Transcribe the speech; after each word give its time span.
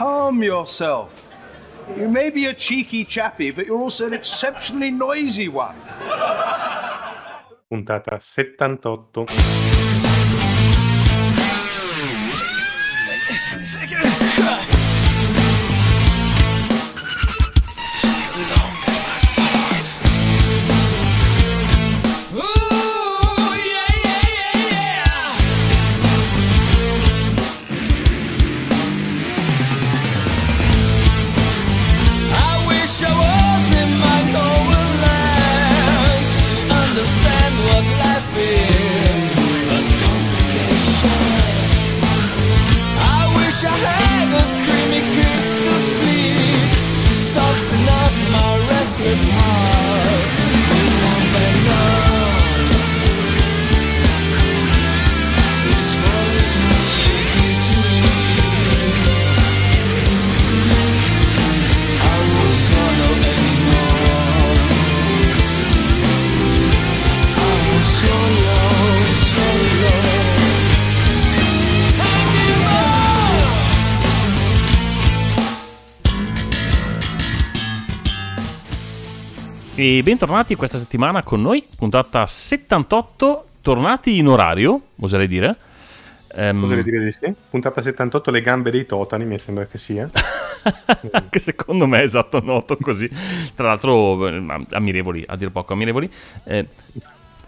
calm 0.00 0.42
yourself. 0.42 1.28
You 1.94 2.08
may 2.08 2.30
be 2.30 2.46
a 2.46 2.54
cheeky 2.54 3.04
chappy, 3.04 3.50
but 3.50 3.66
you're 3.66 3.82
also 3.82 4.06
an 4.06 4.14
exceptionally 4.14 4.90
noisy 4.90 5.48
one. 5.48 5.76
Puntata 7.70 8.18
78. 8.18 9.69
Bentornati 80.10 80.56
questa 80.56 80.76
settimana 80.76 81.22
con 81.22 81.40
noi, 81.40 81.64
puntata 81.76 82.26
78, 82.26 83.44
tornati 83.60 84.18
in 84.18 84.26
orario, 84.26 84.80
oserei 84.98 85.28
dire. 85.28 85.56
Ehm, 86.34 86.64
Oserei 86.64 86.82
dire 86.82 87.04
di 87.04 87.12
sì. 87.12 87.32
Puntata 87.48 87.80
78, 87.80 88.32
le 88.32 88.40
gambe 88.40 88.72
dei 88.72 88.86
totani, 88.86 89.24
mi 89.24 89.38
sembra 89.38 89.66
che 89.66 89.78
sia. 89.78 90.10
Anche 91.12 91.38
secondo 91.38 91.86
me 91.86 92.00
è 92.00 92.02
esatto 92.02 92.40
noto 92.40 92.76
così. 92.76 93.08
Tra 93.54 93.68
l'altro, 93.68 94.26
ammirevoli, 94.70 95.22
a 95.24 95.36
dir 95.36 95.52
poco 95.52 95.74
ammirevoli. 95.74 96.10
Eh, 96.42 96.66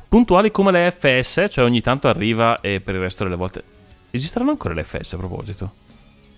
puntuali 0.09 0.53
come 0.53 0.71
le 0.71 0.89
FS, 0.93 1.47
cioè 1.51 1.65
ogni 1.65 1.81
tanto 1.81 2.07
arriva 2.07 2.61
e 2.61 2.81
per 2.81 2.95
il 2.95 3.01
resto 3.01 3.25
delle 3.25 3.35
volte... 3.35 3.65
Esisteranno 4.13 4.53
ancora 4.53 4.75
le 4.75 4.85
FS 4.85 5.15
a 5.15 5.17
proposito? 5.17 5.73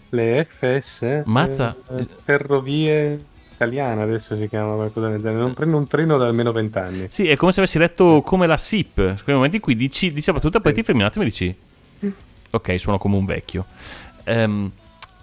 Le 0.09 0.49
FS. 0.59 1.23
Mazza. 1.27 1.77
eh, 1.91 2.09
ferrovie 2.23 3.21
italiane 3.55 4.03
adesso 4.03 4.37
si 4.37 4.49
chiama 4.49 4.75
qualcosa 4.75 5.09
del 5.09 5.21
genere. 5.21 5.41
Non 5.41 5.55
prendo 5.55 5.77
un 5.77 5.87
treno 5.87 6.17
da 6.17 6.27
almeno 6.27 6.53
20 6.53 6.79
anni. 6.79 7.07
Sì, 7.09 7.29
è 7.29 7.37
come 7.37 7.53
se 7.53 7.61
avessi 7.61 7.79
letto 7.79 8.23
come 8.23 8.47
la 8.47 8.57
SIP. 8.57 9.23
Quei 9.23 9.35
momenti 9.35 9.57
in 9.57 9.63
cui 9.63 9.77
dici, 9.77 10.13
dici 10.13 10.27
la 10.29 10.35
battuta, 10.35 10.61
poi 10.61 10.73
Sì. 10.73 10.79
ti 10.79 10.85
fermi 10.85 11.01
un 11.01 11.07
attimo 11.07 11.25
e 11.25 11.29
dici... 11.29 11.57
Ok, 12.51 12.79
suono 12.79 12.99
come 12.99 13.17
un 13.17 13.25
vecchio. 13.25 13.67
Ehm, 14.25 14.71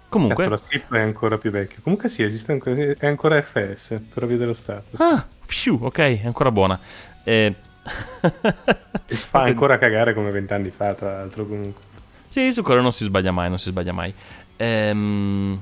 comunque... 0.08 0.44
Cazzo, 0.48 0.62
la 0.62 0.68
SIP 0.68 0.92
è 0.94 1.00
ancora 1.00 1.38
più 1.38 1.50
vecchia. 1.50 1.78
Comunque 1.82 2.08
sì, 2.08 2.22
esiste 2.22 2.52
ancora, 2.52 2.76
è 2.76 3.06
ancora 3.06 3.40
FS, 3.40 4.00
Ferrovie 4.10 4.36
dello 4.36 4.54
Stato. 4.54 5.02
Ah, 5.02 5.24
phew, 5.46 5.78
ok, 5.84 5.98
è 5.98 6.22
ancora 6.26 6.50
buona. 6.50 6.78
Eh, 7.24 7.54
fa 9.06 9.42
ancora 9.42 9.78
cagare 9.78 10.14
come 10.14 10.30
20 10.30 10.52
anni 10.52 10.70
fa, 10.70 10.92
tra 10.94 11.12
l'altro, 11.12 11.46
comunque. 11.46 11.82
Sì, 12.28 12.52
su 12.52 12.62
quello 12.62 12.80
non 12.80 12.92
si 12.92 13.04
sbaglia 13.04 13.30
mai, 13.32 13.48
non 13.48 13.58
si 13.58 13.70
sbaglia 13.70 13.92
mai. 13.92 14.12
Ehm, 14.56 15.60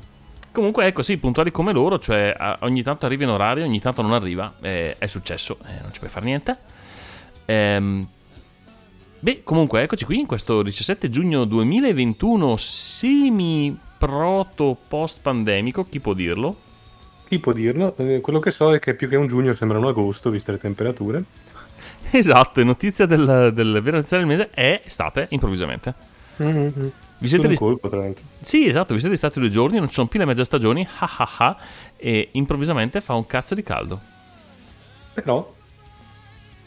comunque, 0.60 0.86
ecco, 0.86 1.02
sì, 1.02 1.16
puntuali 1.16 1.50
come 1.50 1.72
loro, 1.72 1.98
cioè 1.98 2.56
ogni 2.60 2.82
tanto 2.82 3.06
arriva 3.06 3.24
in 3.24 3.30
orario, 3.30 3.64
ogni 3.64 3.80
tanto 3.80 4.02
non 4.02 4.12
arriva, 4.12 4.54
eh, 4.60 4.96
è 4.98 5.06
successo, 5.06 5.58
eh, 5.66 5.80
non 5.82 5.92
ci 5.92 5.98
puoi 5.98 6.10
fare 6.10 6.26
niente. 6.26 6.56
Ehm, 7.46 8.06
beh, 9.18 9.42
comunque, 9.42 9.82
eccoci 9.82 10.04
qui 10.04 10.20
in 10.20 10.26
questo 10.26 10.62
17 10.62 11.08
giugno 11.10 11.44
2021, 11.44 12.56
semi-proto 12.56 13.56
post-pandemico, 14.86 15.86
chi 15.88 15.98
può 15.98 16.12
dirlo? 16.12 16.56
Chi 17.26 17.38
può 17.38 17.52
dirlo? 17.52 17.96
Eh, 17.96 18.20
quello 18.20 18.38
che 18.38 18.50
so 18.50 18.72
è 18.72 18.78
che 18.78 18.94
più 18.94 19.08
che 19.08 19.16
un 19.16 19.26
giugno 19.26 19.54
sembra 19.54 19.78
un 19.78 19.86
agosto, 19.86 20.30
viste 20.30 20.52
le 20.52 20.58
temperature. 20.58 21.24
Esatto, 22.10 22.60
e 22.60 22.64
notizia 22.64 23.06
del, 23.06 23.50
del 23.54 23.80
vero 23.82 23.96
iniziale 23.96 24.24
del 24.24 24.36
mese 24.36 24.50
è 24.50 24.82
estate, 24.84 25.26
improvvisamente. 25.30 25.94
Mm-hmm. 26.42 26.88
Vi 27.20 27.28
siete 27.28 27.48
ris- 27.48 27.58
colpo, 27.58 27.88
tra 27.90 27.98
l'altro. 27.98 28.24
Sì, 28.40 28.66
esatto, 28.66 28.94
vi 28.94 29.00
siete 29.00 29.14
stati 29.14 29.38
due 29.38 29.50
giorni, 29.50 29.78
non 29.78 29.88
ci 29.88 29.94
sono 29.94 30.08
più 30.08 30.18
le 30.18 30.24
mezze 30.24 30.42
stagioni, 30.44 30.86
ah 30.98 31.16
ah 31.18 31.30
ah, 31.38 31.56
e 31.96 32.30
improvvisamente 32.32 33.02
fa 33.02 33.12
un 33.12 33.26
cazzo 33.26 33.54
di 33.54 33.62
caldo. 33.62 34.00
Però 35.12 35.54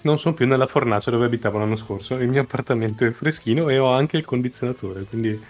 non 0.02 0.20
sono 0.20 0.36
più 0.36 0.46
nella 0.46 0.68
fornace 0.68 1.10
dove 1.10 1.26
abitavo 1.26 1.58
l'anno 1.58 1.76
scorso. 1.76 2.16
Il 2.16 2.30
mio 2.30 2.42
appartamento 2.42 3.04
è 3.04 3.12
freschino 3.12 3.68
e 3.70 3.80
ho 3.80 3.92
anche 3.92 4.18
il 4.18 4.26
condizionatore, 4.26 5.04
quindi 5.06 5.42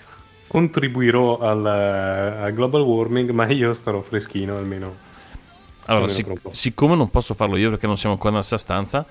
contribuirò 0.48 1.40
al, 1.40 1.66
al 1.66 2.54
global 2.54 2.82
warming, 2.82 3.32
ma 3.32 3.46
io 3.48 3.74
starò 3.74 4.02
freschino 4.02 4.56
almeno. 4.56 5.12
Allora, 5.86 6.06
Almeno 6.06 6.38
sic- 6.38 6.56
siccome 6.56 6.96
non 6.96 7.10
posso 7.10 7.34
farlo 7.34 7.58
io 7.58 7.72
perché 7.72 7.88
non 7.88 7.98
siamo 7.98 8.14
ancora 8.14 8.32
nella 8.32 8.44
stessa 8.46 8.64
stanza, 8.64 9.06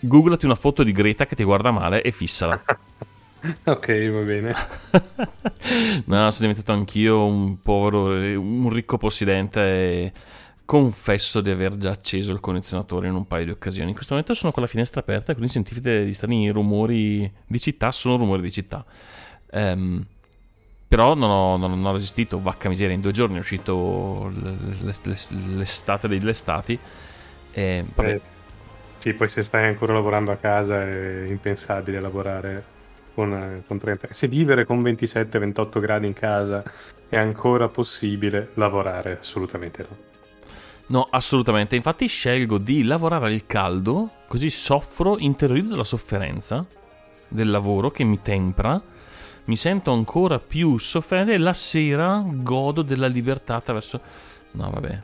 googlati 0.00 0.44
una 0.44 0.54
foto 0.54 0.82
di 0.82 0.92
Greta 0.92 1.24
che 1.24 1.34
ti 1.34 1.44
guarda 1.44 1.70
male 1.70 2.02
e 2.02 2.10
fissala. 2.10 2.60
ok, 3.64 4.10
va 4.10 4.22
bene. 4.22 4.54
no, 6.06 6.30
sono 6.30 6.48
diventato 6.48 6.72
anch'io 6.72 7.24
un 7.26 7.60
povero, 7.62 8.06
un 8.38 8.68
ricco 8.70 8.98
possidente 8.98 9.60
e 9.60 10.12
confesso 10.64 11.40
di 11.40 11.50
aver 11.50 11.76
già 11.76 11.90
acceso 11.90 12.32
il 12.32 12.40
condizionatore 12.40 13.08
in 13.08 13.14
un 13.14 13.26
paio 13.26 13.44
di 13.44 13.50
occasioni. 13.50 13.88
In 13.88 13.94
questo 13.94 14.14
momento 14.14 14.34
sono 14.34 14.52
con 14.52 14.62
la 14.62 14.68
finestra 14.68 15.00
aperta, 15.00 15.32
quindi 15.34 15.52
sentite 15.52 15.80
degli 15.80 16.12
strani 16.12 16.48
rumori 16.50 17.30
di 17.46 17.60
città, 17.60 17.90
sono 17.92 18.16
rumori 18.16 18.42
di 18.42 18.52
città. 18.52 18.84
Ehm, 19.52 20.06
però 20.88 21.14
non 21.14 21.30
ho, 21.30 21.56
non 21.56 21.84
ho 21.84 21.92
resistito, 21.92 22.40
vacca 22.40 22.68
miseria, 22.68 22.94
in 22.94 23.00
due 23.00 23.12
giorni 23.12 23.36
è 23.36 23.40
uscito 23.40 24.32
l'estate 24.82 26.08
degli 26.08 26.28
estati. 26.28 26.80
E, 27.50 27.84
vabbè, 27.94 28.14
Eh, 28.14 28.22
sì, 28.96 29.14
poi 29.14 29.28
se 29.28 29.42
stai 29.42 29.66
ancora 29.66 29.94
lavorando 29.94 30.32
a 30.32 30.38
casa 30.38 30.82
è 30.82 31.24
impensabile 31.28 32.00
lavorare 32.00 32.74
con, 33.14 33.32
eh, 33.32 33.62
con 33.66 33.78
30. 33.78 34.08
Se 34.12 34.28
vivere 34.28 34.64
con 34.64 34.82
27-28 34.82 35.80
gradi 35.80 36.06
in 36.06 36.12
casa 36.14 36.62
è 37.08 37.16
ancora 37.16 37.68
possibile 37.68 38.50
lavorare, 38.54 39.18
assolutamente 39.20 39.86
no. 39.88 39.96
No, 40.86 41.06
assolutamente. 41.10 41.76
Infatti 41.76 42.06
scelgo 42.06 42.58
di 42.58 42.82
lavorare 42.82 43.26
al 43.26 43.46
caldo, 43.46 44.10
così 44.26 44.50
soffro, 44.50 45.18
interiorizzo 45.18 45.76
la 45.76 45.84
sofferenza 45.84 46.64
del 47.28 47.48
lavoro 47.48 47.90
che 47.90 48.02
mi 48.02 48.20
tempra, 48.22 48.80
mi 49.44 49.56
sento 49.56 49.92
ancora 49.92 50.38
più 50.40 50.78
sofferente 50.78 51.34
e 51.34 51.38
la 51.38 51.52
sera 51.52 52.24
godo 52.26 52.82
della 52.82 53.06
libertà 53.06 53.56
attraverso... 53.56 54.00
No, 54.52 54.68
vabbè. 54.70 54.98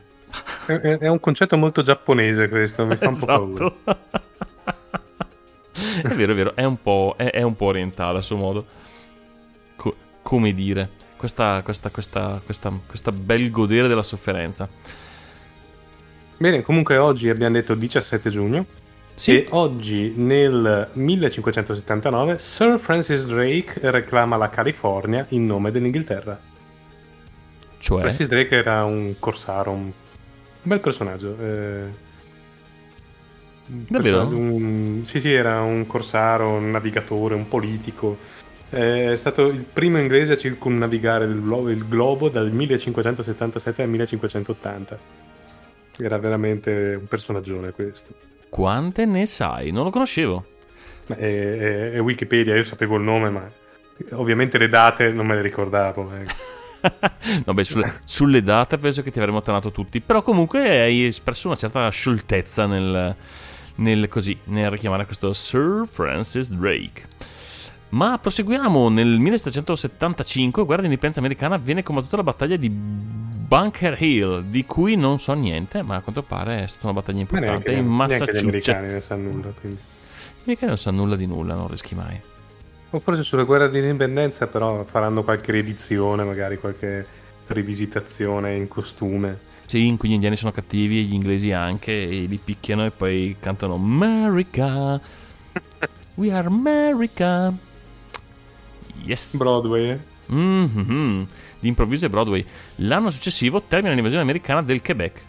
È, 0.67 0.71
è- 0.73 0.97
è 0.97 1.07
un 1.07 1.19
concetto 1.21 1.55
molto 1.55 1.81
giapponese 1.81 2.49
questo, 2.49 2.85
mi 2.85 2.97
fa 2.97 3.07
un 3.07 3.17
po' 3.17 3.25
paura. 3.25 3.73
È 6.01 6.07
vero, 6.07 6.31
è 6.33 6.35
vero, 6.35 6.55
è 6.55 6.63
un 6.63 6.81
po', 6.81 7.15
è, 7.17 7.29
è 7.29 7.41
un 7.41 7.55
po' 7.55 7.65
orientale 7.65 8.19
a 8.19 8.21
suo 8.21 8.37
modo. 8.37 8.65
Co- 9.75 9.95
come 10.21 10.53
dire, 10.53 10.89
questa, 11.15 11.61
questa, 11.63 11.89
questa, 11.89 12.41
questa, 12.43 12.71
questa 12.85 13.11
bel 13.11 13.49
godere 13.51 13.87
della 13.87 14.03
sofferenza. 14.03 14.67
Bene, 16.37 16.61
comunque 16.61 16.97
oggi 16.97 17.29
abbiamo 17.29 17.55
detto 17.55 17.73
17 17.73 18.29
giugno. 18.29 18.65
Sì, 19.15 19.31
E 19.31 19.47
oggi 19.49 20.13
nel 20.15 20.89
1579 20.93 22.37
Sir 22.37 22.79
Francis 22.79 23.25
Drake 23.25 23.79
reclama 23.89 24.37
la 24.37 24.49
California 24.49 25.25
in 25.29 25.47
nome 25.47 25.71
dell'Inghilterra. 25.71 26.39
cioè... 27.79 28.01
Francis 28.01 28.27
Drake 28.27 28.55
era 28.55 28.85
un 28.85 29.15
corsaro, 29.17 29.71
un, 29.71 29.91
bel 30.61 30.79
personaggio. 30.79 31.35
eh, 31.39 32.05
Davvero? 33.67 34.19
personaggio, 34.25 34.37
un- 34.37 35.01
sì, 35.05 35.19
sì, 35.19 35.31
era 35.33 35.61
un 35.61 35.85
corsaro, 35.85 36.49
un 36.49 36.71
navigatore, 36.71 37.35
un 37.35 37.47
politico. 37.47 38.17
È 38.69 39.13
stato 39.15 39.47
il 39.47 39.63
primo 39.71 39.97
inglese 39.97 40.33
a 40.33 40.37
circumnavigare 40.37 41.25
il, 41.25 41.41
glo- 41.41 41.69
il 41.69 41.87
globo 41.87 42.29
dal 42.29 42.51
1577 42.51 43.81
al 43.83 43.89
1580. 43.89 44.97
Era 45.99 46.17
veramente 46.17 46.95
un 46.99 47.07
personaggione 47.07 47.71
questo. 47.71 48.13
Quante 48.49 49.05
ne 49.05 49.25
sai? 49.25 49.71
Non 49.71 49.83
lo 49.83 49.89
conoscevo. 49.89 50.45
È, 51.07 51.13
è- 51.13 51.91
è 51.93 51.99
Wikipedia, 52.01 52.55
io 52.55 52.63
sapevo 52.63 52.97
il 52.97 53.03
nome, 53.03 53.29
ma 53.29 53.49
ovviamente 54.11 54.57
le 54.57 54.67
date 54.69 55.09
non 55.09 55.25
me 55.25 55.35
le 55.35 55.41
ricordavo. 55.41 56.11
eh. 56.13 56.25
No, 57.45 57.53
beh, 57.53 57.63
sulle, 57.63 57.99
sulle 58.05 58.41
date 58.43 58.77
penso 58.77 59.01
che 59.01 59.11
ti 59.11 59.19
avremmo 59.19 59.39
attenato 59.39 59.71
tutti. 59.71 59.99
Però 59.99 60.21
comunque 60.21 60.81
hai 60.81 61.05
espresso 61.07 61.47
una 61.47 61.57
certa 61.57 61.89
scioltezza 61.89 62.65
nel, 62.65 63.15
nel, 63.77 64.07
così, 64.07 64.37
nel 64.45 64.69
richiamare 64.69 65.05
questo 65.05 65.33
Sir 65.33 65.87
Francis 65.89 66.49
Drake. 66.51 67.07
Ma 67.89 68.17
proseguiamo 68.17 68.89
nel 68.89 69.17
1775, 69.17 70.65
guerra 70.65 70.81
di 70.81 70.87
indipendenza 70.87 71.19
americana, 71.19 71.57
viene 71.57 71.83
combattuta 71.83 72.17
la 72.17 72.23
battaglia 72.23 72.57
di 72.57 72.69
Bunker 72.69 74.01
Hill, 74.01 74.41
di 74.41 74.65
cui 74.65 74.95
non 74.95 75.19
so 75.19 75.31
niente, 75.33 75.81
ma 75.81 75.95
a 75.95 76.01
quanto 76.01 76.21
pare 76.21 76.63
è 76.63 76.67
stata 76.67 76.87
una 76.87 76.99
battaglia 76.99 77.21
importante 77.21 77.71
neanche, 77.71 77.89
in 77.89 77.95
neanche 77.95 78.31
gli 78.33 78.37
americani 78.39 78.87
ne 78.87 78.93
Massachusetts. 78.93 79.05
sanno 79.05 79.31
nulla. 79.31 79.53
Quindi. 79.57 79.79
Gli 79.79 80.41
americani 80.43 80.67
non 80.67 80.77
sanno 80.77 80.97
nulla 80.97 81.15
di 81.15 81.25
nulla, 81.25 81.53
non 81.53 81.67
rischi 81.69 81.95
mai. 81.95 82.19
O 82.89 82.99
forse 82.99 83.23
sulla 83.23 83.43
guerra 83.43 83.67
di 83.67 83.79
indipendenza, 83.79 84.47
però 84.47 84.83
faranno 84.83 85.23
qualche 85.23 85.53
riedizione, 85.53 86.23
magari 86.25 86.57
qualche 86.57 87.05
rivisitazione 87.47 88.55
in 88.55 88.67
costume. 88.67 89.55
Sì, 89.67 89.85
in 89.85 89.97
cui 89.97 90.07
gli 90.09 90.13
indiani 90.13 90.37
sono 90.37 90.51
cattivi 90.53 90.99
e 90.99 91.01
gli 91.03 91.13
inglesi 91.13 91.51
anche, 91.51 91.91
e 91.91 92.23
li 92.25 92.39
picchiano 92.41 92.85
e 92.85 92.91
poi 92.91 93.35
cantano 93.39 93.75
America, 93.75 94.99
we 96.15 96.31
are 96.31 96.47
America. 96.47 97.53
Yes. 99.03 99.35
Broadway? 99.35 99.99
Mhm. 100.27 101.27
D'improvviso 101.59 102.05
è 102.05 102.09
Broadway. 102.09 102.45
L'anno 102.77 103.09
successivo 103.09 103.61
termina 103.67 103.93
l'invasione 103.93 104.23
americana 104.23 104.61
del 104.61 104.81
Quebec, 104.81 105.23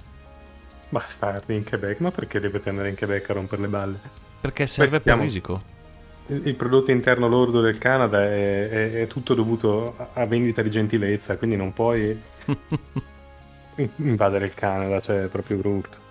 Basta, 0.91 1.43
in 1.49 1.65
Quebec, 1.65 2.01
ma 2.01 2.11
perché 2.11 2.41
dovete 2.41 2.71
andare 2.71 2.89
in 2.89 2.97
Quebec 2.97 3.29
a 3.29 3.33
rompere 3.35 3.61
le 3.63 3.69
balle? 3.69 3.99
perché 4.41 4.67
serve 4.69 4.91
per 4.93 5.01
stiamo- 5.01 5.23
risico. 5.23 5.63
Il, 6.29 6.47
il 6.47 6.55
prodotto 6.55 6.91
interno 6.93 7.27
lordo 7.29 7.61
del 7.61 7.77
Canada 7.79 8.23
è, 8.25 8.69
è- 8.69 8.93
è 9.03 9.07
tutto 9.09 9.35
dovuto 9.35 9.97
a, 10.15 10.25
vendita 10.27 10.63
di 10.63 10.71
gentilezza, 10.71 11.37
quindi 11.37 11.57
non 11.57 11.73
puoi 11.73 12.17
invadere 13.97 14.47
il 14.47 14.55
Canada, 14.55 15.01
cioè 15.01 15.25
è 15.25 15.27
proprio 15.27 15.57
brutto. 15.57 16.07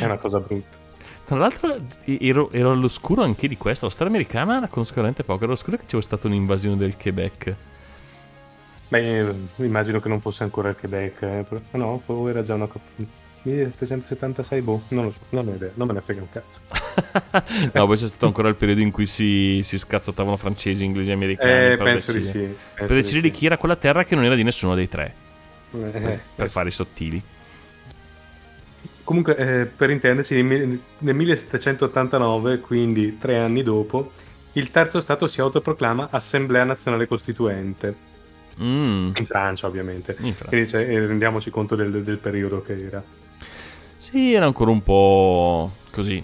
È 0.00 0.04
una 0.04 0.18
cosa 0.18 0.40
brutta. 0.40 0.76
Tra 1.24 1.36
l'altro 1.36 1.76
ero, 2.04 2.50
ero 2.52 2.72
all'oscuro 2.72 3.22
anche 3.22 3.48
di 3.48 3.56
questo. 3.56 3.84
La 3.84 3.90
storia 3.90 4.12
americana 4.12 4.60
la 4.60 4.68
conosco 4.68 4.94
veramente 4.94 5.24
poco. 5.24 5.40
Ero 5.40 5.52
all'oscuro 5.52 5.76
che 5.76 5.84
c'era 5.86 6.02
stata 6.02 6.26
un'invasione 6.26 6.76
del 6.76 6.96
Quebec. 6.96 7.54
Beh, 8.88 9.34
immagino 9.56 10.00
che 10.00 10.08
non 10.08 10.20
fosse 10.20 10.44
ancora 10.44 10.70
il 10.70 10.76
Quebec. 10.76 11.22
eh, 11.22 11.44
no, 11.72 12.02
o 12.04 12.28
era 12.30 12.42
già 12.42 12.54
una... 12.54 12.66
cop- 12.66 13.06
1776, 13.42 14.60
boh, 14.62 14.82
non 14.88 15.04
lo 15.04 15.10
so, 15.12 15.20
non 15.30 15.48
ho 15.48 15.54
idea, 15.54 15.70
non 15.74 15.86
me 15.86 15.92
ne 15.92 16.00
frega 16.00 16.20
un 16.20 16.28
cazzo. 16.30 16.60
no, 17.72 17.86
poi 17.86 17.96
c'è 17.96 18.06
stato 18.06 18.26
ancora 18.26 18.48
il 18.48 18.56
periodo 18.56 18.80
in 18.80 18.90
cui 18.90 19.06
si, 19.06 19.60
si 19.62 19.78
scazzottavano 19.78 20.36
francesi, 20.36 20.84
inglesi 20.84 21.10
e 21.10 21.12
americani. 21.12 21.72
Eh, 21.72 21.76
per 21.76 21.82
penso 21.82 22.12
di 22.12 22.18
decidere- 22.18 22.46
sì. 22.46 22.52
Per 22.74 22.86
penso 22.86 22.94
decidere 22.94 23.20
di 23.20 23.30
chi 23.30 23.46
era 23.46 23.56
quella 23.56 23.76
terra 23.76 24.04
che 24.04 24.14
non 24.14 24.24
era 24.24 24.34
di 24.34 24.42
nessuno 24.42 24.74
dei 24.74 24.88
tre. 24.88 25.26
Sì. 25.70 25.78
Eh, 25.78 26.18
per 26.34 26.48
fare 26.50 26.68
i 26.68 26.72
sottili. 26.72 27.22
Comunque, 29.04 29.36
eh, 29.36 29.64
per 29.64 29.88
intenderci, 29.90 30.34
nel 30.34 30.44
mil- 30.44 30.80
nel 30.98 31.14
1789, 31.14 32.58
quindi 32.60 33.16
tre 33.18 33.38
anni 33.38 33.62
dopo, 33.62 34.12
il 34.52 34.70
terzo 34.70 35.00
Stato 35.00 35.26
si 35.28 35.40
autoproclama 35.40 36.08
Assemblea 36.10 36.64
Nazionale 36.64 37.08
Costituente. 37.08 38.06
Mm, 38.60 39.12
In 39.16 39.24
Francia, 39.24 39.66
ovviamente. 39.66 40.12
in 40.18 40.34
Francia. 40.34 40.48
Quindi 40.48 40.68
cioè, 40.68 40.82
eh, 40.82 41.06
rendiamoci 41.06 41.48
conto 41.50 41.74
del, 41.74 42.02
del 42.02 42.18
periodo 42.18 42.60
che 42.60 42.76
era. 42.86 43.02
Sì, 43.96 44.32
era 44.34 44.44
ancora 44.46 44.70
un 44.70 44.82
po' 44.82 45.72
così, 45.90 46.22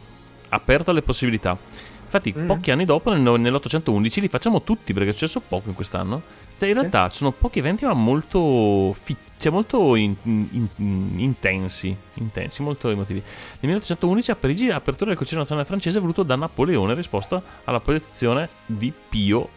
aperto 0.50 0.90
alle 0.90 1.02
possibilità. 1.02 1.56
Infatti, 2.04 2.34
Mm. 2.36 2.46
pochi 2.46 2.70
anni 2.70 2.84
dopo, 2.84 3.12
nel, 3.12 3.40
nell'811, 3.40 4.20
li 4.20 4.28
facciamo 4.28 4.62
tutti 4.62 4.92
perché 4.92 5.08
è 5.08 5.12
successo 5.12 5.40
poco 5.40 5.68
in 5.70 5.74
quest'anno. 5.74 6.22
In 6.58 6.72
realtà 6.74 7.08
ci 7.08 7.18
sono 7.18 7.32
pochi 7.32 7.58
eventi, 7.60 7.84
ma 7.84 7.92
molto, 7.94 8.94
fi- 9.00 9.16
cioè, 9.44 9.52
molto 9.52 9.94
in- 9.94 10.14
in- 10.22 10.68
in- 10.76 11.20
intensi, 11.20 11.94
intensi, 12.14 12.62
molto 12.62 12.88
emotivi. 12.88 13.18
Nel 13.20 13.58
1811 13.60 14.30
a 14.30 14.36
Parigi 14.36 14.70
apertura 14.70 15.10
del 15.10 15.18
Consiglio 15.18 15.40
Nazionale 15.40 15.66
francese 15.66 16.00
voluto 16.00 16.22
da 16.22 16.34
Napoleone 16.34 16.92
in 16.92 16.96
risposta 16.96 17.42
alla 17.64 17.80
posizione 17.80 18.48
di 18.64 18.90
Pio 19.08 19.48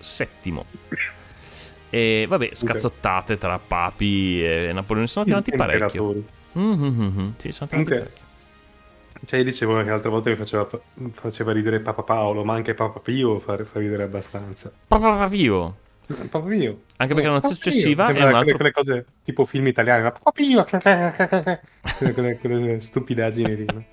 VII. 0.00 0.62
E 1.90 2.24
vabbè, 2.26 2.50
scazzottate 2.54 3.36
tra 3.36 3.58
papi 3.58 4.42
e 4.42 4.70
Napoleone 4.72 5.08
sono 5.08 5.26
andati 5.26 5.50
avanti 5.50 5.78
parecchio. 5.78 6.24
Mhm, 6.52 7.34
Sì, 7.36 7.52
sono 7.52 7.68
andati 7.70 7.70
Comunque, 7.70 7.96
parecchio. 7.98 8.22
Cioè, 9.26 9.38
io 9.38 9.44
dicevo 9.44 9.76
che 9.82 9.90
l'altra 9.90 10.10
volta 10.10 10.30
mi 10.30 10.36
faceva, 10.36 10.66
faceva 11.12 11.52
ridere 11.52 11.80
Papa 11.80 12.02
Paolo, 12.02 12.44
ma 12.44 12.54
anche 12.54 12.72
Papa 12.72 13.00
Pio 13.00 13.38
fa, 13.40 13.62
fa 13.62 13.78
ridere 13.78 14.04
abbastanza. 14.04 14.72
Papa 14.86 15.28
Pio. 15.28 15.76
Papa 16.06 16.40
Pio. 16.40 16.82
Anche 16.96 17.14
perché 17.14 17.28
la 17.28 17.34
notizia 17.34 17.40
Papa 17.40 17.48
Pio. 17.48 17.54
successiva 17.54 18.02
è 18.02 18.06
Sembra 18.06 18.28
un 18.28 18.34
altro... 18.34 18.56
quelle, 18.56 18.72
quelle 18.72 18.72
cose 18.72 19.12
tipo 19.22 19.44
film 19.44 19.66
italiani, 19.66 20.02
ma 20.02 20.10
Papa 20.12 20.32
Pio, 20.32 20.64
quelle, 21.98 22.12
quelle, 22.12 22.38
quelle 22.38 22.80
stupidaggini 22.80 23.56
lì, 23.56 23.66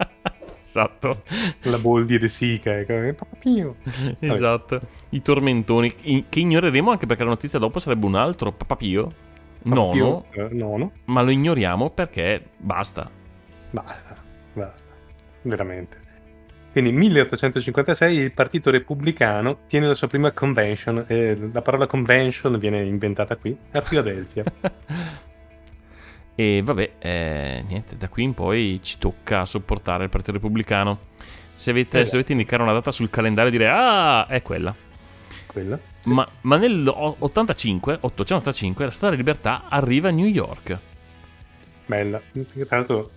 esatto. 0.63 1.23
la 1.61 1.77
Boldi 1.77 2.17
De 2.17 2.27
Sica, 2.27 2.83
Papa 2.85 3.35
Pio. 3.37 3.77
esatto. 4.19 4.81
I 5.09 5.21
tormentoni 5.21 5.93
che 5.93 6.39
ignoreremo 6.39 6.91
anche 6.91 7.05
perché 7.05 7.23
la 7.23 7.29
notizia 7.29 7.59
dopo 7.59 7.79
sarebbe 7.79 8.05
un 8.05 8.15
altro 8.15 8.51
Papa 8.51 8.75
Pio. 8.75 9.29
Nono, 9.63 10.25
eh, 10.31 10.47
nono. 10.51 10.91
ma 11.05 11.21
lo 11.21 11.29
ignoriamo 11.29 11.91
perché 11.91 12.43
basta. 12.57 13.09
Basta, 13.69 14.15
basta, 14.53 14.89
veramente. 15.43 16.00
Quindi 16.71 16.91
1856 16.91 18.15
il 18.17 18.31
Partito 18.31 18.69
Repubblicano 18.71 19.59
tiene 19.67 19.87
la 19.87 19.95
sua 19.95 20.07
prima 20.07 20.31
convention 20.31 21.03
e 21.07 21.37
la 21.51 21.61
parola 21.61 21.85
convention 21.85 22.57
viene 22.57 22.81
inventata 22.83 23.35
qui, 23.35 23.55
a 23.71 23.81
Filadelfia. 23.81 24.43
E 26.33 26.61
vabbè, 26.63 26.91
eh, 26.97 27.63
niente, 27.67 27.97
da 27.97 28.07
qui 28.07 28.23
in 28.23 28.33
poi 28.33 28.79
ci 28.81 28.97
tocca 28.97 29.45
sopportare 29.45 30.05
il 30.05 30.09
Partito 30.09 30.31
Repubblicano. 30.31 31.09
Se, 31.53 31.69
avete, 31.69 31.99
Eh. 31.99 32.05
se 32.05 32.11
dovete 32.11 32.31
indicare 32.31 32.63
una 32.63 32.71
data 32.71 32.89
sul 32.91 33.09
calendario, 33.11 33.51
dire 33.51 33.69
ah, 33.69 34.25
è 34.25 34.41
quella. 34.41 34.73
Quella. 35.45 35.77
Ma, 36.05 36.27
ma 36.41 36.55
nell'85, 36.55 37.97
885, 37.99 38.85
la 38.85 38.91
Storia 38.91 39.15
della 39.15 39.29
Libertà 39.29 39.65
arriva 39.69 40.07
a 40.07 40.11
New 40.11 40.25
York. 40.25 40.77
Bella. 41.85 42.19
Tra 42.67 42.77
l'altro, 42.77 43.11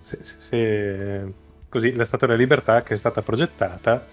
se, 0.00 0.18
se- 0.22 0.36
se- 0.38 1.32
così, 1.74 1.92
la 1.94 2.04
Statua 2.06 2.28
della 2.28 2.38
Libertà 2.38 2.82
che 2.82 2.94
è 2.94 2.96
stata 2.96 3.20
progettata 3.20 4.06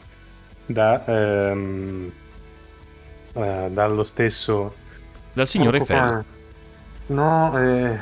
da, 0.65 1.05
ehm, 1.05 2.11
eh, 3.33 3.67
dallo 3.71 4.03
stesso... 4.03 4.75
Dal 5.33 5.47
signore 5.47 5.77
Eiffel. 5.77 5.95
cane. 5.95 6.25
No, 7.07 7.57
eh, 7.57 7.97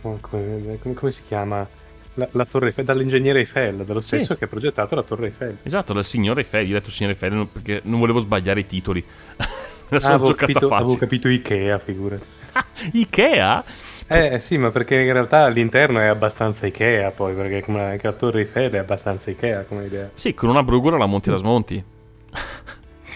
come, 0.00 0.78
come- 0.80 0.94
come 0.94 1.10
si 1.10 1.22
chiama? 1.26 1.66
La, 2.14 2.28
la 2.32 2.44
Torre 2.44 2.66
Eiffel, 2.66 2.84
dall'ingegnere 2.84 3.38
Eiffel, 3.38 3.84
dallo 3.84 4.00
stesso 4.00 4.34
che 4.36 4.44
ha 4.44 4.48
progettato 4.48 4.94
la 4.96 5.02
Torre 5.04 5.26
Eiffel. 5.26 5.58
Esatto, 5.62 5.92
dal 5.92 6.04
signore 6.04 6.40
Eiffel. 6.40 6.66
Io 6.66 6.76
ho 6.76 6.78
detto 6.78 6.90
signore 6.90 7.14
Eiffel 7.14 7.46
perché 7.46 7.80
non 7.84 8.00
volevo 8.00 8.18
sbagliare 8.18 8.60
i 8.60 8.66
titoli. 8.66 9.04
La 9.90 9.96
Ah, 9.96 10.00
sono 10.00 10.14
avevo, 10.16 10.30
giocata 10.32 10.52
capito, 10.52 10.74
avevo 10.74 10.96
capito 10.96 11.28
Ikea, 11.28 11.78
figurati. 11.78 12.26
Ikea? 12.92 13.64
Eh 14.10 14.38
sì, 14.38 14.56
ma 14.56 14.70
perché 14.70 14.98
in 15.00 15.12
realtà 15.12 15.44
all'interno 15.44 15.98
è 16.00 16.06
abbastanza 16.06 16.66
Ikea 16.66 17.10
poi, 17.10 17.34
perché 17.34 17.62
come 17.62 17.82
anche 17.82 18.06
la 18.06 18.14
Torre 18.14 18.40
Eiffel 18.40 18.70
è 18.72 18.78
abbastanza 18.78 19.30
Ikea 19.30 19.64
come 19.64 19.84
idea. 19.84 20.10
Sì, 20.14 20.32
con 20.32 20.48
una 20.48 20.62
brugola 20.62 20.96
la 20.96 21.04
monti 21.06 21.28
e 21.28 21.32
la 21.32 21.38
smonti. 21.38 21.84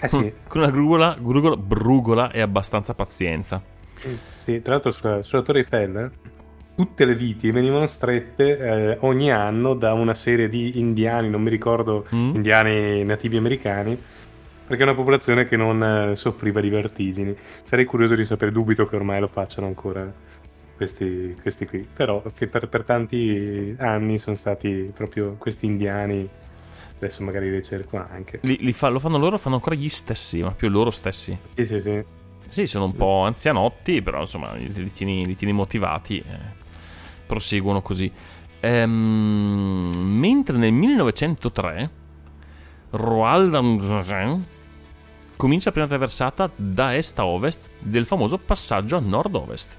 Eh 0.01 0.07
sì, 0.07 0.33
Con 0.47 0.61
una 0.61 0.69
grugola, 0.69 1.15
grugola, 1.19 1.55
brugola 1.57 2.31
e 2.31 2.41
abbastanza 2.41 2.93
pazienza. 2.93 3.61
sì 4.37 4.61
tra 4.61 4.73
l'altro 4.73 4.91
sulla, 4.91 5.23
sulla 5.23 5.41
Torre 5.41 5.59
Eiffel 5.59 5.95
eh, 5.97 6.09
tutte 6.75 7.05
le 7.05 7.15
viti 7.15 7.49
venivano 7.51 7.87
strette 7.87 8.57
eh, 8.57 8.97
ogni 9.01 9.31
anno 9.31 9.73
da 9.73 9.93
una 9.93 10.13
serie 10.13 10.47
di 10.47 10.77
indiani, 10.79 11.27
non 11.29 11.41
mi 11.41 11.49
ricordo, 11.49 12.05
Mm? 12.13 12.35
indiani 12.35 13.03
nativi 13.03 13.37
americani, 13.37 13.97
perché 14.67 14.83
è 14.83 14.85
una 14.85 14.95
popolazione 14.95 15.45
che 15.45 15.57
non 15.57 15.81
eh, 16.11 16.15
soffriva 16.15 16.61
di 16.61 16.69
vertigini. 16.69 17.35
Sarei 17.63 17.85
curioso 17.85 18.13
di 18.15 18.25
sapere, 18.25 18.51
dubito 18.51 18.85
che 18.85 18.95
ormai 18.95 19.19
lo 19.19 19.27
facciano 19.27 19.65
ancora 19.67 20.11
questi, 20.75 21.35
questi 21.41 21.65
qui, 21.65 21.87
però 21.91 22.21
che 22.35 22.47
per, 22.47 22.67
per 22.67 22.83
tanti 22.83 23.75
anni 23.79 24.17
sono 24.17 24.35
stati 24.35 24.91
proprio 24.93 25.35
questi 25.37 25.65
indiani, 25.65 26.27
adesso 26.97 27.23
magari 27.23 27.49
li 27.51 27.63
cerco 27.63 27.97
anche. 27.97 28.39
Li, 28.43 28.57
li 28.59 28.73
fa- 28.73 28.89
lo 28.89 28.99
fanno 28.99 29.17
loro, 29.17 29.37
fanno 29.37 29.55
ancora 29.55 29.75
gli 29.75 29.89
stessi, 29.89 30.41
ma 30.41 30.51
più 30.51 30.69
loro 30.69 30.91
stessi. 30.91 31.37
Sì, 31.55 31.65
sì, 31.65 31.79
sì. 31.79 32.03
Sì, 32.49 32.67
sono 32.67 32.85
un 32.85 32.95
po' 32.95 33.21
anzianotti, 33.23 34.01
però 34.01 34.21
insomma 34.21 34.53
li, 34.53 34.71
li 34.71 34.91
tieni, 34.91 35.25
li 35.25 35.35
tieni 35.35 35.53
motivati. 35.53 36.19
eh, 36.19 36.61
proseguono 37.25 37.81
così. 37.81 38.11
Ehm, 38.59 39.91
mentre 39.97 40.57
nel 40.57 40.71
1903 40.71 41.89
Roald 42.91 43.53
Amundsen 43.55 44.45
comincia 45.35 45.65
la 45.69 45.71
prima 45.71 45.87
traversata 45.87 46.49
da 46.55 46.95
est 46.95 47.17
a 47.19 47.25
ovest 47.25 47.61
del 47.79 48.05
famoso 48.05 48.37
passaggio 48.37 48.95
a 48.95 48.99
nord-ovest. 48.99 49.75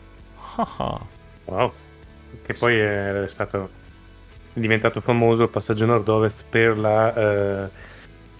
Wow. 1.46 1.73
Che 2.44 2.54
poi 2.54 2.78
è 2.78 3.25
stato 3.28 3.82
è 4.54 4.61
diventato 4.61 5.00
famoso 5.00 5.42
il 5.42 5.49
passaggio 5.49 5.84
nord-ovest 5.84 6.44
per 6.49 6.78
la, 6.78 7.14
eh, 7.64 7.68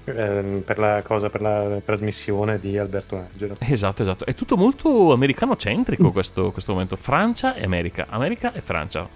ehm, 0.05 0.61
per 0.61 0.79
la 0.79 1.03
cosa, 1.03 1.29
per 1.29 1.41
la 1.41 1.81
trasmissione 1.85 2.61
di 2.61 2.79
Alberto 2.79 3.17
Angelo. 3.17 3.57
Esatto, 3.59 4.03
esatto. 4.03 4.25
È 4.25 4.33
tutto 4.35 4.57
molto 4.57 5.13
americano-centrico 5.13 6.13
questo, 6.13 6.53
questo 6.53 6.73
momento. 6.73 6.95
Francia 6.95 7.55
e 7.55 7.65
America. 7.65 8.07
America 8.09 8.53
e 8.53 8.61
Francia. 8.61 9.09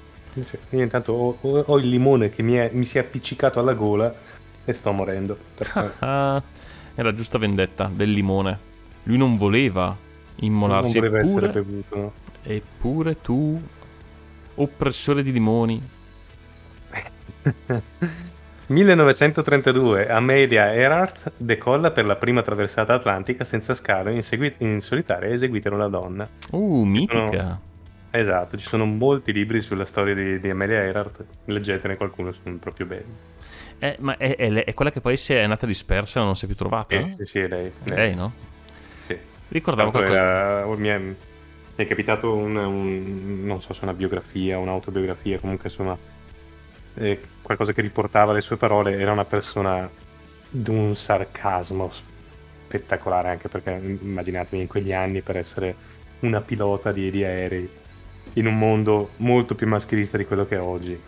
Io 0.71 0.83
intanto 0.83 1.13
ho, 1.13 1.39
ho- 1.41 1.79
il 1.79 1.89
limone 1.89 2.31
che 2.31 2.43
mi, 2.43 2.55
è- 2.55 2.71
mi 2.73 2.85
si 2.85 2.99
è 2.99 3.01
appiccicato 3.01 3.61
alla 3.61 3.75
gola 3.75 4.13
e 4.65 4.73
sto 4.73 4.91
morendo. 4.91 5.39
È 5.57 5.63
la 7.03 7.15
giusta 7.15 7.39
vendetta 7.39 7.89
del 7.93 8.11
limone. 8.11 8.59
Lui 9.05 9.17
non 9.19 9.37
voleva 9.37 9.97
immolarsi. 10.41 10.99
voleva 10.99 11.19
essere 11.19 11.47
eppure, 11.47 11.63
bevuto. 11.63 11.97
no? 11.97 12.13
eppure 12.43 13.21
tu, 13.21 13.61
oppressore 14.57 15.23
di 15.23 15.33
limoni. 15.33 15.83
1932 18.67 20.09
Amelia 20.11 20.75
Earhart 20.75 21.33
decolla 21.37 21.91
per 21.91 22.05
la 22.05 22.17
prima 22.17 22.43
traversata 22.43 22.95
atlantica 22.95 23.45
senza 23.45 23.75
scalo 23.75 24.11
in, 24.11 24.23
segui- 24.23 24.55
in 24.59 24.81
solitaria 24.81 25.31
eseguita 25.31 25.71
da 25.71 25.77
una 25.77 25.89
donna. 25.89 26.29
Uh, 26.51 26.85
mitica. 26.85 27.61
Esatto, 28.11 28.57
ci 28.57 28.67
sono 28.67 28.87
molti 28.87 29.33
libri 29.33 29.61
sulla 29.61 29.85
storia 29.85 30.15
di, 30.15 30.41
di 30.41 30.49
Amelia 30.49 30.83
Earhart, 30.83 31.25
leggetene 31.45 31.97
qualcuno, 31.97 32.33
sono 32.33 32.57
proprio 32.57 32.87
belli. 32.87 33.37
Eh, 33.81 33.97
ma 34.01 34.17
è, 34.17 34.35
è 34.35 34.65
è 34.65 34.75
quella 34.75 34.91
che 34.91 35.01
poi 35.01 35.17
si 35.17 35.35
è 35.35 35.43
andata 35.43 35.67
dispersa 35.67 36.21
e 36.21 36.25
non 36.25 36.35
si 36.35 36.45
è 36.45 36.49
più 36.49 36.57
trovata? 36.57 36.97
Eh, 36.97 37.11
sì, 37.17 37.25
sì, 37.25 37.39
è 37.39 37.49
lei. 37.49 37.71
Lei, 37.85 38.15
no? 38.15 38.33
Ricordavo 39.49 39.91
Tanto 39.91 40.07
qualcosa. 40.07 40.21
era- 40.21 40.67
mi, 40.77 40.89
è, 40.89 40.99
mi 40.99 41.15
è 41.75 41.87
capitato 41.87 42.35
un, 42.35 42.57
un- 42.57 43.45
non 43.45 43.61
so 43.61 43.73
se 43.73 43.81
una 43.85 43.95
biografia, 43.95 44.59
un'autobiografia, 44.59 45.39
comunque 45.39 45.69
insomma 45.69 45.97
eh, 46.95 47.21
qualcosa 47.43 47.73
che 47.73 47.81
riportava 47.81 48.33
le 48.33 48.41
sue 48.41 48.57
parole, 48.57 48.99
era 48.99 49.13
una 49.13 49.25
persona 49.25 49.89
di 50.51 50.71
un 50.71 50.95
sarcasmo 50.95 51.91
spettacolare, 51.91 53.29
anche 53.31 53.49
perché 53.49 53.71
immaginatevi 53.73 54.61
in 54.63 54.69
quegli 54.69 54.93
anni 54.93 55.23
per 55.23 55.37
essere 55.37 55.75
una 56.21 56.41
pilota 56.41 56.93
di, 56.93 57.11
di 57.11 57.25
aerei 57.25 57.69
in 58.35 58.47
un 58.47 58.59
mondo 58.59 59.11
molto 59.17 59.55
più 59.55 59.67
maschilista 59.67 60.17
di 60.19 60.27
quello 60.27 60.47
che 60.47 60.57
è 60.57 60.61
oggi, 60.61 61.01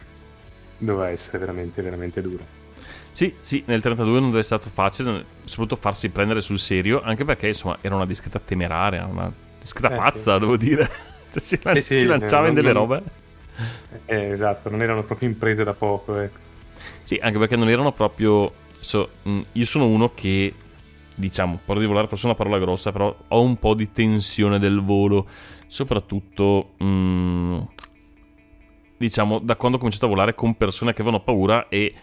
doveva 0.79 1.11
essere 1.11 1.39
veramente, 1.39 1.83
veramente 1.83 2.23
duro. 2.23 2.45
Sì, 3.13 3.37
sì, 3.41 3.63
nel 3.67 3.83
32 3.83 4.21
non 4.21 4.29
essere 4.31 4.43
stato 4.43 4.71
facile, 4.71 5.27
soprattutto 5.45 5.81
farsi 5.81 6.11
prendere 6.11 6.41
sul 6.41 6.59
serio, 6.59 7.03
anche 7.03 7.25
perché 7.25 7.49
insomma 7.49 7.79
era 7.81 7.97
una 7.97 8.07
discreta 8.07 8.39
temeraria, 8.41 9.05
una 9.07 9.31
discreta 9.59 9.91
Eh, 9.91 9.95
pazza, 9.95 10.39
devo 10.39 10.57
dire. 10.57 10.89
Cioè, 11.31 11.41
si, 11.41 11.61
lan- 11.63 11.79
Sì, 11.79 11.81
sì, 11.83 11.99
si 11.99 12.07
lanciava 12.07 12.49
in 12.49 12.55
delle 12.55 12.73
non- 12.73 12.73
robe. 12.73 13.03
Eh, 14.07 14.31
esatto, 14.31 14.69
non 14.71 14.83
erano 14.83 15.05
proprio 15.05 15.29
imprese 15.29 15.65
da 15.65 15.75
poco, 15.75 16.17
ecco. 16.19 16.39
Sì, 17.03 17.17
anche 17.21 17.39
perché 17.39 17.57
non 17.57 17.69
erano 17.69 17.93
proprio. 17.93 18.53
so, 18.79 19.17
io 19.53 19.65
sono 19.67 19.87
uno 19.89 20.13
che, 20.15 20.55
diciamo, 21.15 21.61
parlo 21.65 21.81
di 21.81 21.87
volare 21.89 22.07
forse 22.09 22.25
è 22.25 22.27
una 22.29 22.37
parola 22.37 22.59
grossa, 22.59 22.93
però 22.93 23.15
ho 23.29 23.43
un 23.43 23.59
po' 23.59 23.75
di 23.75 23.93
tensione 23.93 24.59
del 24.59 24.81
volo, 24.83 25.29
soprattutto, 25.67 26.75
mh, 26.79 27.59
diciamo, 28.97 29.39
da 29.39 29.57
quando 29.57 29.77
ho 29.77 29.81
cominciato 29.81 30.07
a 30.07 30.11
volare 30.11 30.35
con 30.35 30.57
persone 30.57 30.93
che 30.93 31.03
avevano 31.03 31.23
paura 31.23 31.69
e. 31.69 31.95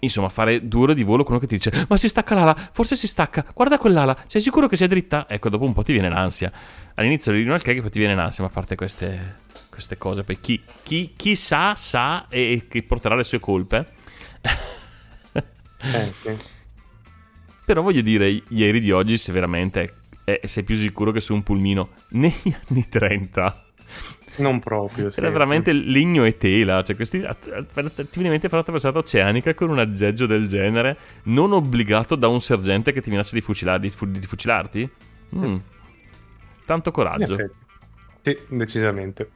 Insomma, 0.00 0.28
fare 0.28 0.66
due 0.66 0.82
ore 0.82 0.94
di 0.94 1.02
volo 1.02 1.22
con 1.22 1.32
uno 1.32 1.40
che 1.40 1.46
ti 1.46 1.56
dice: 1.56 1.86
Ma 1.88 1.96
si 1.96 2.08
stacca 2.08 2.34
l'ala, 2.34 2.56
forse 2.72 2.96
si 2.96 3.06
stacca, 3.06 3.44
guarda 3.54 3.78
quell'ala, 3.78 4.16
sei 4.26 4.40
sicuro 4.40 4.66
che 4.66 4.76
sia 4.76 4.86
dritta? 4.86 5.26
Ecco, 5.28 5.48
dopo 5.48 5.64
un 5.64 5.72
po' 5.72 5.82
ti 5.82 5.92
viene 5.92 6.08
l'ansia. 6.08 6.50
All'inizio 6.94 7.32
di 7.32 7.48
al 7.48 7.62
che 7.62 7.80
poi 7.80 7.90
ti 7.90 7.98
viene 7.98 8.14
l'ansia, 8.14 8.42
ma 8.42 8.50
a 8.50 8.52
parte 8.52 8.76
queste, 8.76 9.38
queste 9.70 9.98
cose, 9.98 10.22
poi 10.24 10.40
chi, 10.40 10.60
chi- 10.82 11.12
chi 11.16 11.36
sa, 11.36 11.74
sa 11.74 12.26
e, 12.28 12.52
e 12.52 12.68
che 12.68 12.82
porterà 12.82 13.14
le 13.14 13.24
sue 13.24 13.40
colpe. 13.40 13.86
Eh, 15.32 16.12
sì. 16.22 16.36
Però 17.64 17.82
voglio 17.82 18.02
dire, 18.02 18.42
ieri 18.48 18.80
di 18.80 18.90
oggi, 18.90 19.16
se 19.16 19.32
veramente 19.32 19.94
eh, 20.24 20.40
sei 20.44 20.62
più 20.62 20.76
sicuro 20.76 21.10
che 21.10 21.20
su 21.20 21.34
un 21.34 21.42
pulmino 21.42 21.90
negli 22.10 22.54
anni 22.68 22.88
30 22.88 23.69
Non 24.40 24.60
proprio, 24.60 25.10
sì. 25.10 25.18
era 25.18 25.30
veramente 25.30 25.72
legno 25.72 26.24
e 26.24 26.36
tela. 26.36 26.82
Cioè, 26.82 26.96
questi, 26.96 27.20
ti 27.20 27.26
viene 27.74 28.24
in 28.24 28.30
mente 28.30 28.48
fare 28.48 28.56
una 28.56 28.62
traversata 28.62 28.98
oceanica 28.98 29.54
con 29.54 29.70
un 29.70 29.78
aggeggio 29.78 30.26
del 30.26 30.46
genere, 30.46 30.96
non 31.24 31.52
obbligato 31.52 32.14
da 32.14 32.28
un 32.28 32.40
sergente 32.40 32.92
che 32.92 33.00
ti 33.00 33.10
minaccia 33.10 33.34
di, 33.34 33.40
fucila- 33.40 33.78
di 33.78 33.90
fu- 33.90 34.06
di 34.06 34.26
fucilarti? 34.26 34.90
Mm. 35.36 35.56
Tanto 36.64 36.90
coraggio. 36.90 37.36
Sì, 38.22 38.38
decisamente. 38.48 39.30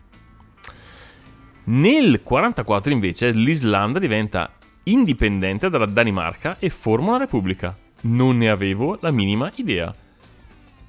Nel 1.64 2.22
44 2.22 2.92
invece 2.92 3.30
l'Islanda 3.30 3.98
diventa 3.98 4.50
indipendente 4.84 5.70
dalla 5.70 5.86
Danimarca 5.86 6.58
e 6.58 6.68
forma 6.68 7.10
una 7.10 7.18
repubblica. 7.18 7.74
Non 8.02 8.36
ne 8.36 8.50
avevo 8.50 8.98
la 9.00 9.10
minima 9.10 9.50
idea. 9.54 9.94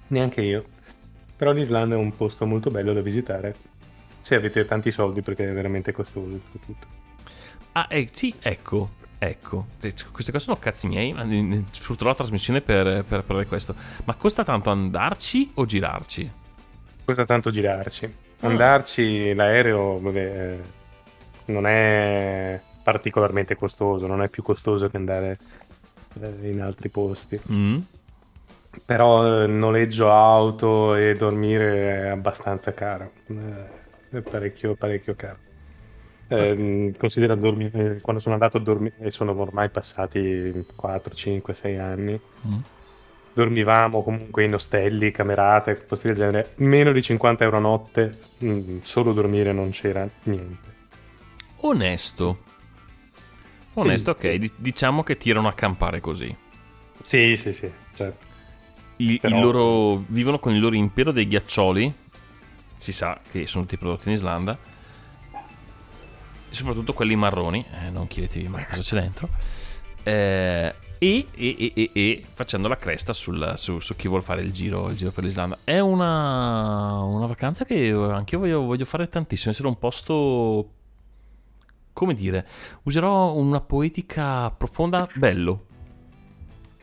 Neanche 0.08 0.42
io. 0.42 0.66
Però 1.38 1.52
l'Islanda 1.52 1.96
è 1.96 1.98
un 1.98 2.16
posto 2.16 2.46
molto 2.46 2.70
bello 2.70 2.94
da 2.94 3.02
visitare. 3.02 3.56
Se 4.26 4.34
avete 4.34 4.66
tanti 4.66 4.90
soldi, 4.90 5.22
perché 5.22 5.48
è 5.48 5.54
veramente 5.54 5.92
costoso 5.92 6.42
tutto. 6.50 6.88
Ah, 7.74 7.86
eh, 7.92 8.10
sì, 8.12 8.34
ecco, 8.40 8.94
ecco. 9.20 9.68
Eh, 9.80 9.94
Queste 10.12 10.32
cose 10.32 10.46
sono 10.46 10.58
cazzi 10.58 10.88
miei, 10.88 11.14
ma 11.14 11.24
sfrutterò 11.70 12.10
la 12.10 12.16
trasmissione 12.16 12.62
per, 12.62 13.04
per 13.04 13.22
parlare 13.22 13.44
di 13.44 13.48
questo. 13.48 13.76
Ma 14.04 14.16
costa 14.16 14.44
tanto 14.44 14.72
andarci 14.72 15.52
o 15.54 15.66
girarci? 15.68 16.32
Costa 17.06 17.24
tanto 17.24 17.52
girarci. 17.52 18.06
Ah. 18.40 18.48
Andarci, 18.48 19.32
l'aereo, 19.36 20.00
vabbè, 20.00 20.20
eh, 20.20 20.60
non 21.52 21.68
è 21.68 22.60
particolarmente 22.82 23.56
costoso, 23.56 24.08
non 24.08 24.24
è 24.24 24.28
più 24.28 24.42
costoso 24.42 24.90
che 24.90 24.98
andare 24.98 25.38
eh, 26.20 26.50
in 26.50 26.64
altri 26.64 26.90
posti. 26.90 27.40
Mm? 27.52 27.78
Però 28.86 29.46
noleggio 29.46 30.12
auto 30.12 30.96
e 30.96 31.14
dormire 31.14 32.06
è 32.06 32.08
abbastanza 32.08 32.74
caro. 32.74 33.12
Parecchio, 34.22 34.76
parecchio 34.76 35.16
caro. 35.16 35.38
Eh, 36.28 36.94
considera 36.98 37.36
dormire, 37.36 38.00
quando 38.02 38.22
sono 38.22 38.34
andato 38.34 38.58
a 38.58 38.60
dormire, 38.60 38.96
e 39.00 39.12
sono 39.12 39.40
ormai 39.40 39.70
passati 39.70 40.66
4, 40.76 41.14
5, 41.14 41.54
6 41.54 41.78
anni, 41.78 42.20
Mm. 42.48 42.58
dormivamo 43.34 44.02
comunque 44.02 44.44
in 44.44 44.54
ostelli, 44.56 45.12
camerate, 45.12 45.76
posti 45.76 46.08
del 46.08 46.16
genere, 46.16 46.52
meno 46.56 46.92
di 46.94 47.02
50 47.02 47.44
euro 47.44 47.58
a 47.58 47.60
notte, 47.60 48.18
mm, 48.44 48.80
solo 48.82 49.14
dormire 49.14 49.52
non 49.54 49.70
c'era 49.70 50.08
niente. 50.24 50.74
Onesto. 51.58 52.40
Onesto, 53.76 54.12
ok. 54.12 54.20
Sì. 54.20 54.38
di- 54.40 54.52
diciamo 54.56 55.04
che 55.04 55.18
tirano 55.18 55.48
a 55.48 55.54
campare 55.54 56.00
così. 56.00 56.34
Sì, 57.04 57.36
sì, 57.36 57.54
sì, 57.54 57.70
certo. 57.94 58.26
Il, 58.98 59.20
Però- 59.20 59.36
il 59.36 59.42
loro, 59.42 60.04
vivono 60.08 60.40
con 60.40 60.54
il 60.54 60.60
loro 60.62 60.76
impero 60.76 61.12
dei 61.12 61.28
ghiaccioli. 61.28 61.94
Si 62.86 62.92
sa 62.92 63.20
che 63.32 63.48
sono 63.48 63.64
tutti 63.64 63.78
prodotti 63.80 64.10
in 64.10 64.14
Islanda. 64.14 64.56
Soprattutto 66.52 66.94
quelli 66.94 67.16
marroni. 67.16 67.66
Eh, 67.84 67.90
non 67.90 68.06
chiedetevi 68.06 68.48
mai 68.48 68.64
cosa 68.68 68.82
c'è 68.84 69.00
dentro. 69.02 69.28
Eh, 70.04 70.76
e, 71.00 71.28
e- 71.34 71.72
e- 71.74 71.90
e- 71.94 72.24
facendo 72.32 72.68
la 72.68 72.78
cresta 72.78 73.12
sul- 73.12 73.54
su, 73.58 73.80
su 73.80 73.96
chi 73.96 74.08
vuole 74.08 74.22
fare 74.22 74.44
il 74.44 74.52
giro, 74.54 74.90
il 74.90 74.96
giro 74.96 75.10
per 75.10 75.24
l'Islanda. 75.24 75.58
È 75.64 75.80
una, 75.80 77.00
una 77.02 77.26
vacanza 77.26 77.66
che 77.66 77.90
anche 77.90 78.36
io 78.36 78.40
voglio, 78.42 78.62
voglio 78.62 78.86
fare 78.86 79.10
tantissimo. 79.10 79.52
Essere 79.52 79.68
un 79.68 79.80
posto. 79.80 80.70
Come 81.92 82.14
dire? 82.14 82.46
Userò 82.84 83.34
una 83.34 83.62
poetica 83.62 84.52
profonda. 84.52 85.10
Bello. 85.16 85.66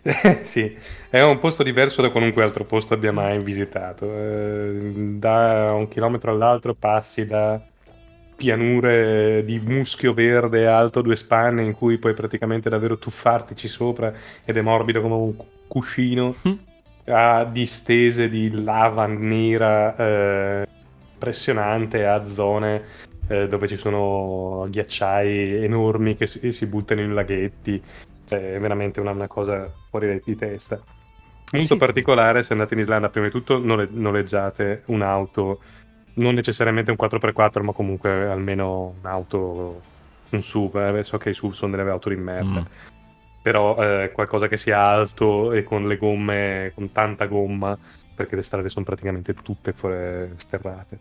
sì, 0.42 0.76
è 1.10 1.20
un 1.20 1.38
posto 1.38 1.62
diverso 1.62 2.02
da 2.02 2.10
qualunque 2.10 2.42
altro 2.42 2.64
posto 2.64 2.94
abbia 2.94 3.12
mai 3.12 3.40
visitato. 3.42 4.06
Eh, 4.12 4.92
da 5.18 5.72
un 5.74 5.86
chilometro 5.88 6.32
all'altro 6.32 6.74
passi 6.74 7.24
da 7.24 7.60
pianure 8.34 9.44
di 9.44 9.60
muschio 9.60 10.12
verde 10.12 10.66
alto 10.66 11.02
due 11.02 11.14
spanne 11.14 11.62
in 11.62 11.74
cui 11.74 11.98
puoi 11.98 12.14
praticamente 12.14 12.68
davvero 12.68 12.98
tuffartici 12.98 13.68
sopra 13.68 14.12
ed 14.44 14.56
è 14.56 14.60
morbido 14.60 15.00
come 15.00 15.14
un 15.14 15.36
cu- 15.36 15.46
cuscino, 15.68 16.34
Mm. 16.48 16.52
a 17.06 17.44
distese 17.44 18.28
di 18.28 18.50
lava 18.50 19.06
nera 19.06 19.96
eh, 19.96 20.66
impressionante 21.14 22.06
a 22.06 22.26
zone 22.26 22.82
eh, 23.28 23.46
dove 23.48 23.68
ci 23.68 23.76
sono 23.76 24.66
ghiacciai 24.68 25.64
enormi 25.64 26.16
che 26.16 26.26
si, 26.26 26.50
si 26.52 26.66
buttano 26.66 27.00
in 27.00 27.14
laghetti. 27.14 27.82
Cioè, 28.32 28.54
è 28.54 28.58
veramente 28.58 28.98
una, 29.00 29.10
una 29.10 29.26
cosa 29.26 29.70
fuori 29.90 30.20
di 30.24 30.36
testa. 30.36 30.80
Molto 31.52 31.66
sì. 31.66 31.76
particolare 31.76 32.42
se 32.42 32.54
andate 32.54 32.72
in 32.72 32.80
Islanda, 32.80 33.10
prima 33.10 33.26
di 33.26 33.32
tutto 33.32 33.58
nole- 33.58 33.88
noleggiate 33.90 34.84
un'auto, 34.86 35.60
non 36.14 36.32
necessariamente 36.32 36.90
un 36.90 36.96
4x4, 36.98 37.62
ma 37.62 37.72
comunque 37.72 38.26
almeno 38.26 38.94
un'auto, 39.02 39.82
un 40.30 40.40
SUV. 40.40 40.76
eh, 40.96 41.04
So 41.04 41.18
che 41.18 41.28
i 41.28 41.34
SUV 41.34 41.52
sono 41.52 41.76
delle 41.76 41.90
auto 41.90 42.08
di 42.08 42.16
merda. 42.16 42.60
Mm. 42.60 42.64
Però 43.42 43.76
eh, 43.76 44.12
qualcosa 44.12 44.48
che 44.48 44.56
sia 44.56 44.80
alto 44.80 45.52
e 45.52 45.62
con 45.62 45.86
le 45.86 45.98
gomme, 45.98 46.72
con 46.74 46.90
tanta 46.90 47.26
gomma, 47.26 47.76
perché 48.14 48.34
le 48.36 48.42
strade 48.42 48.70
sono 48.70 48.84
praticamente 48.86 49.34
tutte 49.34 49.72
fuori- 49.74 50.30
sterrate. 50.36 50.98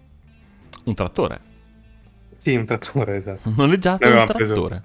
Un 0.84 0.96
trattore. 0.96 1.40
Sì, 2.38 2.56
un 2.56 2.66
trattore, 2.66 3.16
esatto. 3.16 3.54
Noleggiate 3.56 4.04
un 4.06 4.12
avevamo 4.18 4.34
preso- 4.34 4.54
trattore. 4.68 4.82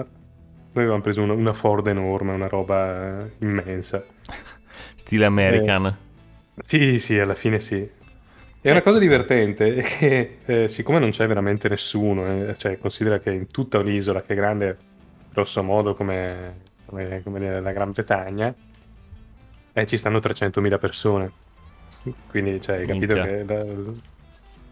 Noi 0.77 0.85
avevamo 0.85 1.03
preso 1.03 1.23
una, 1.23 1.33
una 1.33 1.53
Ford 1.55 1.87
enorme, 1.89 2.33
una 2.35 2.49
roba 2.49 3.25
eh, 3.25 3.37
immensa. 3.41 4.05
Stile 4.97 5.25
American. 5.27 5.97
Sì, 6.67 6.99
sì, 6.99 7.19
alla 7.19 7.35
fine 7.35 7.61
sì. 7.61 7.77
E 8.61 8.71
una 8.71 8.81
Eh, 8.81 8.83
cosa 8.83 8.99
divertente 8.99 9.77
è 9.77 9.83
che 9.83 10.39
eh, 10.45 10.69
siccome 10.69 10.99
non 10.99 11.11
c'è 11.11 11.27
veramente 11.27 11.69
nessuno, 11.69 12.27
eh, 12.49 12.57
cioè 12.57 12.79
considera 12.79 13.21
che 13.21 13.31
in 13.33 13.49
tutta 13.51 13.81
l'isola, 13.81 14.23
che 14.23 14.33
è 14.33 14.37
grande 14.37 14.77
grosso 15.33 15.63
modo 15.63 15.95
come, 15.95 16.63
come- 16.87 17.23
come 17.23 17.61
la 17.61 17.73
Gran 17.73 17.93
Bretagna, 17.93 18.55
eh, 19.73 19.87
ci 19.87 19.97
stanno 19.99 20.21
300.000 20.21 20.79
persone. 20.79 21.33
Quindi, 22.27 22.61
cioè, 22.61 22.79
hai 22.79 22.87
capito 22.87 23.17
Minchia. 23.17 23.23
che 23.23 23.45
la, 23.45 23.65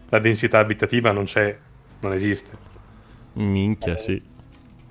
la 0.09 0.19
densità 0.19 0.59
abitativa 0.59 1.11
non 1.11 1.25
c'è, 1.25 1.57
non 1.99 2.13
esiste. 2.13 2.57
Minchia, 3.35 3.97
sì. 3.97 4.21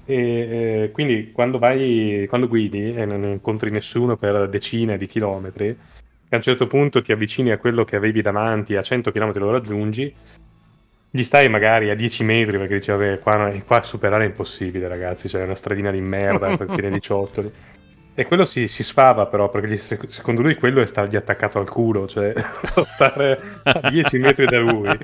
E 0.06 0.14
eh, 0.14 0.90
quindi 0.92 1.32
quando 1.32 1.58
vai, 1.58 2.26
quando 2.28 2.49
guidi 2.49 2.94
e 2.94 3.04
non 3.04 3.25
incontri 3.25 3.70
nessuno 3.70 4.16
per 4.16 4.49
decine 4.49 4.99
di 4.99 5.06
chilometri, 5.06 5.76
a 6.28 6.37
un 6.37 6.42
certo 6.42 6.66
punto 6.66 7.00
ti 7.00 7.12
avvicini 7.12 7.50
a 7.50 7.58
quello 7.58 7.84
che 7.84 7.96
avevi 7.96 8.20
davanti, 8.20 8.76
a 8.76 8.82
100 8.82 9.12
km 9.12 9.38
lo 9.38 9.50
raggiungi, 9.52 10.14
gli 11.11 11.23
stai 11.23 11.49
magari 11.49 11.90
a 11.90 11.94
10 11.94 12.25
metri 12.25 12.58
perché 12.58 12.75
dici, 12.75 12.90
vabbè, 12.90 13.20
qua, 13.20 13.52
qua 13.64 13.82
superare 13.82 14.25
è 14.25 14.28
impossibile, 14.28 14.88
ragazzi, 14.88 15.28
c'è 15.28 15.44
una 15.44 15.54
stradina 15.54 15.90
di 15.90 16.00
merda 16.00 16.56
per 16.58 16.90
di 16.90 17.00
ciottoli. 17.00 17.52
E 18.16 18.26
quello 18.26 18.44
si, 18.44 18.68
si 18.68 18.85
sfava 18.85 19.26
però, 19.26 19.50
perché 19.50 19.68
gli- 19.68 19.76
sec- 19.76 20.09
secondo 20.09 20.40
lui 20.40 20.54
quello 20.54 20.80
è 20.80 20.87
stargli 20.87 21.16
attaccato 21.16 21.59
al 21.59 21.68
culo, 21.68 22.06
cioè 22.06 22.33
stare 22.87 23.61
a 23.64 23.90
10 23.90 24.18
metri 24.18 24.47
da 24.47 24.61
lui, 24.61 24.97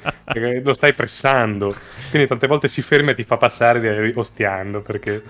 lo 0.63 0.75
stai 0.75 0.95
pressando. 0.95 1.75
Quindi 2.11 2.29
tante 2.29 2.47
volte 2.47 2.69
si 2.69 2.83
ferma 2.83 3.11
e 3.11 3.15
ti 3.15 3.25
fa 3.25 3.37
passare 3.37 4.13
ostiando, 4.15 4.81
perché... 4.81 5.25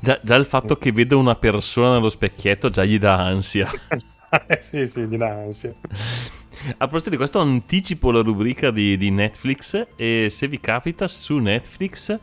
Già, 0.00 0.20
già 0.22 0.36
il 0.36 0.44
fatto 0.44 0.76
che 0.76 0.92
vedo 0.92 1.18
una 1.18 1.34
persona 1.34 1.94
nello 1.94 2.08
specchietto 2.08 2.70
già 2.70 2.84
gli 2.84 3.00
dà 3.00 3.16
ansia. 3.16 3.68
eh 4.46 4.58
sì, 4.60 4.86
sì, 4.86 5.00
gli 5.06 5.16
dà 5.16 5.28
ansia. 5.28 5.74
A 5.80 6.76
proposito 6.76 7.10
di 7.10 7.16
questo, 7.16 7.40
anticipo 7.40 8.12
la 8.12 8.20
rubrica 8.20 8.70
di, 8.70 8.96
di 8.96 9.10
Netflix 9.10 9.88
e 9.96 10.28
se 10.30 10.46
vi 10.46 10.60
capita 10.60 11.08
su 11.08 11.38
Netflix, 11.38 12.16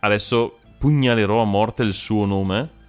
adesso 0.00 0.58
pugnalerò 0.76 1.40
a 1.40 1.44
morte 1.44 1.84
il 1.84 1.92
suo 1.92 2.26
nome 2.26 2.80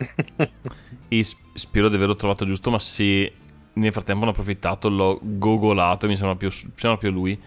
e 1.08 1.26
spero 1.54 1.88
di 1.88 1.96
averlo 1.96 2.16
trovato 2.16 2.44
giusto, 2.46 2.70
ma 2.70 2.78
se 2.78 3.32
nel 3.72 3.92
frattempo 3.92 4.22
ne 4.22 4.28
ho 4.28 4.32
approfittato 4.32 4.88
l'ho 4.88 5.18
gogolato, 5.22 6.06
mi 6.06 6.16
sembra 6.16 6.36
più, 6.36 6.50
sembra 6.50 6.96
più 6.96 7.10
lui. 7.10 7.38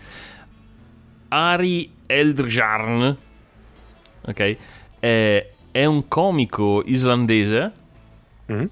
Ari 1.29 1.91
Eldjarn, 2.05 3.17
ok, 4.25 4.57
è, 4.99 5.49
è 5.71 5.85
un 5.85 6.07
comico 6.07 6.83
islandese, 6.85 7.81
Mm? 8.51 8.65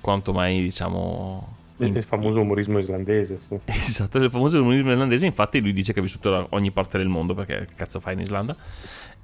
quanto 0.00 0.32
mai 0.32 0.60
diciamo... 0.60 1.56
in- 1.78 1.94
Il 1.94 2.02
famoso 2.02 2.40
umorismo 2.40 2.80
islandese, 2.80 3.38
sì. 3.48 3.56
Esatto, 3.66 4.18
il 4.18 4.30
famoso 4.30 4.58
comunismo 4.58 4.90
irlandese, 4.90 5.26
infatti 5.26 5.60
lui 5.60 5.72
dice 5.72 5.92
che 5.92 6.00
ha 6.00 6.02
vissuto 6.02 6.28
da 6.28 6.46
ogni 6.50 6.72
parte 6.72 6.98
del 6.98 7.06
mondo, 7.08 7.32
perché 7.34 7.66
che 7.66 7.74
cazzo 7.76 8.00
fa 8.00 8.10
in 8.10 8.18
Islanda? 8.20 8.56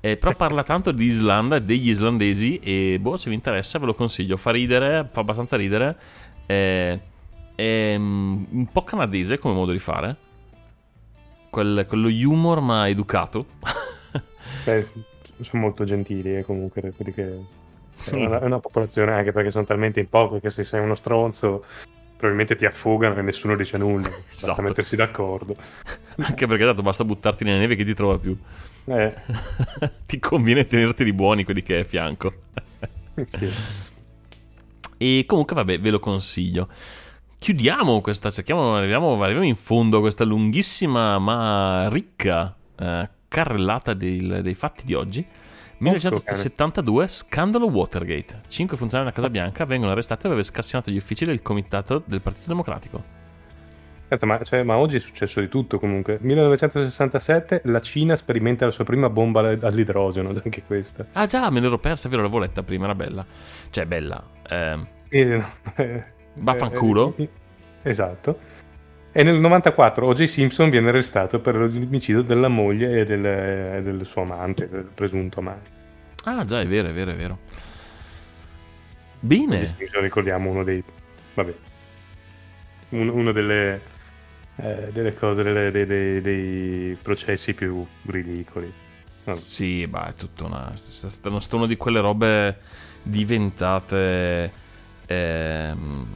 Eh, 0.00 0.16
però 0.16 0.34
parla 0.34 0.62
tanto 0.62 0.92
di 0.92 1.06
Islanda 1.06 1.56
e 1.56 1.62
degli 1.62 1.88
islandesi 1.88 2.58
e 2.60 2.98
boh, 3.00 3.16
se 3.16 3.28
vi 3.30 3.34
interessa 3.34 3.78
ve 3.78 3.86
lo 3.86 3.94
consiglio, 3.94 4.36
fa 4.36 4.52
ridere, 4.52 5.08
fa 5.10 5.20
abbastanza 5.20 5.56
ridere, 5.56 5.96
eh, 6.46 7.00
è 7.56 7.96
mm, 7.98 8.44
un 8.50 8.66
po' 8.70 8.84
canadese 8.84 9.38
come 9.38 9.54
modo 9.54 9.72
di 9.72 9.78
fare, 9.80 10.16
Quel- 11.50 11.86
quello 11.88 12.08
humor 12.08 12.60
ma 12.60 12.88
educato. 12.88 13.44
Beh, 14.64 14.86
sono 15.40 15.62
molto 15.62 15.84
gentili 15.84 16.36
eh, 16.36 16.44
comunque 16.44 16.92
quelli 16.94 17.12
che... 17.12 17.38
Sì. 17.92 18.20
È, 18.20 18.26
una, 18.26 18.40
è 18.40 18.44
una 18.44 18.60
popolazione 18.60 19.12
anche 19.12 19.32
perché 19.32 19.50
sono 19.50 19.64
talmente 19.64 19.98
in 19.98 20.08
poco 20.08 20.38
che 20.38 20.50
se 20.50 20.62
sei 20.62 20.80
uno 20.80 20.94
stronzo 20.94 21.64
probabilmente 22.16 22.54
ti 22.54 22.64
affogano 22.66 23.16
e 23.16 23.22
nessuno 23.22 23.56
dice 23.56 23.76
nulla. 23.78 24.08
Basta 24.30 24.30
Esatto. 24.30 24.62
mettersi 24.62 24.94
d'accordo. 24.94 25.56
Anche 26.18 26.46
perché 26.46 26.64
tanto 26.64 26.82
basta 26.82 27.04
buttarti 27.04 27.42
nella 27.42 27.58
neve 27.58 27.74
che 27.74 27.84
ti 27.84 27.94
trova 27.94 28.18
più. 28.18 28.36
Eh, 28.88 29.14
ti 30.06 30.18
conviene 30.18 30.66
tenerti 30.66 31.04
di 31.04 31.12
buoni 31.12 31.44
quelli 31.44 31.62
che 31.62 31.74
hai 31.74 31.80
a 31.80 31.84
fianco. 31.84 32.32
sì. 33.26 33.50
E 34.96 35.24
comunque, 35.26 35.54
vabbè, 35.54 35.80
ve 35.80 35.90
lo 35.90 36.00
consiglio. 36.00 36.68
Chiudiamo 37.38 38.00
questa, 38.00 38.30
cerchiamo, 38.30 38.74
arriviamo, 38.74 39.20
arriviamo 39.22 39.46
in 39.46 39.54
fondo 39.54 39.98
a 39.98 40.00
questa 40.00 40.24
lunghissima 40.24 41.18
ma 41.20 41.88
ricca 41.88 42.56
eh, 42.76 43.08
carrellata 43.28 43.94
del- 43.94 44.40
dei 44.42 44.54
fatti 44.54 44.84
di 44.84 44.94
oggi. 44.94 45.24
1972, 45.78 47.06
scandalo 47.06 47.66
Watergate. 47.66 48.40
Cinque 48.48 48.76
funzionari 48.76 49.10
della 49.10 49.22
Casa 49.22 49.30
Bianca 49.30 49.64
vengono 49.64 49.92
arrestati 49.92 50.22
per 50.22 50.32
aver 50.32 50.44
scassionato 50.44 50.90
gli 50.90 50.96
uffici 50.96 51.24
del 51.24 51.40
comitato 51.40 52.02
del 52.04 52.20
Partito 52.20 52.48
Democratico. 52.48 53.17
Cazzo, 54.08 54.24
ma, 54.26 54.42
cioè, 54.42 54.62
ma 54.62 54.76
oggi 54.78 54.96
è 54.96 55.00
successo 55.00 55.38
di 55.40 55.48
tutto 55.48 55.78
comunque. 55.78 56.18
1967 56.20 57.60
la 57.64 57.80
Cina 57.80 58.16
sperimenta 58.16 58.64
la 58.64 58.70
sua 58.70 58.84
prima 58.84 59.10
bomba 59.10 59.40
all'idrogeno, 59.60 60.30
anche 60.42 60.62
questa. 60.66 61.06
Ah 61.12 61.26
già, 61.26 61.50
me 61.50 61.60
l'ero 61.60 61.78
persa, 61.78 62.08
vero, 62.08 62.22
l'avevo 62.22 62.40
letta 62.40 62.62
prima, 62.62 62.84
era 62.84 62.94
bella. 62.94 63.24
Cioè, 63.70 63.84
bella. 63.84 64.24
Sì, 65.10 65.24
no, 65.24 65.46
eh, 65.76 66.04
Vaffanculo. 66.34 67.14
eh, 67.16 67.22
eh, 67.22 67.28
esatto. 67.82 68.38
E 69.12 69.22
nel 69.22 69.38
94 69.38 70.06
O.J. 70.06 70.24
Simpson 70.24 70.70
viene 70.70 70.88
arrestato 70.88 71.40
per 71.40 71.56
l'omicidio 71.56 72.22
della 72.22 72.48
moglie 72.48 73.00
e 73.00 73.04
del, 73.04 73.24
e 73.26 73.80
del 73.82 74.06
suo 74.06 74.22
amante, 74.22 74.68
del 74.68 74.88
presunto 74.94 75.40
amante. 75.40 75.70
Ah 76.24 76.44
già, 76.44 76.60
è 76.60 76.66
vero, 76.66 76.88
è 76.88 76.92
vero, 76.92 77.10
è 77.10 77.16
vero. 77.16 77.38
Bene. 79.20 79.66
Simpson 79.66 80.02
ricordiamo 80.02 80.50
uno 80.50 80.62
dei... 80.62 80.82
vabbè. 81.34 81.54
un- 82.90 83.08
uno 83.08 83.32
delle, 83.32 83.80
eh, 84.60 84.88
delle 84.92 85.14
cose, 85.14 85.42
delle- 85.42 85.70
dei, 85.70 85.86
dei- 85.86 86.20
dei 86.20 86.96
processi 87.00 87.54
più 87.54 87.84
ridicoli. 88.06 88.72
No, 89.24 89.34
Sì, 89.34 89.86
bah, 89.86 90.08
è 90.08 90.14
tutta 90.14 90.44
una. 90.44 90.72
sta 90.74 91.56
una 91.56 91.66
di 91.66 91.76
quelle 91.76 92.00
robe 92.00 92.58
diventate. 93.02 94.66
ehm, 95.10 96.06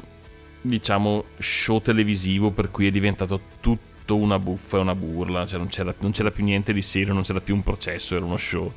diciamo, 0.61 1.24
show 1.38 1.81
televisivo 1.81 2.50
per 2.50 2.70
cui 2.70 2.87
è 2.87 2.90
diventato 2.90 3.40
tutto 3.61 4.16
una 4.16 4.38
buffa 4.38 4.76
e 4.76 4.81
una 4.81 4.94
burla. 4.94 5.46
Cioè, 5.46 5.59
non 5.59 5.68
c'era, 5.68 5.94
non 6.00 6.11
c'era 6.11 6.31
più 6.31 6.44
niente 6.44 6.72
di 6.72 6.83
serio, 6.83 7.12
non 7.14 7.22
c'era 7.22 7.40
più 7.40 7.55
un 7.55 7.62
processo, 7.62 8.16
era 8.16 8.24
uno 8.24 8.37
show. 8.37 8.70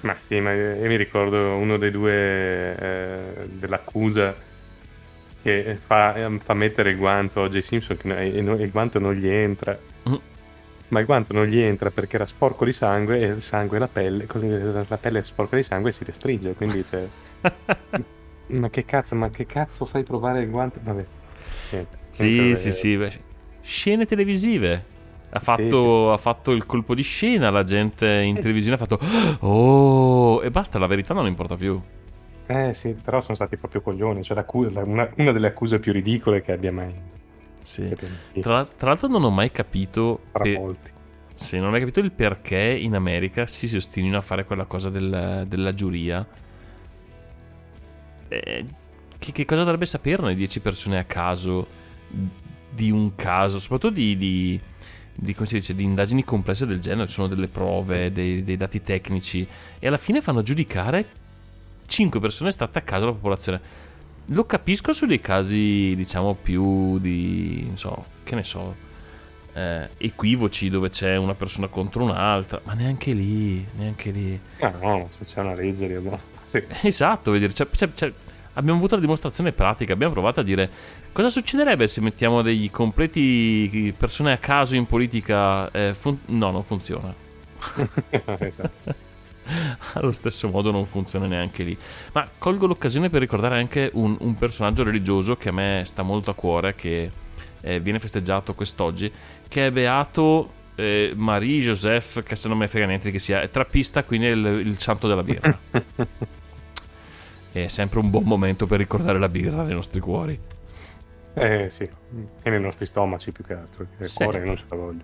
Ma 0.00 0.14
sì, 0.28 0.38
ma 0.40 0.52
io 0.52 0.86
mi 0.86 0.96
ricordo 0.96 1.54
uno 1.56 1.78
dei 1.78 1.90
due 1.90 2.76
eh, 2.78 3.48
dell'accusa 3.48 4.34
che 5.44 5.78
fa, 5.84 6.30
fa 6.42 6.54
mettere 6.54 6.90
il 6.90 6.96
guanto 6.96 7.42
a 7.42 7.50
J. 7.50 7.58
Simpson 7.58 7.98
che 7.98 8.08
no- 8.08 8.16
e 8.56 8.62
il 8.62 8.70
guanto 8.70 8.98
non 8.98 9.12
gli 9.12 9.28
entra. 9.28 9.78
Mm. 10.08 10.14
Ma 10.88 11.00
il 11.00 11.06
guanto 11.06 11.34
non 11.34 11.44
gli 11.44 11.58
entra 11.58 11.90
perché 11.90 12.16
era 12.16 12.24
sporco 12.24 12.64
di 12.64 12.72
sangue 12.72 13.20
e 13.20 13.26
il 13.26 13.42
sangue 13.42 13.78
la 13.78 13.88
pelle, 13.88 14.26
la 14.88 14.96
pelle 14.96 15.18
è 15.18 15.22
sporca 15.24 15.56
di 15.56 15.62
sangue 15.62 15.90
e 15.90 15.92
si 15.92 16.04
restringe, 16.04 16.54
quindi 16.54 16.82
c'è... 16.82 17.06
ma 18.46 18.70
che 18.70 18.84
cazzo, 18.86 19.14
ma 19.16 19.28
che 19.28 19.44
cazzo 19.44 19.84
fai 19.84 20.02
provare 20.02 20.40
il 20.40 20.48
guanto? 20.48 20.80
Vabbè. 20.82 21.04
niente. 21.70 21.98
Sì, 22.10 22.54
sì, 22.56 22.68
eh, 22.68 22.72
sì. 22.72 22.96
beh, 22.96 23.20
Scene 23.60 24.06
televisive. 24.06 24.92
Ha 25.30 25.40
fatto, 25.40 26.12
ha 26.12 26.16
fatto 26.16 26.52
il 26.52 26.64
colpo 26.64 26.94
di 26.94 27.02
scena, 27.02 27.50
la 27.50 27.64
gente 27.64 28.06
in 28.06 28.36
televisione 28.36 28.76
ha 28.76 28.78
fatto 28.78 29.00
Oh! 29.40 30.42
E 30.42 30.50
basta, 30.50 30.78
la 30.78 30.86
verità 30.86 31.12
non 31.12 31.26
importa 31.26 31.56
più. 31.56 31.82
Eh 32.46 32.74
sì, 32.74 32.94
però 32.94 33.20
sono 33.20 33.34
stati 33.34 33.56
proprio 33.56 33.80
coglioni, 33.80 34.22
cioè 34.22 34.44
una, 34.48 35.10
una 35.16 35.32
delle 35.32 35.46
accuse 35.46 35.78
più 35.78 35.92
ridicole 35.92 36.42
che 36.42 36.52
abbia 36.52 36.72
mai, 36.72 36.92
Sì. 37.62 37.82
abbia 37.82 38.08
mai 38.32 38.42
Tra, 38.42 38.66
tra 38.66 38.88
l'altro 38.88 39.08
non 39.08 39.24
ho 39.24 39.30
mai 39.30 39.50
capito 39.50 40.24
tra 40.30 40.42
per- 40.42 40.58
molti. 40.58 40.90
sì, 41.34 41.56
non 41.56 41.68
ho 41.68 41.70
mai 41.70 41.80
capito 41.80 42.00
il 42.00 42.12
perché 42.12 42.58
in 42.58 42.94
America 42.94 43.46
si 43.46 43.74
ostinino 43.74 44.18
a 44.18 44.20
fare 44.20 44.44
quella 44.44 44.66
cosa 44.66 44.90
del- 44.90 45.44
della 45.48 45.72
giuria. 45.72 46.26
Eh, 48.28 48.64
che, 49.18 49.32
che 49.32 49.44
cosa 49.44 49.62
dovrebbe 49.62 49.86
saperne 49.86 50.34
10 50.34 50.60
persone 50.60 50.98
a 50.98 51.04
caso 51.04 51.66
di 52.70 52.90
un 52.90 53.14
caso, 53.14 53.58
soprattutto 53.58 53.94
di, 53.94 54.16
di- 54.16 54.60
di, 55.16 55.34
come 55.34 55.46
si 55.46 55.54
dice, 55.54 55.74
di 55.74 55.84
indagini 55.84 56.24
complesse 56.24 56.66
del 56.66 56.80
genere, 56.80 57.06
ci 57.06 57.14
sono 57.14 57.28
delle 57.28 57.48
prove, 57.48 58.12
dei, 58.12 58.42
dei 58.42 58.56
dati 58.56 58.82
tecnici 58.82 59.46
e 59.78 59.86
alla 59.86 59.96
fine 59.96 60.20
fanno 60.20 60.42
giudicare 60.42 61.22
5 61.86 62.20
persone 62.20 62.50
estratte 62.50 62.78
a 62.78 62.82
caso 62.82 63.00
dalla 63.04 63.16
popolazione. 63.16 63.60
Lo 64.28 64.44
capisco 64.46 64.92
su 64.92 65.06
dei 65.06 65.20
casi, 65.20 65.94
diciamo, 65.96 66.34
più 66.34 66.98
di, 66.98 67.64
non 67.66 67.76
so, 67.76 68.04
che 68.24 68.34
ne 68.34 68.42
so, 68.42 68.74
eh, 69.52 69.90
equivoci 69.98 70.70
dove 70.70 70.88
c'è 70.90 71.16
una 71.16 71.34
persona 71.34 71.66
contro 71.68 72.02
un'altra, 72.04 72.60
ma 72.64 72.72
neanche 72.72 73.12
lì, 73.12 73.64
neanche 73.76 74.10
lì. 74.10 74.40
Ah 74.60 74.72
no, 74.80 75.08
se 75.10 75.24
c'è 75.24 75.40
una 75.40 75.54
legge, 75.54 75.86
io 75.86 76.00
no. 76.00 76.18
Sì. 76.50 76.62
Esatto, 76.88 77.30
vuol 77.30 77.38
dire, 77.40 77.52
c'è- 77.52 77.68
c'è- 77.68 77.92
c'è- 77.92 78.12
abbiamo 78.54 78.78
avuto 78.78 78.94
la 78.94 79.00
dimostrazione 79.02 79.52
pratica, 79.52 79.92
abbiamo 79.92 80.12
provato 80.14 80.40
a 80.40 80.42
dire 80.42 80.70
cosa 81.12 81.28
succederebbe 81.28 81.86
se 81.86 82.00
mettiamo 82.00 82.40
dei 82.42 82.70
completi 82.70 83.92
persone 83.96 84.32
a 84.32 84.38
caso 84.38 84.74
in 84.74 84.86
politica. 84.86 85.70
Eh, 85.70 85.92
fun- 85.94 86.18
no, 86.26 86.50
non 86.50 86.64
funziona. 86.64 87.12
esatto. 88.38 88.94
allo 89.94 90.12
stesso 90.12 90.48
modo 90.48 90.70
non 90.70 90.86
funziona 90.86 91.26
neanche 91.26 91.62
lì. 91.64 91.76
Ma 92.12 92.28
colgo 92.38 92.66
l'occasione 92.66 93.10
per 93.10 93.20
ricordare 93.20 93.58
anche 93.58 93.90
un, 93.94 94.16
un 94.20 94.34
personaggio 94.34 94.82
religioso 94.82 95.36
che 95.36 95.48
a 95.50 95.52
me 95.52 95.82
sta 95.86 96.02
molto 96.02 96.30
a 96.30 96.34
cuore, 96.34 96.74
che 96.74 97.10
eh, 97.60 97.80
viene 97.80 97.98
festeggiato 97.98 98.54
quest'oggi, 98.54 99.10
che 99.48 99.66
è 99.66 99.70
beato 99.70 100.50
eh, 100.74 101.12
Marie 101.14 101.60
Joseph, 101.60 102.22
che 102.22 102.36
se 102.36 102.48
non 102.48 102.58
ne 102.58 102.68
frega 102.68 102.86
niente 102.86 103.10
che 103.10 103.18
sia, 103.18 103.40
è 103.42 103.50
trappista, 103.50 104.04
quindi 104.04 104.26
è 104.26 104.30
il, 104.30 104.44
il 104.66 104.78
santo 104.80 105.08
della 105.08 105.22
birra. 105.22 105.58
è 107.52 107.68
sempre 107.68 108.00
un 108.00 108.10
buon 108.10 108.24
momento 108.24 108.66
per 108.66 108.78
ricordare 108.78 109.18
la 109.18 109.28
birra 109.28 109.62
nei 109.62 109.74
nostri 109.74 110.00
cuori. 110.00 110.38
Eh 111.36 111.68
sì, 111.68 111.88
e 112.42 112.50
nei 112.50 112.60
nostri 112.60 112.86
stomaci 112.86 113.32
più 113.32 113.44
che 113.44 113.54
altro. 113.54 113.86
Il 113.98 114.08
Sì. 114.08 114.22
cuore 114.22 114.44
non 114.44 114.56
ce 114.56 114.64
la 114.68 114.76
voglio. 114.76 115.02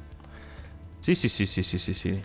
Sì, 1.01 1.15
sì, 1.15 1.29
sì, 1.29 1.47
sì, 1.47 1.63
sì, 1.63 1.79
sì, 1.79 1.95
sì. 1.95 2.21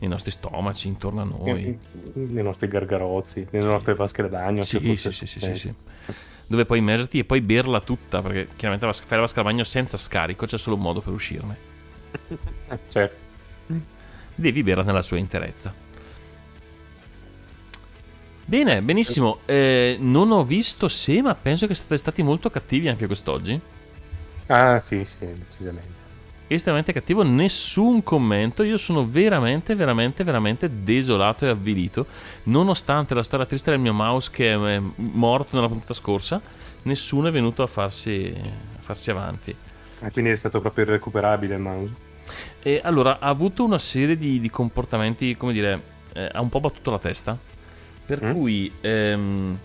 Nei 0.00 0.08
nostri 0.08 0.30
stomaci, 0.30 0.88
intorno 0.88 1.20
a 1.20 1.24
noi. 1.24 1.78
Nei 2.14 2.42
nostri 2.42 2.68
gargarozzi, 2.68 3.46
nelle 3.50 3.66
nostre 3.66 3.94
vasche 3.94 4.22
da 4.22 4.28
bagno. 4.28 4.62
Sì, 4.62 4.78
sì, 4.78 4.96
fosse- 4.96 5.12
sì, 5.12 5.26
sì, 5.26 5.40
sì, 5.40 5.50
eh, 5.50 5.56
sì. 5.56 5.74
Dove 6.46 6.64
puoi 6.64 6.78
immergerti 6.78 7.18
e 7.18 7.24
poi 7.24 7.42
berla 7.42 7.80
tutta, 7.80 8.22
perché 8.22 8.48
chiaramente 8.56 8.86
vas- 8.86 9.00
fare 9.00 9.16
la 9.16 9.20
vasca 9.22 9.42
da 9.42 9.48
bagno 9.48 9.62
senza 9.62 9.98
scarico 9.98 10.46
c'è 10.46 10.56
solo 10.56 10.76
un 10.76 10.82
modo 10.82 11.02
per 11.02 11.12
uscirne. 11.12 11.56
certo. 12.88 13.16
Devi 14.34 14.62
berla 14.62 14.82
nella 14.82 15.02
sua 15.02 15.18
interezza. 15.18 15.72
Bene, 18.46 18.80
benissimo. 18.80 19.40
Eh, 19.44 19.96
non 20.00 20.32
ho 20.32 20.42
visto 20.44 20.88
se, 20.88 21.20
ma 21.20 21.34
penso 21.34 21.66
che 21.66 21.74
siete 21.74 21.98
stati 21.98 22.22
molto 22.22 22.48
cattivi 22.48 22.88
anche 22.88 23.06
quest'oggi. 23.06 23.60
Ah 24.46 24.80
sì, 24.80 25.04
sì, 25.04 25.18
decisamente. 25.20 25.99
Estremamente 26.52 26.92
cattivo, 26.92 27.22
nessun 27.22 28.02
commento. 28.02 28.64
Io 28.64 28.76
sono 28.76 29.06
veramente, 29.08 29.76
veramente, 29.76 30.24
veramente 30.24 30.82
desolato 30.82 31.46
e 31.46 31.48
avvilito. 31.48 32.06
Nonostante 32.44 33.14
la 33.14 33.22
storia 33.22 33.46
triste 33.46 33.70
del 33.70 33.78
mio 33.78 33.92
mouse 33.92 34.30
che 34.32 34.52
è 34.52 34.80
morto 34.96 35.54
nella 35.54 35.68
puntata 35.68 35.94
scorsa, 35.94 36.40
nessuno 36.82 37.28
è 37.28 37.30
venuto 37.30 37.62
a 37.62 37.68
farsi, 37.68 38.34
a 38.36 38.80
farsi 38.80 39.12
avanti. 39.12 39.54
Ah, 40.00 40.10
quindi 40.10 40.32
è 40.32 40.34
stato 40.34 40.60
proprio 40.60 40.86
irrecuperabile 40.86 41.54
il 41.54 41.60
mouse. 41.60 41.94
E 42.60 42.80
allora 42.82 43.20
ha 43.20 43.28
avuto 43.28 43.62
una 43.62 43.78
serie 43.78 44.16
di, 44.16 44.40
di 44.40 44.50
comportamenti, 44.50 45.36
come 45.36 45.52
dire, 45.52 45.80
eh, 46.14 46.30
ha 46.32 46.40
un 46.40 46.48
po' 46.48 46.58
battuto 46.58 46.90
la 46.90 46.98
testa. 46.98 47.38
Per 48.06 48.24
Mm. 48.24 48.32
cui 48.32 48.72
ehm, 48.80 49.58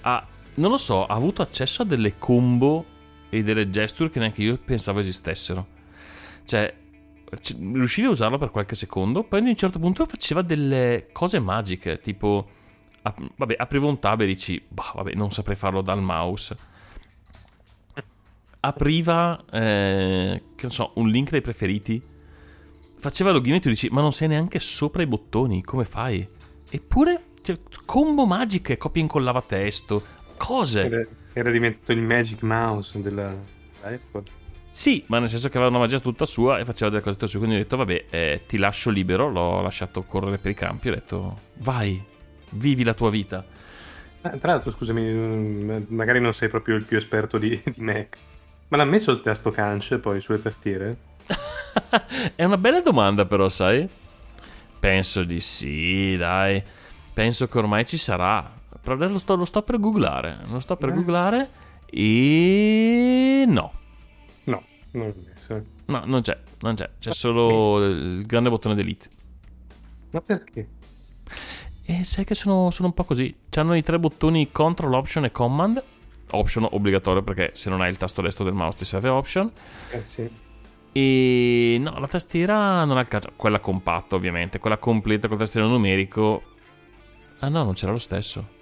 ha, 0.00 0.26
non 0.54 0.70
lo 0.70 0.78
so, 0.78 1.04
ha 1.04 1.14
avuto 1.14 1.42
accesso 1.42 1.82
a 1.82 1.84
delle 1.84 2.14
combo 2.16 2.94
e 3.28 3.42
delle 3.42 3.70
gesture 3.70 4.10
che 4.10 4.18
neanche 4.18 4.42
io 4.42 4.58
pensavo 4.58 5.00
esistessero. 5.00 5.66
Cioè, 6.44 6.74
riuscivi 7.72 8.06
a 8.06 8.10
usarlo 8.10 8.38
per 8.38 8.50
qualche 8.50 8.74
secondo, 8.74 9.24
poi 9.24 9.40
ad 9.40 9.46
un 9.46 9.56
certo 9.56 9.78
punto 9.78 10.04
faceva 10.06 10.42
delle 10.42 11.08
cose 11.12 11.38
magiche, 11.38 12.00
tipo, 12.00 12.48
ap- 13.02 13.30
vabbè, 13.36 13.56
apriva 13.58 13.86
un 13.86 13.98
tab 13.98 14.20
e 14.20 14.26
dici, 14.26 14.62
bah, 14.68 14.92
vabbè, 14.94 15.14
non 15.14 15.32
saprei 15.32 15.56
farlo 15.56 15.82
dal 15.82 16.02
mouse. 16.02 16.56
Apriva, 18.60 19.44
eh, 19.50 20.42
che 20.54 20.66
ne 20.66 20.72
so, 20.72 20.92
un 20.94 21.08
link 21.08 21.30
dei 21.30 21.40
preferiti, 21.40 22.02
faceva 22.98 23.30
login 23.30 23.54
e 23.54 23.60
tu 23.60 23.68
dici, 23.68 23.88
ma 23.90 24.00
non 24.00 24.12
sei 24.12 24.28
neanche 24.28 24.58
sopra 24.58 25.02
i 25.02 25.06
bottoni, 25.06 25.62
come 25.62 25.84
fai? 25.84 26.26
Eppure, 26.68 27.26
cioè, 27.42 27.58
combo 27.84 28.26
magiche, 28.26 28.76
copia 28.76 29.00
e 29.00 29.04
incollava 29.04 29.42
testo, 29.42 30.02
cose. 30.36 31.08
Era, 31.38 31.50
diventato 31.50 31.92
il 31.92 32.00
Magic 32.00 32.42
Mouse 32.42 32.98
della 33.02 33.26
Apple. 33.82 34.22
Sì, 34.70 35.04
ma 35.08 35.18
nel 35.18 35.28
senso 35.28 35.50
che 35.50 35.58
aveva 35.58 35.70
una 35.70 35.80
magia 35.80 36.00
tutta 36.00 36.24
sua 36.24 36.58
e 36.58 36.64
faceva 36.64 36.90
delle 36.90 37.02
cose 37.02 37.16
tutte 37.16 37.28
sue. 37.28 37.40
Quindi 37.40 37.56
ho 37.56 37.58
detto, 37.58 37.76
vabbè, 37.76 38.04
eh, 38.08 38.40
ti 38.46 38.56
lascio 38.56 38.88
libero. 38.88 39.28
L'ho 39.28 39.60
lasciato 39.60 40.02
correre 40.02 40.38
per 40.38 40.50
i 40.50 40.54
campi. 40.54 40.88
Ho 40.88 40.94
detto, 40.94 41.40
vai, 41.58 42.02
vivi 42.52 42.84
la 42.84 42.94
tua 42.94 43.10
vita. 43.10 43.44
Ah, 44.22 44.30
tra 44.38 44.52
l'altro, 44.52 44.70
scusami, 44.70 45.02
mm, 45.02 45.82
magari 45.88 46.20
non 46.20 46.32
sei 46.32 46.48
proprio 46.48 46.74
il 46.76 46.84
più 46.84 46.96
esperto 46.96 47.36
di, 47.36 47.60
di 47.62 47.82
Mac. 47.82 48.16
Ma 48.68 48.78
l'ha 48.78 48.84
messo 48.84 49.10
il 49.12 49.20
tasto 49.20 49.50
canc 49.50 49.98
poi 49.98 50.22
sulle 50.22 50.40
tastiere? 50.40 50.96
È 52.34 52.44
una 52.44 52.56
bella 52.56 52.80
domanda, 52.80 53.26
però, 53.26 53.50
sai? 53.50 53.86
Penso 54.80 55.22
di 55.22 55.40
sì, 55.40 56.16
dai. 56.16 56.62
Penso 57.12 57.46
che 57.46 57.58
ormai 57.58 57.84
ci 57.84 57.98
sarà. 57.98 58.52
Però 58.86 58.94
adesso 58.94 59.12
lo 59.14 59.18
sto, 59.18 59.34
lo 59.34 59.44
sto 59.44 59.62
per 59.62 59.80
googlare. 59.80 60.38
Lo 60.46 60.60
sto 60.60 60.76
per 60.76 60.90
Eh. 60.90 60.92
googlare. 60.92 61.50
E 61.86 63.44
no. 63.48 63.72
No, 64.44 64.62
non 64.92 65.06
l'ho 65.08 65.14
messo. 65.28 65.64
No, 65.86 66.02
non 66.04 66.20
c'è. 66.22 66.38
Non 66.60 66.76
c'è. 66.76 66.88
C'è 67.00 67.10
solo 67.12 67.84
il 67.84 68.24
grande 68.26 68.48
bottone 68.48 68.76
delete. 68.76 69.08
Ma 70.12 70.20
perché? 70.20 70.68
E 71.84 72.04
sai 72.04 72.24
che 72.24 72.36
sono, 72.36 72.70
sono 72.70 72.86
un 72.86 72.94
po' 72.94 73.02
così. 73.02 73.34
C'hanno 73.50 73.74
i 73.74 73.82
tre 73.82 73.98
bottoni 73.98 74.52
Control, 74.52 74.94
Option 74.94 75.24
e 75.24 75.32
Command. 75.32 75.82
Option 76.30 76.68
obbligatorio 76.70 77.22
perché 77.24 77.50
se 77.54 77.68
non 77.68 77.80
hai 77.80 77.90
il 77.90 77.96
tasto 77.96 78.22
destro 78.22 78.44
del 78.44 78.54
mouse 78.54 78.78
ti 78.78 78.84
serve 78.84 79.08
Option. 79.08 79.50
Eh 79.90 80.04
sì. 80.04 80.30
E 80.92 81.76
no, 81.80 81.98
la 81.98 82.06
tastiera 82.06 82.84
non 82.84 82.98
ha 82.98 83.00
il 83.00 83.08
caso. 83.08 83.30
Quella 83.34 83.58
compatta, 83.58 84.14
ovviamente. 84.14 84.60
Quella 84.60 84.78
completa 84.78 85.26
col 85.26 85.38
tastiero 85.38 85.66
numerico. 85.66 86.42
Ah 87.40 87.48
no, 87.48 87.64
non 87.64 87.74
c'era 87.74 87.90
lo 87.90 87.98
stesso. 87.98 88.54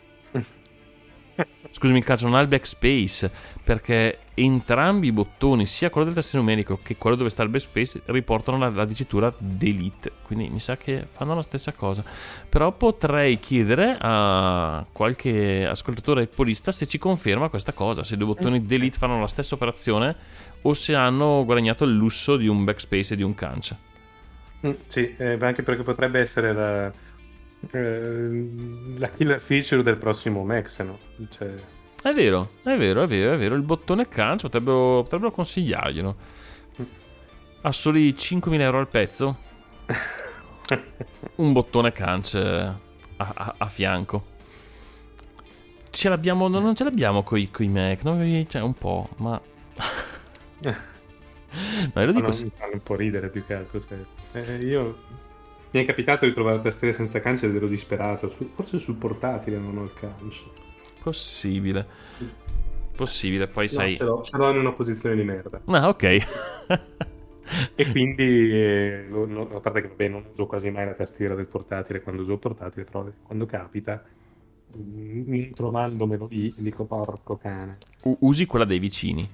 Scusami, 1.70 1.98
il 1.98 2.04
calcio 2.04 2.26
non 2.26 2.36
ha 2.36 2.40
il 2.40 2.46
backspace 2.46 3.30
perché 3.62 4.18
entrambi 4.34 5.08
i 5.08 5.12
bottoni, 5.12 5.66
sia 5.66 5.90
quello 5.90 6.06
del 6.06 6.14
tastiero 6.14 6.44
numerico 6.44 6.78
che 6.82 6.96
quello 6.96 7.16
dove 7.16 7.30
sta 7.30 7.42
il 7.42 7.48
backspace, 7.48 8.02
riportano 8.06 8.58
la, 8.58 8.68
la 8.68 8.84
dicitura 8.84 9.32
delete. 9.36 10.12
Quindi 10.22 10.48
mi 10.48 10.60
sa 10.60 10.76
che 10.76 11.06
fanno 11.10 11.34
la 11.34 11.42
stessa 11.42 11.72
cosa. 11.72 12.04
Però 12.48 12.70
potrei 12.72 13.40
chiedere 13.40 13.96
a 13.98 14.86
qualche 14.92 15.66
ascoltatore 15.66 16.22
appolista 16.22 16.70
se 16.70 16.86
ci 16.86 16.98
conferma 16.98 17.48
questa 17.48 17.72
cosa, 17.72 18.04
se 18.04 18.14
i 18.14 18.16
due 18.16 18.28
bottoni 18.28 18.64
delete 18.64 18.98
fanno 18.98 19.18
la 19.18 19.26
stessa 19.26 19.54
operazione 19.54 20.14
o 20.62 20.74
se 20.74 20.94
hanno 20.94 21.44
guadagnato 21.44 21.84
il 21.84 21.94
lusso 21.94 22.36
di 22.36 22.46
un 22.46 22.64
backspace 22.64 23.14
e 23.14 23.16
di 23.16 23.22
un 23.22 23.34
canc. 23.34 23.74
Mm, 24.66 24.72
sì, 24.86 25.14
eh, 25.18 25.36
anche 25.40 25.62
perché 25.62 25.82
potrebbe 25.82 26.20
essere 26.20 26.52
la, 26.52 26.92
eh, 27.72 28.98
la 28.98 29.08
killer 29.10 29.40
feature 29.40 29.82
del 29.82 29.96
prossimo 29.98 30.44
Mac, 30.44 30.70
se 30.70 30.82
no. 30.84 30.98
Cioè, 31.30 31.54
È 32.02 32.12
vero, 32.12 32.50
è 32.62 32.76
vero, 32.76 33.02
è 33.02 33.06
vero, 33.06 33.32
è 33.34 33.38
vero. 33.38 33.54
Il 33.54 33.62
bottone 33.62 34.06
canc 34.08 34.42
potrebbero, 34.42 35.02
potrebbero 35.02 35.30
consigliarglielo. 35.32 36.16
A 37.62 37.72
soli 37.72 38.14
5.000 38.14 38.60
euro 38.60 38.78
al 38.78 38.88
pezzo, 38.88 39.38
un 41.36 41.52
bottone 41.52 41.92
canc 41.92 42.34
eh, 42.34 42.40
a, 42.40 42.78
a- 43.16 43.54
a 43.58 43.66
fianco. 43.68 44.32
Ce 45.90 46.08
l'abbiamo, 46.08 46.48
no, 46.48 46.58
non 46.58 46.74
ce 46.74 46.84
l'abbiamo 46.84 47.22
coi, 47.22 47.50
coi 47.50 47.68
Mac, 47.68 48.02
no? 48.02 48.16
Cioè, 48.46 48.62
un 48.62 48.74
po', 48.74 49.08
ma... 49.16 49.40
No, 51.94 52.00
io 52.00 52.06
lo 52.06 52.12
dico 52.12 52.32
sì. 52.32 52.50
fanno 52.54 52.72
un 52.74 52.82
po' 52.82 52.96
ridere 52.96 53.28
più 53.30 53.44
che 53.46 53.54
altro. 53.54 53.78
se- 53.80 54.06
eh, 54.32 54.56
io 54.66 54.98
mi 55.78 55.82
è 55.82 55.86
capitato 55.86 56.24
di 56.26 56.32
trovare 56.32 56.60
tastiere 56.62 56.94
senza 56.94 57.20
canc 57.20 57.42
ed 57.42 57.54
ero 57.54 57.66
disperato. 57.66 58.30
Su- 58.30 58.50
forse 58.54 58.78
sul 58.78 58.96
portatile 58.96 59.58
non 59.58 59.78
ho 59.78 59.84
il 59.84 59.92
canc. 59.94 60.42
Possibile. 61.02 61.86
Possibile, 62.96 63.48
poi 63.48 63.68
sai... 63.68 63.92
No, 63.92 63.96
ce 63.96 64.04
l'ho, 64.04 64.22
ce 64.22 64.36
l'ho 64.36 64.50
in 64.50 64.58
una 64.58 64.72
posizione 64.72 65.16
di 65.16 65.22
merda. 65.24 65.60
Ah, 65.66 65.88
ok. 65.88 66.16
E 67.74 67.90
quindi, 67.90 68.50
eh, 68.50 69.06
lo- 69.08 69.54
a 69.54 69.60
parte 69.60 69.82
che 69.82 69.88
vabbè, 69.88 70.08
non 70.08 70.24
uso 70.32 70.46
quasi 70.46 70.70
mai 70.70 70.86
la 70.86 70.94
tastiera 70.94 71.34
del 71.34 71.46
portatile 71.46 72.02
quando 72.02 72.22
uso 72.22 72.32
il 72.32 72.38
portatile, 72.38 72.84
però 72.84 73.06
quando 73.22 73.46
capita, 73.46 74.02
mm, 74.76 75.50
trovandomelo 75.52 76.26
lì, 76.30 76.52
dico 76.56 76.84
porco 76.84 77.36
cane. 77.36 77.78
U- 78.04 78.16
usi 78.20 78.46
quella 78.46 78.64
dei 78.64 78.78
vicini. 78.78 79.28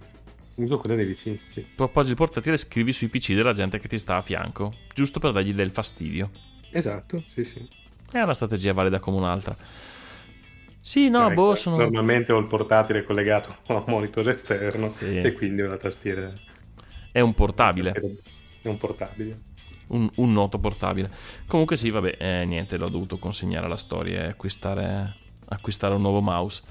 Uso 0.62 0.78
quella 0.78 0.96
dei 0.96 1.06
vicini, 1.06 1.40
sì. 1.48 1.66
Il 1.76 2.14
portatile 2.14 2.56
scrivi 2.56 2.92
sui 2.92 3.08
PC 3.08 3.32
della 3.34 3.52
gente 3.52 3.78
che 3.78 3.88
ti 3.88 3.98
sta 3.98 4.16
a 4.16 4.22
fianco, 4.22 4.72
giusto 4.94 5.18
per 5.18 5.32
dargli 5.32 5.52
del 5.54 5.70
fastidio. 5.70 6.30
Esatto, 6.70 7.22
sì, 7.28 7.44
sì. 7.44 7.68
È 8.10 8.20
una 8.20 8.34
strategia 8.34 8.72
valida 8.72 8.98
come 8.98 9.16
un'altra. 9.18 9.56
Sì, 10.80 11.08
no, 11.08 11.30
Ecco, 11.30 11.34
boh, 11.34 11.54
sono... 11.54 11.76
Normalmente 11.76 12.32
ho 12.32 12.38
il 12.38 12.46
portatile 12.46 13.04
collegato 13.04 13.58
a 13.68 13.74
un 13.74 13.84
monitor 13.86 14.28
esterno 14.28 14.88
Sì. 14.88 15.16
e 15.20 15.32
quindi 15.32 15.62
la 15.62 15.76
tastiera. 15.76 16.32
È 17.12 17.20
un 17.20 17.34
portabile, 17.34 17.92
È 18.62 18.68
un 18.68 18.78
portabile. 18.78 19.40
un, 19.88 20.08
un 20.16 20.32
noto 20.32 20.58
portabile. 20.58 21.10
Comunque 21.46 21.76
sì, 21.76 21.90
vabbè, 21.90 22.16
eh, 22.18 22.44
niente, 22.44 22.76
l'ho 22.76 22.88
dovuto 22.88 23.18
consegnare 23.18 23.66
alla 23.66 23.76
storia 23.76 24.22
e 24.24 24.26
acquistare, 24.28 25.14
acquistare 25.48 25.94
un 25.94 26.02
nuovo 26.02 26.20
mouse. 26.20 26.62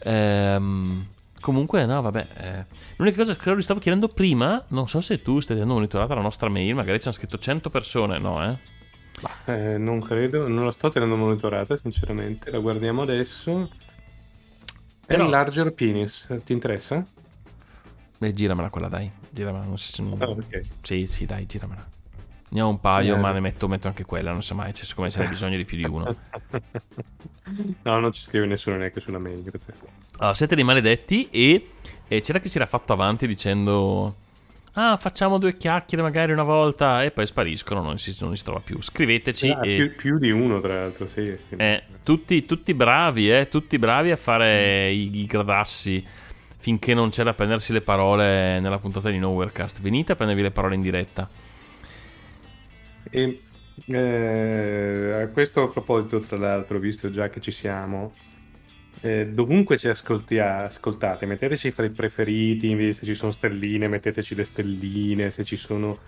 Ehm, 0.00 1.06
comunque, 1.40 1.84
no, 1.86 2.00
vabbè. 2.02 2.26
eh, 2.36 2.64
L'unica 2.96 3.16
cosa 3.18 3.34
che 3.36 3.54
vi 3.54 3.62
stavo 3.62 3.80
chiedendo 3.80 4.08
prima, 4.08 4.62
non 4.68 4.88
so 4.88 5.00
se 5.00 5.22
tu 5.22 5.40
stai 5.40 5.54
tenendo 5.56 5.74
monitorata 5.74 6.14
la 6.14 6.20
nostra 6.20 6.48
mail, 6.48 6.74
magari 6.74 6.98
ci 7.00 7.06
hanno 7.08 7.16
scritto 7.16 7.38
100 7.38 7.70
persone, 7.70 8.18
no, 8.18 8.44
eh? 8.44 8.58
Eh, 9.46 9.78
non 9.78 10.00
credo, 10.00 10.46
non 10.46 10.64
la 10.64 10.70
sto 10.70 10.90
tenendo 10.90 11.16
monitorata, 11.16 11.76
sinceramente. 11.76 12.50
La 12.50 12.58
guardiamo 12.58 13.02
adesso. 13.02 13.68
È 15.04 15.06
Però- 15.06 15.24
il 15.24 15.30
larger 15.30 15.72
penis, 15.72 16.26
ti 16.44 16.52
interessa? 16.52 17.02
Beh, 18.18 18.32
giramela 18.34 18.68
quella, 18.70 18.88
dai. 18.88 19.10
Giramela, 19.30 19.64
non 19.64 19.78
so 19.78 19.92
se... 19.92 20.02
Ah, 20.18 20.28
ok. 20.28 20.64
Sì, 20.82 21.06
sì, 21.06 21.24
dai, 21.24 21.46
giramela. 21.46 21.86
Ne 22.50 22.60
ho 22.62 22.68
un 22.68 22.80
paio, 22.80 23.14
Eh. 23.16 23.18
ma 23.18 23.32
ne 23.32 23.40
metto, 23.40 23.68
metto 23.68 23.88
anche 23.88 24.04
quella, 24.04 24.32
non 24.32 24.42
so 24.42 24.54
mai, 24.54 24.72
cioè, 24.72 24.84
siccome 24.86 25.10
ce 25.10 25.20
n'è 25.20 25.28
bisogno 25.28 25.56
di 25.56 25.64
più 25.64 25.76
di 25.76 25.84
uno. 25.84 26.16
no, 27.82 28.00
non 28.00 28.12
ci 28.12 28.22
scrive 28.22 28.46
nessuno 28.46 28.76
neanche 28.76 29.00
sulla 29.00 29.18
mail, 29.18 29.42
grazie. 29.42 29.74
Allora, 30.18 30.34
siete 30.34 30.54
dei 30.54 30.64
maledetti 30.64 31.28
e, 31.30 31.70
e 32.08 32.20
c'era 32.20 32.38
chi 32.38 32.48
si 32.48 32.56
era 32.56 32.66
fatto 32.66 32.92
avanti 32.92 33.26
dicendo 33.26 34.14
ah 34.72 34.96
facciamo 34.96 35.38
due 35.38 35.56
chiacchiere 35.56 36.04
magari 36.04 36.30
una 36.30 36.44
volta 36.44 37.02
e 37.02 37.10
poi 37.10 37.26
spariscono, 37.26 37.82
non 37.82 37.98
si, 37.98 38.16
non 38.20 38.36
si 38.36 38.44
trova 38.44 38.60
più. 38.60 38.80
Scriveteci 38.80 39.50
Ah, 39.50 39.66
e... 39.66 39.76
più, 39.76 39.96
più 39.96 40.18
di 40.18 40.30
uno, 40.30 40.60
tra 40.60 40.80
l'altro, 40.80 41.08
sì. 41.08 41.36
Eh, 41.56 41.82
tutti, 42.02 42.46
tutti 42.46 42.74
bravi, 42.74 43.30
eh, 43.30 43.48
tutti 43.48 43.76
bravi 43.78 44.10
a 44.10 44.16
fare 44.16 44.90
i, 44.90 45.18
i 45.20 45.26
gradassi 45.26 46.04
finché 46.60 46.94
non 46.94 47.10
c'è 47.10 47.24
da 47.24 47.34
prendersi 47.34 47.72
le 47.72 47.80
parole 47.80 48.58
nella 48.60 48.78
puntata 48.78 49.10
di 49.10 49.18
Nowherecast. 49.18 49.80
Venite 49.80 50.12
a 50.12 50.16
prendervi 50.16 50.42
le 50.42 50.50
parole 50.50 50.74
in 50.76 50.82
diretta. 50.82 51.28
E, 53.10 53.42
eh, 53.86 55.20
a 55.22 55.28
questo 55.28 55.70
proposito, 55.70 56.20
tra 56.20 56.36
l'altro, 56.36 56.78
visto 56.78 57.10
già 57.10 57.28
che 57.30 57.40
ci 57.40 57.50
siamo, 57.50 58.12
eh, 59.00 59.26
dovunque 59.28 59.78
ci 59.78 59.88
ascolti- 59.88 60.38
ascoltate, 60.38 61.26
metteteci 61.26 61.70
fra 61.70 61.84
i 61.84 61.90
preferiti, 61.90 62.92
se 62.92 63.04
ci 63.06 63.14
sono 63.14 63.32
stelline, 63.32 63.88
metteteci 63.88 64.34
le 64.34 64.44
stelline, 64.44 65.30
se 65.30 65.44
ci 65.44 65.56
sono 65.56 65.98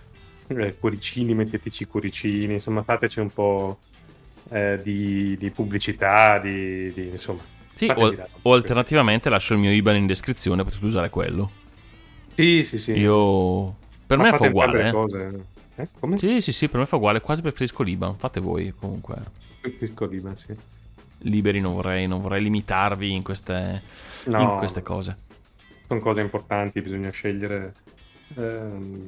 eh, 0.47 0.77
cuoricini, 0.77 1.33
metteteci 1.33 1.83
i 1.83 1.87
cuoricini, 1.87 2.53
insomma, 2.55 2.83
fateci 2.83 3.19
un 3.19 3.31
po' 3.31 3.79
eh, 4.51 4.79
di, 4.83 5.37
di 5.37 5.49
pubblicità, 5.51 6.39
di, 6.39 6.91
di- 6.93 7.07
insomma. 7.09 7.41
Sì, 7.73 7.85
o, 7.95 8.15
o 8.43 8.53
alternativamente 8.53 9.29
lascio 9.29 9.53
il 9.53 9.59
mio 9.59 9.71
IBAN 9.71 9.95
in 9.95 10.05
descrizione, 10.05 10.63
potete 10.63 10.85
usare 10.85 11.09
quello. 11.09 11.49
Sì, 12.35 12.63
sì, 12.63 12.77
sì. 12.77 12.91
Io... 12.93 13.75
Per 14.05 14.17
Ma 14.17 14.25
me 14.25 14.31
fa 14.37 14.45
uguale. 14.45 14.87
eh. 14.87 14.91
cose. 14.91 15.45
Eh, 15.81 15.87
come? 15.99 16.17
Sì, 16.17 16.41
sì, 16.41 16.51
sì, 16.51 16.67
per 16.67 16.79
me 16.79 16.85
fa 16.85 16.97
uguale, 16.97 17.21
quasi 17.21 17.41
preferisco 17.41 17.81
l'IBAN, 17.83 18.15
fate 18.15 18.39
voi 18.39 18.71
comunque. 18.77 19.15
Preferisco 19.61 20.05
l'Iban, 20.05 20.37
sì. 20.37 20.55
Liberi 21.23 21.59
non 21.59 21.73
vorrei, 21.73 22.07
non 22.07 22.19
vorrei 22.19 22.41
limitarvi 22.41 23.11
in 23.11 23.23
queste, 23.23 23.81
No. 24.25 24.41
in 24.41 24.57
queste 24.57 24.81
cose. 24.81 25.17
sono 25.87 25.99
cose 25.99 26.21
importanti, 26.21 26.81
bisogna 26.81 27.09
scegliere 27.09 27.73
ehm, 28.37 29.05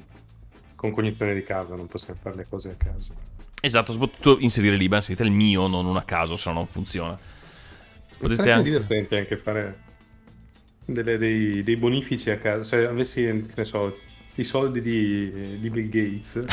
con 0.75 0.91
cognizione 0.91 1.33
di 1.33 1.43
causa, 1.43 1.75
non 1.75 1.88
possiamo 1.88 2.19
fare 2.21 2.36
le 2.36 2.45
cose 2.47 2.69
a 2.69 2.75
caso. 2.75 3.13
Esatto, 3.62 3.91
soprattutto 3.93 4.38
inserire 4.39 4.75
l'IBAN, 4.75 5.01
scrivete 5.01 5.25
il 5.25 5.33
mio, 5.33 5.67
non 5.67 5.86
uno 5.86 5.97
a 5.99 6.03
caso, 6.03 6.36
se 6.36 6.49
no 6.49 6.55
non 6.55 6.67
funziona. 6.67 7.17
Potete 8.17 8.51
anche... 8.51 8.69
divertente 8.69 9.17
anche 9.17 9.38
fare 9.38 9.79
delle- 10.86 11.17
dei, 11.17 11.63
dei 11.63 11.77
bonifici 11.77 12.29
a 12.29 12.38
caso, 12.38 12.63
se 12.63 12.86
avessi, 12.86 13.21
che 13.23 13.53
ne 13.55 13.63
so, 13.63 13.97
i 14.36 14.43
soldi 14.43 14.82
di, 14.82 15.60
di 15.60 15.69
Bill 15.69 15.89
Gates, 15.89 16.43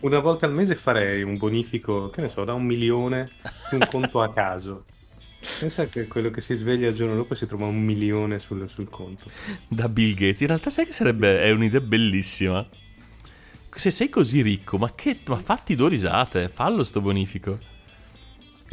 una 0.00 0.18
volta 0.18 0.46
al 0.46 0.52
mese 0.52 0.74
farei 0.74 1.22
un 1.22 1.36
bonifico, 1.36 2.10
che 2.10 2.20
ne 2.20 2.28
so, 2.28 2.44
da 2.44 2.52
un 2.52 2.64
milione 2.64 3.28
su 3.68 3.76
un 3.76 3.86
conto 3.88 4.20
a 4.20 4.32
caso. 4.32 4.84
Pensa 5.58 5.86
che 5.86 6.06
quello 6.06 6.30
che 6.30 6.40
si 6.40 6.54
sveglia 6.54 6.88
il 6.88 6.94
giorno 6.94 7.14
dopo 7.14 7.34
si 7.34 7.46
trova 7.46 7.66
un 7.66 7.80
milione 7.80 8.38
sul, 8.38 8.68
sul 8.68 8.88
conto. 8.88 9.24
Da 9.66 9.88
Bill 9.88 10.14
Gates, 10.14 10.40
in 10.40 10.46
realtà 10.48 10.70
sai 10.70 10.86
che 10.86 10.92
sarebbe... 10.92 11.42
è 11.42 11.50
un'idea 11.50 11.80
bellissima. 11.80 12.66
Se 13.74 13.90
sei 13.90 14.08
così 14.08 14.42
ricco, 14.42 14.78
ma 14.78 14.92
che... 14.94 15.18
ma 15.26 15.38
fatti 15.38 15.74
due 15.74 15.88
risate, 15.88 16.48
fallo 16.48 16.84
sto 16.84 17.00
bonifico. 17.00 17.58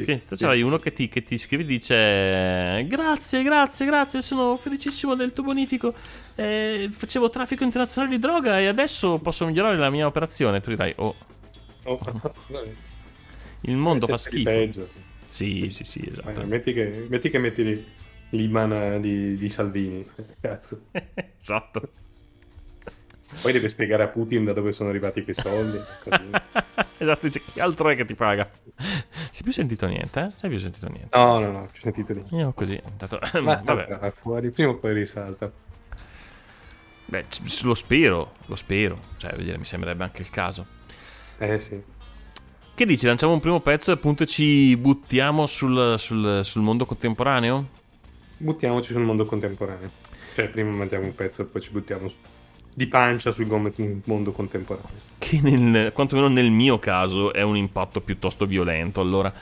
Sì, 0.05 0.21
tu 0.27 0.35
c'hai 0.35 0.61
uno 0.61 0.77
che 0.79 0.91
ti, 0.93 1.07
che 1.09 1.23
ti 1.23 1.37
scrive 1.37 1.63
e 1.63 1.65
dice 1.65 2.85
grazie, 2.87 3.43
grazie, 3.43 3.85
grazie, 3.85 4.21
sono 4.21 4.55
felicissimo 4.57 5.15
del 5.15 5.33
tuo 5.33 5.43
bonifico. 5.43 5.93
Eh, 6.35 6.89
facevo 6.91 7.29
traffico 7.29 7.63
internazionale 7.63 8.15
di 8.15 8.21
droga 8.21 8.59
e 8.59 8.67
adesso 8.67 9.19
posso 9.19 9.45
migliorare 9.45 9.77
la 9.77 9.89
mia 9.89 10.05
operazione. 10.07 10.61
Tu 10.61 10.69
dirai, 10.69 10.93
oh, 10.97 11.15
Oh, 11.83 11.99
il 13.61 13.75
mondo 13.75 14.05
Eh, 14.05 14.07
fa 14.07 14.17
schifo. 14.17 14.43
peggio. 14.43 14.89
Sì, 15.25 15.69
sì, 15.69 15.83
sì, 15.83 15.99
Eh, 15.99 16.09
esatto. 16.11 16.43
metti, 16.45 16.73
che, 16.73 17.05
metti 17.09 17.29
che 17.29 17.39
metti 17.39 17.63
lì 17.63 17.85
l'Iman 18.31 18.99
di, 19.01 19.37
di 19.37 19.49
Salvini, 19.49 20.05
cazzo. 20.39 20.87
esatto. 21.37 21.91
Poi 23.41 23.51
deve 23.51 23.69
spiegare 23.69 24.03
a 24.03 24.07
Putin 24.07 24.43
da 24.45 24.53
dove 24.53 24.71
sono 24.71 24.89
arrivati 24.89 25.23
quei 25.23 25.35
soldi. 25.35 25.77
così. 26.03 26.29
esatto, 26.97 27.25
dice 27.27 27.41
chi 27.45 27.59
altro 27.59 27.89
è 27.89 27.95
che 27.95 28.05
ti 28.05 28.15
paga? 28.15 28.49
Si 29.31 29.41
è 29.41 29.43
più 29.43 29.51
sentito 29.53 29.85
niente, 29.87 30.19
eh? 30.21 30.31
Si 30.35 30.45
è 30.45 30.49
più 30.49 30.57
sentito 30.59 30.87
niente. 30.89 31.15
No, 31.17 31.39
no, 31.39 31.51
no, 31.51 31.59
ho 31.59 31.69
sentito 31.79 32.13
lì. 32.13 32.23
Io 32.31 32.51
così, 32.53 32.81
intanto, 32.85 33.19
Ma 33.41 33.55
vabbè, 33.63 34.11
fuori, 34.19 34.49
prima 34.49 34.71
o 34.71 34.75
poi 34.77 34.93
risalta. 34.93 35.51
beh, 37.05 37.25
lo 37.63 37.73
spero, 37.75 38.33
lo 38.45 38.55
spero. 38.55 38.97
Cioè, 39.17 39.35
dire, 39.37 39.57
mi 39.57 39.65
sembrerebbe 39.65 40.03
anche 40.03 40.21
il 40.21 40.29
caso. 40.29 40.65
Eh 41.37 41.59
sì. 41.59 41.81
Che 42.73 42.85
dici? 42.85 43.05
Lanciamo 43.05 43.33
un 43.33 43.39
primo 43.41 43.59
pezzo 43.59 43.91
e 43.91 43.95
appunto 43.95 44.25
ci 44.25 44.75
buttiamo 44.77 45.45
sul, 45.45 45.95
sul- 45.97 46.41
sul 46.43 46.61
mondo 46.61 46.85
contemporaneo? 46.85 47.67
Buttiamoci 48.37 48.93
sul 48.93 49.01
mondo 49.03 49.25
contemporaneo. 49.25 49.89
Cioè, 50.33 50.47
prima 50.47 50.71
mandiamo 50.71 51.05
un 51.05 51.13
pezzo 51.13 51.41
e 51.41 51.45
poi 51.45 51.61
ci 51.61 51.71
buttiamo 51.71 52.07
su- 52.07 52.15
di 52.79 52.87
pancia 52.87 53.33
sul 53.33 53.45
mondo 54.05 54.31
contemporaneo. 54.31 54.89
Che 55.17 55.41
nel, 55.41 55.91
quantomeno 55.91 56.29
nel 56.29 56.49
mio 56.49 56.79
caso 56.79 57.33
è 57.33 57.41
un 57.41 57.57
impatto 57.57 57.99
piuttosto 57.99 58.45
violento. 58.45 59.01
Allora, 59.01 59.33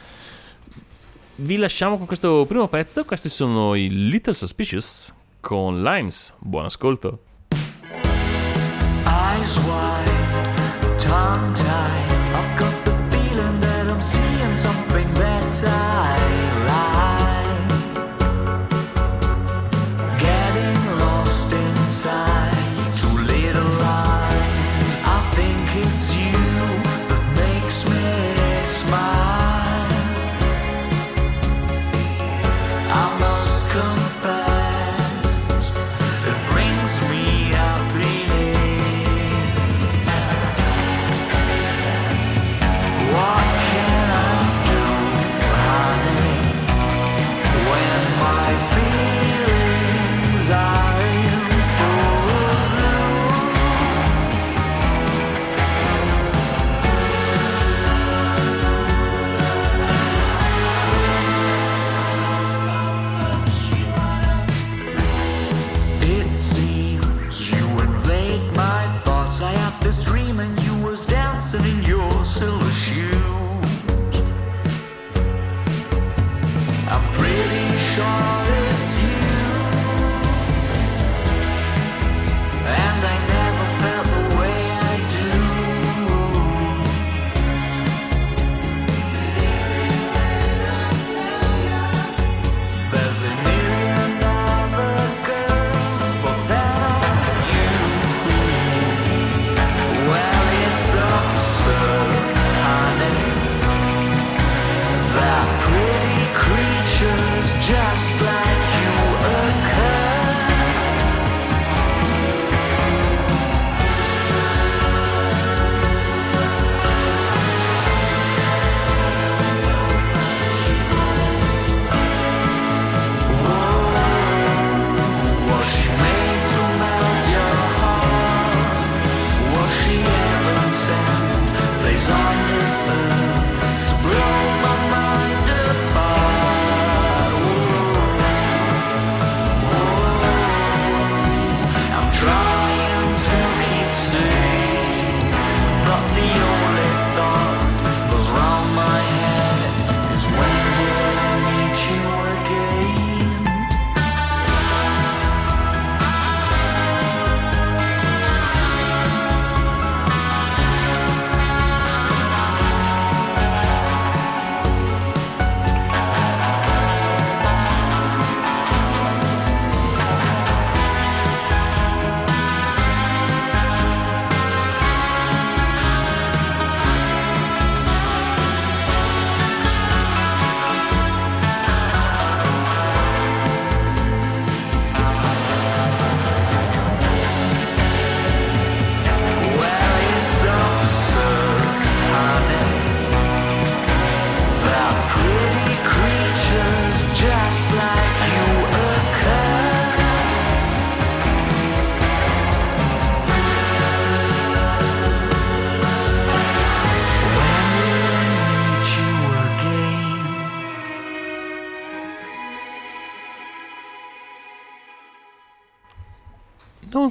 vi 1.35 1.57
lasciamo 1.57 1.97
con 1.97 2.07
questo 2.07 2.45
primo 2.47 2.67
pezzo. 2.67 3.05
Questi 3.05 3.29
sono 3.29 3.75
i 3.75 3.89
Little 4.09 4.33
Suspicious 4.33 5.13
con 5.39 5.83
Limes. 5.83 6.35
Buon 6.39 6.65
ascolto. 6.65 7.19
Eyes 9.05 9.57
wide, 9.59 10.95
tongue 10.97 11.53
tied. 11.53 12.06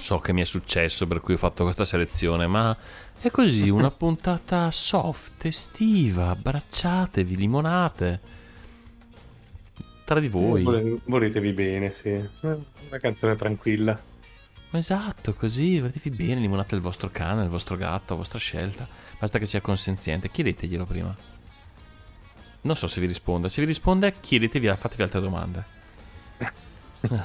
So 0.06 0.20
che 0.20 0.32
mi 0.32 0.40
è 0.40 0.44
successo 0.44 1.08
per 1.08 1.18
cui 1.18 1.34
ho 1.34 1.36
fatto 1.36 1.64
questa 1.64 1.84
selezione, 1.84 2.46
ma 2.46 2.76
è 3.18 3.28
così 3.28 3.68
una 3.68 3.90
puntata 3.90 4.70
soft, 4.70 5.44
estiva, 5.46 6.28
abbracciatevi, 6.28 7.34
limonate. 7.34 8.20
Tra 10.04 10.20
di 10.20 10.28
voi. 10.28 10.62
Vole- 10.62 11.00
Voletevi 11.02 11.52
bene, 11.52 11.92
sì. 11.92 12.10
Eh, 12.10 12.28
Una 12.40 12.98
canzone 13.00 13.34
tranquilla. 13.34 14.00
Esatto, 14.70 15.34
così, 15.34 15.80
vedetevi 15.80 16.14
bene, 16.14 16.40
limonate 16.40 16.76
il 16.76 16.80
vostro 16.82 17.08
cane, 17.10 17.42
il 17.42 17.48
vostro 17.48 17.76
gatto, 17.76 18.12
a 18.14 18.16
vostra 18.16 18.38
scelta. 18.38 18.86
Basta 19.18 19.40
che 19.40 19.46
sia 19.46 19.60
consenziente, 19.60 20.30
chiedeteglielo 20.30 20.84
prima. 20.84 21.12
Non 22.60 22.76
so 22.76 22.86
se 22.86 23.00
vi 23.00 23.08
risponde, 23.08 23.48
se 23.48 23.60
vi 23.60 23.66
risponde 23.66 24.14
chiedetevi, 24.20 24.68
fatevi 24.76 25.02
altre 25.02 25.20
domande. 25.20 25.74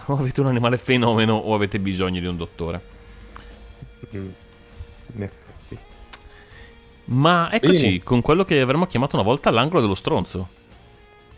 O 0.05 0.13
avete 0.17 0.41
un 0.41 0.47
animale 0.47 0.77
fenomeno 0.77 1.35
o 1.35 1.53
avete 1.53 1.79
bisogno 1.79 2.19
di 2.19 2.25
un 2.25 2.37
dottore. 2.37 2.81
Mm. 4.15 4.29
Ma 7.05 7.51
eccoci 7.51 7.85
Bene. 7.85 8.03
con 8.03 8.21
quello 8.21 8.45
che 8.45 8.59
avremmo 8.61 8.85
chiamato 8.85 9.15
una 9.15 9.25
volta 9.25 9.51
l'angolo 9.51 9.81
dello 9.81 9.95
stronzo. 9.95 10.47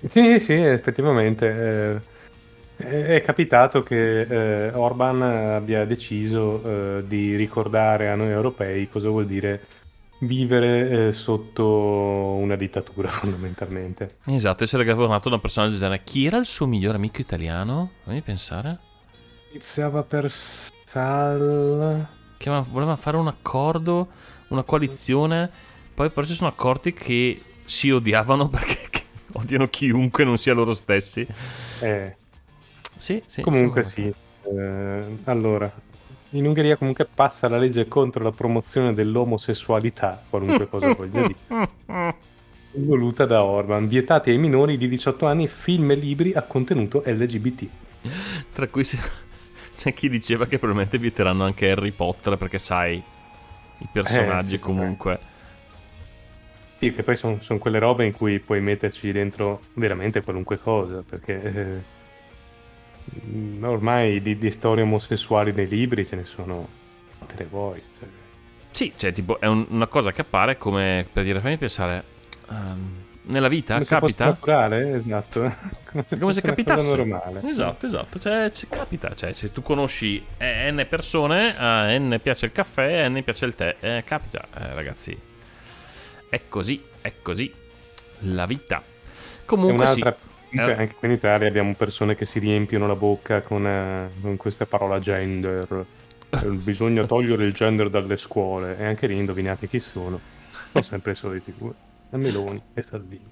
Sì, 0.07 0.39
sì, 0.39 0.53
effettivamente. 0.53 1.47
eh, 1.95 2.11
è 2.75 3.05
è 3.15 3.21
capitato 3.21 3.81
che 3.83 4.21
eh, 4.21 4.71
Orban 4.73 5.21
abbia 5.21 5.85
deciso 5.85 6.61
eh, 6.97 7.03
di 7.07 7.35
ricordare 7.35 8.09
a 8.09 8.15
noi 8.15 8.29
europei 8.29 8.89
cosa 8.89 9.09
vuol 9.09 9.25
dire 9.25 9.61
vivere 10.25 11.07
eh, 11.07 11.11
sotto 11.11 11.65
una 11.65 12.55
dittatura, 12.55 13.09
fondamentalmente. 13.11 14.17
Esatto, 14.25 14.63
essere 14.63 14.85
governato 14.85 15.29
da 15.29 15.35
un 15.35 15.41
personaggio 15.41 15.75
genere. 15.75 16.03
Chi 16.03 16.25
era 16.25 16.37
il 16.37 16.45
suo 16.45 16.65
migliore 16.65 16.97
amico 16.97 17.21
italiano? 17.21 17.91
Fammi 18.03 18.21
pensare. 18.21 18.77
Iniziava 19.51 20.03
per 20.03 20.31
Sal... 20.31 22.07
Che 22.37 22.49
voleva 22.49 22.95
fare 22.95 23.17
un 23.17 23.27
accordo, 23.27 24.07
una 24.49 24.63
coalizione. 24.63 25.49
Poi 25.93 26.09
però 26.09 26.25
si 26.25 26.33
sono 26.33 26.49
accorti 26.49 26.91
che 26.93 27.41
si 27.65 27.91
odiavano 27.91 28.49
perché 28.49 28.81
odiano 29.33 29.67
chiunque 29.67 30.23
non 30.23 30.37
sia 30.37 30.53
loro 30.53 30.73
stessi. 30.73 31.25
Eh, 31.79 32.15
Sì, 32.97 33.21
sì. 33.25 33.41
comunque 33.41 33.81
insomma. 33.81 34.07
sì. 34.07 34.13
Eh, 34.45 35.17
allora, 35.25 35.71
in 36.33 36.45
Ungheria 36.45 36.77
comunque 36.77 37.07
passa 37.11 37.47
la 37.47 37.57
legge 37.57 37.87
contro 37.87 38.23
la 38.23 38.31
promozione 38.31 38.93
dell'omosessualità, 38.93 40.21
qualunque 40.29 40.67
cosa 40.67 40.93
voglia 40.93 41.27
dire. 41.27 42.21
voluta 42.75 43.25
da 43.25 43.43
Orban, 43.43 43.87
vietati 43.87 44.31
ai 44.31 44.37
minori 44.37 44.77
di 44.77 44.87
18 44.87 45.27
anni 45.27 45.47
film 45.47 45.91
e 45.91 45.95
libri 45.95 46.33
a 46.33 46.41
contenuto 46.41 47.03
LGBT. 47.05 47.67
Tra 48.51 48.67
cui 48.67 48.83
c'è 48.83 49.93
chi 49.93 50.09
diceva 50.09 50.45
che 50.45 50.57
probabilmente 50.57 50.97
vieteranno 50.97 51.43
anche 51.43 51.69
Harry 51.69 51.91
Potter 51.91 52.37
perché 52.37 52.59
sai, 52.59 53.01
i 53.77 53.87
personaggi 53.91 54.55
Eh, 54.55 54.57
sì, 54.57 54.63
comunque... 54.63 55.19
Sì, 56.79 56.91
che 56.91 57.03
poi 57.03 57.15
sono 57.15 57.39
quelle 57.59 57.79
robe 57.79 58.05
in 58.05 58.11
cui 58.11 58.39
puoi 58.39 58.59
metterci 58.59 59.11
dentro 59.13 59.61
veramente 59.75 60.21
qualunque 60.21 60.59
cosa, 60.59 61.01
perché 61.07 61.41
eh, 61.41 61.81
ormai 63.61 64.21
di, 64.21 64.37
di 64.37 64.51
storie 64.51 64.83
omosessuali 64.83 65.51
nei 65.51 65.67
libri 65.67 66.05
ce 66.05 66.15
ne 66.15 66.23
sono 66.23 66.67
te 67.27 67.33
ne 67.37 67.45
vuoi. 67.45 67.81
cioè. 67.99 68.07
Sì, 68.71 68.93
cioè 68.95 69.11
tipo 69.13 69.39
è 69.39 69.45
un- 69.47 69.65
una 69.69 69.87
cosa 69.87 70.11
che 70.11 70.21
appare 70.21 70.57
come 70.57 71.05
per 71.11 71.23
dire 71.23 71.39
fammi 71.39 71.57
pensare 71.57 72.03
ehm, 72.49 73.01
nella 73.25 73.47
vita 73.47 73.73
Come 73.75 73.85
se 73.85 73.95
capita 73.95 74.25
naturale, 74.25 74.95
esatto. 74.95 75.41
Come 75.93 76.03
se, 76.07 76.17
come 76.17 76.33
se 76.33 76.41
capitasse 76.41 76.95
normale. 76.95 77.41
esatto 77.47 77.85
esatto 77.85 78.17
cioè 78.19 78.49
ci 78.49 78.67
capita 78.67 79.13
cioè 79.13 79.31
se 79.33 79.51
tu 79.51 79.61
conosci 79.61 80.25
eh, 80.37 80.71
n 80.71 80.83
persone 80.89 81.55
a 81.55 81.95
n 81.95 82.17
piace 82.21 82.47
il 82.47 82.51
caffè 82.51 83.01
a 83.03 83.07
n 83.09 83.21
piace 83.23 83.45
il 83.45 83.53
tè 83.53 83.75
eh, 83.79 84.03
capita 84.03 84.43
eh, 84.57 84.73
ragazzi 84.73 85.15
è 86.29 86.41
così 86.49 86.81
è 86.99 87.13
così 87.21 87.53
la 88.21 88.47
vita 88.47 88.81
comunque 89.45 89.85
sì 89.85 90.01
un'altra, 90.01 90.13
comunque 90.15 90.32
Eh. 90.55 90.71
anche 90.73 90.95
qui 90.95 91.07
in 91.07 91.13
Italia 91.15 91.47
abbiamo 91.47 91.73
persone 91.75 92.15
che 92.15 92.25
si 92.25 92.39
riempiono 92.39 92.87
la 92.87 92.95
bocca 92.95 93.41
con, 93.41 93.65
eh, 93.65 94.09
con 94.21 94.37
questa 94.37 94.65
parola 94.65 94.99
gender. 94.99 95.85
Eh, 96.29 96.45
Bisogna 96.47 97.05
togliere 97.07 97.45
il 97.45 97.53
gender 97.53 97.89
dalle 97.89 98.17
scuole. 98.17 98.77
E 98.77 98.85
anche 98.85 99.07
lì 99.07 99.17
indovinate 99.17 99.67
chi 99.67 99.79
sono. 99.79 100.19
Sono 100.71 100.83
sempre 100.83 101.11
i 101.11 101.15
soliti 101.15 101.53
due. 101.57 101.73
Meloni 102.11 102.61
e 102.73 102.83
Salvini. 102.83 103.31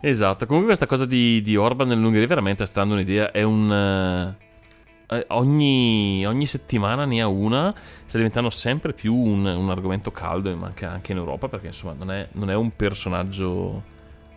Esatto, 0.00 0.44
comunque 0.46 0.68
questa 0.76 0.86
cosa 0.86 1.06
di, 1.06 1.40
di 1.40 1.56
Orban 1.56 1.88
nell'Ungheria 1.88 2.26
veramente 2.26 2.66
sta 2.66 2.80
dando 2.80 2.94
un'idea, 2.94 3.30
è 3.30 3.42
un... 3.42 3.72
eh, 3.72 5.16
eh, 5.16 5.24
ogni, 5.28 6.24
ogni 6.26 6.46
settimana 6.46 7.04
ne 7.04 7.20
ha 7.20 7.26
una, 7.26 7.74
sta 8.04 8.16
diventando 8.16 8.50
sempre 8.50 8.92
più 8.92 9.14
un, 9.14 9.44
un 9.44 9.70
argomento 9.70 10.10
caldo, 10.10 10.54
ma 10.54 10.66
anche, 10.66 10.84
anche 10.84 11.12
in 11.12 11.18
Europa, 11.18 11.48
perché 11.48 11.68
insomma 11.68 11.94
non 11.94 12.12
è, 12.12 12.28
non 12.32 12.50
è 12.50 12.54
un 12.54 12.74
personaggio 12.76 13.82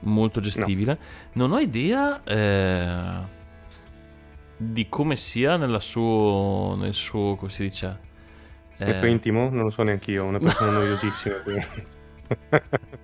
molto 0.04 0.40
gestibile. 0.40 0.98
Non 1.34 1.52
ho 1.52 1.60
idea 1.60 2.24
eh, 2.24 3.26
di 4.58 4.88
come 4.90 5.16
sia 5.16 5.58
nella 5.58 5.80
suo, 5.80 6.76
nel 6.78 6.94
suo, 6.94 7.36
come 7.36 7.52
si 7.52 7.64
dice? 7.64 8.00
Eh, 8.78 9.00
tuo 9.00 9.08
intimo? 9.08 9.50
Non 9.50 9.64
lo 9.64 9.70
so 9.70 9.84
neanche 9.84 10.12
io. 10.12 10.26
Una 10.26 10.40
persona 10.40 10.72
noiosissima. 10.72 11.36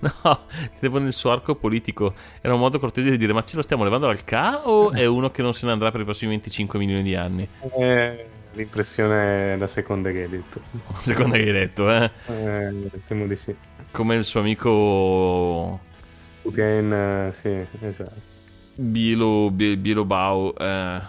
No, 0.00 0.46
tipo 0.78 0.98
nel 0.98 1.12
suo 1.12 1.30
arco 1.32 1.54
politico 1.54 2.14
era 2.40 2.52
un 2.52 2.60
modo 2.60 2.78
cortese 2.78 3.10
di 3.10 3.16
dire 3.16 3.32
ma 3.32 3.42
ce 3.44 3.56
lo 3.56 3.62
stiamo 3.62 3.82
levando 3.82 4.06
dal 4.06 4.22
ca 4.22 4.68
o 4.68 4.92
è 4.92 5.06
uno 5.06 5.30
che 5.30 5.42
non 5.42 5.54
se 5.54 5.66
ne 5.66 5.72
andrà 5.72 5.90
per 5.90 6.02
i 6.02 6.04
prossimi 6.04 6.32
25 6.32 6.78
milioni 6.78 7.02
di 7.02 7.14
anni? 7.14 7.48
Eh, 7.78 8.26
l'impressione 8.52 9.54
è 9.54 9.56
la 9.56 9.66
seconda 9.66 10.10
che 10.10 10.22
hai 10.22 10.28
detto. 10.28 10.60
Secondo 11.00 11.34
che 11.34 11.42
hai 11.42 11.52
detto, 11.52 11.90
eh? 11.90 12.10
Eh, 12.26 12.90
temo 13.06 13.26
di 13.26 13.36
sì. 13.36 13.54
Come 13.90 14.16
il 14.16 14.24
suo 14.24 14.40
amico 14.40 15.80
Putin, 16.44 16.92
eh, 16.92 17.32
sì, 17.32 17.66
esatto. 17.80 18.20
Bielo, 18.74 19.50
Bie- 19.50 19.78
Bielobau, 19.78 20.52
eh, 20.58 21.00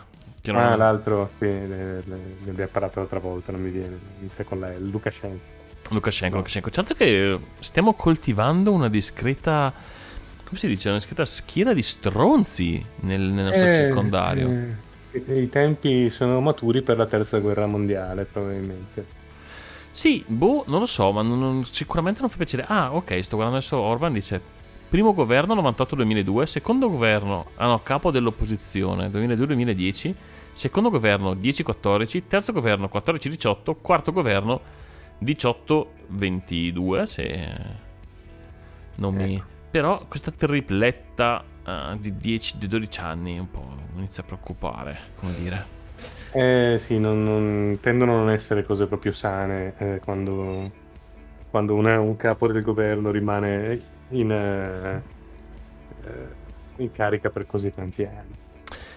che 0.41 0.51
non- 0.53 0.61
Ah, 0.61 0.75
l'altro, 0.77 1.29
sì, 1.37 1.45
ne, 1.45 2.01
ne- 2.05 2.35
ne 2.43 2.49
abbiamo 2.51 2.69
parlato 2.71 2.99
l'altra 2.99 3.19
volta, 3.19 3.51
non 3.51 3.61
mi 3.61 3.69
viene. 3.69 3.97
Inizia 4.21 4.45
con 4.45 4.61
la 4.61 4.69
L, 4.69 4.89
Lukashenko. 4.89 5.43
Lukashenko, 5.89 6.37
Lukashenko. 6.37 6.69
Certo 6.69 6.93
che 6.93 7.37
stiamo 7.59 7.93
coltivando 7.93 8.71
una 8.71 8.87
discreta, 8.87 9.73
come 10.45 10.57
si 10.57 10.67
dice, 10.67 10.87
una 10.87 10.97
discreta 10.97 11.25
schiera 11.25 11.73
di 11.73 11.81
stronzi 11.83 12.83
nel, 13.01 13.19
nel 13.21 13.45
nostro 13.45 13.73
circondario. 13.73 14.47
eh, 15.11 15.19
i- 15.19 15.41
I 15.43 15.49
tempi 15.49 16.09
sono 16.09 16.39
maturi 16.39 16.81
per 16.81 16.97
la 16.97 17.07
terza 17.07 17.39
guerra 17.39 17.65
mondiale, 17.67 18.23
probabilmente. 18.23 19.05
Sì, 19.91 20.23
boh, 20.27 20.63
non 20.67 20.79
lo 20.79 20.85
so, 20.85 21.11
ma 21.11 21.21
non- 21.21 21.39
non- 21.39 21.65
sicuramente 21.65 22.19
non 22.21 22.29
fa 22.29 22.37
piacere. 22.37 22.65
Ah, 22.67 22.93
ok, 22.93 23.19
sto 23.23 23.35
guardando 23.35 23.57
adesso 23.59 23.77
Orban, 23.79 24.13
dice 24.13 24.41
primo 24.95 25.13
governo 25.13 25.55
98-2002, 25.55 26.43
secondo 26.43 26.89
governo, 26.89 27.47
ah 27.55 27.67
no, 27.67 27.83
capo 27.83 28.11
dell'opposizione 28.11 29.09
2002-2010, 29.09 30.13
secondo 30.53 30.89
governo 30.89 31.33
10-14, 31.33 32.23
terzo 32.25 32.53
governo 32.53 32.89
14-18, 32.89 33.75
quarto 33.81 34.13
governo 34.13 34.61
18-22, 35.21 37.03
se 37.03 37.55
non 38.95 39.15
mi... 39.15 39.35
Ecco. 39.35 39.43
Però 39.69 40.05
questa 40.07 40.31
tripletta 40.31 41.43
ah, 41.63 41.97
di 41.99 42.13
10-12 42.13 43.01
anni 43.01 43.37
un 43.37 43.51
po' 43.51 43.67
mi 43.95 43.99
inizia 43.99 44.23
a 44.23 44.25
preoccupare, 44.25 44.97
come 45.19 45.33
dire. 45.37 45.65
Eh 46.31 46.77
sì, 46.79 46.97
non, 46.99 47.21
non- 47.21 47.79
tendono 47.81 48.13
a 48.13 48.19
non 48.19 48.29
essere 48.29 48.63
cose 48.63 48.85
proprio 48.85 49.11
sane 49.11 49.73
eh, 49.77 49.99
quando, 50.01 50.71
quando 51.49 51.75
un, 51.75 51.85
un 51.85 52.15
capo 52.15 52.47
del 52.47 52.61
governo 52.63 53.11
rimane 53.11 53.93
in, 54.09 54.31
eh, 54.31 55.01
eh, 56.03 56.27
in 56.77 56.91
carica 56.91 57.29
per 57.29 57.45
così 57.45 57.73
tanti 57.73 58.03
anni. 58.03 58.43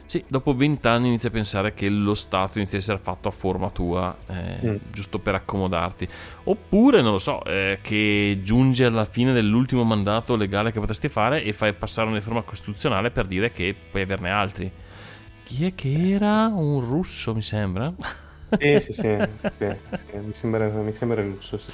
Sì, 0.06 0.24
dopo 0.26 0.54
vent'anni 0.56 1.08
inizi 1.08 1.26
a 1.26 1.30
pensare 1.30 1.74
che 1.74 1.86
lo 1.90 2.14
Stato 2.14 2.56
inizia 2.56 2.78
a 2.78 2.80
essere 2.80 2.96
fatto 2.96 3.28
a 3.28 3.30
forma 3.30 3.68
tua, 3.68 4.16
eh, 4.28 4.66
Mm. 4.66 4.76
giusto 4.90 5.18
per 5.18 5.34
accomodarti. 5.34 6.08
Oppure, 6.44 7.02
non 7.02 7.12
lo 7.12 7.18
so, 7.18 7.44
eh, 7.44 7.80
che 7.82 8.40
giungi 8.42 8.84
alla 8.84 9.04
fine 9.04 9.34
dell'ultimo 9.34 9.84
mandato 9.84 10.34
legale 10.34 10.72
che 10.72 10.80
potresti 10.80 11.08
fare 11.08 11.42
e 11.44 11.52
fai 11.52 11.74
passare 11.74 12.06
una 12.08 12.16
riforma 12.16 12.40
costituzionale 12.40 13.10
per 13.10 13.26
dire 13.26 13.52
che 13.52 13.74
puoi 13.90 14.02
averne 14.02 14.30
altri. 14.30 14.72
Chi 15.44 15.66
è 15.66 15.74
che 15.74 16.12
era? 16.12 16.46
Un 16.46 16.80
russo, 16.80 17.34
mi 17.34 17.42
sembra? 17.42 17.92
Sì, 18.56 18.80
sì, 18.80 18.92
sì, 18.92 19.26
sì, 19.56 19.76
sì, 19.92 20.16
mi 20.18 20.32
sembra, 20.34 20.68
mi 20.68 20.92
sembra 20.92 21.22
lusso. 21.22 21.58
sì. 21.58 21.72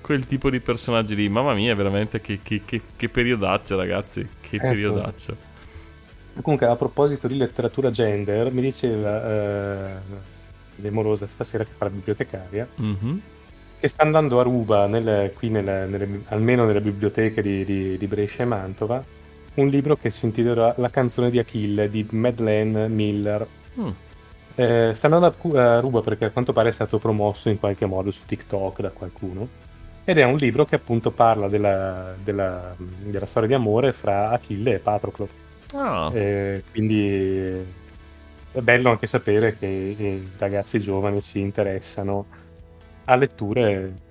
Quel 0.00 0.26
tipo 0.26 0.50
di 0.50 0.60
personaggi 0.60 1.14
lì. 1.14 1.28
Mamma 1.28 1.54
mia, 1.54 1.74
veramente 1.74 2.20
che, 2.20 2.40
che, 2.42 2.62
che, 2.64 2.82
che 2.96 3.08
periodaccio, 3.08 3.76
ragazzi. 3.76 4.28
Che 4.40 4.60
Eh, 4.60 4.64
periodaccio. 4.64 5.36
Comunque, 6.42 6.66
a 6.66 6.76
proposito 6.76 7.26
di 7.28 7.36
letteratura 7.36 7.90
gender, 7.90 8.52
mi 8.52 8.60
diceva 8.60 9.94
eh, 9.96 10.00
l'emorosa 10.76 11.26
stasera 11.26 11.64
che 11.64 11.72
fa 11.76 11.84
la 11.86 11.90
bibliotecaria 11.90 12.68
Mhm. 12.76 13.20
che 13.78 13.88
sta 13.88 14.02
andando 14.02 14.38
a 14.40 14.42
ruba, 14.42 14.86
nelle- 14.86 15.32
qui 15.34 15.48
nelle- 15.50 15.86
nelle- 15.86 16.22
almeno 16.28 16.64
nelle 16.66 16.80
biblioteche 16.80 17.40
di, 17.42 17.64
di- 17.64 17.96
di 17.98 18.06
Brescia 18.06 18.42
e 18.42 18.46
Mantova, 18.46 19.02
un 19.54 19.68
libro 19.68 19.96
che 19.96 20.10
si 20.10 20.26
intitola 20.26 20.74
La 20.78 20.90
canzone 20.90 21.30
di 21.30 21.38
Achille 21.38 21.88
di 21.90 22.06
Madeleine 22.10 22.88
Miller. 22.88 23.46
Mm. 23.80 23.90
Eh, 24.58 24.92
sta 24.94 25.06
andando 25.08 25.26
a, 25.58 25.80
ruba 25.80 26.00
perché 26.00 26.24
a 26.26 26.30
quanto 26.30 26.52
pare 26.54 26.70
è 26.70 26.72
stato 26.72 26.98
promosso 26.98 27.48
in 27.50 27.58
qualche 27.58 27.84
modo 27.86 28.10
su 28.10 28.24
TikTok 28.24 28.80
da 28.80 28.90
qualcuno. 28.90 29.50
Ed 30.04 30.18
è 30.18 30.24
un 30.24 30.36
libro 30.36 30.64
che 30.64 30.76
appunto 30.76 31.10
parla 31.12 31.48
della, 31.48 32.16
della- 32.22 32.74
della 32.78 33.26
storia 33.26 33.48
di 33.48 33.54
amore 33.54 33.92
fra 33.92 34.30
Achille 34.30 34.74
e 34.74 34.78
Patroclo. 34.80 35.28
Ah, 35.72 36.14
Eh, 36.14 36.64
quindi 36.70 37.74
è 38.50 38.60
bello 38.62 38.90
anche 38.90 39.06
sapere 39.06 39.56
che 39.58 39.66
i 39.66 40.32
ragazzi 40.38 40.80
giovani 40.80 41.20
si 41.20 41.40
interessano 41.40 42.26
a 43.04 43.16
letture, 43.16 44.02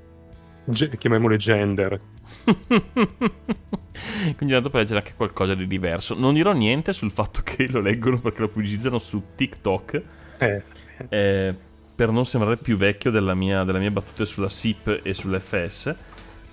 chiamiamole 0.98 1.38
gender. 1.38 2.00
Quindi 4.36 4.54
tanto 4.54 4.70
per 4.70 4.82
leggere 4.82 5.00
anche 5.00 5.14
qualcosa 5.16 5.56
di 5.56 5.68
diverso. 5.68 6.16
Non 6.16 6.34
dirò 6.34 6.52
niente 6.54 6.94
sul 6.94 7.12
fatto 7.12 7.42
che 7.44 7.68
lo 7.70 7.80
leggono 7.80 8.20
perché 8.20 8.42
lo 8.42 8.50
pubblicizzano 8.50 9.00
su 9.00 9.22
TikTok. 9.36 10.02
Eh, 10.38 10.64
eh, 11.10 11.56
per 11.96 12.10
non 12.12 12.26
sembrare 12.26 12.58
più 12.58 12.76
vecchio 12.78 13.10
della 13.12 13.34
mia, 13.36 13.64
della 13.64 13.80
mia 13.80 13.92
battuta 13.92 14.26
sulla 14.26 14.50
SIP 14.50 15.00
e 15.04 15.14
sull'FS. 15.14 15.96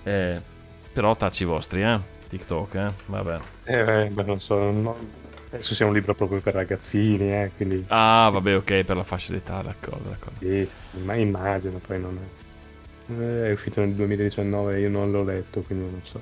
Eh, 0.03 0.41
però 0.93 1.15
tacci 1.15 1.43
vostri, 1.43 1.83
eh. 1.83 1.99
TikTok, 2.27 2.75
eh. 2.75 2.91
Vabbè. 3.05 3.39
eh, 3.65 4.09
beh, 4.11 4.23
non 4.23 4.39
so, 4.39 4.71
no- 4.71 4.97
penso 5.49 5.75
sia 5.75 5.85
un 5.85 5.93
libro 5.93 6.15
proprio 6.15 6.39
per 6.41 6.53
ragazzini, 6.55 7.31
eh, 7.31 7.51
quindi 7.55 7.83
Ah, 7.87 8.29
vabbè, 8.31 8.55
ok, 8.57 8.83
per 8.83 8.95
la 8.95 9.03
fascia 9.03 9.33
d'età, 9.33 9.61
d'accordo, 9.61 10.09
d'accordo. 10.09 10.39
sì, 10.39 10.67
ma 11.03 11.15
immagino, 11.15 11.79
poi 11.79 11.99
non 11.99 12.17
è... 12.17 12.27
eh, 13.07 13.47
È 13.47 13.51
uscito 13.51 13.81
nel 13.81 13.93
2019, 13.93 14.79
io 14.79 14.89
non 14.89 15.11
l'ho 15.11 15.23
letto, 15.23 15.61
quindi 15.61 15.89
non 15.89 16.01
so. 16.03 16.21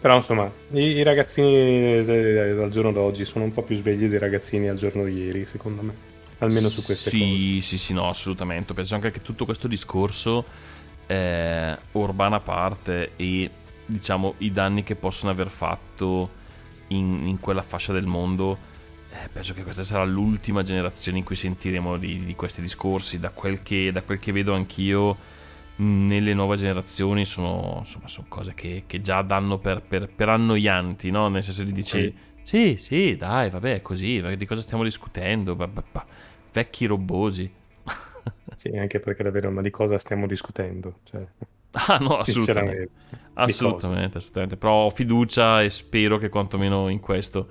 Però 0.00 0.16
insomma, 0.16 0.50
i, 0.72 0.80
i 0.80 1.02
ragazzini 1.02 2.04
eh, 2.04 2.56
al 2.60 2.70
giorno 2.70 2.90
d'oggi 2.90 3.24
sono 3.24 3.44
un 3.44 3.52
po' 3.52 3.62
più 3.62 3.76
svegli 3.76 4.08
dei 4.08 4.18
ragazzini 4.18 4.68
al 4.68 4.76
giorno 4.76 5.04
di 5.04 5.12
ieri, 5.12 5.46
secondo 5.46 5.82
me. 5.82 5.94
Almeno 6.38 6.68
su 6.68 6.82
queste 6.82 7.10
sì, 7.10 7.18
cose. 7.18 7.60
Sì, 7.60 7.78
sì, 7.78 7.92
no, 7.92 8.08
assolutamente. 8.08 8.74
Penso 8.74 8.96
anche 8.96 9.12
che 9.12 9.22
tutto 9.22 9.44
questo 9.44 9.68
discorso, 9.68 10.44
eh, 11.06 11.78
urbana 11.92 12.36
a 12.36 12.40
parte, 12.40 13.12
e 13.14 13.48
diciamo 13.86 14.34
i 14.38 14.50
danni 14.50 14.82
che 14.82 14.96
possono 14.96 15.30
aver 15.30 15.50
fatto 15.50 16.30
in, 16.88 17.26
in 17.28 17.38
quella 17.38 17.62
fascia 17.62 17.92
del 17.92 18.06
mondo, 18.06 18.58
eh, 19.08 19.28
penso 19.32 19.54
che 19.54 19.62
questa 19.62 19.82
sarà 19.82 20.04
l'ultima 20.04 20.62
generazione 20.62 21.18
in 21.18 21.24
cui 21.24 21.36
sentiremo 21.36 21.96
di, 21.96 22.24
di 22.24 22.34
questi 22.34 22.60
discorsi. 22.60 23.20
Da 23.20 23.30
quel, 23.30 23.62
che, 23.62 23.92
da 23.92 24.02
quel 24.02 24.18
che 24.18 24.32
vedo 24.32 24.52
anch'io, 24.54 25.16
nelle 25.76 26.34
nuove 26.34 26.56
generazioni 26.56 27.24
sono, 27.24 27.76
insomma, 27.78 28.08
sono 28.08 28.26
cose 28.28 28.54
che, 28.54 28.84
che 28.86 29.00
già 29.00 29.22
danno 29.22 29.58
per, 29.58 29.82
per, 29.82 30.08
per 30.08 30.28
annoianti, 30.28 31.10
no? 31.10 31.28
Nel 31.28 31.42
senso 31.42 31.64
di 31.64 31.72
dici, 31.72 32.14
sì, 32.42 32.76
sì, 32.78 33.16
dai, 33.16 33.50
vabbè, 33.50 33.74
è 33.76 33.82
così, 33.82 34.22
di 34.36 34.46
cosa 34.46 34.60
stiamo 34.60 34.82
discutendo? 34.84 35.54
Ba- 35.56 35.68
ba- 35.68 35.84
ba- 35.90 36.06
Vecchi 36.52 36.86
robosi. 36.86 37.50
Sì, 38.54 38.68
anche 38.76 38.98
perché 39.00 39.22
davvero, 39.24 39.50
ma 39.50 39.60
di 39.62 39.70
cosa 39.70 39.98
stiamo 39.98 40.26
discutendo? 40.26 41.00
Cioè, 41.02 41.26
Ah 41.74 41.98
no, 41.98 42.18
assolutamente. 42.18 42.90
Assolutamente, 43.34 44.18
assolutamente. 44.18 44.56
Però 44.58 44.84
ho 44.84 44.90
fiducia 44.90 45.62
e 45.62 45.70
spero 45.70 46.18
che 46.18 46.28
quantomeno 46.28 46.88
in 46.88 47.00
questo, 47.00 47.48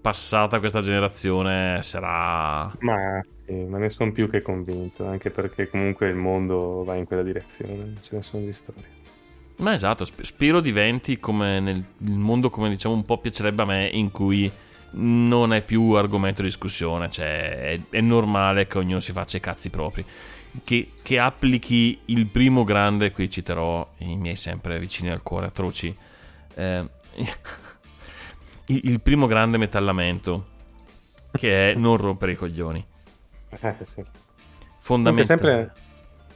passata 0.00 0.58
questa 0.58 0.80
generazione, 0.82 1.82
sarà... 1.82 2.70
Ma, 2.80 3.20
sì, 3.46 3.52
ma 3.52 3.78
ne 3.78 3.90
sono 3.90 4.10
più 4.10 4.30
che 4.30 4.40
convinto, 4.40 5.06
anche 5.06 5.30
perché 5.30 5.68
comunque 5.68 6.08
il 6.08 6.14
mondo 6.14 6.82
va 6.82 6.94
in 6.94 7.04
quella 7.04 7.22
direzione, 7.22 7.94
ce 8.00 8.16
ne 8.16 8.22
sono 8.22 8.44
di 8.44 8.52
storie. 8.52 9.02
Ma 9.56 9.74
esatto, 9.74 10.04
sp- 10.04 10.22
spero 10.22 10.60
diventi 10.60 11.20
come 11.20 11.60
nel 11.60 11.84
mondo, 11.98 12.48
come 12.48 12.70
diciamo, 12.70 12.94
un 12.94 13.04
po' 13.04 13.18
piacerebbe 13.18 13.62
a 13.62 13.66
me, 13.66 13.88
in 13.92 14.10
cui 14.10 14.50
non 14.92 15.52
è 15.52 15.62
più 15.62 15.90
argomento 15.90 16.40
di 16.40 16.48
discussione, 16.48 17.10
cioè 17.10 17.58
è, 17.58 17.80
è 17.90 18.00
normale 18.00 18.66
che 18.66 18.78
ognuno 18.78 19.00
si 19.00 19.12
faccia 19.12 19.36
i 19.36 19.40
cazzi 19.40 19.68
propri. 19.68 20.04
Che, 20.62 20.92
che 21.02 21.18
applichi 21.18 22.00
il 22.06 22.26
primo 22.26 22.64
grande, 22.64 23.10
qui 23.10 23.28
citerò 23.28 23.92
i 23.98 24.16
miei 24.16 24.36
sempre 24.36 24.78
vicini 24.78 25.10
al 25.10 25.22
cuore 25.22 25.46
atroci, 25.46 25.94
eh, 26.54 26.88
il 28.66 29.00
primo 29.00 29.26
grande 29.26 29.58
metallamento, 29.58 30.46
che 31.32 31.72
è 31.72 31.74
non 31.74 31.96
rompere 31.98 32.32
i 32.32 32.36
coglioni. 32.36 32.86
Eh, 33.60 33.74
sì. 33.84 34.02
Fondamentale. 34.78 35.26
sempre, 35.26 35.72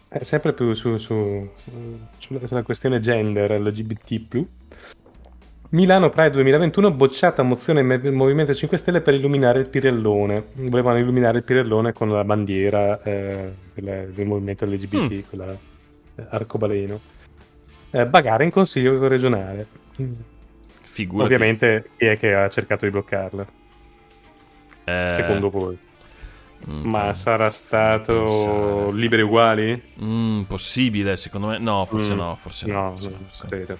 è 0.08 0.22
sempre 0.24 0.52
più 0.52 0.72
su, 0.72 0.96
su- 0.96 1.50
su- 1.56 2.38
sulla, 2.46 2.62
questione 2.62 3.00
gender 3.00 3.60
LGBT+. 3.60 4.44
Milano 5.70 6.08
Pride 6.08 6.30
2021 6.30 6.92
bocciata 6.92 7.42
mozione 7.42 7.82
Me- 7.82 8.10
Movimento 8.10 8.54
5 8.54 8.78
Stelle 8.78 9.02
per 9.02 9.12
illuminare 9.14 9.60
il 9.60 9.68
Pirellone. 9.68 10.44
Volevano 10.54 10.98
illuminare 10.98 11.38
il 11.38 11.44
Pirellone 11.44 11.92
con 11.92 12.10
la 12.10 12.24
bandiera 12.24 13.02
eh, 13.02 13.52
del, 13.74 14.12
del 14.14 14.26
movimento 14.26 14.64
LGBT, 14.64 15.12
Mm. 15.12 15.20
quella 15.28 15.52
eh, 15.52 16.26
arcobaleno. 16.30 16.98
Eh, 17.90 18.06
bagare 18.06 18.44
in 18.44 18.50
consiglio 18.50 19.06
regionale. 19.08 19.66
Figurati. 20.84 21.24
Ovviamente 21.34 21.90
chi 21.98 22.06
è 22.06 22.16
che 22.16 22.32
ha 22.34 22.48
cercato 22.48 22.86
di 22.86 22.90
bloccarla? 22.90 23.46
Eh, 24.84 25.12
Secondo 25.14 25.50
voi? 25.50 25.78
Mm, 26.68 26.84
Ma 26.88 27.12
sarà 27.14 27.50
stato 27.50 28.12
pensare. 28.24 28.92
liberi 28.92 29.22
uguali? 29.22 29.82
Mm, 30.02 30.42
possibile, 30.42 31.16
secondo 31.16 31.48
me. 31.48 31.58
No, 31.58 31.84
forse 31.86 32.14
Mm, 32.14 32.16
no, 32.16 32.34
forse 32.36 32.66
no. 32.66 32.82
No, 32.90 32.96
forse 32.96 33.46
credo. 33.48 33.78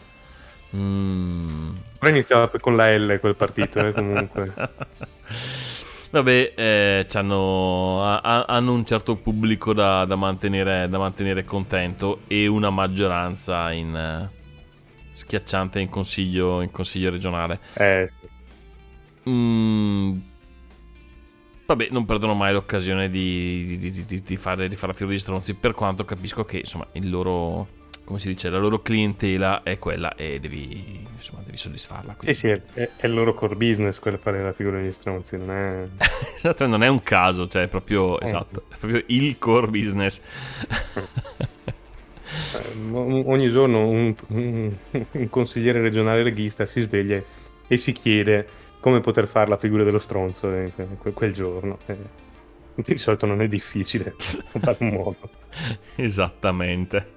Mm. 0.76 1.70
Però 1.98 2.10
iniziava 2.10 2.50
con 2.60 2.76
la 2.76 2.94
L 2.96 3.18
quel 3.20 3.34
partito, 3.36 3.78
eh, 3.86 3.92
comunque. 3.92 4.52
Vabbè, 6.10 6.52
eh, 6.56 7.06
c'hanno- 7.06 8.02
ha- 8.02 8.20
ha- 8.20 8.44
hanno 8.48 8.72
un 8.72 8.84
certo 8.86 9.16
pubblico 9.16 9.74
da, 9.74 10.06
da 10.06 10.16
mantenere, 10.16 10.88
da 10.88 10.96
mantenere 10.98 11.44
contento 11.44 12.20
e 12.26 12.46
una 12.46 12.70
maggioranza 12.70 13.70
in, 13.72 13.94
eh, 13.94 14.30
schiacciante 15.12 15.80
in 15.80 15.90
consiglio, 15.90 16.62
in 16.62 16.70
consiglio 16.70 17.10
regionale. 17.10 17.60
Eh, 17.74 18.08
sì. 18.20 18.26
Mm, 19.30 20.18
vabbè, 21.74 21.88
non 21.90 22.06
perdono 22.06 22.32
mai 22.32 22.54
l'occasione 22.54 23.10
di, 23.10 23.76
di- 23.78 24.04
di- 24.06 24.22
di- 24.22 24.36
fare, 24.36 24.68
di 24.68 24.74
fare 24.76 24.92
la 24.92 24.98
fila 24.98 25.10
di 25.10 25.18
stronzi, 25.18 25.52
per 25.54 25.74
quanto 25.74 26.04
capisco 26.06 26.42
che 26.46 26.58
insomma 26.60 26.86
il 26.92 27.10
loro, 27.10 27.66
come 28.04 28.18
si 28.18 28.28
dice, 28.28 28.48
la 28.48 28.56
loro 28.56 28.80
clientela 28.80 29.62
è 29.62 29.78
quella 29.78 30.14
e 30.14 30.40
devi, 30.40 31.06
insomma, 31.14 31.42
devi 31.44 31.58
soddisfarla. 31.58 32.16
sì, 32.20 32.32
sì, 32.32 32.48
è, 32.48 32.60
è 32.72 33.04
il 33.06 33.12
loro 33.12 33.34
core 33.34 33.54
business 33.54 33.98
quello 33.98 34.16
fare 34.16 34.42
la 34.42 34.52
figura 34.54 34.80
degli 34.80 34.92
stronzi, 34.94 35.36
non 35.36 35.50
è... 35.50 35.86
Esatto, 36.38 36.66
non 36.66 36.82
è 36.82 36.88
un 36.88 37.02
caso, 37.02 37.46
cioè 37.48 37.64
è 37.64 37.68
proprio, 37.68 38.18
Eh. 38.18 38.24
esatto, 38.26 38.62
è 38.70 38.76
proprio 38.76 39.02
il 39.08 39.38
core 39.38 39.66
business. 39.66 40.22
eh, 42.54 42.92
o- 42.92 43.28
ogni 43.30 43.50
giorno 43.50 43.86
un, 43.88 44.14
un- 44.28 44.72
un 45.12 45.28
consigliere 45.28 45.80
regionale 45.82 46.22
leghista 46.22 46.64
si 46.64 46.80
sveglia 46.80 47.22
e 47.66 47.76
si 47.76 47.92
chiede 47.92 48.48
come 48.80 49.00
poter 49.00 49.26
fare 49.26 49.48
la 49.48 49.56
figura 49.56 49.84
dello 49.84 49.98
stronzo 49.98 50.48
que- 50.48 51.12
quel 51.12 51.32
giorno. 51.32 51.78
Eh, 51.86 51.96
di 52.74 52.96
solito 52.96 53.26
non 53.26 53.42
è 53.42 53.48
difficile 53.48 54.14
trovare 54.52 54.76
un 54.80 54.88
modo. 54.90 55.30
Esattamente. 55.96 57.16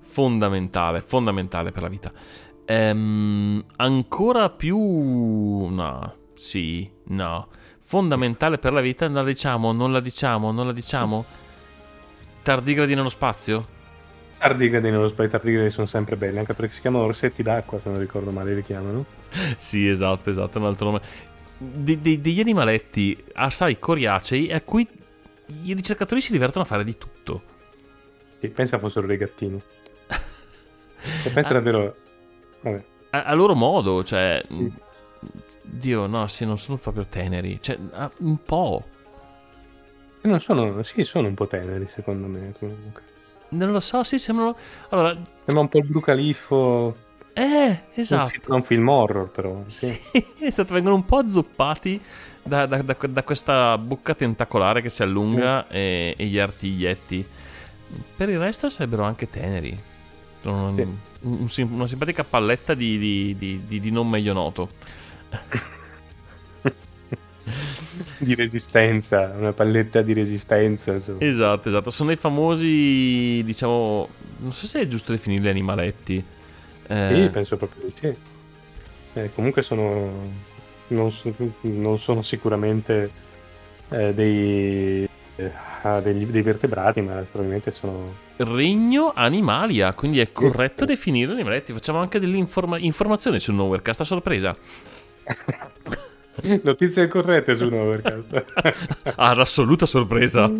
fondamentale, 0.00 1.00
fondamentale 1.00 1.72
per 1.72 1.82
la 1.82 1.88
vita. 1.88 2.12
Ehm, 2.66 3.64
ancora 3.76 4.50
più... 4.50 4.78
No, 4.78 6.14
sì, 6.34 6.90
no. 7.06 7.48
Fondamentale 7.80 8.58
per 8.58 8.72
la 8.72 8.80
vita, 8.80 9.06
non 9.06 9.16
la 9.16 9.24
diciamo, 9.24 9.72
non 9.72 9.90
la 9.90 10.00
diciamo, 10.00 10.52
non 10.52 10.66
la 10.66 10.72
diciamo. 10.72 11.24
Tardigradi 12.42 12.94
nello 12.94 13.08
spazio? 13.08 13.78
Tardigradi 14.40 14.90
nello 14.90 15.06
spray, 15.08 15.28
tardigradi 15.28 15.68
sono 15.68 15.86
sempre 15.86 16.16
belli, 16.16 16.38
anche 16.38 16.54
perché 16.54 16.72
si 16.72 16.80
chiamano 16.80 17.04
orsetti 17.04 17.42
d'acqua, 17.42 17.78
se 17.78 17.90
non 17.90 17.98
ricordo 17.98 18.30
male 18.30 18.54
li 18.54 18.62
chiamano. 18.62 19.04
Sì, 19.58 19.86
esatto, 19.86 20.30
esatto, 20.30 20.56
è 20.56 20.60
un 20.62 20.66
altro 20.66 20.86
nome. 20.86 21.00
De- 21.58 22.00
de- 22.00 22.22
degli 22.22 22.40
animaletti 22.40 23.22
assai 23.34 23.78
coriacei 23.78 24.50
a 24.50 24.62
cui 24.62 24.88
i 25.64 25.74
ricercatori 25.74 26.22
si 26.22 26.32
divertono 26.32 26.64
a 26.64 26.66
fare 26.66 26.84
di 26.84 26.96
tutto. 26.96 27.42
Sì, 28.40 28.48
pensa 28.48 28.78
fossero 28.78 29.06
dei 29.06 29.18
gattini. 29.18 29.60
E 31.24 31.30
pensa 31.30 31.50
Ah. 31.50 31.52
davvero... 31.52 31.96
Vabbè. 32.62 32.84
A, 33.10 33.24
a 33.24 33.34
loro 33.34 33.54
modo, 33.54 34.02
cioè... 34.04 34.42
Sì. 34.48 34.72
Dio, 35.62 36.06
no, 36.06 36.26
sì, 36.28 36.46
non 36.46 36.56
sono 36.58 36.78
proprio 36.78 37.04
teneri. 37.04 37.58
Cioè, 37.60 37.78
ah, 37.92 38.10
un 38.20 38.42
po'. 38.42 38.82
Non 40.22 40.40
sono... 40.40 40.82
Sì, 40.82 41.04
sono 41.04 41.28
un 41.28 41.34
po' 41.34 41.46
teneri, 41.46 41.86
secondo 41.90 42.26
me, 42.26 42.54
comunque. 42.58 43.02
Non 43.50 43.72
lo 43.72 43.80
so, 43.80 44.04
sì, 44.04 44.18
sembrano... 44.18 44.56
Allora, 44.90 45.16
Sembra 45.44 45.62
un 45.62 45.68
po' 45.68 45.78
il 45.78 45.84
Blu 45.86 46.00
Califfo... 46.00 46.96
eh, 47.32 47.82
esatto. 47.94 48.48
da 48.48 48.54
un 48.54 48.62
film 48.62 48.88
horror, 48.88 49.30
però. 49.30 49.62
Sì. 49.66 49.96
Esatto, 50.40 50.74
vengono 50.74 50.94
un 50.94 51.04
po' 51.04 51.18
azzoppati 51.18 52.00
da, 52.42 52.66
da- 52.66 52.82
da- 52.82 52.96
da 53.08 53.22
questa 53.24 53.76
bocca 53.78 54.14
tentacolare 54.14 54.82
che 54.82 54.88
si 54.88 55.02
allunga 55.02 55.66
e, 55.68 56.14
e 56.16 56.26
gli 56.26 56.38
artiglietti. 56.38 57.26
Per 58.16 58.28
il 58.28 58.38
resto 58.38 58.68
sarebbero 58.68 59.02
anche 59.04 59.28
teneri. 59.28 59.76
Un- 60.42 60.74
Sì. 60.76 60.86
un 61.22 61.48
sim- 61.48 61.72
una 61.72 61.86
simpatica 61.86 62.24
palletta 62.24 62.74
di, 62.74 62.98
di- 62.98 63.34
di- 63.36 63.62
di- 63.66 63.80
di 63.80 63.90
non 63.90 64.08
meglio 64.08 64.32
noto. 64.32 64.68
di 68.18 68.34
resistenza, 68.34 69.32
una 69.36 69.52
palletta 69.52 70.02
di 70.02 70.12
resistenza. 70.12 70.92
insomma. 70.92 71.20
Esatto, 71.20 71.68
esatto. 71.68 71.90
Sono 71.90 72.12
i 72.12 72.16
famosi, 72.16 73.42
diciamo, 73.44 74.08
non 74.38 74.52
so 74.52 74.66
se 74.66 74.80
è 74.80 74.86
giusto 74.86 75.12
definirli 75.12 75.48
animaletti. 75.48 76.24
Eh, 76.86 77.06
Sì, 77.22 77.28
penso 77.30 77.56
proprio 77.56 77.84
di 77.86 77.92
sì. 77.94 78.14
Eh, 79.14 79.30
comunque 79.34 79.62
sono. 79.62 80.48
Non, 80.88 81.10
so- 81.12 81.32
non 81.62 81.98
sono 81.98 82.20
sicuramente 82.22 83.10
eh, 83.90 84.12
dei, 84.12 85.08
eh, 85.36 85.50
ah, 85.82 86.00
degli- 86.00 86.26
dei 86.26 86.42
vertebrati, 86.42 87.00
ma 87.00 87.14
probabilmente 87.30 87.70
sono. 87.70 88.28
Regno 88.36 89.12
Animalia, 89.14 89.92
quindi 89.92 90.18
è 90.20 90.32
corretto 90.32 90.84
definire 90.84 91.32
animaletti. 91.32 91.72
Facciamo 91.72 91.98
anche 91.98 92.18
informazioni 92.18 93.38
sul 93.38 93.54
Nowherecast 93.54 94.00
a 94.00 94.04
sorpresa. 94.04 94.56
Notizie 96.62 97.08
corrette 97.08 97.54
su 97.54 97.64
Overcast. 97.64 98.44
Ah, 99.16 99.30
assoluta 99.32 99.86
sorpresa. 99.86 100.50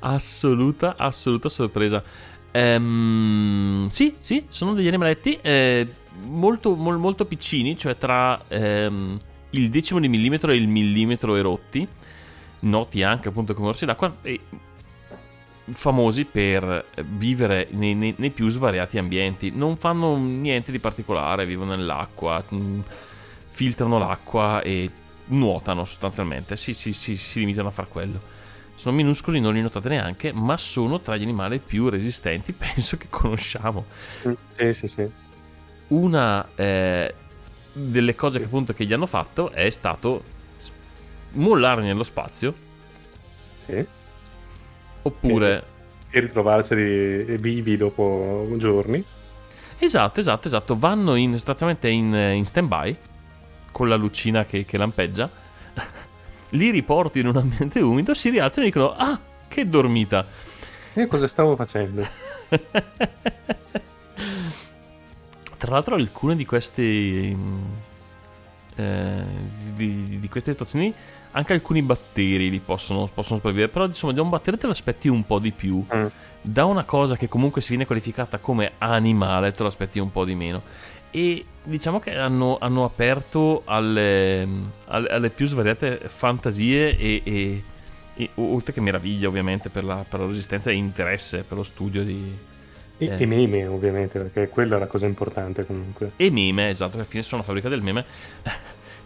assoluta, 0.00 0.96
assoluta 0.96 1.48
sorpresa. 1.48 2.02
Ehm, 2.50 3.88
sì, 3.88 4.14
sì, 4.18 4.46
sono 4.48 4.74
degli 4.74 4.86
animaletti 4.86 5.38
eh, 5.42 5.88
molto, 6.22 6.74
mol- 6.76 6.98
molto 6.98 7.24
piccini, 7.24 7.76
cioè 7.76 7.96
tra 7.96 8.40
ehm, 8.48 9.18
il 9.50 9.70
decimo 9.70 10.00
di 10.00 10.08
millimetro 10.08 10.52
e 10.52 10.56
il 10.56 10.68
millimetro 10.68 11.34
erotti. 11.36 11.86
Noti 12.60 13.02
anche 13.02 13.28
appunto 13.28 13.54
come 13.54 13.68
orsi 13.68 13.84
d'acqua. 13.84 14.16
E 14.22 14.40
famosi 15.72 16.24
per 16.26 16.84
vivere 17.06 17.68
nei, 17.70 17.94
nei- 17.94 18.14
nei 18.18 18.30
più 18.30 18.48
svariati 18.48 18.98
ambienti. 18.98 19.50
Non 19.50 19.76
fanno 19.76 20.16
niente 20.16 20.70
di 20.72 20.78
particolare, 20.78 21.46
vivono 21.46 21.74
nell'acqua, 21.74 22.44
mh, 22.48 22.80
filtrano 23.48 23.98
l'acqua 23.98 24.62
e 24.62 24.90
nuotano 25.26 25.84
sostanzialmente. 25.84 26.56
Sì, 26.56 26.74
sì, 26.74 26.92
sì, 26.92 27.16
si 27.16 27.40
limitano 27.40 27.68
a 27.68 27.70
far 27.70 27.88
quello. 27.88 28.20
Sono 28.74 28.96
minuscoli, 28.96 29.40
non 29.40 29.54
li 29.54 29.62
notate 29.62 29.88
neanche, 29.88 30.32
ma 30.32 30.56
sono 30.56 31.00
tra 31.00 31.16
gli 31.16 31.22
animali 31.22 31.60
più 31.60 31.88
resistenti, 31.88 32.52
penso 32.54 32.96
che 32.96 33.06
conosciamo. 33.08 33.86
sì, 34.52 34.72
sì, 34.72 34.86
sì. 34.88 35.12
Una 35.88 36.54
eh, 36.54 37.14
delle 37.72 38.14
cose 38.14 38.38
che 38.38 38.44
appunto 38.46 38.72
che 38.72 38.86
gli 38.86 38.92
hanno 38.92 39.06
fatto 39.06 39.50
è 39.52 39.68
stato 39.70 40.24
mollare 41.32 41.82
nello 41.82 42.02
spazio, 42.04 42.54
sì. 43.66 43.86
Oppure... 45.04 45.72
E 46.10 46.20
ritrovarceli 46.20 47.36
vivi 47.38 47.76
dopo 47.76 48.46
giorni. 48.56 49.02
Esatto, 49.78 50.20
esatto, 50.20 50.46
esatto. 50.46 50.76
Vanno 50.78 51.16
in, 51.16 51.32
sostanzialmente 51.32 51.88
in, 51.88 52.14
in 52.14 52.44
stand-by 52.44 52.96
con 53.72 53.88
la 53.88 53.96
lucina 53.96 54.44
che, 54.44 54.64
che 54.64 54.76
lampeggia. 54.78 55.28
Li 56.50 56.70
riporti 56.70 57.18
in 57.18 57.26
un 57.26 57.36
ambiente 57.36 57.80
umido, 57.80 58.14
si 58.14 58.30
rialzano 58.30 58.66
e 58.66 58.68
dicono: 58.68 58.94
Ah, 58.94 59.18
che 59.48 59.68
dormita! 59.68 60.24
E 60.92 61.08
cosa 61.08 61.26
stavo 61.26 61.56
facendo? 61.56 62.06
Tra 65.58 65.72
l'altro, 65.72 65.96
alcune 65.96 66.36
di 66.36 66.46
queste. 66.46 66.82
mm, 66.82 67.64
eh, 68.76 69.24
di, 69.74 70.18
di 70.20 70.28
queste 70.28 70.52
situazioni, 70.52 70.94
anche 71.36 71.52
alcuni 71.52 71.82
batteri 71.82 72.48
li 72.50 72.58
possono, 72.58 73.08
possono 73.12 73.36
sopravvivere. 73.36 73.70
Però, 73.70 73.86
insomma, 73.86 74.12
da 74.12 74.22
un 74.22 74.28
batterio 74.28 74.58
te 74.58 74.66
lo 74.66 74.72
aspetti 74.72 75.08
un 75.08 75.24
po' 75.26 75.38
di 75.38 75.50
più. 75.52 75.84
Mm. 75.94 76.06
Da 76.40 76.64
una 76.64 76.84
cosa 76.84 77.16
che 77.16 77.28
comunque 77.28 77.60
si 77.60 77.68
viene 77.68 77.86
qualificata 77.86 78.38
come 78.38 78.72
animale, 78.78 79.52
te 79.52 79.62
lo 79.62 79.68
aspetti 79.68 79.98
un 79.98 80.10
po' 80.12 80.24
di 80.24 80.34
meno. 80.34 80.62
E 81.10 81.44
diciamo 81.62 82.00
che 82.00 82.16
hanno, 82.16 82.58
hanno 82.60 82.84
aperto 82.84 83.62
alle, 83.64 84.46
alle- 84.86 85.08
alle 85.08 85.30
più 85.30 85.46
svariate 85.46 86.00
fantasie 86.06 86.96
e, 86.98 87.22
e- 87.24 87.62
e 88.16 88.30
oltre 88.34 88.72
che 88.72 88.80
meraviglia, 88.80 89.26
ovviamente, 89.28 89.70
per 89.70 89.84
la, 89.84 90.04
per 90.08 90.20
la 90.20 90.26
resistenza 90.26 90.70
e 90.70 90.74
interesse 90.74 91.42
per 91.42 91.56
lo 91.56 91.62
studio 91.64 92.02
di, 92.04 92.32
E, 92.98 93.06
Eh. 93.06 93.16
e 93.22 93.26
meme, 93.26 93.66
ovviamente, 93.66 94.20
perché 94.20 94.48
quella 94.48 94.76
è 94.76 94.78
la 94.78 94.86
cosa 94.86 95.06
importante 95.06 95.66
comunque. 95.66 96.12
E 96.16 96.30
meme, 96.30 96.68
esatto, 96.68 96.94
alla 96.96 97.04
fine 97.04 97.22
sono 97.24 97.36
una 97.38 97.44
fabbrica 97.44 97.68
del 97.68 97.82
meme. 97.82 98.04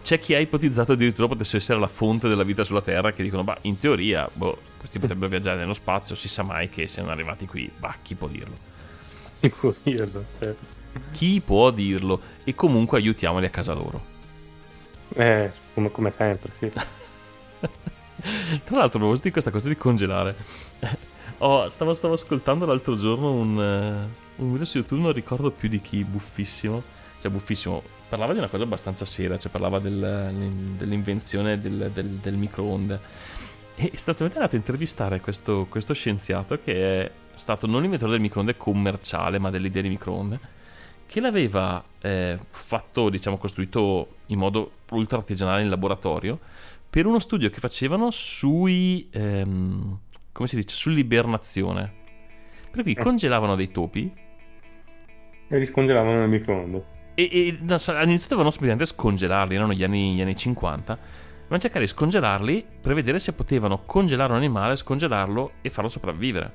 C'è 0.09 0.19
chi 0.19 0.33
ha 0.33 0.39
ipotizzato 0.39 0.93
addirittura 0.93 1.29
potesse 1.29 1.59
essere 1.59 1.79
la 1.79 1.87
fonte 1.87 2.29
della 2.29 2.43
vita 2.43 2.65
sulla 2.65 2.81
Terra, 2.81 3.13
che 3.13 3.23
dicono, 3.23 3.45
bah, 3.45 3.59
in 3.65 3.79
teoria, 3.79 4.27
boh, 4.33 4.57
questi 4.79 4.99
potrebbero 4.99 5.29
viaggiare 5.29 5.59
nello 5.59 5.75
spazio, 5.75 6.15
si 6.15 6.29
sa 6.29 6.43
mai 6.43 6.71
che 6.71 6.87
siano 6.87 7.11
arrivati 7.11 7.45
qui. 7.47 7.71
Bah, 7.77 7.95
chi 8.01 8.15
può 8.15 8.27
dirlo? 8.27 8.57
Chi 9.39 9.51
può 9.51 9.75
dirlo? 9.83 10.25
certo. 10.41 10.65
Chi 11.13 11.43
può 11.43 11.71
dirlo? 11.71 12.23
E 12.43 12.55
comunque 12.55 12.97
aiutiamoli 12.97 13.45
a 13.45 13.51
casa 13.51 13.75
loro. 13.75 14.03
Eh, 15.11 15.53
come, 15.75 15.91
come 15.91 16.11
sempre, 16.17 16.53
sì. 16.59 16.73
Tra 18.65 18.79
l'altro, 18.79 18.99
proposito 18.99 19.27
di 19.27 19.31
questa 19.31 19.51
cosa 19.51 19.69
di 19.69 19.77
congelare, 19.77 20.37
oh, 21.37 21.69
stavo, 21.69 21.93
stavo 21.93 22.15
ascoltando 22.15 22.65
l'altro 22.65 22.97
giorno 22.97 23.33
un, 23.33 23.61
eh, 23.61 24.41
un 24.41 24.53
video 24.53 24.65
su 24.65 24.79
YouTube, 24.79 25.03
non 25.03 25.13
ricordo 25.13 25.51
più 25.51 25.69
di 25.69 25.83
chi, 25.83 26.03
buffissimo. 26.03 26.83
Cioè, 27.21 27.31
buffissimo. 27.31 27.98
Parlava 28.09 28.33
di 28.33 28.39
una 28.39 28.49
cosa 28.49 28.65
abbastanza 28.65 29.05
seria, 29.05 29.37
cioè 29.39 29.51
parlava 29.51 29.79
del- 29.79 30.73
dell'invenzione 30.79 31.61
del, 31.61 31.91
del, 31.93 32.07
del 32.07 32.35
microonde. 32.37 33.01
E 33.77 33.91
sostanzialmente 33.93 34.35
è 34.35 34.43
andato 34.43 34.57
a 34.57 34.59
intervistare 34.59 35.21
questo, 35.21 35.67
questo 35.69 35.93
scienziato 35.93 36.59
che 36.61 37.05
è 37.05 37.11
stato 37.35 37.67
non 37.67 37.83
l'inventore 37.83 38.13
del 38.13 38.21
microonde 38.21 38.57
commerciale, 38.57 39.39
ma 39.39 39.51
dell'idea 39.51 39.83
di 39.83 39.89
microonde, 39.91 40.39
che 41.07 41.21
l'aveva 41.21 41.85
eh, 42.01 42.39
fatto, 42.51 43.09
diciamo, 43.11 43.37
costruito 43.37 44.17
in 44.27 44.39
modo 44.39 44.73
ultra 44.91 45.19
artigianale 45.19 45.63
in 45.63 45.69
laboratorio 45.69 46.39
per 46.91 47.05
uno 47.07 47.19
studio 47.19 47.51
che 47.51 47.61
facevano 47.61 48.11
sui. 48.11 49.07
ehm, 49.13 49.99
come 50.33 50.49
si 50.49 50.57
dice? 50.57 50.75
Sull'ibernazione. 50.75 51.93
Per 52.71 52.83
cui 52.83 52.93
Eh. 52.93 53.03
congelavano 53.03 53.55
dei 53.55 53.71
topi 53.71 54.11
E 55.49 55.59
li 55.59 55.67
scongelavano 55.67 56.21
nel 56.21 56.29
microonde. 56.29 56.97
E, 57.19 57.29
e 57.33 57.59
all'inizio 57.59 58.29
dovevano 58.29 58.51
semplicemente 58.51 58.85
scongelarli, 58.85 59.57
erano 59.57 59.73
gli 59.73 59.83
anni, 59.83 60.15
gli 60.15 60.21
anni 60.21 60.37
50. 60.37 60.95
Dovevano 60.95 61.61
cercare 61.61 61.85
di 61.85 61.91
scongelarli 61.91 62.65
per 62.81 62.95
vedere 62.95 63.19
se 63.19 63.33
potevano 63.33 63.83
congelare 63.85 64.31
un 64.31 64.39
animale, 64.39 64.77
scongelarlo 64.77 65.55
e 65.61 65.69
farlo 65.69 65.89
sopravvivere. 65.89 66.53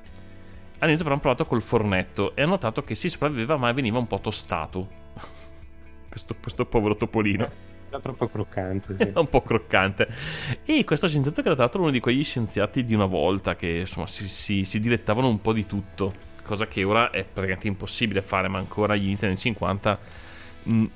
All'inizio 0.80 1.04
però 1.04 1.16
hanno 1.16 1.20
provato 1.20 1.46
col 1.46 1.62
fornetto 1.62 2.34
e 2.34 2.44
hanno 2.44 2.52
notato 2.52 2.82
che 2.86 2.96
si 2.96 3.10
sopravviveva 3.10 3.58
ma 3.58 3.74
veniva 3.74 3.98
un 3.98 4.08
po' 4.08 4.22
tostato. 4.22 4.88
questo, 6.08 6.34
questo 6.40 6.66
povero 6.66 6.96
topolino. 6.96 7.72
Troppo 8.02 8.28
croccante, 8.28 8.96
sì. 8.98 9.12
Un 9.14 9.28
po' 9.28 9.42
croccante. 9.42 10.08
E 10.64 10.86
questo 10.86 11.10
scienziato 11.10 11.42
che 11.42 11.48
era 11.48 11.56
tra 11.56 11.66
l'altro 11.66 11.82
uno 11.82 11.92
di 11.92 12.00
quegli 12.00 12.24
scienziati 12.24 12.86
di 12.86 12.96
una 12.96 13.06
volta 13.06 13.56
che 13.56 13.80
insomma 13.80 14.08
si, 14.08 14.30
si- 14.30 14.64
si 14.64 14.80
dilettavano 14.80 15.28
un 15.28 15.42
po' 15.42 15.52
di 15.52 15.66
tutto, 15.66 16.14
cosa 16.44 16.68
che 16.68 16.86
ora 16.86 17.12
è 17.12 17.24
praticamente 17.24 17.68
impossibile 17.68 18.22
fare, 18.22 18.48
ma 18.48 18.58
ancora 18.58 18.94
agli 18.94 19.04
inizi 19.04 19.26
anni 19.26 19.38
50 19.38 19.92
mh, 19.92 19.96
mh, 19.96 20.23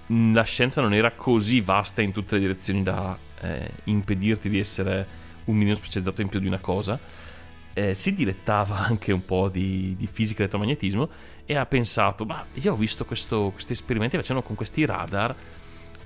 la 0.07 0.43
scienza 0.43 0.81
non 0.81 0.93
era 0.93 1.11
così 1.11 1.61
vasta 1.61 2.01
in 2.01 2.11
tutte 2.11 2.35
le 2.35 2.41
direzioni 2.41 2.83
da 2.83 3.17
eh, 3.41 3.69
impedirti 3.85 4.49
di 4.49 4.59
essere 4.59 5.05
un 5.45 5.55
minimo 5.55 5.75
specializzato 5.75 6.21
in 6.21 6.29
più 6.29 6.39
di 6.39 6.47
una 6.47 6.59
cosa. 6.59 6.99
Eh, 7.73 7.93
si 7.93 8.13
dilettava 8.13 8.77
anche 8.87 9.11
un 9.11 9.23
po' 9.23 9.49
di, 9.49 9.95
di 9.97 10.07
fisica 10.07 10.39
e 10.39 10.43
elettromagnetismo 10.43 11.09
e 11.45 11.55
ha 11.55 11.65
pensato, 11.65 12.25
ma 12.25 12.45
io 12.53 12.73
ho 12.73 12.75
visto 12.75 13.05
questo- 13.05 13.51
questi 13.51 13.73
esperimenti 13.73 14.15
che 14.15 14.21
facevano 14.21 14.45
con 14.45 14.55
questi 14.55 14.85
radar 14.85 15.35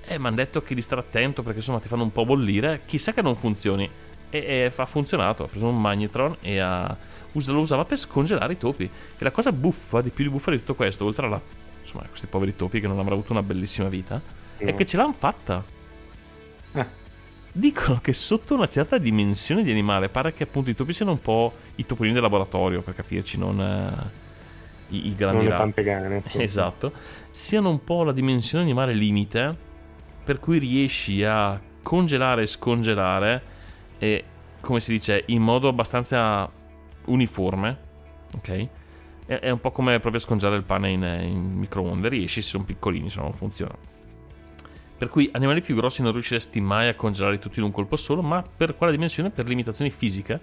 e 0.04 0.18
mi 0.18 0.26
hanno 0.26 0.36
detto 0.36 0.62
che 0.62 0.74
di 0.74 0.82
stare 0.82 1.00
attento 1.00 1.42
perché 1.42 1.58
insomma 1.58 1.78
ti 1.80 1.88
fanno 1.88 2.02
un 2.02 2.12
po' 2.12 2.24
bollire. 2.24 2.82
Chissà 2.86 3.12
che 3.12 3.22
non 3.22 3.36
funzioni. 3.36 3.88
E, 4.30 4.38
e 4.38 4.72
ha 4.74 4.86
funzionato. 4.86 5.44
Ha 5.44 5.48
preso 5.48 5.66
un 5.66 5.80
magnetron 5.80 6.36
e 6.40 6.58
ha, 6.58 6.96
lo 7.32 7.60
usava 7.60 7.84
per 7.84 7.98
scongelare 7.98 8.54
i 8.54 8.58
topi. 8.58 8.84
E 8.84 9.24
la 9.24 9.30
cosa 9.30 9.52
buffa, 9.52 10.00
di 10.00 10.10
più 10.10 10.24
di 10.24 10.30
buffa 10.30 10.50
di 10.50 10.58
tutto 10.58 10.74
questo, 10.74 11.04
oltre 11.04 11.26
alla. 11.26 11.40
Insomma, 11.82 12.04
questi 12.08 12.26
poveri 12.26 12.56
topi 12.56 12.80
che 12.80 12.86
non 12.86 12.98
avranno 12.98 13.16
avuto 13.16 13.32
una 13.32 13.42
bellissima 13.42 13.88
vita, 13.88 14.20
è 14.56 14.64
No. 14.64 14.74
che 14.74 14.86
ce 14.86 14.96
l'hanno 14.96 15.14
fatta. 15.16 15.62
Ah. 16.72 16.86
Dicono 17.52 17.98
che 18.00 18.14
sotto 18.14 18.54
una 18.54 18.66
certa 18.68 18.96
dimensione 18.96 19.62
di 19.62 19.70
animale, 19.70 20.08
pare 20.08 20.32
che 20.32 20.44
appunto 20.44 20.70
i 20.70 20.74
topi 20.74 20.92
siano 20.94 21.10
un 21.12 21.20
po' 21.20 21.52
i 21.74 21.84
topolini 21.84 22.14
del 22.14 22.22
laboratorio, 22.22 22.80
per 22.80 22.94
capirci, 22.94 23.36
non 23.36 23.60
eh, 23.60 24.94
i, 24.94 25.08
i 25.08 25.14
grandi 25.14 25.46
sì. 26.30 26.40
Esatto, 26.42 26.92
siano 27.30 27.68
un 27.68 27.84
po' 27.84 28.04
la 28.04 28.12
dimensione 28.12 28.64
animale 28.64 28.94
limite 28.94 29.70
per 30.24 30.38
cui 30.40 30.58
riesci 30.58 31.22
a 31.24 31.60
congelare 31.82 32.42
e 32.42 32.46
scongelare 32.46 33.42
e 33.98 34.24
come 34.60 34.80
si 34.80 34.92
dice 34.92 35.24
in 35.26 35.42
modo 35.42 35.68
abbastanza 35.68 36.48
uniforme, 37.06 37.76
ok? 38.36 38.68
È, 39.24 39.34
è 39.34 39.50
un 39.50 39.60
po' 39.60 39.70
come 39.70 40.00
provi 40.00 40.16
a 40.16 40.20
scongelare 40.20 40.58
il 40.58 40.64
pane 40.64 40.90
in, 40.90 41.02
in 41.02 41.58
microonde, 41.58 42.08
riesci 42.08 42.40
se 42.40 42.48
sono 42.48 42.64
piccolini, 42.64 43.08
se 43.08 43.18
no 43.18 43.24
non 43.24 43.32
funziona. 43.32 43.74
Per 44.98 45.08
cui 45.08 45.28
animali 45.32 45.62
più 45.62 45.74
grossi 45.74 46.02
non 46.02 46.12
riusciresti 46.12 46.60
mai 46.60 46.88
a 46.88 46.94
congelarli 46.94 47.38
tutti 47.38 47.58
in 47.58 47.64
un 47.64 47.72
colpo 47.72 47.96
solo, 47.96 48.22
ma 48.22 48.42
per 48.42 48.76
quella 48.76 48.92
dimensione, 48.92 49.30
per 49.30 49.48
limitazioni 49.48 49.90
fisiche, 49.90 50.40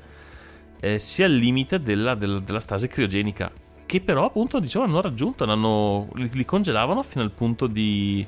eh, 0.81 0.99
si 0.99 1.23
al 1.23 1.31
limite 1.31 1.81
della, 1.81 2.15
del- 2.15 2.41
della 2.43 2.59
stasi 2.59 2.87
criogenica, 2.87 3.51
che 3.85 4.01
però 4.01 4.25
appunto 4.25 4.59
dicevo 4.59 4.85
hanno 4.85 5.01
raggiunto, 5.01 5.45
hanno- 5.45 6.09
li, 6.15 6.29
li 6.31 6.45
congelavano 6.45 7.03
fino 7.03 7.23
al 7.23 7.31
punto 7.31 7.67
di 7.67 8.25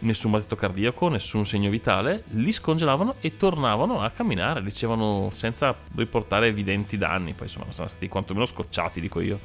nessun 0.00 0.30
battito 0.30 0.56
cardiaco, 0.56 1.08
nessun 1.08 1.44
segno 1.44 1.70
vitale, 1.70 2.24
li 2.30 2.52
scongelavano 2.52 3.16
e 3.20 3.36
tornavano 3.36 4.00
a 4.00 4.10
camminare, 4.10 4.62
dicevano 4.62 5.30
senza 5.32 5.74
riportare 5.94 6.48
evidenti 6.48 6.96
danni, 6.96 7.34
poi 7.34 7.46
insomma 7.46 7.70
sono 7.70 7.88
stati 7.88 8.08
quantomeno 8.08 8.44
scocciati, 8.44 9.00
dico 9.00 9.20
io. 9.20 9.38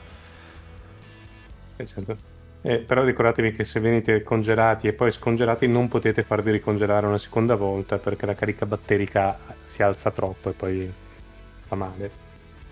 Eh, 1.78 1.86
certo. 1.86 2.18
Eh, 2.62 2.78
però 2.80 3.04
ricordatevi 3.04 3.54
che 3.54 3.64
se 3.64 3.80
venite 3.80 4.24
congelati 4.24 4.88
e 4.88 4.94
poi 4.94 5.12
scongelati 5.12 5.68
non 5.68 5.88
potete 5.88 6.24
farvi 6.24 6.52
ricongelare 6.52 7.06
una 7.06 7.18
seconda 7.20 7.56
volta 7.56 7.98
perché 7.98 8.26
la 8.26 8.34
carica 8.34 8.66
batterica 8.66 9.38
si 9.68 9.84
alza 9.84 10.12
troppo 10.12 10.50
e 10.50 10.54
poi 10.54 10.92
fa 11.66 11.76
male. 11.76 12.12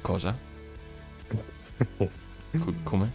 Cosa? 0.01 0.35
Co- 2.57 2.73
come? 2.83 3.11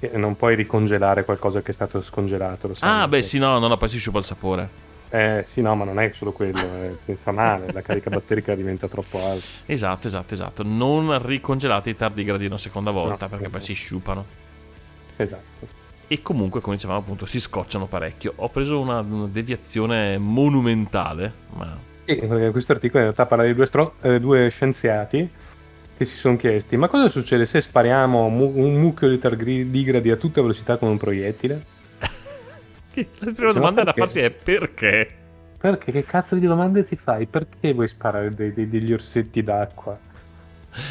E 0.00 0.16
non 0.18 0.36
puoi 0.36 0.54
ricongelare 0.56 1.24
qualcosa 1.24 1.62
che 1.62 1.70
è 1.70 1.74
stato 1.74 2.02
scongelato. 2.02 2.68
Lo 2.68 2.74
sai, 2.74 3.02
Ah, 3.02 3.08
beh, 3.08 3.22
sì, 3.22 3.38
no, 3.38 3.58
no, 3.58 3.66
no, 3.66 3.76
poi 3.76 3.88
si 3.88 3.98
sciupa 3.98 4.18
il 4.18 4.24
sapore. 4.24 4.68
Eh, 5.08 5.44
sì, 5.46 5.62
no, 5.62 5.74
ma 5.76 5.84
non 5.84 5.98
è 6.00 6.10
solo 6.12 6.32
quello, 6.32 6.58
eh, 7.06 7.16
fa 7.22 7.30
male, 7.30 7.70
la 7.72 7.80
carica 7.80 8.10
batterica 8.10 8.54
diventa 8.54 8.88
troppo 8.88 9.18
alta. 9.24 9.46
Esatto, 9.66 10.06
esatto, 10.08 10.34
esatto. 10.34 10.62
Non 10.64 11.24
ricongelate 11.24 11.90
i 11.90 11.96
tardigradi 11.96 12.46
una 12.46 12.58
seconda 12.58 12.90
volta 12.90 13.24
No, 13.26 13.30
perché 13.30 13.48
poi 13.48 13.60
no. 13.60 13.64
si 13.66 13.72
sciupano. 13.72 14.24
Esatto. 15.16 15.66
E 16.08 16.22
comunque, 16.22 16.60
come 16.60 16.76
dicevamo, 16.76 17.00
appunto, 17.00 17.26
si 17.26 17.40
scocciano 17.40 17.86
parecchio. 17.86 18.32
Ho 18.36 18.48
preso 18.48 18.78
una, 18.78 19.00
una 19.00 19.26
deviazione 19.26 20.18
monumentale, 20.18 21.32
ma 21.54 21.76
Sì, 22.04 22.14
perché 22.16 22.50
questo 22.52 22.72
articolo 22.72 22.98
in 22.98 23.04
realtà 23.10 23.26
parla 23.26 23.44
di 23.44 23.54
due, 23.54 23.66
stro- 23.66 23.94
eh, 24.02 24.20
due 24.20 24.48
scienziati 24.50 25.28
che 25.96 26.04
si 26.04 26.14
sono 26.14 26.36
chiesti 26.36 26.76
ma 26.76 26.88
cosa 26.88 27.08
succede 27.08 27.46
se 27.46 27.58
spariamo 27.62 28.28
mu- 28.28 28.52
un 28.54 28.74
mucchio 28.74 29.08
di 29.08 29.18
tardigradi 29.18 30.10
a 30.10 30.16
tutta 30.16 30.42
velocità 30.42 30.76
con 30.76 30.90
un 30.90 30.98
proiettile? 30.98 31.64
La 33.18 33.32
prima 33.32 33.52
domanda 33.52 33.82
da 33.82 33.92
farsi 33.94 34.20
è 34.20 34.30
perché? 34.30 35.08
Perché 35.58 35.90
che 35.90 36.04
cazzo 36.04 36.36
di 36.36 36.46
domande 36.46 36.84
ti 36.84 36.96
fai? 36.96 37.26
Perché 37.26 37.72
vuoi 37.72 37.88
sparare 37.88 38.32
dei- 38.34 38.52
dei- 38.52 38.68
degli 38.68 38.92
orsetti 38.92 39.42
d'acqua 39.42 39.98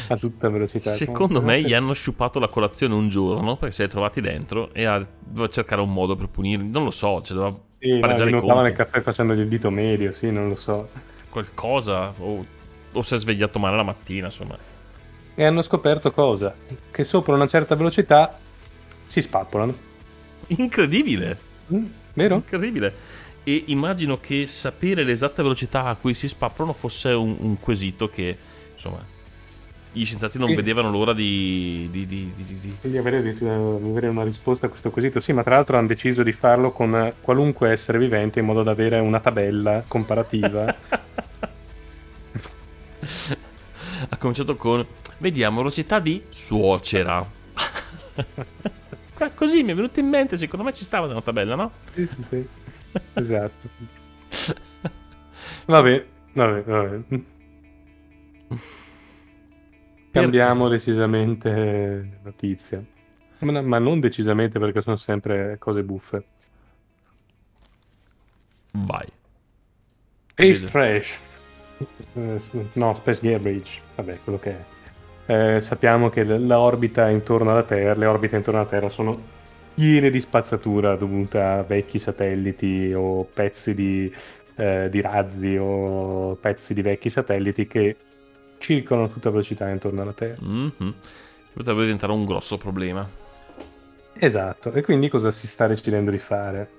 a 0.08 0.16
tutta 0.16 0.48
velocità? 0.48 0.98
Secondo 0.98 1.42
me 1.42 1.62
gli 1.62 1.72
hanno 1.74 1.92
sciupato 1.92 2.38
la 2.38 2.48
colazione 2.48 2.94
un 2.94 3.08
giorno 3.08 3.56
perché 3.56 3.74
si 3.74 3.82
è 3.82 3.88
trovati 3.88 4.20
dentro 4.20 4.72
e 4.72 4.84
ha, 4.84 5.04
doveva 5.18 5.48
cercare 5.52 5.80
un 5.80 5.92
modo 5.92 6.16
per 6.16 6.28
punirli. 6.28 6.68
Non 6.68 6.84
lo 6.84 6.90
so, 6.90 7.22
cioè 7.22 7.36
doveva 7.36 7.58
Sì, 7.78 8.00
no, 8.00 8.00
pareggiare 8.00 8.30
gli 8.30 8.32
i 8.32 8.34
conti. 8.34 8.62
nel 8.62 8.72
caffè 8.72 9.00
facendogli 9.02 9.40
il 9.40 9.48
dito 9.48 9.70
medio, 9.70 10.12
sì, 10.12 10.30
non 10.30 10.48
lo 10.48 10.56
so. 10.56 10.90
Qualcosa, 11.28 12.14
o, 12.18 12.46
o 12.92 13.02
si 13.02 13.14
è 13.14 13.18
svegliato 13.18 13.58
male 13.58 13.76
la 13.76 13.82
mattina, 13.82 14.26
insomma. 14.26 14.58
E 15.34 15.44
hanno 15.44 15.62
scoperto 15.62 16.12
cosa? 16.12 16.54
Che 16.90 17.04
sopra 17.04 17.34
una 17.34 17.46
certa 17.46 17.74
velocità 17.74 18.38
si 19.06 19.20
spappolano. 19.20 19.74
Incredibile! 20.48 21.38
Mm, 21.72 21.86
vero? 22.14 22.34
Incredibile. 22.36 22.94
E 23.42 23.64
immagino 23.68 24.18
che 24.18 24.46
sapere 24.46 25.04
l'esatta 25.04 25.42
velocità 25.42 25.84
a 25.84 25.96
cui 25.96 26.14
si 26.14 26.28
spappano 26.28 26.72
fosse 26.72 27.10
un, 27.10 27.36
un 27.38 27.60
quesito 27.60 28.08
che, 28.08 28.36
insomma, 28.72 29.04
gli 29.98 30.04
scienziati 30.04 30.38
non 30.38 30.48
Sì. 30.50 30.54
vedevano 30.54 30.90
l'ora 30.90 31.12
di... 31.12 31.88
di- 31.90 32.06
di- 32.06 32.32
di- 32.82 32.98
avere, 32.98 33.22
di 33.22 33.28
avere 33.46 34.08
una 34.08 34.24
risposta 34.24 34.66
a 34.66 34.68
questo 34.68 34.90
quesito. 34.90 35.20
Sì, 35.20 35.32
ma 35.32 35.42
tra 35.42 35.54
l'altro 35.56 35.78
hanno 35.78 35.86
deciso 35.86 36.22
di 36.22 36.32
farlo 36.32 36.70
con 36.70 37.12
qualunque 37.20 37.70
essere 37.70 37.98
vivente 37.98 38.40
in 38.40 38.46
modo 38.46 38.62
da 38.62 38.72
avere 38.72 38.98
una 38.98 39.20
tabella 39.20 39.82
comparativa. 39.86 40.74
Ha 44.08 44.16
cominciato 44.18 44.56
con, 44.56 44.84
vediamo, 45.18 45.58
velocità 45.58 45.98
di 46.00 46.22
suocera. 46.28 47.24
Così 49.34 49.62
mi 49.62 49.72
è 49.72 49.74
venuto 49.74 50.00
in 50.00 50.08
mente, 50.08 50.36
secondo 50.36 50.64
me 50.64 50.72
ci 50.74 50.84
stava 50.84 51.06
nella 51.06 51.22
tabella, 51.22 51.54
no? 51.54 51.70
sì, 51.94 52.06
sì, 52.06 52.22
sì. 52.22 52.46
Esatto. 53.14 53.68
Vabbè, 55.66 56.06
vabbè, 56.32 56.62
vabbè. 56.62 57.00
Cambiamo 60.20 60.68
decisamente 60.68 62.18
notizia. 62.22 62.82
Ma, 63.38 63.60
ma 63.60 63.78
non 63.78 64.00
decisamente 64.00 64.58
perché 64.58 64.80
sono 64.80 64.96
sempre 64.96 65.56
cose 65.58 65.82
buffe. 65.82 66.24
Vai. 68.72 69.06
Space 70.26 70.68
Trash. 70.68 71.18
Eh, 72.14 72.40
no, 72.72 72.94
Space 72.94 73.20
Garbage. 73.22 73.80
Vabbè, 73.94 74.18
quello 74.24 74.38
che 74.38 74.50
è. 74.50 75.56
Eh, 75.56 75.60
sappiamo 75.60 76.08
che 76.08 76.24
l'orbita 76.24 77.08
intorno 77.08 77.50
alla 77.50 77.64
Terra, 77.64 77.94
le 77.94 78.06
orbite 78.06 78.36
intorno 78.36 78.60
alla 78.60 78.68
Terra 78.68 78.88
sono 78.88 79.34
piene 79.74 80.08
di 80.10 80.20
spazzatura 80.20 80.96
dovuta 80.96 81.58
a 81.58 81.62
vecchi 81.62 81.98
satelliti 81.98 82.92
o 82.94 83.24
pezzi 83.24 83.74
di, 83.74 84.10
eh, 84.54 84.88
di 84.88 85.00
razzi 85.00 85.56
o 85.60 86.34
pezzi 86.36 86.72
di 86.72 86.80
vecchi 86.80 87.10
satelliti 87.10 87.66
che 87.66 87.96
circolano 88.58 89.06
a 89.06 89.10
tutta 89.10 89.30
velocità 89.30 89.68
intorno 89.68 90.02
alla 90.02 90.12
Terra. 90.12 90.36
Mhm. 90.40 90.94
Potrebbe 91.52 91.82
diventare 91.82 92.12
un 92.12 92.24
grosso 92.24 92.58
problema. 92.58 93.08
Esatto, 94.18 94.72
e 94.72 94.82
quindi 94.82 95.08
cosa 95.08 95.30
si 95.30 95.46
sta 95.46 95.66
decidendo 95.66 96.10
di 96.10 96.18
fare? 96.18 96.70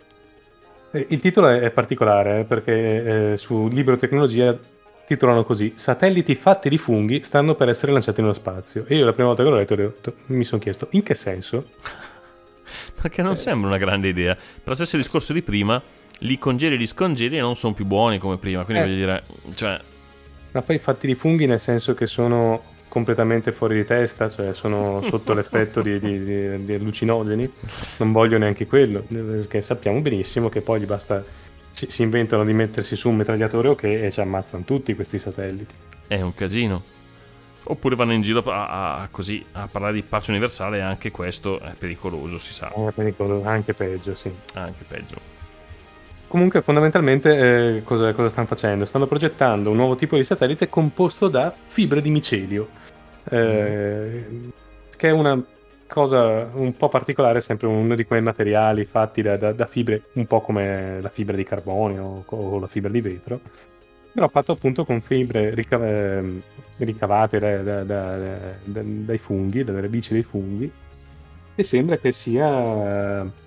Eh, 0.91 1.05
Il 1.09 1.19
titolo 1.21 1.47
è 1.49 1.69
particolare 1.71 2.39
eh, 2.39 2.43
perché 2.43 3.31
eh, 3.33 3.37
su 3.37 3.67
Libro 3.67 3.95
Tecnologia 3.97 4.57
titolano 5.05 5.43
così 5.43 5.73
Satelliti 5.75 6.35
fatti 6.35 6.67
di 6.69 6.77
funghi 6.77 7.23
stanno 7.23 7.55
per 7.55 7.69
essere 7.69 7.91
lanciati 7.91 8.21
nello 8.21 8.33
spazio. 8.33 8.85
E 8.87 8.95
io 8.95 9.05
la 9.05 9.11
prima 9.13 9.27
volta 9.27 9.43
che 9.43 9.49
l'ho 9.49 9.55
letto 9.55 9.75
detto- 9.75 10.13
mi 10.27 10.43
sono 10.43 10.59
chiesto 10.61 10.87
in 10.91 11.03
che 11.03 11.15
senso? 11.15 11.69
Perché 13.01 13.21
non 13.21 13.37
sembra 13.37 13.69
una 13.69 13.77
grande 13.77 14.07
idea. 14.09 14.35
Per 14.35 14.41
lo 14.65 14.73
stesso 14.75 14.97
discorso 14.97 15.31
di 15.33 15.41
prima, 15.43 15.81
li 16.19 16.37
congeli 16.39 16.75
e 16.75 16.77
li 16.77 16.87
scongeli 16.87 17.37
e 17.37 17.41
non 17.41 17.55
sono 17.55 17.73
più 17.73 17.85
buoni 17.85 18.17
come 18.17 18.37
prima. 18.37 18.63
Quindi 18.65 18.81
Eh. 18.81 18.85
voglio 18.85 18.97
dire, 18.97 19.23
cioè, 19.55 19.79
Ma 20.51 20.61
poi 20.61 20.77
fatti 20.79 21.07
di 21.07 21.15
funghi 21.15 21.45
nel 21.45 21.59
senso 21.59 21.93
che 21.93 22.07
sono 22.07 22.75
completamente 22.87 23.51
fuori 23.51 23.75
di 23.75 23.85
testa, 23.85 24.29
cioè 24.29 24.53
sono 24.53 25.01
sotto 25.03 25.33
l'effetto 25.33 25.81
di, 25.81 25.99
di- 25.99 26.23
di- 26.23 26.65
di 26.65 26.73
allucinogeni. 26.73 27.51
Non 27.97 28.11
voglio 28.11 28.37
neanche 28.37 28.65
quello, 28.65 29.01
perché 29.07 29.61
sappiamo 29.61 29.99
benissimo 30.01 30.49
che 30.49 30.61
poi 30.61 30.79
gli 30.79 30.85
basta 30.85 31.23
si, 31.71 31.85
si 31.89 32.01
inventano 32.01 32.43
di 32.43 32.53
mettersi 32.53 32.95
su 32.95 33.09
un 33.09 33.17
mitragliatore 33.17 33.67
ok 33.67 33.83
e 33.83 34.09
ci 34.11 34.19
ammazzano 34.21 34.63
tutti 34.63 34.95
questi 34.95 35.19
satelliti. 35.19 35.73
è 36.07 36.21
un 36.21 36.33
casino. 36.33 36.81
Oppure 37.69 37.95
vanno 37.97 38.13
in 38.13 38.21
giro 38.21 38.41
a, 38.45 39.01
a- 39.01 39.07
così 39.11 39.45
a 39.51 39.67
parlare 39.69 39.93
di 39.93 40.01
pace 40.01 40.31
universale 40.31 40.81
anche 40.81 41.11
questo 41.11 41.59
è 41.59 41.73
pericoloso, 41.77 42.39
si 42.39 42.53
sa. 42.53 42.69
È 42.71 42.91
pericoloso, 42.91 43.45
anche 43.47 43.73
peggio, 43.73 44.15
sì. 44.15 44.31
Anche 44.53 44.85
peggio. 44.87 45.35
Comunque, 46.27 46.61
fondamentalmente, 46.61 47.77
eh, 47.77 47.83
cosa, 47.83 48.13
cosa 48.13 48.27
stanno 48.27 48.47
facendo? 48.47 48.83
Stanno 48.83 49.07
progettando 49.07 49.69
un 49.69 49.77
nuovo 49.77 49.95
tipo 49.95 50.17
di 50.17 50.25
satellite 50.25 50.67
composto 50.67 51.29
da 51.29 51.53
fibre 51.57 52.01
di 52.01 52.09
micelio, 52.09 52.67
eh, 53.29 54.25
che 54.97 55.07
è 55.07 55.11
una 55.11 55.41
cosa 55.87 56.49
un 56.53 56.75
po' 56.75 56.89
particolare, 56.89 57.39
sempre 57.39 57.67
uno 57.67 57.95
di 57.95 58.03
quei 58.03 58.21
materiali 58.21 58.83
fatti 58.83 59.21
da, 59.21 59.37
da- 59.37 59.53
da 59.53 59.65
fibre, 59.67 60.03
un 60.13 60.25
po' 60.25 60.41
come 60.41 60.99
la 60.99 61.07
fibra 61.09 61.35
di 61.37 61.45
carbonio 61.45 62.23
o, 62.25 62.35
o 62.35 62.59
la 62.59 62.67
fibra 62.67 62.89
di 62.91 62.99
vetro, 62.99 63.39
però 64.11 64.27
fatto 64.27 64.51
appunto 64.51 64.83
con 64.83 64.99
fibre 64.99 65.53
ehm, 65.53 66.41
ricavate 66.77 67.39
da- 67.39 67.83
dai 68.65 69.17
funghi, 69.17 69.63
dalle 69.63 69.79
radici 69.81 70.11
dei 70.11 70.23
funghi, 70.23 70.69
e 71.55 71.63
sembra 71.63 71.95
che 71.97 72.11
sia 72.11 73.45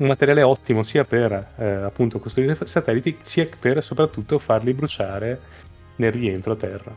un 0.00 0.06
materiale 0.06 0.42
ottimo 0.42 0.82
sia 0.82 1.04
per 1.04 1.52
eh, 1.56 1.64
appunto 1.64 2.18
costruire 2.18 2.56
satelliti 2.64 3.18
sia 3.22 3.46
per 3.58 3.82
soprattutto 3.84 4.38
farli 4.38 4.72
bruciare 4.72 5.40
nel 5.96 6.12
rientro 6.12 6.52
a 6.52 6.56
terra. 6.56 6.94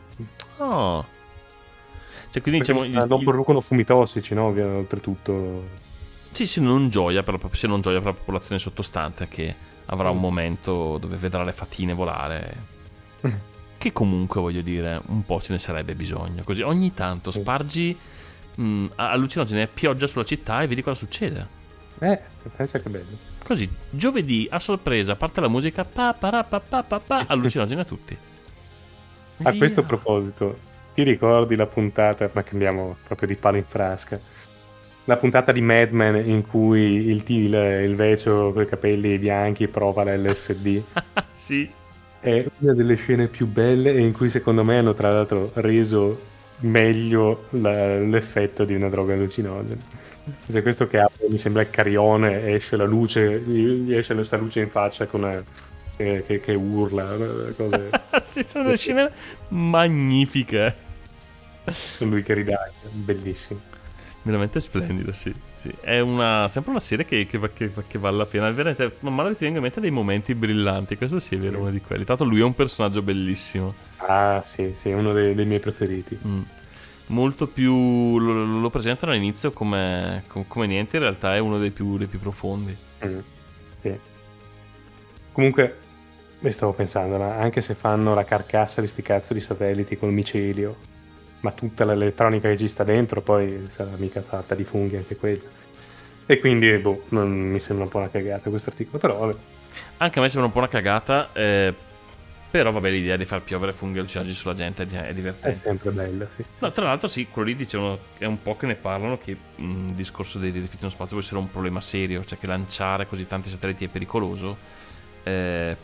Oh. 0.57 1.05
Cioè, 2.29 2.41
quindi 2.41 2.65
Perché 2.65 2.87
diciamo. 2.87 3.05
non 3.05 3.23
producono 3.23 3.61
fumi 3.61 3.83
tossici, 3.83 4.33
no? 4.33 4.45
Oltretutto. 4.47 5.81
Sì, 6.31 6.47
sì, 6.47 6.61
non 6.61 6.89
gioia 6.89 7.21
per, 7.23 7.39
la, 7.41 7.49
se 7.51 7.67
non 7.67 7.81
gioia 7.81 7.99
per 7.99 8.07
la 8.07 8.17
popolazione 8.17 8.59
sottostante 8.59 9.27
che 9.27 9.53
avrà 9.87 10.09
un 10.09 10.19
momento 10.19 10.97
dove 10.97 11.17
vedrà 11.17 11.43
le 11.43 11.51
fatine 11.51 11.93
volare. 11.93 12.71
Che 13.83 13.91
comunque, 13.91 14.39
voglio 14.39 14.61
dire, 14.61 15.01
un 15.07 15.25
po' 15.25 15.41
ce 15.41 15.51
ne 15.51 15.59
sarebbe 15.59 15.93
bisogno. 15.93 16.43
Così 16.45 16.61
ogni 16.61 16.93
tanto 16.93 17.31
spargi 17.31 17.93
mh, 18.55 18.85
allucinogene 18.95 19.67
pioggia 19.67 20.07
sulla 20.07 20.23
città 20.23 20.61
e 20.61 20.67
vedi 20.67 20.81
cosa 20.81 20.95
succede. 20.95 21.62
Eh, 21.99 22.19
pensa 22.55 22.79
che 22.79 22.89
bello. 22.89 23.19
Così, 23.43 23.69
giovedì 23.89 24.47
a 24.49 24.59
sorpresa 24.59 25.15
parte 25.15 25.41
la 25.41 25.47
musica, 25.49 25.85
pa, 25.85 26.13
para, 26.13 26.43
pa, 26.45 26.59
pa, 26.61 26.83
pa, 26.83 26.99
pa, 26.99 27.25
allucinogene 27.27 27.81
a 27.81 27.85
tutti. 27.85 28.19
A 29.45 29.51
Via. 29.51 29.57
questo 29.57 29.83
proposito, 29.83 30.63
ti 30.93 31.03
ricordi 31.03 31.55
la 31.55 31.67
puntata, 31.67 32.29
ma 32.33 32.43
cambiamo 32.43 32.99
proprio 33.03 33.27
di 33.27 33.35
palo 33.35 33.57
in 33.57 33.65
frasca, 33.65 34.21
la 35.05 35.17
puntata 35.17 35.51
di 35.51 35.61
Mad 35.61 35.91
Men 35.91 36.15
in 36.29 36.45
cui 36.47 36.81
il, 37.09 37.23
il, 37.27 37.53
il 37.55 37.95
vecchio 37.95 38.53
con 38.53 38.63
i 38.63 38.65
capelli 38.67 39.17
bianchi 39.19 39.67
prova 39.67 40.03
l'LSD? 40.03 40.85
sì. 41.31 41.73
È 42.19 42.45
una 42.59 42.73
delle 42.73 42.95
scene 42.95 43.27
più 43.27 43.47
belle 43.47 43.91
e 43.93 43.99
in 44.01 44.13
cui 44.13 44.29
secondo 44.29 44.63
me 44.63 44.77
hanno 44.77 44.93
tra 44.93 45.11
l'altro 45.11 45.51
reso 45.55 46.31
meglio 46.59 47.47
la- 47.51 47.99
l'effetto 47.99 48.63
di 48.65 48.73
una 48.75 48.87
droga 48.89 49.13
allucinogena. 49.13 49.81
Se 50.47 50.61
questo 50.61 50.87
che 50.87 50.99
apre 50.99 51.27
mi 51.29 51.37
sembra 51.37 51.61
il 51.63 51.69
carione, 51.69 52.53
esce 52.53 52.77
la 52.77 52.85
luce, 52.85 53.41
gli 53.41 53.93
esce 53.93 54.13
questa 54.13 54.37
luce 54.37 54.61
in 54.61 54.69
faccia 54.69 55.05
con 55.05 55.25
eh, 55.25 55.45
che, 55.95 56.23
che- 56.25 56.39
che 56.39 56.53
urla, 56.53 57.13
eh, 57.15 57.55
cose, 57.55 57.97
sì, 58.21 58.43
sono 58.43 58.75
scene 58.75 59.11
magnifiche. 59.49 60.75
lui 61.99 62.21
che 62.23 62.33
ridaglia, 62.35 62.89
bellissimo. 62.91 63.61
Veramente 64.21 64.59
splendido, 64.59 65.11
sì. 65.11 65.33
Sì, 65.61 65.69
È 65.79 65.99
una, 65.99 66.47
sempre 66.47 66.71
una 66.71 66.79
serie 66.79 67.05
che, 67.05 67.25
che, 67.27 67.39
che 67.53 67.69
va- 67.69 67.83
che 67.85 67.97
vale 67.99 68.17
la 68.17 68.25
pena. 68.25 68.49
Veramente, 68.51 68.97
man 68.99 69.15
mano 69.15 69.29
che 69.29 69.35
ti 69.35 69.43
vengono 69.43 69.65
in 69.65 69.71
mente 69.71 69.81
dei 69.81 69.91
momenti 69.91 70.33
brillanti. 70.35 70.95
Questo 70.97 71.19
sì 71.19 71.35
è 71.35 71.39
vero, 71.39 71.59
uno 71.59 71.71
di 71.71 71.81
quelli. 71.81 72.05
Tanto 72.05 72.23
lui 72.23 72.39
è 72.39 72.43
un 72.43 72.55
personaggio 72.55 73.01
bellissimo. 73.01 73.75
Ah, 73.97 74.43
sì, 74.45 74.75
sì, 74.79 74.89
è 74.89 74.93
uno 74.93 75.13
dei, 75.13 75.33
dei 75.33 75.45
miei 75.45 75.59
preferiti. 75.59 76.19
Mm. 76.27 76.43
Molto 77.13 77.45
più. 77.47 78.17
Lo, 78.17 78.59
lo 78.59 78.69
presentano 78.71 79.11
all'inizio 79.11 79.51
come, 79.51 80.23
com- 80.27 80.45
come 80.47 80.65
niente, 80.65 80.97
in 80.97 81.03
realtà 81.03 81.35
è 81.35 81.39
uno 81.39 81.59
dei 81.59 81.69
più, 81.69 81.97
dei 81.97 82.07
più 82.07 82.19
profondi. 82.19 82.75
Mm, 83.05 83.19
sì. 83.79 83.99
Comunque, 85.31 85.77
mi 86.39 86.51
stavo 86.51 86.73
pensando, 86.73 87.17
ma 87.17 87.35
anche 87.35 87.61
se 87.61 87.75
fanno 87.75 88.15
la 88.15 88.23
carcassa 88.25 88.81
di 88.81 88.87
sti 88.87 89.01
cazzo 89.03 89.33
di 89.33 89.41
satelliti 89.41 89.97
col 89.97 90.11
micelio, 90.11 90.75
ma 91.41 91.51
tutta 91.51 91.85
l'elettronica 91.85 92.49
che 92.49 92.57
ci 92.57 92.67
sta 92.67 92.83
dentro, 92.83 93.21
poi 93.21 93.67
sarà 93.69 93.91
mica 93.97 94.21
fatta 94.21 94.55
di 94.55 94.63
funghi 94.63 94.95
anche 94.95 95.15
quella. 95.15 95.61
E 96.25 96.39
quindi, 96.39 96.75
boh, 96.77 97.03
non 97.09 97.29
mi 97.29 97.59
sembra 97.59 97.85
un 97.85 97.91
po' 97.91 97.97
una 97.99 98.09
cagata 98.09 98.49
questo 98.49 98.69
articolo, 98.71 98.97
però 98.97 99.17
vabbè. 99.19 99.35
Anche 99.97 100.19
a 100.19 100.21
me 100.21 100.29
sembra 100.29 100.47
un 100.47 100.51
po' 100.51 100.59
una 100.59 100.67
cagata. 100.67 101.29
eh, 101.33 101.73
però, 102.53 102.69
vabbè, 102.71 102.89
l'idea 102.91 103.17
di 103.17 103.25
far 103.25 103.41
piovere 103.41 103.73
funghi 103.73 103.97
allucinogeni 103.97 104.35
sulla 104.35 104.53
gente 104.53 104.83
è, 104.83 104.85
di- 104.85 104.95
è 104.95 105.13
divertente. 105.13 105.59
sempre 105.63 105.89
bella, 105.91 106.27
sì. 106.35 106.45
No, 106.59 106.71
tra 106.71 106.85
l'altro, 106.85 107.07
sì, 107.07 107.27
quello 107.27 107.47
lì 107.49 107.55
dicevano 107.55 107.97
è 108.19 108.25
un 108.25 108.41
po' 108.41 108.55
che 108.55 108.67
ne 108.67 108.75
parlano 108.75 109.17
che 109.17 109.35
mh, 109.57 109.63
il 109.89 109.93
discorso 109.95 110.37
dei, 110.37 110.51
dei 110.51 110.61
rifiuti 110.61 110.83
nello 110.83 110.93
spazio 110.93 111.15
può 111.15 111.25
essere 111.25 111.39
un 111.39 111.49
problema 111.49 111.81
serio, 111.81 112.23
cioè 112.23 112.37
che 112.37 112.45
lanciare 112.47 113.07
così 113.07 113.25
tanti 113.25 113.49
satelliti 113.49 113.85
è 113.85 113.87
pericoloso. 113.89 114.55
eh, 115.23 115.77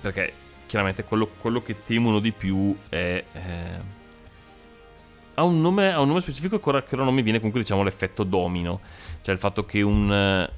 perché 0.00 0.32
chiaramente 0.66 1.04
quello, 1.04 1.28
quello 1.38 1.62
che 1.62 1.84
temono 1.84 2.20
di 2.20 2.32
più 2.32 2.76
è. 2.88 3.24
eh, 3.32 4.00
ha, 5.34 5.42
un 5.44 5.60
nome, 5.60 5.92
ha 5.92 6.00
un 6.00 6.08
nome 6.08 6.20
specifico 6.20 6.58
che 6.60 6.68
ora, 6.68 6.82
che 6.82 6.94
ora 6.94 7.04
non 7.04 7.14
mi 7.14 7.22
viene, 7.22 7.38
comunque 7.38 7.60
diciamo 7.62 7.82
l'effetto 7.82 8.22
domino. 8.24 8.80
Cioè 9.22 9.34
il 9.34 9.40
fatto 9.40 9.64
che 9.64 9.82
un. 9.82 10.12
eh, 10.12 10.50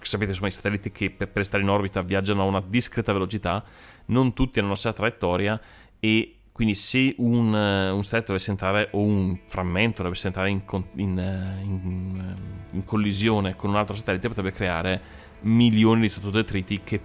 sapete, 0.00 0.30
insomma, 0.30 0.48
i 0.48 0.52
satelliti 0.52 0.92
che 0.92 1.10
per, 1.10 1.28
per 1.28 1.44
stare 1.44 1.62
in 1.62 1.68
orbita 1.68 2.02
viaggiano 2.02 2.42
a 2.42 2.44
una 2.44 2.62
discreta 2.64 3.12
velocità, 3.12 3.64
non 4.06 4.32
tutti 4.32 4.58
hanno 4.58 4.70
la 4.70 4.74
stessa 4.74 4.94
traiettoria 4.94 5.60
e 5.98 6.36
quindi 6.52 6.74
se 6.74 7.14
un, 7.18 7.52
un 7.52 8.02
satellite 8.02 8.28
dovesse 8.28 8.50
entrare 8.50 8.88
o 8.92 9.00
un 9.02 9.38
frammento 9.46 10.02
dovesse 10.02 10.28
entrare 10.28 10.48
in, 10.48 10.62
in, 10.94 11.18
eh, 11.18 11.62
in, 11.62 12.34
in 12.70 12.84
collisione 12.84 13.56
con 13.56 13.70
un 13.70 13.76
altro 13.76 13.94
satellite 13.94 14.28
potrebbe 14.28 14.52
creare 14.52 15.00
milioni 15.40 16.02
di 16.02 16.08
sottodetriti 16.08 16.80
che 16.82 17.00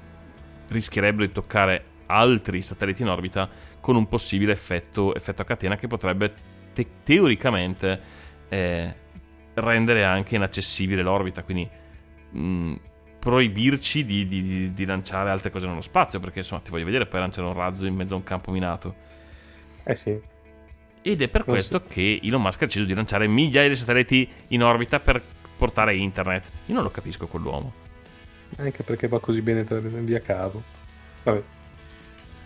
rischierebbero 0.69 1.25
di 1.25 1.33
toccare 1.33 1.83
altri 2.05 2.61
satelliti 2.61 3.01
in 3.01 3.09
orbita 3.09 3.49
con 3.79 3.95
un 3.95 4.07
possibile 4.07 4.51
effetto, 4.51 5.13
effetto 5.15 5.41
a 5.41 5.45
catena 5.45 5.75
che 5.75 5.87
potrebbe 5.87 6.33
te- 6.73 6.87
teoricamente 7.03 8.01
eh, 8.47 8.95
rendere 9.55 10.05
anche 10.05 10.35
inaccessibile 10.35 11.01
l'orbita, 11.01 11.43
quindi 11.43 11.67
mh, 12.31 12.73
proibirci 13.21 14.03
di, 14.03 14.27
di- 14.27 14.73
di- 14.73 14.85
lanciare 14.85 15.29
altre 15.29 15.51
cose 15.51 15.67
nello 15.67 15.81
spazio, 15.81 16.19
perché 16.19 16.39
insomma 16.39 16.61
ti 16.61 16.71
voglio 16.71 16.85
vedere 16.85 17.05
poi 17.05 17.19
lanciare 17.19 17.47
un 17.47 17.53
razzo 17.53 17.85
in 17.85 17.93
mezzo 17.93 18.15
a 18.15 18.17
un 18.17 18.23
campo 18.23 18.49
minato. 18.49 18.95
Eh 19.83 19.95
sì. 19.95 20.19
Ed 21.03 21.21
è 21.21 21.27
per 21.27 21.45
Non 21.45 21.55
questo 21.55 21.83
che 21.85 22.19
Elon 22.23 22.41
Musk 22.41 22.63
ha 22.63 22.65
deciso 22.65 22.85
di 22.85 22.95
lanciare 22.95 23.27
migliaia 23.27 23.69
di 23.69 23.75
satelliti 23.75 24.27
in 24.47 24.63
orbita 24.63 24.99
per 24.99 25.21
portare 25.55 25.95
internet. 25.95 26.45
Io 26.65 26.73
non 26.73 26.81
lo 26.81 26.89
capisco 26.89 27.27
quell'uomo. 27.27 27.73
Anche 28.57 28.81
perché 28.81 29.07
va 29.07 29.19
così 29.19 29.41
bene 29.41 29.63
via 29.63 30.19
cavo. 30.19 30.63
Vabbè. 31.21 31.43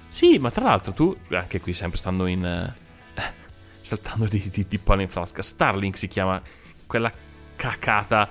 Sì, 0.09 0.37
ma 0.39 0.51
tra 0.51 0.65
l'altro 0.65 0.91
tu, 0.91 1.15
anche 1.29 1.61
qui 1.61 1.73
sempre 1.73 1.97
stando 1.97 2.25
in... 2.25 2.45
eh, 2.45 3.23
saltando 3.79 4.25
di, 4.25 4.49
di, 4.49 4.65
di 4.67 4.77
pane 4.77 5.03
in 5.03 5.09
frasca, 5.09 5.41
Starlink 5.41 5.97
si 5.97 6.09
chiama 6.09 6.41
quella 6.85 7.11
cacata. 7.55 8.29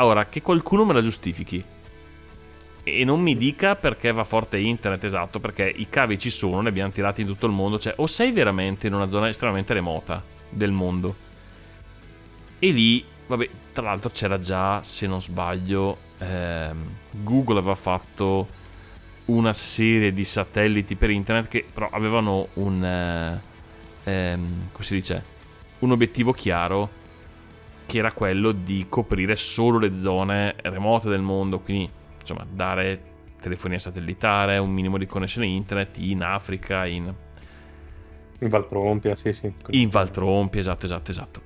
Ora, 0.00 0.26
che 0.26 0.42
qualcuno 0.42 0.84
me 0.84 0.92
la 0.92 1.02
giustifichi. 1.02 1.62
E 2.84 3.04
non 3.04 3.20
mi 3.20 3.36
dica 3.36 3.74
perché 3.74 4.12
va 4.12 4.24
forte 4.24 4.58
internet, 4.58 5.04
esatto, 5.04 5.40
perché 5.40 5.68
i 5.68 5.88
cavi 5.88 6.18
ci 6.18 6.30
sono, 6.30 6.60
ne 6.60 6.68
abbiamo 6.70 6.90
tirati 6.90 7.20
in 7.20 7.26
tutto 7.26 7.46
il 7.46 7.52
mondo, 7.52 7.78
cioè 7.78 7.94
o 7.96 8.06
sei 8.06 8.32
veramente 8.32 8.86
in 8.86 8.94
una 8.94 9.10
zona 9.10 9.28
estremamente 9.28 9.74
remota 9.74 10.22
del 10.48 10.70
mondo. 10.70 11.14
E 12.58 12.70
lì, 12.70 13.04
vabbè, 13.26 13.48
tra 13.72 13.82
l'altro 13.82 14.10
c'era 14.10 14.38
già, 14.38 14.82
se 14.82 15.06
non 15.06 15.20
sbaglio, 15.20 15.98
ehm, 16.18 16.86
Google 17.10 17.58
aveva 17.58 17.74
fatto 17.74 18.56
una 19.26 19.52
serie 19.52 20.12
di 20.12 20.24
satelliti 20.24 20.94
per 20.94 21.10
internet 21.10 21.48
che 21.48 21.66
però 21.72 21.88
avevano 21.92 22.48
un 22.54 22.82
eh, 22.82 23.40
ehm, 24.04 24.68
come 24.72 24.84
si 24.84 24.94
dice 24.94 25.22
un 25.80 25.90
obiettivo 25.90 26.32
chiaro 26.32 26.88
che 27.88 27.98
era 27.98 28.12
quello 28.12 28.52
di 28.52 28.84
coprire 28.86 29.34
solo 29.34 29.78
le 29.78 29.94
zone 29.94 30.56
remote 30.60 31.08
del 31.08 31.22
mondo 31.22 31.60
quindi 31.60 31.88
insomma 32.20 32.46
dare 32.46 33.00
telefonia 33.40 33.78
satellitare 33.78 34.58
un 34.58 34.70
minimo 34.70 34.98
di 34.98 35.06
connessione 35.06 35.46
internet 35.46 35.96
in 35.96 36.22
Africa 36.22 36.84
in, 36.84 37.10
In 38.40 38.48
Valtrompia, 38.48 39.16
sì, 39.16 39.32
sì. 39.32 39.50
in 39.70 39.88
Valtrompi 39.88 40.58
esatto 40.58 40.84
esatto 40.84 41.10
esatto 41.10 41.42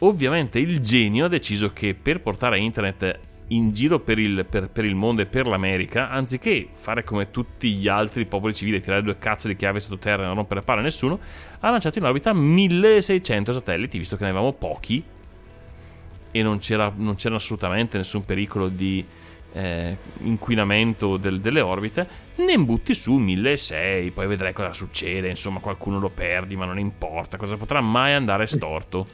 ovviamente 0.00 0.58
il 0.58 0.80
genio 0.80 1.26
ha 1.26 1.28
deciso 1.28 1.72
che 1.72 1.94
per 1.94 2.20
portare 2.20 2.58
internet 2.58 3.20
in 3.48 3.72
giro 3.72 4.00
per 4.00 4.18
il, 4.18 4.44
per- 4.44 4.70
per 4.70 4.84
il 4.84 4.94
mondo 4.94 5.22
e 5.22 5.26
per 5.26 5.46
l'America, 5.46 6.10
anziché 6.10 6.68
fare 6.72 7.02
come 7.02 7.30
tutti 7.30 7.72
gli 7.72 7.88
altri 7.88 8.26
popoli 8.26 8.52
civili, 8.52 8.82
tirare 8.82 9.00
due 9.02 9.16
cazzo 9.16 9.48
di 9.48 9.56
chiavi 9.56 9.80
sottoterra 9.80 10.24
e 10.24 10.26
non 10.26 10.34
rompere 10.34 10.60
palle 10.60 10.80
a 10.80 10.82
nessuno, 10.82 11.18
ha 11.60 11.70
lanciato 11.70 11.96
in 11.96 12.04
orbita 12.04 12.34
1600 12.34 13.54
satelliti, 13.54 13.96
visto 13.96 14.16
che 14.16 14.24
ne 14.24 14.28
avevamo 14.28 14.52
pochi 14.52 15.02
e 16.30 16.42
non 16.42 16.58
c'era, 16.58 16.92
non 16.96 17.14
c'era 17.16 17.36
assolutamente 17.36 17.96
nessun 17.96 18.24
pericolo 18.24 18.68
di 18.68 19.06
eh, 19.50 19.98
inquinamento 20.18 21.16
del- 21.16 21.40
delle 21.40 21.60
orbite, 21.60 22.08
ne 22.36 22.58
butti 22.58 22.94
su 22.94 23.14
1600, 23.16 24.12
poi 24.12 24.26
vedrai 24.26 24.52
cosa 24.52 24.72
succede, 24.72 25.28
insomma 25.28 25.60
qualcuno 25.60 25.98
lo 25.98 26.10
perdi, 26.10 26.56
ma 26.56 26.66
non 26.66 26.78
importa, 26.78 27.36
cosa 27.38 27.56
potrà 27.56 27.80
mai 27.80 28.12
andare 28.12 28.46
storto. 28.46 29.06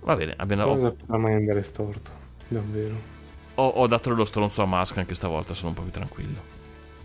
Va 0.00 0.14
bene, 0.16 0.34
abbiamo, 0.36 0.64
Cosa 0.64 0.92
potrà 0.94 1.16
mai 1.16 1.32
andare 1.34 1.62
storto? 1.62 2.10
Davvero. 2.46 3.08
ho, 3.54 3.66
ho 3.68 3.86
dato 3.88 4.10
lo 4.14 4.24
stronzo 4.24 4.62
a 4.62 4.66
Musk 4.66 4.98
anche 4.98 5.14
stavolta, 5.14 5.52
sono 5.54 5.70
un 5.70 5.74
po' 5.74 5.82
più 5.82 5.90
tranquillo. 5.90 6.44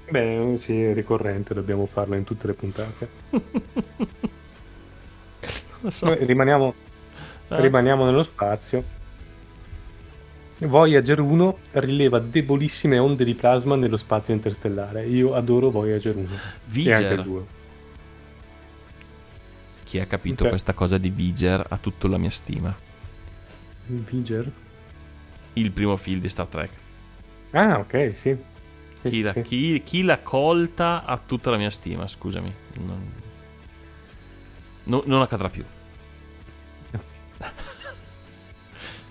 Beh, 0.05 0.55
sì, 0.59 0.79
è 0.83 0.93
ricorrente, 0.93 1.53
dobbiamo 1.55 1.85
farlo 1.87 2.13
in 2.15 2.23
tutte 2.23 2.45
le 2.47 2.53
puntate. 2.53 3.15
Lo 5.81 5.89
so. 5.91 6.07
Noi 6.07 6.25
rimaniamo, 6.25 6.75
Eh. 7.57 7.61
rimaniamo 7.61 8.05
nello 8.05 8.23
spazio. 8.23 8.99
Voyager 10.59 11.19
1 11.19 11.57
rileva 11.71 12.19
debolissime 12.19 12.99
onde 12.99 13.23
di 13.25 13.33
plasma 13.33 13.75
nello 13.75 13.97
spazio 13.97 14.33
interstellare. 14.33 15.05
Io 15.07 15.33
adoro 15.33 15.71
Voyager 15.71 16.15
1. 16.15 16.23
E 16.25 16.29
anche 16.33 16.39
Viger. 16.65 17.11
il 17.17 17.23
2. 17.23 17.41
Chi 19.83 19.99
ha 19.99 20.05
capito 20.05 20.43
Ok. 20.43 20.49
questa 20.49 20.73
cosa 20.73 20.97
di 20.99 21.09
Viger 21.09 21.65
ha 21.67 21.77
tutta 21.77 22.07
la 22.07 22.17
mia 22.17 22.29
stima. 22.29 22.73
Viger? 23.87 24.49
Il 25.53 25.71
primo 25.71 25.97
film 25.97 26.21
di 26.21 26.29
Star 26.29 26.45
Trek. 26.47 26.77
Ah, 27.51 27.79
ok, 27.79 28.11
sì. 28.15 28.37
Sì, 29.01 29.09
Chi, 29.09 29.21
la- 29.21 29.33
sì. 29.33 29.41
chi- 29.41 29.81
chi 29.83 30.03
l'ha 30.03 30.19
colta 30.19 31.03
ha 31.05 31.17
tutta 31.17 31.49
la 31.49 31.57
mia 31.57 31.71
stima, 31.71 32.07
scusami. 32.07 32.53
Non, 32.85 33.11
no- 34.83 35.03
non 35.05 35.21
accadrà 35.23 35.49
più. 35.49 35.65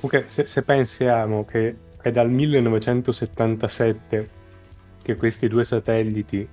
Comunque, 0.01 0.31
se, 0.31 0.47
se 0.47 0.63
pensiamo 0.63 1.45
che 1.45 1.77
è 2.01 2.11
dal 2.11 2.31
1977 2.31 4.31
che 5.03 5.17
questi 5.17 5.47
due 5.47 5.65
satelliti 5.65 6.49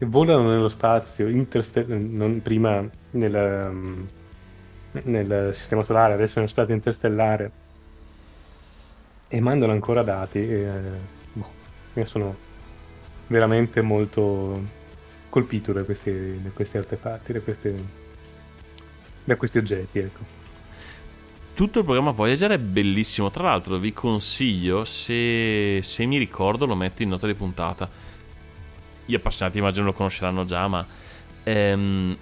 volano 0.00 0.50
nello 0.50 0.68
spazio, 0.68 1.28
interste- 1.28 1.84
prima 2.42 2.86
nel, 3.12 3.68
um, 3.70 4.06
nel 4.92 5.54
sistema 5.54 5.82
solare, 5.82 6.12
adesso 6.12 6.34
nello 6.36 6.50
spazio 6.50 6.74
interstellare, 6.74 7.50
e 9.28 9.40
mandano 9.40 9.72
ancora 9.72 10.02
dati, 10.02 10.38
eh, 10.38 10.70
boh, 11.32 11.48
sono 12.04 12.36
veramente 13.28 13.80
molto 13.80 14.60
colpito 15.30 15.72
da 15.72 15.84
questi, 15.84 16.42
da 16.42 16.50
questi 16.50 16.76
artefatti, 16.76 17.32
da 17.32 17.40
questi, 17.40 17.74
da 19.24 19.36
questi 19.36 19.58
oggetti. 19.58 19.98
Ecco. 19.98 20.37
Tutto 21.58 21.80
il 21.80 21.84
programma 21.84 22.12
Voyager 22.12 22.52
è 22.52 22.58
bellissimo. 22.58 23.32
Tra 23.32 23.42
l'altro, 23.42 23.78
vi 23.78 23.92
consiglio, 23.92 24.84
se, 24.84 25.80
se 25.82 26.06
mi 26.06 26.16
ricordo, 26.16 26.66
lo 26.66 26.76
metto 26.76 27.02
in 27.02 27.08
nota 27.08 27.26
di 27.26 27.34
puntata. 27.34 27.90
Gli 29.04 29.16
appassionati 29.16 29.58
immagino 29.58 29.86
lo 29.86 29.92
conosceranno 29.92 30.44
già, 30.44 30.68
ma 30.68 30.86
ehm, 31.42 32.16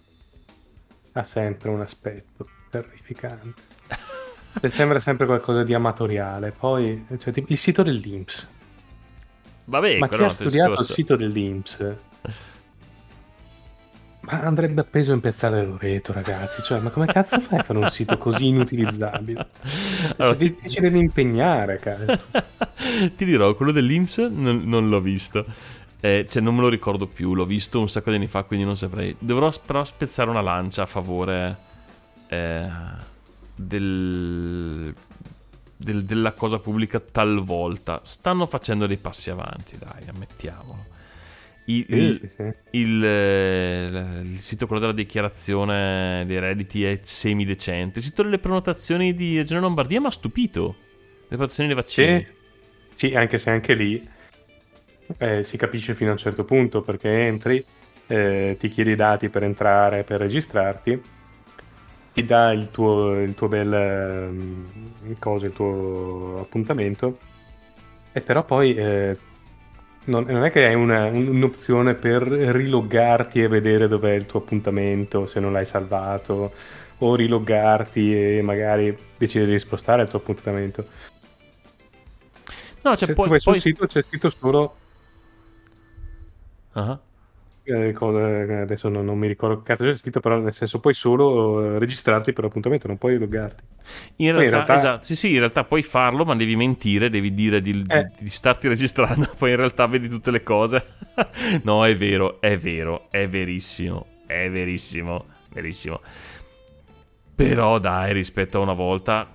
ha 1.18 1.24
sempre 1.26 1.70
un 1.70 1.82
aspetto 1.82 2.52
terrificante. 2.70 3.62
Cioè, 4.60 4.70
sembra 4.70 5.00
sempre 5.00 5.26
qualcosa 5.26 5.64
di 5.64 5.74
amatoriale. 5.74 6.52
Poi, 6.52 7.06
cioè, 7.20 7.34
tipo, 7.34 7.52
il 7.52 7.58
sito 7.58 7.84
dell'Inps. 7.84 8.50
Vabbè, 9.66 9.98
Ma 9.98 10.10
chi 10.10 10.24
ha 10.24 10.30
studiato 10.30 10.82
il 10.82 10.88
discorso. 10.88 10.94
sito 10.94 11.16
dell'Inps? 11.16 11.96
Ma 14.22 14.42
andrebbe 14.42 14.82
appeso 14.82 15.14
in 15.14 15.20
piazzale 15.20 15.64
Loreto, 15.64 16.12
ragazzi. 16.12 16.62
Cioè, 16.64 16.80
ma 16.80 16.90
come 16.90 17.06
cazzo 17.06 17.40
fai 17.40 17.60
a 17.60 17.64
fare 17.64 17.78
un 17.80 17.90
sito 17.90 18.18
così 18.18 18.48
inutilizzabile? 18.48 19.48
Allora, 20.18 20.36
Cioè, 20.38 20.38
ti, 20.38 20.56
ti 20.56 20.70
ci 20.70 20.80
devi 20.80 20.98
impegnare, 21.00 21.78
cazzo. 21.80 22.28
Ti 23.16 23.26
dirò, 23.26 23.56
quello 23.56 23.72
dell'Inps 23.72 24.18
non, 24.18 24.64
non 24.66 24.90
l'ho 24.90 25.00
visto. 25.02 25.46
Eh, 26.06 26.28
cioè, 26.30 26.42
non 26.42 26.54
me 26.56 26.62
lo 26.62 26.70
ricordo 26.70 27.08
più. 27.08 27.34
L'ho 27.34 27.46
visto 27.46 27.80
un 27.80 27.90
sacco 27.90 28.10
di 28.12 28.18
anni 28.18 28.28
fa, 28.28 28.44
quindi 28.44 28.66
non 28.66 28.78
saprei. 28.78 29.16
Dovrò 29.18 29.52
però 29.66 29.84
spezzare 29.84 30.30
una 30.30 30.42
lancia 30.42 30.84
a 30.84 30.86
favore 30.86 31.58
eh, 32.28 32.68
del, 33.56 34.94
del- 35.78 36.04
della 36.04 36.34
cosa 36.34 36.60
pubblica 36.60 37.00
talvolta. 37.00 38.02
Stanno 38.04 38.46
facendo 38.46 38.86
dei 38.86 38.98
passi 38.98 39.30
avanti, 39.30 39.78
dai, 39.78 40.08
ammettiamolo. 40.08 40.86
Il, 41.68 41.86
Sì, 41.90 41.96
il- 41.96 42.18
sì, 42.20 42.28
sì. 42.30 42.54
il, 42.72 43.04
eh, 43.04 44.22
il 44.24 44.40
sito 44.42 44.68
quello 44.68 44.82
della 44.82 44.94
dichiarazione 44.94 46.24
dei 46.28 46.40
redditi 46.40 46.84
è 46.84 47.00
semidecente. 47.02 47.98
Il 48.00 48.06
sito 48.06 48.22
delle 48.22 48.38
prenotazioni 48.38 49.16
di 49.16 49.38
Regione 49.38 49.62
Lombardia 49.62 50.00
mi 50.00 50.06
ha 50.08 50.12
stupito. 50.12 50.76
Le 51.22 51.28
prenotazioni 51.30 51.70
dei 51.70 51.76
vaccini. 51.78 52.28
Sì, 52.96 53.14
anche 53.16 53.38
se 53.40 53.50
anche 53.50 53.74
lì 53.74 54.08
eh, 55.18 55.44
si 55.44 55.58
capisce 55.58 55.94
fino 55.96 56.10
a 56.10 56.14
un 56.14 56.20
certo 56.20 56.44
punto 56.44 56.82
perché 56.82 57.10
entri, 57.10 57.64
eh, 58.08 58.56
ti 58.60 58.70
chiedi 58.70 58.92
i 58.92 58.96
dati 58.96 59.30
per 59.30 59.44
entrare, 59.44 60.04
per 60.04 60.20
registrarti, 60.20 61.02
ti 62.14 62.26
dà 62.26 62.52
il 62.52 62.72
tuo, 62.72 63.20
il 63.22 63.36
tuo 63.36 63.48
bel 63.48 63.74
ehm, 63.74 65.16
cosa, 65.20 65.46
il 65.46 65.54
tuo 65.54 66.40
appuntamento, 66.40 67.18
e 68.14 68.22
però 68.22 68.44
poi 68.46 68.74
eh, 68.76 69.18
non, 70.06 70.24
non 70.28 70.44
è 70.46 70.52
che 70.52 70.66
hai 70.68 70.76
una- 70.76 71.06
un- 71.08 71.28
un'opzione 71.28 71.94
per 71.96 72.22
riloggarti 72.24 73.42
e 73.42 73.48
vedere 73.48 73.88
dov'è 73.88 74.14
il 74.14 74.26
tuo 74.26 74.40
appuntamento 74.40 75.28
se 75.28 75.40
non 75.40 75.52
l'hai 75.52 75.66
salvato, 75.66 76.54
o 77.00 77.16
riloggarti 77.16 78.38
e 78.38 78.42
magari 78.42 78.96
decidere 79.18 79.52
di 79.52 79.60
spostare 79.60 80.04
il 80.04 80.08
tuo 80.08 80.20
appuntamento. 80.20 80.86
No, 82.84 82.96
cioè, 82.96 83.08
Se 83.08 83.14
poi, 83.14 83.24
tu 83.26 83.30
vai 83.32 83.40
sul 83.40 83.52
poi- 83.54 83.62
sito 83.62 83.86
c'è 83.88 84.02
scritto 84.04 84.30
solo 84.30 84.76
Ah, 86.76 87.00
eh, 87.64 87.94
cosa- 87.94 88.62
adesso 88.62 88.90
non, 88.90 89.06
non 89.06 89.18
mi 89.18 89.28
ricordo 89.28 89.58
che 89.58 89.64
cazzo 89.64 89.84
c'è 89.86 89.96
scritto 89.96 90.20
però 90.20 90.38
nel 90.40 90.54
senso 90.54 90.80
puoi 90.80 90.94
solo 90.94 91.76
eh, 91.76 91.80
registrarti 91.80 92.32
per 92.34 92.44
l'appuntamento 92.44 92.88
non 92.88 92.98
puoi 92.98 93.18
loggarti 93.18 93.64
In 94.18 94.34
Poi 94.34 94.46
in 94.46 94.52
realtà, 94.52 94.74
realtà- 94.74 94.74
esatto, 94.74 95.04
sì, 95.06 95.16
sì, 95.16 95.32
in 95.34 95.40
realtà 95.40 95.64
puoi 95.64 95.82
farlo, 95.84 96.26
ma 96.26 96.36
devi 96.36 96.56
mentire, 96.56 97.10
devi 97.10 97.34
dire 97.34 97.62
di, 97.62 97.84
di- 97.84 97.88
Eh. 97.88 98.12
di 98.18 98.30
starti 98.30 98.68
registrando, 98.68 99.30
poi 99.38 99.52
in 99.52 99.58
realtà 99.58 99.88
vedi 99.88 100.10
tutte 100.10 100.32
le 100.32 100.44
cose. 100.44 100.86
no, 101.64 101.86
è 101.86 101.96
vero, 101.96 102.40
è 102.42 102.58
vero, 102.58 103.08
è 103.10 103.28
verissimo, 103.28 104.06
è 104.26 104.50
verissimo, 104.50 105.26
verissimo. 105.52 106.02
Però 107.36 107.80
dai, 107.80 108.14
rispetto 108.14 108.58
a 108.60 108.62
una 108.62 108.74
volta, 108.74 109.28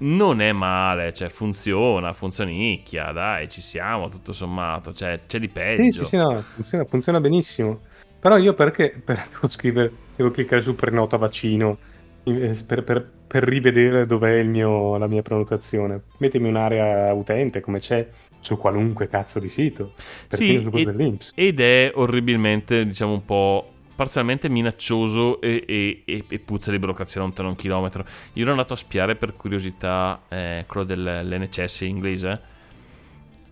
non 0.00 0.40
è 0.40 0.52
male, 0.52 1.12
cioè 1.14 1.28
funziona, 1.28 2.12
funzionicchia, 2.12 3.12
dai, 3.12 3.48
ci 3.48 3.60
siamo, 3.62 4.08
tutto 4.08 4.32
sommato, 4.32 4.92
cioè 4.92 5.24
c'è 5.26 5.38
di 5.38 5.48
sì 5.74 5.92
peggio. 5.92 6.02
sì 6.04 6.04
sì 6.04 6.16
no, 6.16 6.42
funziona, 6.52 6.84
funziona 6.84 7.20
benissimo. 7.20 7.82
Però 8.18 8.36
io 8.36 8.54
perché 8.54 8.90
per- 9.04 9.28
devo 9.30 9.48
scrivere 9.48 9.92
devo 10.16 10.30
cliccare 10.30 10.62
su 10.62 10.74
prenota 10.74 11.16
vaccino 11.16 11.78
eh, 12.24 12.64
per, 12.66 12.84
per- 12.84 13.18
per 13.26 13.44
rivedere 13.44 14.06
dov'è 14.06 14.32
il 14.38 14.48
mio, 14.48 14.96
la 14.98 15.06
mia 15.06 15.22
prenotazione. 15.22 16.08
Mettimi 16.18 16.48
un'area 16.48 17.12
utente 17.14 17.60
come 17.60 17.78
c'è 17.78 18.06
su 18.38 18.56
qualunque 18.58 19.06
cazzo 19.08 19.38
di 19.38 19.48
sito 19.48 19.94
perfino 20.26 20.60
Sì, 20.60 20.62
su 20.62 20.70
quello 20.70 20.90
dell'Inps 20.92 21.32
Ed 21.34 21.60
è 21.60 21.90
orribilmente, 21.94 22.84
diciamo, 22.86 23.12
un 23.14 23.24
po' 23.24 23.79
parzialmente 24.00 24.48
minaccioso 24.48 25.42
e, 25.42 25.62
e- 25.68 26.02
e- 26.06 26.24
e 26.26 26.38
puzza 26.38 26.70
di 26.70 26.78
burocrazia 26.78 27.20
lontano 27.20 27.50
un 27.50 27.54
chilometro. 27.54 28.06
Io 28.32 28.44
ero 28.44 28.52
andato 28.52 28.72
a 28.72 28.76
spiare 28.76 29.14
per 29.14 29.36
curiosità 29.36 30.22
eh, 30.30 30.64
quello 30.66 30.86
dell'NCS 30.86 31.82
inglese 31.82 32.40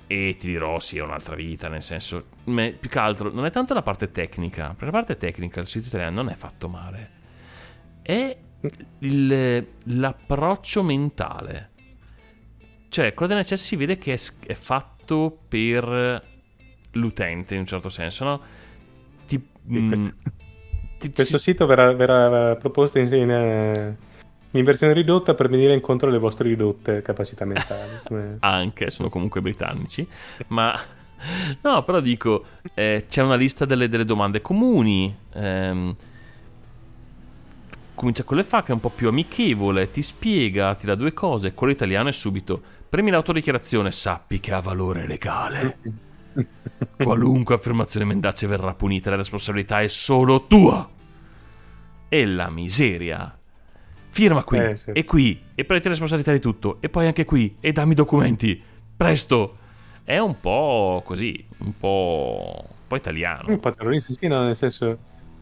e 0.07 0.36
ti 0.38 0.46
dirò, 0.46 0.80
sì, 0.80 0.96
è 0.96 1.03
un'altra 1.03 1.34
vita, 1.34 1.68
nel 1.68 1.82
senso, 1.82 2.28
me- 2.44 2.70
più 2.70 2.88
che 2.88 2.99
altro, 2.99 3.30
non 3.30 3.44
è 3.44 3.51
tanto 3.51 3.74
la 3.74 3.82
parte 3.82 4.11
tecnica, 4.11 4.68
perché 4.68 4.86
la 4.86 4.90
parte 4.90 5.18
tecnica 5.18 5.61
il 5.61 5.66
sito 5.66 5.88
italiano 5.88 6.22
non 6.22 6.30
è 6.30 6.34
fatto 6.34 6.66
male, 6.70 7.11
è 8.01 8.34
il- 9.01 9.66
l'approccio 9.84 10.82
mentale. 10.82 11.70
Cioè, 12.88 13.12
quello 13.12 13.34
dell'NCS 13.34 13.62
si 13.62 13.76
vede 13.76 13.99
che 13.99 14.14
è, 14.14 14.18
è 14.46 14.55
fatto 14.55 15.40
per 15.46 16.24
l'utente 16.92 17.53
in 17.53 17.61
un 17.61 17.66
certo 17.66 17.90
senso, 17.90 18.24
no? 18.24 18.40
Ti, 19.26 19.38
Sì, 19.94 20.12
ti- 20.99 21.12
questo 21.12 21.38
ti- 21.38 21.38
sito 21.38 21.66
verrà, 21.66 21.92
verrà 21.92 22.57
proposto 22.57 22.99
in, 22.99 23.12
in, 23.12 23.30
eh, 23.30 23.96
in 24.53 24.64
versione 24.64 24.92
ridotta 24.92 25.34
per 25.34 25.49
venire 25.49 25.74
incontro 25.74 26.09
alle 26.09 26.18
vostre 26.18 26.49
ridotte 26.49 27.03
capacità 27.03 27.44
mentali 27.44 28.03
anche, 28.40 28.90
sono 28.90 29.09
comunque 29.09 29.40
britannici, 29.40 30.07
ma 30.49 30.78
no, 31.62 31.82
però 31.84 32.01
dico, 32.01 32.44
eh, 32.74 33.07
c'è 33.09 33.22
una 33.22 33.34
lista 33.34 33.64
delle, 33.64 33.88
delle 33.88 34.05
domande 34.05 34.40
comuni. 34.40 35.16
ehm, 35.34 35.96
comincia 37.94 38.22
con 38.22 38.36
le 38.36 38.44
fa 38.44 38.62
che 38.62 38.70
è 38.70 38.74
un 38.74 38.80
po' 38.80 38.90
più 38.90 39.09
amichevole, 39.09 39.90
ti 39.90 40.03
spiega, 40.03 40.74
ti 40.76 40.86
dà 40.86 40.94
due 40.94 41.12
cose. 41.12 41.53
Quello 41.53 41.72
italiano 41.72 42.09
è 42.09 42.12
subito. 42.12 42.61
Premi 42.88 43.11
l'autodichiarazione, 43.11 43.90
sappi 43.90 44.40
che 44.40 44.53
ha 44.53 44.61
valore 44.61 45.07
legale. 45.07 45.78
Qualunque 46.97 47.55
affermazione 47.55 48.07
mendace 48.07 48.47
verrà 48.47 48.74
punita, 48.74 49.11
la 49.11 49.16
responsabilità 49.16 49.80
è 49.80 49.89
solo 49.89 50.47
tua. 50.47 50.89
E 52.09 52.26
la 52.26 52.51
miseria. 52.51 53.39
Firma 54.11 54.43
qui 54.43 54.59
Eh, 54.59 54.76
sì. 54.76 54.91
e 54.93 55.05
qui 55.05 55.41
e 55.55 55.64
prendi 55.64 55.84
la 55.84 55.91
responsabilità 55.91 56.32
di 56.32 56.41
tutto 56.41 56.78
e 56.80 56.89
poi 56.89 57.07
anche 57.07 57.24
qui 57.24 57.57
e 57.61 57.72
dammi 57.72 57.93
i 57.93 57.95
documenti. 57.95 58.61
Presto. 58.97 59.57
È 60.03 60.18
un 60.18 60.41
po' 60.41 61.03
così, 61.05 61.47
un 61.59 61.76
po', 61.76 62.64
un 62.66 62.86
po' 62.86 62.97
italiano. 62.97 63.53
un 63.53 63.61
po' 63.61 63.72
terroristico, 63.74 64.18
sì, 64.18 64.26
no, 64.26 64.43
nel 64.45 64.57
senso 64.57 64.86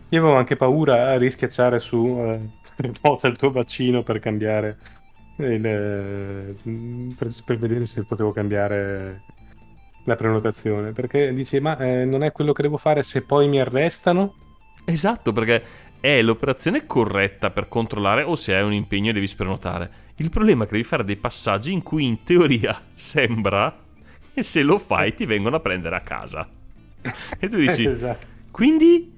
io 0.08 0.20
avevo 0.20 0.36
anche 0.36 0.56
paura 0.56 1.12
a 1.12 1.16
rischiacciare 1.18 1.78
su 1.80 2.04
eh, 2.20 2.40
remota 2.76 3.28
il 3.28 3.36
tuo 3.36 3.50
vaccino 3.50 4.02
per 4.02 4.18
cambiare 4.18 4.78
il, 5.36 5.64
eh, 5.66 6.56
per, 7.16 7.28
per 7.44 7.58
vedere 7.58 7.86
se 7.86 8.04
potevo 8.04 8.32
cambiare 8.32 9.22
la 10.06 10.16
prenotazione 10.16 10.92
perché 10.92 11.32
dici 11.34 11.60
ma 11.60 11.76
eh, 11.78 12.04
non 12.04 12.24
è 12.24 12.32
quello 12.32 12.52
che 12.52 12.62
devo 12.62 12.78
fare 12.78 13.02
se 13.02 13.22
poi 13.22 13.48
mi 13.48 13.60
arrestano 13.60 14.34
Esatto, 14.88 15.32
perché 15.32 15.64
è 15.98 16.22
l'operazione 16.22 16.86
corretta 16.86 17.50
per 17.50 17.66
controllare 17.66 18.22
o 18.22 18.36
se 18.36 18.54
hai 18.54 18.62
un 18.62 18.72
impegno 18.72 19.10
e 19.10 19.12
devi 19.12 19.26
sprenotare. 19.26 20.04
Il 20.16 20.30
problema 20.30 20.62
è 20.62 20.66
che 20.66 20.74
devi 20.74 20.84
fare 20.84 21.02
dei 21.02 21.16
passaggi 21.16 21.72
in 21.72 21.82
cui 21.82 22.06
in 22.06 22.22
teoria 22.22 22.80
sembra 22.94 23.76
che 24.32 24.42
se 24.42 24.62
lo 24.62 24.78
fai 24.78 25.12
ti 25.14 25.26
vengono 25.26 25.56
a 25.56 25.60
prendere 25.60 25.96
a 25.96 26.00
casa. 26.00 26.48
E 27.38 27.48
tu 27.48 27.56
dici, 27.56 27.84
esatto. 27.84 28.26
quindi 28.50 29.12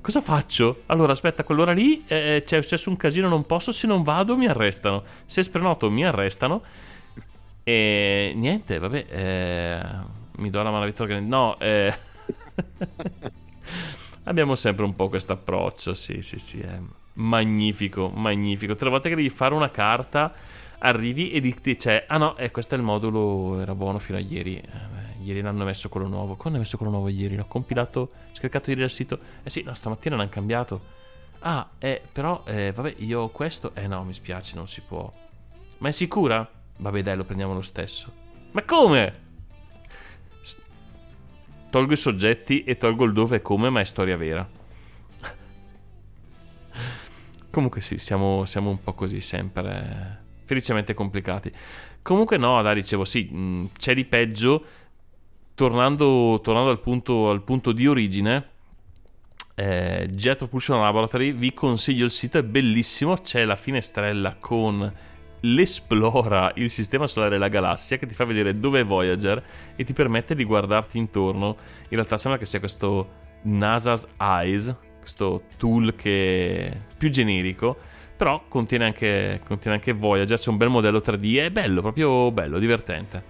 cosa 0.00 0.20
faccio? 0.20 0.82
Allora 0.86 1.12
aspetta, 1.12 1.44
quell'ora 1.44 1.72
lì 1.72 2.04
eh, 2.06 2.42
c'è 2.44 2.60
successo 2.62 2.90
un 2.90 2.96
casino, 2.96 3.28
non 3.28 3.46
posso, 3.46 3.72
se 3.72 3.86
non 3.86 4.02
vado 4.02 4.36
mi 4.36 4.46
arrestano. 4.46 5.02
Se 5.24 5.42
sprenoto 5.42 5.90
mi 5.90 6.04
arrestano. 6.04 6.62
E 7.62 8.32
niente, 8.34 8.78
vabbè, 8.78 9.06
eh, 9.08 9.82
mi 10.36 10.50
do 10.50 10.62
la 10.62 10.70
mano 10.70 10.84
a. 10.84 11.20
No, 11.20 11.58
eh... 11.58 11.94
abbiamo 14.24 14.54
sempre 14.54 14.84
un 14.84 14.94
po' 14.94 15.08
questo 15.08 15.32
approccio. 15.32 15.94
Sì, 15.94 16.22
sì, 16.22 16.38
sì, 16.38 16.60
è 16.60 16.78
magnifico, 17.14 18.08
magnifico. 18.08 18.74
Tre 18.74 18.88
volte 18.88 19.08
che 19.08 19.16
devi 19.16 19.30
fare 19.30 19.54
una 19.54 19.70
carta, 19.70 20.32
arrivi 20.78 21.32
e 21.32 21.40
ti 21.60 21.76
c'è. 21.76 22.04
Ah 22.08 22.16
no, 22.16 22.36
eh, 22.36 22.50
questo 22.50 22.74
è 22.74 22.78
il 22.78 22.84
modulo, 22.84 23.60
era 23.60 23.74
buono 23.74 23.98
fino 23.98 24.18
a 24.18 24.20
ieri. 24.20 24.56
Eh, 24.56 25.22
ieri 25.22 25.40
l'hanno 25.40 25.64
messo 25.64 25.88
quello 25.88 26.06
nuovo. 26.06 26.34
Quando 26.34 26.50
hanno 26.50 26.60
messo 26.60 26.76
quello 26.76 26.92
nuovo 26.92 27.08
ieri? 27.08 27.36
L'ho 27.36 27.46
compilato, 27.46 28.10
scaricato 28.32 28.70
ieri 28.70 28.82
dal 28.82 28.90
sito. 28.90 29.18
Eh 29.42 29.50
sì, 29.50 29.62
no, 29.62 29.74
stamattina 29.74 30.16
l'hanno 30.16 30.30
cambiato. 30.30 30.98
Ah, 31.40 31.68
eh, 31.78 32.02
però, 32.10 32.42
eh, 32.46 32.72
vabbè, 32.72 32.96
io 32.98 33.28
questo... 33.28 33.74
Eh 33.74 33.86
no, 33.86 34.04
mi 34.04 34.12
spiace, 34.12 34.56
non 34.56 34.66
si 34.66 34.82
può. 34.82 35.10
Ma 35.78 35.88
è 35.88 35.92
sicura? 35.92 36.46
Vabbè, 36.80 37.02
dai, 37.02 37.16
lo 37.16 37.24
prendiamo 37.24 37.52
lo 37.52 37.60
stesso. 37.60 38.12
Ma 38.52 38.62
come? 38.64 39.28
Tolgo 41.68 41.92
i 41.92 41.96
soggetti 41.96 42.64
e 42.64 42.76
tolgo 42.78 43.04
il 43.04 43.12
dove 43.12 43.36
e 43.36 43.42
come, 43.42 43.68
ma 43.68 43.80
è 43.80 43.84
storia 43.84 44.16
vera. 44.16 44.48
Comunque 47.50 47.80
sì, 47.80 47.98
siamo, 47.98 48.44
siamo 48.46 48.70
un 48.70 48.82
po' 48.82 48.94
così 48.94 49.20
sempre, 49.20 50.22
felicemente 50.44 50.94
complicati. 50.94 51.52
Comunque 52.00 52.38
no, 52.38 52.62
dai, 52.62 52.76
dicevo 52.76 53.04
sì, 53.04 53.24
mh, 53.24 53.72
c'è 53.78 53.94
di 53.94 54.04
peggio. 54.04 54.64
Tornando, 55.54 56.40
tornando 56.42 56.70
al, 56.70 56.80
punto, 56.80 57.28
al 57.28 57.42
punto 57.42 57.72
di 57.72 57.86
origine, 57.86 58.48
eh, 59.54 60.08
Jet 60.10 60.38
Propulsion 60.38 60.80
Laboratory, 60.80 61.32
vi 61.32 61.52
consiglio 61.52 62.06
il 62.06 62.10
sito, 62.10 62.38
è 62.38 62.42
bellissimo, 62.42 63.18
c'è 63.18 63.44
la 63.44 63.56
finestrella 63.56 64.36
con 64.36 64.90
l'esplora 65.40 66.52
il 66.56 66.70
sistema 66.70 67.06
solare 67.06 67.36
e 67.36 67.38
la 67.38 67.48
galassia 67.48 67.96
che 67.96 68.06
ti 68.06 68.14
fa 68.14 68.24
vedere 68.24 68.58
dove 68.58 68.80
è 68.80 68.84
Voyager 68.84 69.42
e 69.76 69.84
ti 69.84 69.92
permette 69.92 70.34
di 70.34 70.44
guardarti 70.44 70.98
intorno. 70.98 71.56
In 71.84 71.96
realtà 71.96 72.16
sembra 72.16 72.38
che 72.38 72.46
sia 72.46 72.58
questo 72.58 73.18
NASA's 73.42 74.08
Eyes, 74.18 74.76
questo 74.98 75.44
tool 75.56 75.94
che 75.94 76.68
è 76.68 76.76
più 76.96 77.10
generico, 77.10 77.76
però 78.16 78.44
contiene 78.48 78.84
anche, 78.84 79.40
contiene 79.46 79.76
anche 79.76 79.92
Voyager, 79.92 80.38
c'è 80.38 80.50
un 80.50 80.56
bel 80.56 80.68
modello 80.68 80.98
3D, 80.98 81.38
è 81.38 81.50
bello, 81.50 81.80
proprio 81.80 82.30
bello, 82.30 82.58
divertente. 82.58 83.22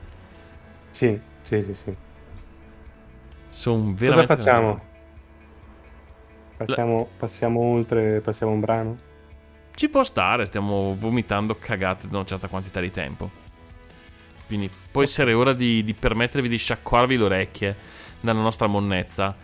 Sì, 0.90 1.18
sì, 1.42 1.62
sì, 1.62 1.74
sì. 1.74 1.96
Sono 3.48 3.82
Cosa 3.82 3.94
veramente... 3.94 4.36
facciamo? 4.36 4.80
Passiamo, 6.56 7.08
passiamo 7.16 7.60
oltre, 7.60 8.20
passiamo 8.20 8.52
un 8.52 8.60
brano? 8.60 8.98
Ci 9.74 9.88
può 9.88 10.04
stare, 10.04 10.46
stiamo 10.46 10.96
vomitando 10.98 11.56
cagate 11.58 12.08
da 12.08 12.18
una 12.18 12.26
certa 12.26 12.48
quantità 12.48 12.80
di 12.80 12.90
tempo. 12.90 13.30
Quindi 14.46 14.68
può 14.90 15.02
essere 15.02 15.32
ora 15.32 15.52
di, 15.52 15.84
di 15.84 15.94
permettervi 15.94 16.48
di 16.48 16.56
sciacquarvi 16.56 17.16
le 17.16 17.24
orecchie 17.24 17.76
dalla 18.20 18.40
nostra 18.40 18.66
monnezza 18.66 19.34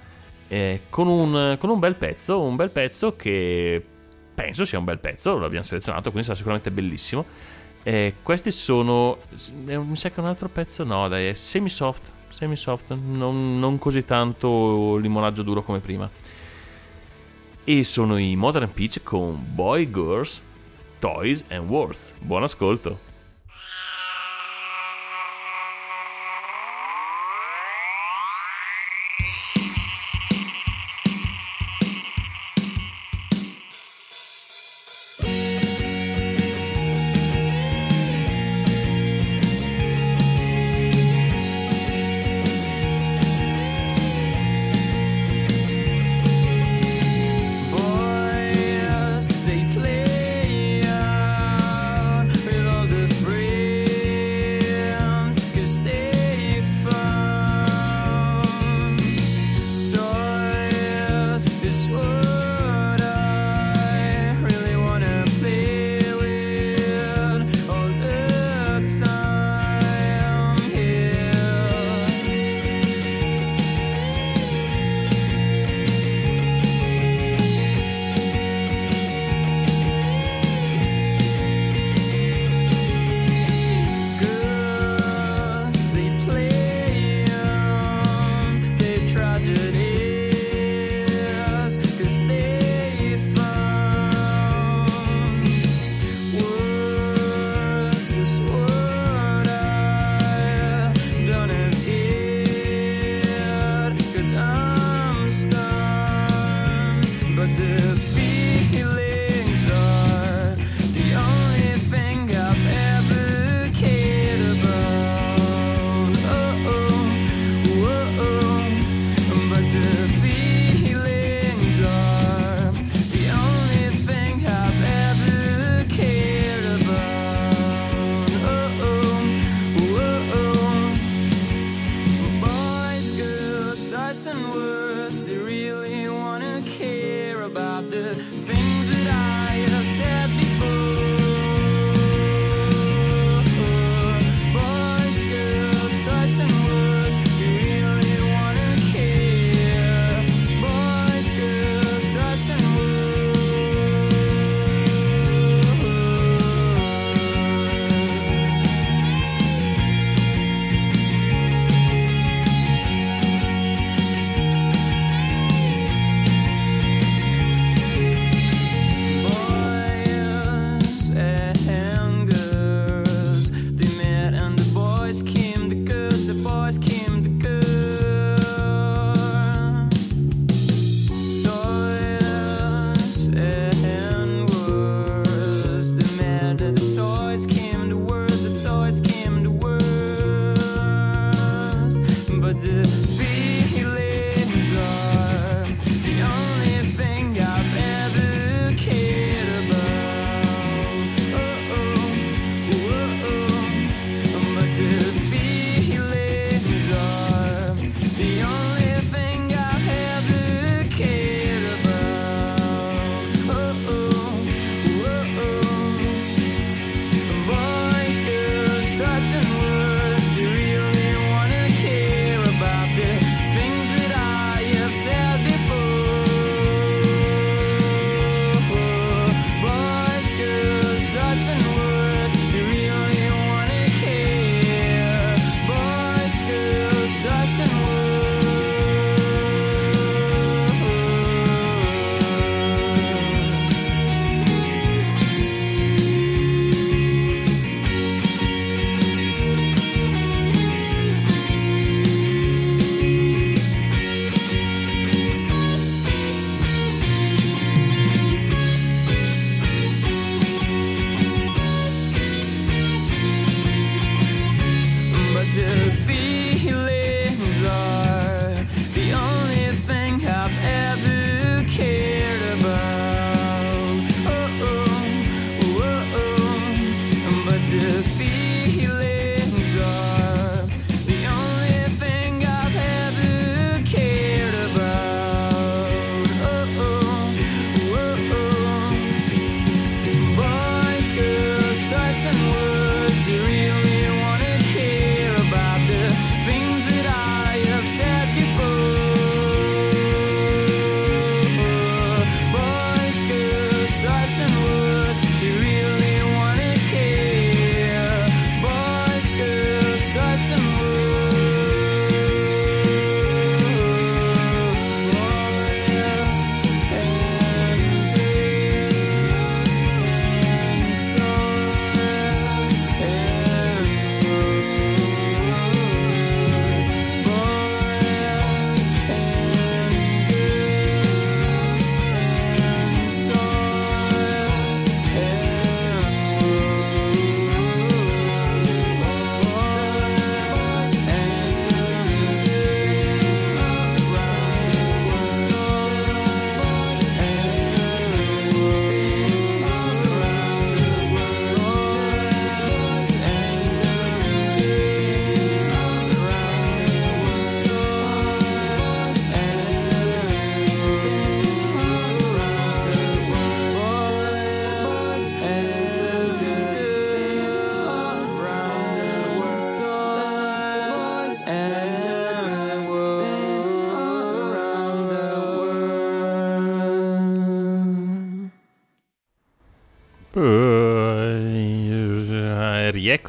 eh, 0.48 0.82
con, 0.90 1.08
un, 1.08 1.56
con 1.58 1.70
un 1.70 1.78
bel 1.78 1.94
pezzo, 1.94 2.40
un 2.40 2.56
bel 2.56 2.70
pezzo 2.70 3.16
che 3.16 3.82
penso 4.34 4.64
sia 4.64 4.78
un 4.78 4.84
bel 4.84 4.98
pezzo, 4.98 5.36
lo 5.36 5.46
abbiamo 5.46 5.64
selezionato, 5.64 6.10
quindi 6.10 6.24
sarà 6.24 6.36
sicuramente 6.36 6.70
bellissimo. 6.70 7.24
Eh, 7.82 8.14
questi 8.22 8.50
sono, 8.50 9.18
eh, 9.66 9.78
mi 9.78 9.96
sa 9.96 10.10
che 10.10 10.20
un 10.20 10.26
altro 10.26 10.48
pezzo 10.48 10.84
no, 10.84 11.08
dai, 11.08 11.28
è 11.28 11.32
semi-soft, 11.34 12.10
semi-soft, 12.28 12.94
non, 12.94 13.58
non 13.58 13.78
così 13.78 14.04
tanto 14.04 14.96
limonaggio 14.96 15.42
duro 15.42 15.62
come 15.62 15.78
prima 15.78 16.10
e 17.68 17.82
sono 17.82 18.16
i 18.16 18.36
Modern 18.36 18.72
Peach 18.72 19.02
con 19.02 19.44
Boy 19.52 19.90
Girls, 19.90 20.40
Toys 21.00 21.42
and 21.48 21.68
Words. 21.68 22.14
Buon 22.20 22.44
ascolto. 22.44 23.05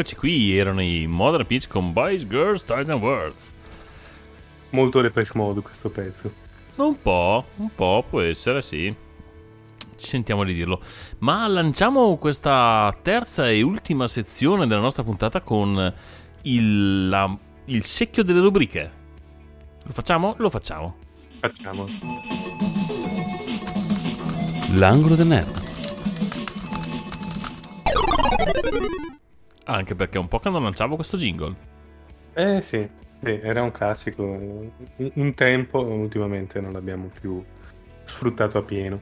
Rieccoci 0.07 0.15
qui, 0.15 0.57
erano 0.57 0.81
i 0.81 1.05
Modern 1.05 1.45
Peach 1.45 1.67
con 1.67 1.91
Boys, 1.91 2.25
Girls, 2.27 2.63
Toys 2.63 2.87
and 2.87 3.01
Words. 3.01 3.51
Molto 4.69 5.01
Depeche 5.01 5.31
Mode 5.35 5.59
questo 5.59 5.89
pezzo. 5.89 6.31
Un 6.75 7.01
po', 7.01 7.43
un 7.57 7.69
po' 7.75 8.05
può 8.09 8.21
essere, 8.21 8.61
sì. 8.61 8.93
Ci 9.97 10.07
sentiamo 10.07 10.45
di 10.45 10.53
dirlo. 10.53 10.79
Ma 11.19 11.45
lanciamo 11.47 12.15
questa 12.15 12.95
terza 13.01 13.49
e 13.49 13.61
ultima 13.61 14.07
sezione 14.07 14.65
della 14.65 14.79
nostra 14.79 15.03
puntata 15.03 15.41
con 15.41 15.93
il, 16.43 17.09
la- 17.09 17.37
il 17.65 17.83
secchio 17.83 18.23
delle 18.23 18.39
rubriche. 18.39 18.91
Lo 19.83 19.91
facciamo? 19.91 20.35
Lo 20.37 20.49
facciamo. 20.49 20.95
Facciamo. 21.39 21.85
L'angolo 24.71 25.15
del 25.15 25.27
nerd. 25.27 25.65
Anche 29.69 29.95
perché 29.95 30.17
è 30.17 30.21
un 30.21 30.29
po' 30.29 30.39
che 30.39 30.49
non 30.49 30.63
lanciavo 30.63 30.95
questo 30.95 31.17
jingle. 31.17 31.55
Eh 32.33 32.61
sì, 32.61 32.87
sì, 33.21 33.39
era 33.41 33.61
un 33.63 33.71
classico. 33.71 34.23
Un, 34.23 35.33
tempo, 35.33 35.81
ultimamente 35.83 36.61
non 36.61 36.71
l'abbiamo 36.71 37.09
più 37.19 37.43
sfruttato 38.05 38.57
a 38.59 38.63
pieno. 38.63 39.01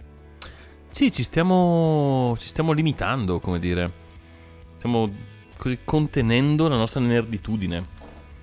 Sì, 0.90 1.12
ci 1.12 1.24
stiamo, 1.24 2.34
ci 2.38 2.48
stiamo 2.48 2.72
limitando, 2.72 3.40
come 3.40 3.60
dire. 3.60 3.92
Stiamo 4.78 5.08
così 5.56 5.80
contenendo 5.84 6.68
la 6.68 6.78
nostra 6.78 7.00
nerditudine. 7.00 7.86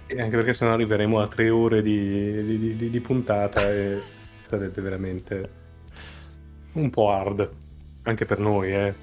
E 0.07 0.21
Anche 0.21 0.37
perché 0.37 0.53
sennò 0.53 0.75
arriveremo 0.75 1.21
a 1.21 1.27
tre 1.27 1.51
ore 1.51 1.83
di, 1.83 2.45
di- 2.59 2.77
di- 2.77 2.91
di 2.91 3.01
puntata 3.01 3.69
e 3.69 4.01
sarebbe 4.47 4.81
veramente 4.81 5.51
un 6.75 6.89
po' 6.89 7.11
hard. 7.11 7.51
Anche 8.03 8.25
per 8.27 8.39
noi, 8.39 8.73
eh. 8.73 8.95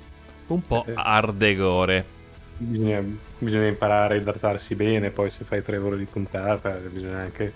Un 0.48 0.66
po' 0.66 0.86
Eh. 0.86 0.94
ardegore. 0.96 2.18
Bisogna, 2.62 3.02
bisogna 3.38 3.68
imparare 3.68 4.16
a 4.16 4.18
idratarsi 4.18 4.76
bene, 4.76 5.12
poi 5.12 5.30
se 5.30 5.46
fai 5.46 5.64
tre 5.64 5.78
ore 5.78 5.98
di 5.98 6.04
puntata 6.04 6.72
bisogna 6.72 7.20
anche 7.20 7.52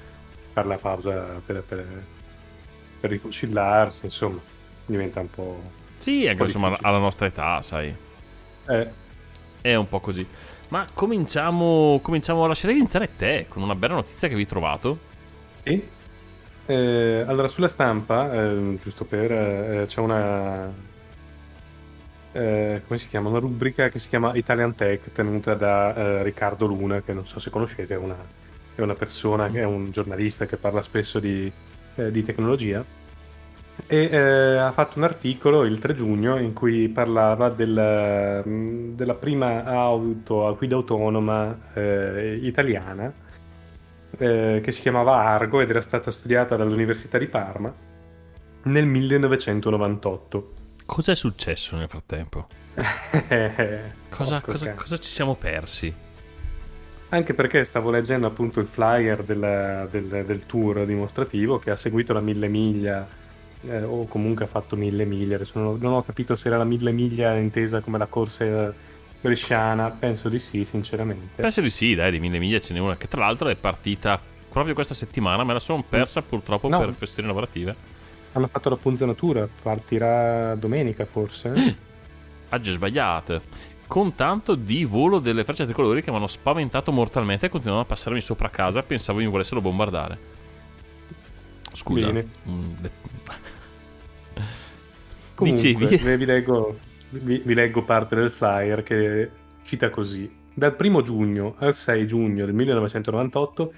fare 0.53 0.67
la 0.67 0.77
pausa 0.77 1.41
per, 1.45 1.61
per, 1.63 1.85
per 3.01 3.09
riconcillarsi, 3.09 4.05
insomma, 4.05 4.39
diventa 4.85 5.19
un 5.19 5.29
po'... 5.29 5.61
Sì, 5.97 6.25
anche 6.27 6.35
po' 6.37 6.43
insomma 6.45 6.77
alla 6.81 6.99
nostra 6.99 7.25
età, 7.25 7.61
sai. 7.61 7.93
Eh, 8.67 8.87
È 9.61 9.75
un 9.75 9.89
po' 9.89 9.99
così. 9.99 10.25
Ma 10.69 10.87
cominciamo, 10.93 11.99
cominciamo 12.01 12.45
a 12.45 12.47
lasciare 12.47 12.73
iniziare 12.73 13.15
te 13.17 13.45
con 13.49 13.61
una 13.61 13.75
bella 13.75 13.95
notizia 13.95 14.27
che 14.29 14.35
vi 14.35 14.43
ho 14.43 14.47
trovato. 14.47 14.97
sì. 15.63 15.89
Eh, 16.65 17.25
allora, 17.27 17.49
sulla 17.49 17.67
stampa, 17.67 18.33
eh, 18.33 18.77
giusto 18.81 19.03
per... 19.03 19.31
eh, 19.31 19.83
c'è 19.85 19.99
una... 19.99 20.71
eh, 22.33 22.81
come 22.85 22.99
si 22.99 23.07
chiama? 23.07 23.29
Una 23.29 23.39
rubrica 23.39 23.89
che 23.89 23.99
si 23.99 24.09
chiama 24.09 24.33
Italian 24.35 24.75
Tech, 24.75 25.11
tenuta 25.11 25.53
da 25.53 25.95
eh, 25.95 26.23
Riccardo 26.23 26.65
Luna, 26.65 27.01
che 27.01 27.13
non 27.13 27.27
so 27.27 27.39
se 27.39 27.49
conoscete, 27.49 27.93
è 27.93 27.97
una, 27.97 28.17
è 28.73 28.81
una 28.81 28.95
persona, 28.95 29.47
è 29.47 29.63
un 29.63 29.91
giornalista 29.91 30.45
che 30.47 30.57
parla 30.57 30.81
spesso 30.81 31.19
di, 31.19 31.51
eh, 31.95 32.11
di 32.11 32.23
tecnologia. 32.23 32.83
E 33.87 34.09
eh, 34.11 34.17
ha 34.57 34.71
fatto 34.71 34.97
un 34.97 35.03
articolo 35.03 35.63
il 35.63 35.79
3 35.79 35.95
giugno 35.95 36.37
in 36.37 36.53
cui 36.53 36.89
parlava 36.89 37.49
del, 37.49 38.41
mh, 38.43 38.95
della 38.95 39.15
prima 39.15 39.63
auto 39.63 40.47
a 40.47 40.53
guida 40.53 40.75
autonoma 40.75 41.57
eh, 41.73 42.39
italiana 42.41 43.21
che 44.15 44.63
si 44.67 44.81
chiamava 44.81 45.15
Argo 45.17 45.59
ed 45.59 45.71
era 45.71 45.81
stata 45.81 46.11
studiata 46.11 46.55
dall'Università 46.55 47.17
di 47.17 47.25
Parma 47.25 47.73
nel 48.65 48.85
1998. 48.85 50.62
Cos'è 50.93 51.15
successo 51.15 51.75
nel 51.75 51.87
frattempo? 51.89 52.47
Cosa, 54.09 54.41
cosa- 54.41 54.73
cosa 54.73 54.97
ci 54.97 55.09
siamo 55.09 55.33
persi? 55.33 55.91
Anche 57.09 57.33
perché 57.33 57.63
stavo 57.63 57.89
leggendo 57.89 58.27
appunto 58.27 58.59
il 58.59 58.67
flyer 58.67 59.23
del, 59.23 59.87
del- 59.89 60.23
del 60.25 60.45
tour 60.45 60.85
dimostrativo 60.85 61.57
che 61.57 61.71
ha 61.71 61.75
seguito 61.75 62.13
la 62.13 62.19
mille 62.19 62.47
miglia 62.47 63.07
eh, 63.67 63.81
o 63.81 64.05
comunque 64.07 64.45
ha 64.45 64.47
fatto 64.47 64.75
mille 64.75 65.03
miglia. 65.05 65.35
Adesso 65.37 65.53
non 65.59 65.67
ho, 65.67 65.77
non 65.79 65.93
ho 65.93 66.03
capito 66.03 66.35
se 66.35 66.47
era 66.47 66.57
la 66.57 66.63
mille 66.63 66.91
miglia 66.91 67.33
intesa 67.37 67.79
come 67.81 67.97
la 67.97 68.05
corsa 68.05 68.71
bresciana. 69.19 69.89
Penso 69.89 70.29
di 70.29 70.37
sì, 70.37 70.63
sinceramente. 70.63 71.41
Penso 71.41 71.61
di 71.61 71.71
sì, 71.71 71.95
dai, 71.95 72.11
di 72.11 72.19
mille 72.19 72.37
miglia 72.37 72.59
ce 72.59 72.73
n'è 72.73 72.79
una 72.79 72.97
che 72.97 73.07
tra 73.07 73.21
l'altro 73.21 73.49
è 73.49 73.55
partita 73.55 74.19
proprio 74.47 74.75
questa 74.75 74.93
settimana, 74.93 75.43
me 75.43 75.53
la 75.53 75.59
sono 75.59 75.83
persa 75.87 76.21
purtroppo 76.21 76.67
No. 76.67 76.77
per 76.79 76.95
questioni 76.95 77.27
lavorative. 77.27 77.75
Hanno 78.33 78.47
fatto 78.47 78.69
la 78.69 78.75
punzanatura, 78.77 79.47
partirà 79.61 80.55
domenica 80.55 81.05
forse. 81.05 81.53
eh? 81.53 81.75
Agge 82.49 82.71
sbagliate. 82.71 83.41
Con 83.87 84.15
tanto 84.15 84.55
di 84.55 84.85
volo 84.85 85.19
delle 85.19 85.43
frecce 85.43 85.65
tricolori 85.65 86.01
che 86.01 86.09
mi 86.09 86.17
hanno 86.17 86.27
spaventato 86.27 86.91
mortalmente 86.91 87.45
e 87.45 87.49
continuavano 87.49 87.85
a 87.85 87.89
passarmi 87.89 88.21
sopra 88.21 88.49
casa. 88.49 88.81
Pensavo 88.81 89.19
mi 89.19 89.27
volessero 89.27 89.61
bombardare. 89.61 90.17
Scusa. 91.73 92.05
Bene. 92.07 92.27
Mm, 92.49 92.71
de- 92.79 92.91
Comunque, 95.35 95.61
Dicevi? 95.73 95.97
ve- 95.97 96.17
vi 96.17 96.25
leggo, 96.25 96.77
vi, 97.09 97.41
vi 97.43 97.53
leggo 97.53 97.83
parte 97.83 98.15
del 98.15 98.31
flyer 98.31 98.83
che 98.83 99.29
cita 99.65 99.89
così. 99.89 100.31
Dal 100.53 100.75
1 100.79 101.01
giugno 101.01 101.55
al 101.59 101.73
6 101.73 102.05
giugno 102.07 102.45
del 102.45 102.53
1998 102.53 103.73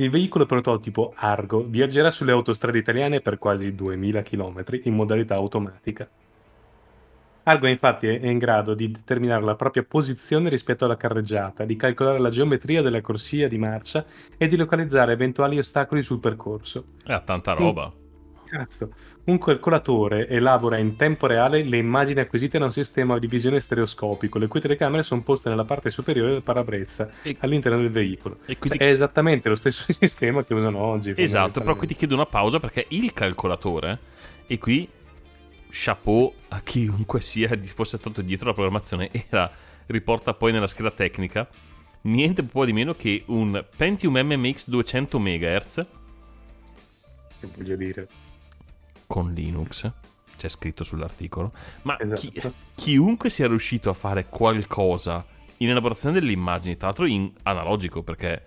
il 0.00 0.08
veicolo 0.08 0.46
prototipo 0.46 1.12
Argo 1.14 1.62
viaggerà 1.62 2.10
sulle 2.10 2.32
autostrade 2.32 2.78
italiane 2.78 3.20
per 3.20 3.38
quasi 3.38 3.74
2000 3.74 4.22
km 4.22 4.64
in 4.84 4.94
modalità 4.94 5.34
automatica. 5.34 6.08
Argo 7.42 7.66
infatti 7.66 8.06
è 8.06 8.26
in 8.26 8.38
grado 8.38 8.74
di 8.74 8.90
determinare 8.90 9.42
la 9.42 9.56
propria 9.56 9.84
posizione 9.86 10.48
rispetto 10.48 10.86
alla 10.86 10.96
carreggiata, 10.96 11.64
di 11.64 11.76
calcolare 11.76 12.18
la 12.18 12.30
geometria 12.30 12.80
della 12.80 13.00
corsia 13.02 13.48
di 13.48 13.58
marcia 13.58 14.04
e 14.38 14.46
di 14.48 14.56
localizzare 14.56 15.12
eventuali 15.12 15.58
ostacoli 15.58 16.02
sul 16.02 16.20
percorso. 16.20 16.84
Eh, 17.04 17.12
ha 17.12 17.20
tanta 17.20 17.52
roba. 17.52 17.92
Cazzo, 18.44 18.92
un 19.30 19.38
calcolatore 19.38 20.26
elabora 20.28 20.76
in 20.76 20.96
tempo 20.96 21.26
reale 21.26 21.62
le 21.62 21.76
immagini 21.76 22.20
acquisite 22.20 22.58
da 22.58 22.64
un 22.64 22.72
sistema 22.72 23.18
di 23.18 23.28
visione 23.28 23.60
stereoscopico, 23.60 24.38
le 24.38 24.48
cui 24.48 24.60
telecamere 24.60 25.02
sono 25.04 25.22
poste 25.22 25.48
nella 25.48 25.64
parte 25.64 25.90
superiore 25.90 26.32
del 26.32 26.42
parabrezza 26.42 27.08
E- 27.22 27.36
all'interno 27.40 27.78
del 27.78 27.90
veicolo. 27.90 28.38
E 28.46 28.58
quindi- 28.58 28.78
è 28.78 28.86
esattamente 28.86 29.48
lo 29.48 29.54
stesso 29.54 29.84
sistema 29.92 30.44
che 30.44 30.52
usano 30.52 30.78
oggi. 30.78 31.14
Esatto, 31.16 31.60
però 31.60 31.76
qui 31.76 31.86
ti 31.86 31.94
chiedo 31.94 32.14
una 32.14 32.26
pausa 32.26 32.58
perché 32.58 32.86
il 32.88 33.12
calcolatore, 33.12 33.98
e 34.46 34.58
qui 34.58 34.88
chapeau 35.70 36.34
a 36.48 36.60
chiunque 36.60 37.20
sia 37.20 37.56
fosse 37.62 37.96
stato 37.96 38.22
dietro 38.22 38.48
la 38.48 38.54
programmazione, 38.54 39.10
era, 39.28 39.50
riporta 39.86 40.34
poi 40.34 40.50
nella 40.50 40.66
scheda 40.66 40.90
tecnica, 40.90 41.48
niente 42.02 42.42
po' 42.42 42.64
di 42.64 42.72
meno 42.72 42.94
che 42.94 43.22
un 43.26 43.64
Pentium 43.76 44.18
MMX 44.18 44.68
200 44.68 45.18
MHz 45.20 45.86
Che 47.38 47.48
voglio 47.54 47.76
dire. 47.76 48.08
Con 49.10 49.32
Linux, 49.34 49.90
c'è 50.36 50.48
scritto 50.48 50.84
sull'articolo, 50.84 51.52
ma 51.82 51.96
chi- 52.14 52.30
Esatto. 52.32 52.54
chiunque 52.76 53.28
sia 53.28 53.48
riuscito 53.48 53.90
a 53.90 53.92
fare 53.92 54.26
qualcosa 54.28 55.26
in 55.56 55.68
elaborazione 55.68 56.14
delle 56.14 56.30
immagini, 56.30 56.76
tra 56.76 56.86
l'altro 56.86 57.06
in 57.06 57.28
analogico 57.42 58.04
perché 58.04 58.44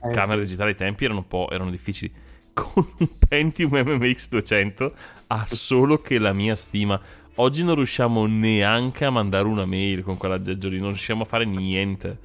Eh, 0.00 0.10
camere 0.10 0.42
digitali 0.42 0.70
ai 0.70 0.76
tempi 0.76 1.04
erano 1.04 1.20
un 1.20 1.26
po' 1.26 1.48
erano 1.50 1.70
difficili. 1.70 2.12
Con 2.54 2.86
un 2.98 3.08
Pentium 3.18 3.72
MMX 3.72 4.28
200 4.28 4.94
ha 5.26 5.44
solo 5.48 6.00
che 6.00 6.18
la 6.20 6.32
mia 6.32 6.54
stima. 6.54 7.00
Oggi 7.38 7.64
non 7.64 7.74
riusciamo 7.74 8.26
neanche 8.26 9.04
a 9.04 9.10
mandare 9.10 9.48
una 9.48 9.66
mail 9.66 10.02
con 10.02 10.16
quell'aggeggio 10.16 10.68
lì, 10.68 10.78
non 10.78 10.90
riusciamo 10.90 11.24
a 11.24 11.26
fare 11.26 11.44
niente. 11.44 12.18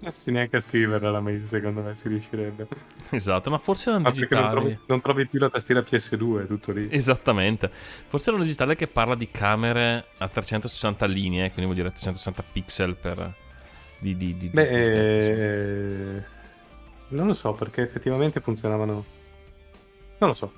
Cazzo, 0.00 0.30
neanche 0.30 0.56
a 0.56 0.60
scriverla 0.60 1.10
la 1.10 1.20
mail, 1.20 1.46
secondo 1.46 1.80
me 1.80 1.94
si 1.94 2.08
riuscirebbe. 2.08 2.68
Esatto, 3.10 3.50
ma 3.50 3.58
forse 3.58 3.88
erano 3.88 4.04
non 4.04 4.12
digitali. 4.12 4.50
trovi, 4.50 4.78
non 4.86 5.00
trovi 5.00 5.26
più 5.26 5.38
la 5.38 5.48
tastiera 5.48 5.80
PS2, 5.80 6.42
è 6.42 6.46
tutto 6.46 6.72
lì. 6.72 6.88
Esattamente. 6.90 7.70
Forse 8.08 8.28
era 8.28 8.38
un 8.38 8.44
digitale 8.44 8.76
che 8.76 8.86
parla 8.86 9.14
di 9.14 9.30
camere 9.30 10.04
a 10.18 10.28
360 10.28 11.06
linee, 11.06 11.52
quindi 11.52 11.64
vuol 11.64 11.76
dire 11.76 11.88
360 11.88 12.44
pixel 12.52 12.96
per... 12.96 13.34
Di, 13.98 14.16
di, 14.16 14.36
di, 14.36 14.48
Beh, 14.48 14.68
eh, 14.68 16.22
non 17.08 17.28
lo 17.28 17.34
so 17.34 17.52
perché 17.52 17.82
effettivamente 17.82 18.40
funzionavano. 18.40 19.04
Non 20.18 20.30
lo 20.30 20.34
so. 20.34 20.52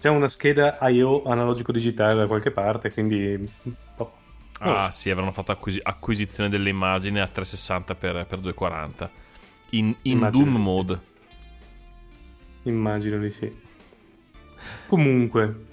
C'è 0.00 0.10
una 0.10 0.28
scheda 0.28 0.78
I/O 0.82 1.24
analogico 1.24 1.72
digitale 1.72 2.14
da 2.14 2.26
qualche 2.26 2.50
parte, 2.50 2.92
quindi. 2.92 3.50
non 3.62 3.76
lo 3.96 4.12
Ah, 4.64 4.90
so. 4.90 5.00
sì, 5.00 5.10
avranno 5.10 5.32
fatto 5.32 5.52
acquisi- 5.52 5.80
acquisizione 5.82 6.48
delle 6.48 6.68
immagini 6.68 7.20
a 7.20 7.26
360 7.26 7.94
x 7.94 8.00
240 8.00 9.10
in, 9.70 9.94
in 10.02 10.28
Doom 10.30 10.54
sì. 10.54 10.60
mode. 10.60 11.00
Immagino 12.62 13.18
di 13.18 13.30
sì. 13.30 13.62
Comunque, 14.86 15.64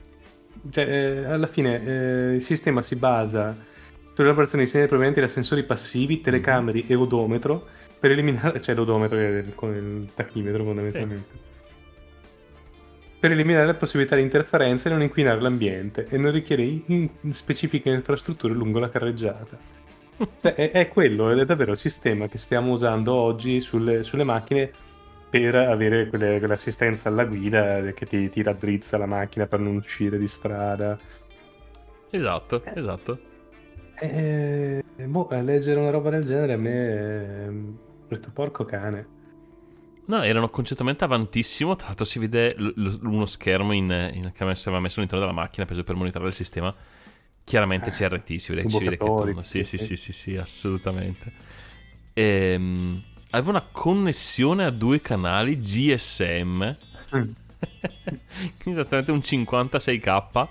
cioè, 0.70 0.86
eh, 0.88 1.24
alla 1.26 1.48
fine 1.48 1.86
eh, 1.86 2.36
il 2.36 2.42
sistema 2.42 2.82
si 2.82 2.96
basa 2.96 3.56
sull'elaborazione 4.14 4.64
di 4.64 4.70
segnali 4.70 4.90
provenienti 4.90 5.22
da 5.22 5.28
sensori 5.28 5.64
passivi, 5.64 6.22
telecamere 6.22 6.86
e 6.86 6.96
odometro 6.96 7.66
per 8.00 8.12
eliminare, 8.12 8.62
cioè 8.62 8.76
l'odometro 8.76 9.18
con 9.56 9.74
il 9.76 10.10
tachimetro 10.14 10.64
fondamentalmente. 10.64 11.50
Per 13.22 13.32
eliminare 13.32 13.68
la 13.68 13.76
possibilità 13.76 14.16
di 14.16 14.24
interferenze 14.24 14.88
e 14.88 14.92
non 14.92 15.04
inquinare 15.04 15.40
l'ambiente 15.42 16.08
e 16.10 16.18
non 16.18 16.32
richiede 16.32 16.64
in- 16.88 17.10
specifiche 17.32 17.90
infrastrutture 17.92 18.54
lungo 18.54 18.80
la 18.80 18.90
carreggiata. 18.90 19.62
Cioè, 20.42 20.56
è, 20.56 20.72
è 20.72 20.88
quello, 20.88 21.30
è 21.32 21.46
davvero 21.46 21.72
il 21.72 21.78
sistema 21.78 22.28
che 22.28 22.38
stiamo 22.40 22.72
usando 22.72 23.14
oggi 23.14 23.60
sulle, 23.62 24.04
sulle 24.04 24.24
macchine 24.24 24.72
per 25.30 25.56
avere 25.56 26.08
quelle- 26.08 26.40
quell'assistenza 26.40 27.10
alla 27.10 27.26
guida 27.26 27.92
che 27.94 28.06
ti, 28.08 28.30
ti 28.30 28.42
raddrizza 28.44 28.98
la 28.98 29.06
macchina 29.06 29.48
per 29.48 29.60
non 29.60 29.76
uscire 29.78 30.18
di 30.18 30.28
strada. 30.28 31.00
Esatto, 32.10 32.64
esatto. 32.74 33.20
E, 33.96 34.84
boh, 35.08 35.28
leggere 35.42 35.80
una 35.80 35.92
roba 35.92 36.10
del 36.10 36.26
genere 36.26 36.54
a 36.54 36.58
me 36.58 37.46
ehm, 37.46 37.80
ho 38.04 38.08
detto 38.08 38.32
porco 38.32 38.66
cane. 38.66 39.08
No, 40.12 40.24
erano 40.24 40.50
concettualmente 40.50 41.06
avantissimo. 41.06 41.78
Tra 41.78 41.88
l'altro 41.88 42.04
si 42.04 42.20
vede 42.20 42.54
l- 42.58 42.74
l- 42.76 43.00
uno 43.04 43.26
schermo 43.26 43.72
in, 43.72 43.86
in, 44.14 44.32
che 44.34 44.44
aveva 44.44 44.80
messo 44.82 45.00
all'interno 45.00 45.26
della 45.26 45.32
macchina 45.32 45.66
preso 45.66 45.86
per 45.86 45.96
monitorare 45.96 46.30
il 46.30 46.36
sistema. 46.36 46.76
Chiaramente 47.46 47.92
CRT, 47.92 48.36
si 48.36 48.54
vede, 48.54 48.68
si 48.70 48.78
vede 48.80 48.98
che 48.98 49.06
torna. 49.06 49.42
Sì, 49.46 49.64
sì, 49.64 49.78
sì. 49.78 49.86
sì, 49.86 49.96
sì, 49.96 50.12
sì, 50.12 50.36
assolutamente. 50.36 51.32
Ehm, 52.12 53.02
aveva 53.30 53.52
una 53.52 53.62
connessione 53.72 54.66
a 54.66 54.70
due 54.70 55.00
canali 55.00 55.58
GSM. 55.58 56.76
Quindi 57.12 58.80
esattamente 58.80 59.12
un 59.12 59.22
56k 59.22 60.48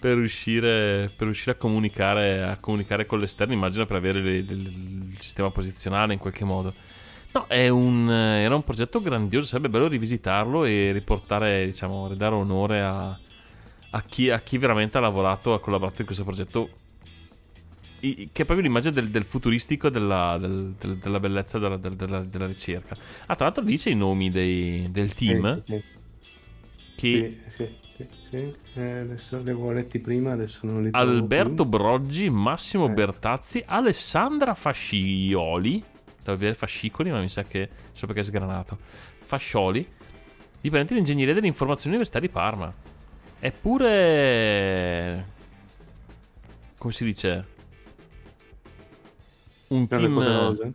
per 0.00 0.16
riuscire, 0.16 1.08
per 1.16 1.26
riuscire 1.26 1.52
a, 1.52 1.54
comunicare, 1.54 2.42
a 2.42 2.56
comunicare 2.56 3.06
con 3.06 3.20
l'esterno, 3.20 3.52
immagino 3.52 3.86
per 3.86 3.94
avere 3.96 4.20
le- 4.20 4.42
le- 4.42 4.54
il 4.54 5.16
sistema 5.20 5.52
posizionale 5.52 6.14
in 6.14 6.18
qualche 6.18 6.44
modo. 6.44 6.74
No, 7.30 7.46
è 7.46 7.68
un, 7.68 8.10
era 8.10 8.54
un 8.54 8.64
progetto 8.64 9.00
grandioso, 9.02 9.46
sarebbe 9.46 9.68
bello 9.68 9.86
rivisitarlo 9.86 10.64
e 10.64 10.92
riportare, 10.92 11.66
diciamo, 11.66 12.08
ridare 12.08 12.34
onore 12.34 12.80
a, 12.80 13.08
a 13.90 14.02
chi, 14.02 14.30
a 14.30 14.40
chi 14.40 14.56
veramente 14.58 14.96
ha 14.96 15.00
lavorato, 15.00 15.52
ha 15.52 15.60
collaborato 15.60 16.00
in 16.00 16.06
questo 16.06 16.24
progetto. 16.24 16.70
I- 18.00 18.28
Che 18.32 18.42
è 18.42 18.44
proprio 18.46 18.60
l'immagine 18.66 18.92
del, 18.92 19.10
del 19.10 19.24
futuristico 19.24 19.90
della, 19.90 20.38
del- 20.38 20.74
del- 20.78 20.96
della 20.96 21.20
bellezza 21.20 21.58
della, 21.58 21.76
del- 21.76 21.96
della- 21.96 22.20
della 22.22 22.46
ricerca. 22.46 22.96
Ah, 23.26 23.34
tra 23.36 23.46
l'altro 23.46 23.62
dice 23.62 23.90
i 23.90 23.94
nomi 23.94 24.30
dei- 24.30 24.88
del 24.90 25.14
team. 25.14 25.58
Sì, 25.66 25.82
sì, 26.96 27.38
sì, 27.48 27.68
sì, 27.96 28.06
sì. 28.20 28.54
Eh, 28.74 28.98
adesso 29.00 29.36
li 29.36 29.42
avevo 29.42 29.70
letti 29.72 29.98
prima, 29.98 30.32
adesso 30.32 30.60
non 30.66 30.82
li 30.82 30.88
Alberto. 30.92 31.64
Broggi, 31.64 32.30
Massimo 32.30 32.86
Eh. 32.86 32.90
Bertazzi, 32.90 33.62
Alessandra 33.66 34.54
Fascioli. 34.54 35.82
Stavo 36.28 36.42
a 36.42 36.44
vedere 36.44 36.58
fascicoli, 36.58 37.10
ma 37.10 37.20
mi 37.20 37.30
sa 37.30 37.42
che 37.44 37.70
so 37.92 38.04
perché 38.04 38.20
è 38.20 38.24
sgranato. 38.24 38.76
Fascioli, 39.24 39.86
dipendente 40.60 40.92
di 40.92 41.00
ingegneria 41.00 41.32
dell'informazione 41.32 41.96
Università 41.96 42.20
di 42.20 42.28
Parma. 42.28 42.70
Eppure. 43.40 45.26
Come 46.76 46.92
si 46.92 47.04
dice? 47.04 47.46
Un 49.68 49.88
C'è 49.88 49.96
team. 49.96 50.74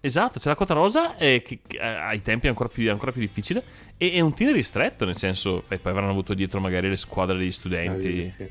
Esatto, 0.00 0.38
c'è 0.38 0.48
la 0.48 0.54
quota 0.54 0.72
rosa 0.72 1.16
e 1.16 1.42
che, 1.42 1.60
che, 1.66 1.76
eh, 1.76 1.86
ai 1.86 2.22
tempi 2.22 2.46
è 2.46 2.48
ancora 2.48 2.70
più, 2.70 2.90
ancora 2.90 3.12
più 3.12 3.20
difficile. 3.20 3.62
E 3.98 4.12
è 4.12 4.20
un 4.20 4.32
team 4.32 4.54
ristretto, 4.54 5.04
nel 5.04 5.16
senso, 5.16 5.64
e 5.68 5.76
poi 5.78 5.92
avranno 5.92 6.12
avuto 6.12 6.32
dietro 6.32 6.58
magari 6.58 6.88
le 6.88 6.96
squadre 6.96 7.36
degli 7.36 7.52
studenti. 7.52 8.32
Ah. 8.38 8.46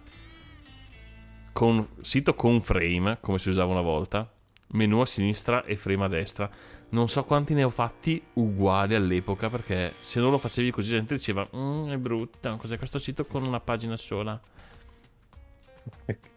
con, 1.52 1.88
sito 2.02 2.36
con 2.36 2.62
frame, 2.62 3.18
come 3.22 3.40
si 3.40 3.50
usava 3.50 3.72
una 3.72 3.82
volta, 3.82 4.32
menu 4.74 5.00
a 5.00 5.06
sinistra 5.08 5.64
e 5.64 5.78
frame 5.78 6.06
a 6.06 6.10
destra. 6.10 6.48
Non 6.90 7.10
so 7.10 7.24
quanti 7.24 7.56
ne 7.56 7.64
ho 7.64 7.72
fatti 7.72 8.22
uguali 8.34 8.94
all'epoca, 8.94 9.50
perché 9.50 9.96
se 10.00 10.20
non 10.20 10.30
lo 10.30 10.38
facevi 10.38 10.70
così 10.70 10.92
la 10.92 10.98
gente 10.98 11.16
diceva, 11.16 11.48
"Mm, 11.56 11.90
è 11.90 11.98
brutta, 11.98 12.54
cos'è 12.56 12.78
questo 12.78 13.00
sito 13.00 13.26
con 13.26 13.44
una 13.48 13.60
pagina 13.60 13.98
sola? 13.98 14.40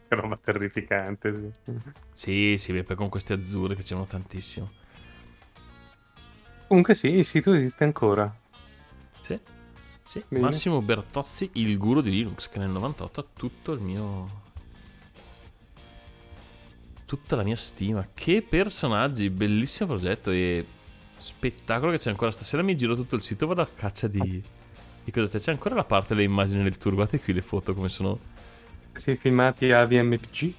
Roba 0.09 0.37
terrificante. 0.37 1.53
Sì. 1.63 2.57
Sì, 2.57 2.57
sì, 2.59 2.95
con 2.95 3.09
questi 3.09 3.33
azzurri 3.33 3.75
piacevano 3.75 4.07
tantissimo. 4.07 4.71
Comunque 6.69 6.95
sì, 6.95 7.09
il 7.09 7.25
sito 7.25 7.53
esiste 7.53 7.85
ancora. 7.85 8.35
Sì, 9.21 9.39
sì. 10.05 10.25
Massimo 10.29 10.81
Bertozzi, 10.83 11.51
il 11.55 11.77
guru 11.79 12.01
di 12.01 12.11
Linux, 12.11 12.49
che 12.49 12.59
nel 12.59 12.71
98 12.71 13.21
ha 13.21 13.25
tutto 13.33 13.73
il 13.73 13.81
mio... 13.81 14.45
Tutta 17.05 17.37
la 17.37 17.45
mia 17.45 17.57
stima. 17.57 18.09
Che 18.13 18.43
personaggi, 18.43 19.31
bellissimo 19.31 19.91
progetto 19.91 20.31
e 20.33 20.67
spettacolo 21.19 21.93
che 21.93 21.99
c'è 21.99 22.11
ancora. 22.11 22.33
Stasera 22.33 22.63
mi 22.63 22.77
giro 22.77 22.97
tutto 22.97 23.15
il 23.15 23.23
sito, 23.23 23.47
vado 23.47 23.63
a 23.63 23.69
caccia 23.73 24.09
di... 24.09 24.43
Di 25.05 25.13
cosa 25.13 25.39
c'è? 25.39 25.45
C'è 25.45 25.53
ancora 25.53 25.77
la 25.77 25.85
parte 25.85 26.15
delle 26.15 26.27
immagini 26.27 26.65
del 26.65 26.79
tour. 26.79 26.95
Guardate 26.95 27.21
qui 27.21 27.33
le 27.33 27.43
foto 27.43 27.75
come 27.75 27.89
sono... 27.89 28.35
Sì, 28.97 29.17
filmati 29.17 29.71
AVMPG, 29.71 30.53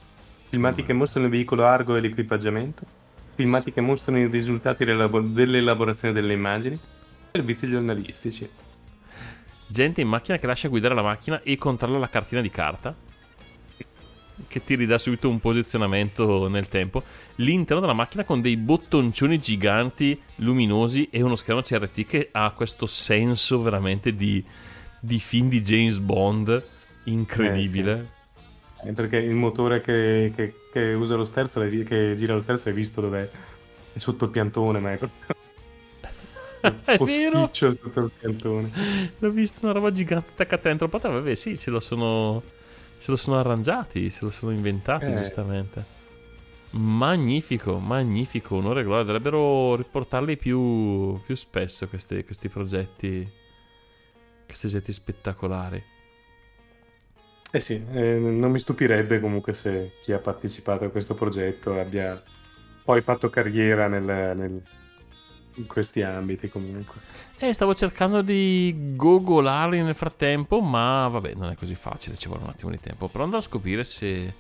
filmati 0.50 0.84
che 0.84 0.94
mostrano 0.94 1.26
il 1.26 1.32
veicolo 1.32 1.66
Argo 1.66 1.96
e 1.96 2.02
l'equipaggiamento, 2.02 2.86
filmati 3.36 3.74
che 3.74 3.82
mostrano 3.82 4.20
i 4.20 4.28
risultati 4.28 4.86
dell'elabo- 4.86 5.22
dell'elaborazione 5.22 6.14
delle 6.14 6.34
immagini, 6.34 6.80
servizi 7.32 7.68
giornalistici. 7.68 8.50
Gente 9.68 10.02
in 10.02 10.08
macchina 10.08 10.38
che 10.38 10.48
lascia 10.48 10.70
guidare 10.70 10.96
la 10.96 11.02
macchina 11.02 11.42
e 11.42 11.58
controlla 11.58 11.98
la 11.98 12.10
cartina 12.10 12.42
di 12.42 12.50
carta. 12.50 12.96
Che 14.48 14.64
ti 14.64 14.76
ridà 14.76 15.00
subito 15.00 15.30
un 15.30 15.40
posizionamento 15.40 16.48
nel 16.48 16.68
tempo. 16.68 17.04
L'interno 17.38 17.82
della 17.82 17.94
macchina 17.94 18.24
con 18.24 18.40
dei 18.40 18.56
bottoncioni 18.56 19.40
giganti 19.40 20.20
luminosi 20.36 21.10
e 21.12 21.24
uno 21.24 21.36
schermo 21.36 21.62
CRT 21.62 22.06
che 22.06 22.30
ha 22.32 22.52
questo 22.52 22.86
senso 22.86 23.62
veramente 23.62 24.16
di, 24.16 24.44
di 25.00 25.20
film 25.20 25.50
di 25.50 25.62
James 25.62 25.98
Bond 25.98 26.64
incredibile. 27.06 28.00
Eh, 28.00 28.17
perché 28.94 29.18
il 29.18 29.34
motore 29.36 29.82
che, 29.82 30.32
che- 30.36 30.54
che 30.72 30.94
usa 30.94 31.16
lo 31.16 31.26
sterzo, 31.26 31.60
che 31.62 32.16
gira 32.16 32.34
lo 32.36 32.42
sterzo, 32.42 32.70
hai 32.70 32.74
visto 32.76 33.02
dov'è? 33.02 33.30
È 33.94 34.00
sotto 34.00 34.26
il 34.26 34.32
piantone, 34.32 34.80
ma 34.80 34.94
è 34.94 34.98
proprio... 34.98 35.36
È 36.84 36.98
vero. 36.98 37.50
sotto 37.52 38.00
il 38.02 38.12
piantone. 38.20 38.72
L'ho 39.20 39.30
visto 39.30 39.66
una 39.66 39.74
roba 39.74 39.92
gigante 39.92 40.30
attaccata 40.32 40.68
dentro 40.70 40.88
porta. 40.88 41.10
Vabbè, 41.10 41.36
sì, 41.36 41.56
se 41.56 41.70
lo 41.70 41.80
sono. 41.80 42.42
Se 42.98 43.12
lo 43.12 43.18
sono 43.18 43.38
arrangiati, 43.38 44.10
se 44.10 44.26
lo 44.26 44.32
sono 44.32 44.52
inventati, 44.52 45.06
Eh. 45.06 45.16
giustamente. 45.18 45.86
Magnifico, 46.72 47.78
magnifico. 47.78 48.56
Onore 48.56 48.82
e 48.82 48.84
gloria. 48.84 49.04
Dovrebbero 49.04 49.76
riportarli 49.76 50.36
più, 50.36 51.20
più 51.24 51.36
spesso 51.36 51.88
questi, 51.88 52.24
questi 52.24 52.50
progetti. 52.50 53.30
Questi 54.46 54.68
progetti 54.68 54.92
spettacolari. 54.94 55.84
Eh 57.52 57.60
sì, 57.60 57.82
eh, 57.94 58.18
non 58.20 58.52
mi 58.52 58.60
stupirebbe 58.60 59.20
comunque 59.20 59.54
se 59.54 59.94
chi 60.02 60.12
ha 60.12 60.20
partecipato 60.20 60.86
a 60.86 60.90
questo 60.90 61.14
progetto 61.14 61.80
abbia 61.80 62.22
poi 62.84 63.02
fatto 63.02 63.30
carriera 63.30 63.88
nel- 63.88 64.04
nel- 64.38 64.62
in 65.56 65.66
questi 65.66 66.02
ambiti 66.02 66.50
comunque. 66.50 66.96
Eh, 67.40 67.54
stavo 67.54 67.74
cercando 67.74 68.22
di 68.22 68.94
gogolarli 68.96 69.82
nel 69.82 69.96
frattempo, 69.96 70.60
ma 70.62 71.08
vabbè, 71.08 71.34
non 71.36 71.50
è 71.50 71.56
così 71.56 71.76
facile, 71.76 72.16
ci 72.16 72.28
vuole 72.28 72.44
un 72.44 72.50
attimo 72.50 72.72
di 72.72 72.80
tempo. 72.80 73.08
Però 73.08 73.24
andrò 73.24 73.40
a 73.40 73.42
scoprire 73.42 73.84
se, 73.84 74.34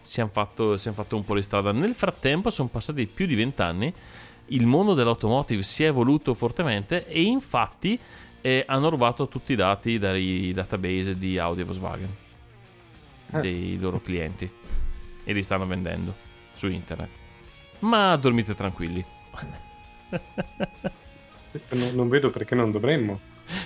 se 0.00 0.20
hanno 0.20 0.30
fatto, 0.30 0.76
fatto 0.76 1.16
un 1.16 1.24
po' 1.24 1.34
di 1.34 1.42
strada. 1.42 1.72
Nel 1.72 1.94
frattempo 1.94 2.50
sono 2.50 2.68
passati 2.68 3.06
più 3.06 3.26
di 3.26 3.34
vent'anni, 3.34 3.92
il 4.46 4.66
mondo 4.66 4.94
dell'automotive 4.94 5.62
si 5.62 5.84
è 5.84 5.88
evoluto 5.88 6.34
fortemente 6.34 7.06
e 7.06 7.22
infatti 7.22 7.98
eh, 8.40 8.64
hanno 8.66 8.90
rubato 8.90 9.28
tutti 9.28 9.52
i 9.52 9.56
dati 9.56 9.98
dai 9.98 10.52
database 10.52 11.16
di 11.16 11.38
Audi 11.38 11.60
e 11.60 11.64
Volkswagen. 11.64 12.16
Dei 13.40 13.78
loro 13.78 14.00
clienti, 14.00 14.50
e 15.24 15.32
li 15.32 15.42
stanno 15.42 15.66
vendendo 15.66 16.14
su 16.52 16.68
internet. 16.68 17.08
Ma 17.80 18.16
dormite 18.16 18.54
tranquilli. 18.54 19.04
Non, 21.70 21.94
non 21.94 22.08
vedo 22.08 22.30
perché 22.30 22.54
non 22.54 22.70
dovremmo. 22.70 23.20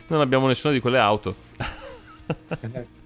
Non 0.09 0.21
abbiamo 0.21 0.47
nessuna 0.47 0.73
di 0.73 0.81
quelle 0.81 0.99
auto. 0.99 1.35
Eh, 2.61 2.97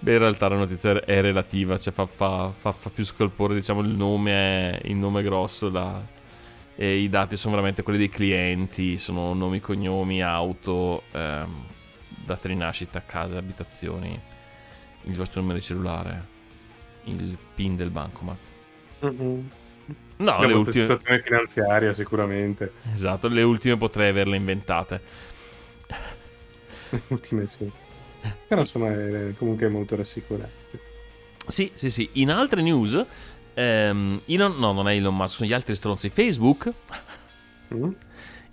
Beh, 0.00 0.12
in 0.12 0.18
realtà 0.18 0.48
la 0.48 0.56
notizia 0.56 1.04
è 1.04 1.20
relativa, 1.20 1.78
cioè 1.78 1.92
fa, 1.92 2.06
fa- 2.06 2.50
fa- 2.58 2.72
fa 2.72 2.88
più 2.88 3.04
scalpore, 3.04 3.54
diciamo, 3.54 3.82
il 3.82 3.90
nome 3.90 4.32
è 4.32 4.80
il 4.84 4.96
nome 4.96 5.22
grosso, 5.22 5.68
la- 5.68 6.02
e 6.74 6.96
i 6.96 7.10
dati 7.10 7.36
sono 7.36 7.52
veramente 7.54 7.82
quelli 7.82 7.98
dei 7.98 8.08
clienti, 8.08 8.96
sono 8.96 9.34
nomi, 9.34 9.60
cognomi, 9.60 10.22
auto, 10.22 11.02
ehm, 11.12 11.64
date 12.24 12.48
di 12.48 12.54
nascita, 12.54 13.02
case, 13.04 13.36
abitazioni, 13.36 14.18
il 15.04 15.14
vostro 15.16 15.40
numero 15.40 15.58
di 15.58 15.64
cellulare, 15.64 16.26
il 17.04 17.36
PIN 17.54 17.76
del 17.76 17.90
bancomat. 17.90 18.38
mm-mm. 19.04 19.50
No, 20.18 20.44
le 20.44 20.52
ultime, 20.52 20.84
situazione 20.84 21.22
finanziaria 21.22 21.92
sicuramente. 21.92 22.74
esatto, 22.92 23.28
le 23.28 23.42
ultime 23.42 23.76
potrei 23.78 24.10
averle 24.10 24.36
inventate. 24.36 25.00
Le 26.90 27.02
ultime 27.08 27.46
sì. 27.46 27.70
Però 28.46 28.60
insomma 28.60 28.90
è 28.92 29.34
comunque 29.38 29.68
molto 29.68 29.96
rassicurante. 29.96 30.78
Sì, 31.46 31.72
sì, 31.74 31.90
sì. 31.90 32.08
In 32.14 32.30
altre 32.30 32.60
news, 32.62 33.02
ehm, 33.54 34.22
Elon, 34.26 34.58
no, 34.58 34.72
non 34.72 34.88
è 34.88 34.94
Elon 34.94 35.16
Musk, 35.16 35.36
sono 35.36 35.48
gli 35.48 35.52
altri 35.52 35.74
stronzi. 35.74 36.10
Facebook, 36.10 36.68
Mm? 37.72 37.92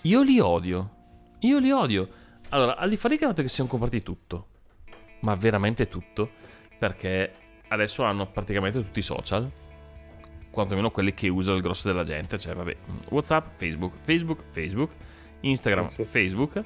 io 0.04 0.22
li 0.22 0.40
odio. 0.40 0.92
Io 1.40 1.58
li 1.58 1.72
odio. 1.72 2.08
Allora, 2.50 2.78
al 2.78 2.88
di 2.90 2.98
fuori 2.98 3.18
del 3.18 3.28
fatto 3.30 3.42
che 3.42 3.50
siano 3.50 3.68
comprati 3.70 4.04
tutto, 4.04 4.48
ma 5.20 5.36
veramente 5.36 5.88
tutto, 5.88 6.30
perché 6.78 7.34
adesso 7.70 8.04
hanno 8.04 8.28
praticamente 8.28 8.82
tutti 8.82 9.00
i 9.00 9.04
social, 9.04 9.50
quantomeno 10.50 10.90
quelli 10.92 11.14
che 11.14 11.28
usa 11.28 11.54
il 11.54 11.62
grosso 11.62 11.88
della 11.88 12.04
gente, 12.04 12.38
cioè 12.38 12.54
vabbè, 12.54 12.76
WhatsApp, 13.10 13.58
Facebook, 13.58 13.94
Facebook, 14.04 14.44
Facebook, 14.52 14.92
Instagram, 15.42 15.88
sì. 15.88 16.04
Facebook, 16.04 16.64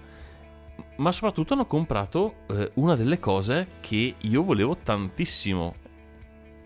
ma 0.98 1.12
soprattutto 1.12 1.54
hanno 1.54 1.66
comprato 1.66 2.36
eh, 2.48 2.72
una 2.76 2.96
delle 2.96 3.20
cose 3.20 3.68
che 3.82 4.16
io 4.18 4.44
volevo 4.44 4.78
tantissimo. 4.78 5.76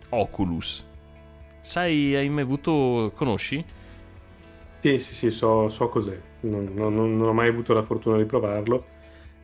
Oculus. 0.10 0.86
Sai, 1.62 2.16
hai 2.16 2.30
mai 2.30 2.44
avuto... 2.44 3.12
conosci? 3.16 3.64
Sì, 4.82 5.00
sì, 5.00 5.14
sì, 5.16 5.32
so, 5.32 5.68
so 5.68 5.90
cos'è. 5.90 6.18
Non, 6.42 6.72
non- 6.76 6.94
non 6.94 7.28
ho 7.28 7.34
mai 7.34 7.50
avuto 7.50 7.74
la 7.74 7.82
fortuna 7.82 8.18
di 8.18 8.26
provarlo. 8.26 8.86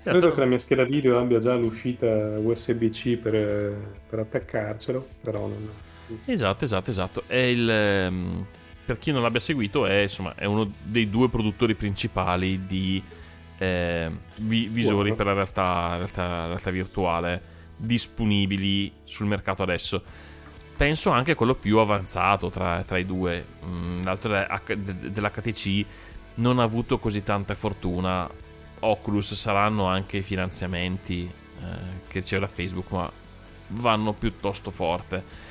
Credo 0.03 0.33
che 0.33 0.39
la 0.39 0.45
mia 0.45 0.57
scheda 0.57 0.83
video 0.83 1.19
abbia 1.19 1.39
già 1.39 1.55
l'uscita 1.55 2.07
USB-C 2.07 3.17
per, 3.17 3.75
per 4.09 4.19
attaccarcelo, 4.19 5.07
però 5.21 5.41
non... 5.41 5.69
Esatto, 6.25 6.63
esatto, 6.63 6.89
esatto. 6.89 7.23
È 7.27 7.35
il, 7.35 7.69
ehm, 7.69 8.45
per 8.85 8.97
chi 8.97 9.11
non 9.11 9.21
l'abbia 9.21 9.39
seguito, 9.39 9.85
è, 9.85 10.01
insomma, 10.01 10.33
è 10.35 10.45
uno 10.45 10.69
dei 10.81 11.09
due 11.09 11.29
produttori 11.29 11.75
principali 11.75 12.65
di 12.65 13.01
eh, 13.59 14.09
vi- 14.37 14.67
visori 14.67 15.13
per 15.13 15.27
la 15.27 15.33
realtà, 15.33 15.97
realtà- 15.97 16.47
realtà 16.47 16.71
virtuale 16.71 17.41
disponibili 17.77 18.91
sul 19.03 19.27
mercato 19.27 19.63
adesso. 19.63 20.01
Penso 20.75 21.11
anche 21.11 21.35
quello 21.35 21.53
più 21.53 21.77
avanzato 21.77 22.49
tra, 22.49 22.83
tra 22.85 22.97
i 22.97 23.05
due. 23.05 23.45
Mm, 23.65 24.03
l'altro 24.03 24.31
dell'HTC 24.31 25.85
non 26.35 26.59
ha 26.59 26.63
avuto 26.63 26.97
così 26.97 27.23
tanta 27.23 27.53
fortuna. 27.53 28.29
Oculus 28.81 29.33
saranno 29.33 29.85
anche 29.85 30.17
i 30.17 30.21
finanziamenti 30.21 31.29
eh, 31.61 32.21
che 32.21 32.39
da 32.39 32.47
Facebook, 32.47 32.91
ma 32.91 33.11
vanno 33.67 34.13
piuttosto 34.13 34.71
forte. 34.71 35.49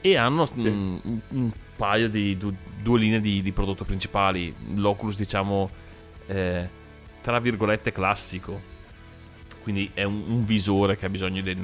E 0.00 0.16
hanno 0.16 0.48
mm, 0.58 0.66
un, 1.02 1.20
un 1.28 1.50
paio 1.76 2.08
di 2.08 2.36
du- 2.36 2.54
due 2.80 2.98
linee 2.98 3.20
di, 3.20 3.42
di 3.42 3.52
prodotto 3.52 3.84
principali. 3.84 4.54
l'Oculus 4.74 5.16
diciamo 5.16 5.70
eh, 6.26 6.68
tra 7.20 7.38
virgolette 7.38 7.92
classico. 7.92 8.70
Quindi 9.62 9.90
è 9.94 10.02
un, 10.02 10.24
un 10.26 10.44
visore 10.44 10.96
che 10.96 11.06
ha 11.06 11.08
bisogno 11.08 11.40
del, 11.40 11.58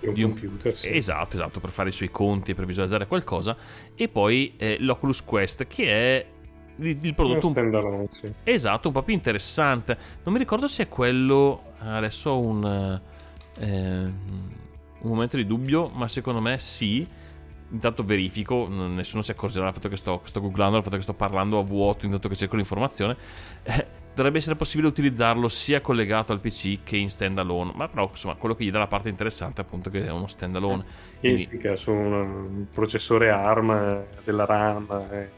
di 0.00 0.22
un- 0.22 0.30
computer, 0.30 0.76
sì. 0.76 0.96
esatto 0.96 1.34
esatto 1.34 1.60
per 1.60 1.70
fare 1.70 1.90
i 1.90 1.92
suoi 1.92 2.10
conti 2.10 2.52
e 2.52 2.54
per 2.54 2.64
visualizzare 2.64 3.06
qualcosa. 3.06 3.56
E 3.94 4.08
poi 4.08 4.54
eh, 4.56 4.76
l'Oculus 4.80 5.22
Quest 5.22 5.66
che 5.66 5.90
è 5.90 6.26
il, 6.78 7.14
prodotto 7.14 7.46
un 7.46 7.52
standalone, 7.52 8.08
sì. 8.10 8.32
Esatto, 8.42 8.88
un 8.88 8.94
po' 8.94 9.02
più 9.02 9.14
interessante. 9.14 9.96
Non 10.22 10.32
mi 10.32 10.38
ricordo 10.40 10.68
se 10.68 10.84
è 10.84 10.88
quello. 10.88 11.72
Adesso 11.78 12.30
ho 12.30 12.40
un. 12.40 13.00
eh, 13.58 14.12
un 14.98 15.10
momento 15.12 15.36
di 15.36 15.46
dubbio, 15.46 15.88
ma 15.88 16.08
secondo 16.08 16.40
me 16.40 16.58
sì. 16.58 17.06
Intanto 17.68 18.04
verifico, 18.04 18.68
nessuno 18.68 19.22
si 19.22 19.32
accorgerà 19.32 19.64
del 19.64 19.74
fatto 19.74 19.88
che 19.88 19.96
sto, 19.96 20.20
sto 20.24 20.40
googlando, 20.40 20.74
del 20.74 20.84
fatto 20.84 20.96
che 20.96 21.02
sto 21.02 21.14
parlando 21.14 21.58
a 21.58 21.64
vuoto 21.64 22.04
intanto 22.04 22.28
che 22.28 22.36
cerco 22.36 22.54
l'informazione. 22.54 23.16
Eh, 23.64 23.86
dovrebbe 24.14 24.38
essere 24.38 24.54
possibile 24.54 24.88
utilizzarlo 24.88 25.48
sia 25.48 25.80
collegato 25.80 26.32
al 26.32 26.40
PC 26.40 26.84
che 26.84 26.96
in 26.96 27.10
standalone. 27.10 27.72
Ma 27.74 27.88
però, 27.88 28.08
insomma, 28.08 28.34
quello 28.36 28.54
che 28.54 28.64
gli 28.64 28.70
dà 28.70 28.78
la 28.78 28.86
parte 28.86 29.08
interessante 29.08 29.60
è 29.60 29.64
appunto 29.64 29.90
che 29.90 30.06
è 30.06 30.10
uno 30.10 30.28
standalone. 30.28 30.84
Sì, 30.86 31.18
Quindi- 31.20 31.42
sì, 31.42 31.72
su 31.74 31.90
un, 31.90 32.12
un 32.12 32.66
processore 32.72 33.30
ARM, 33.30 33.70
eh, 33.70 34.06
della 34.24 34.44
RAM 34.44 34.86
eh, 35.10 35.30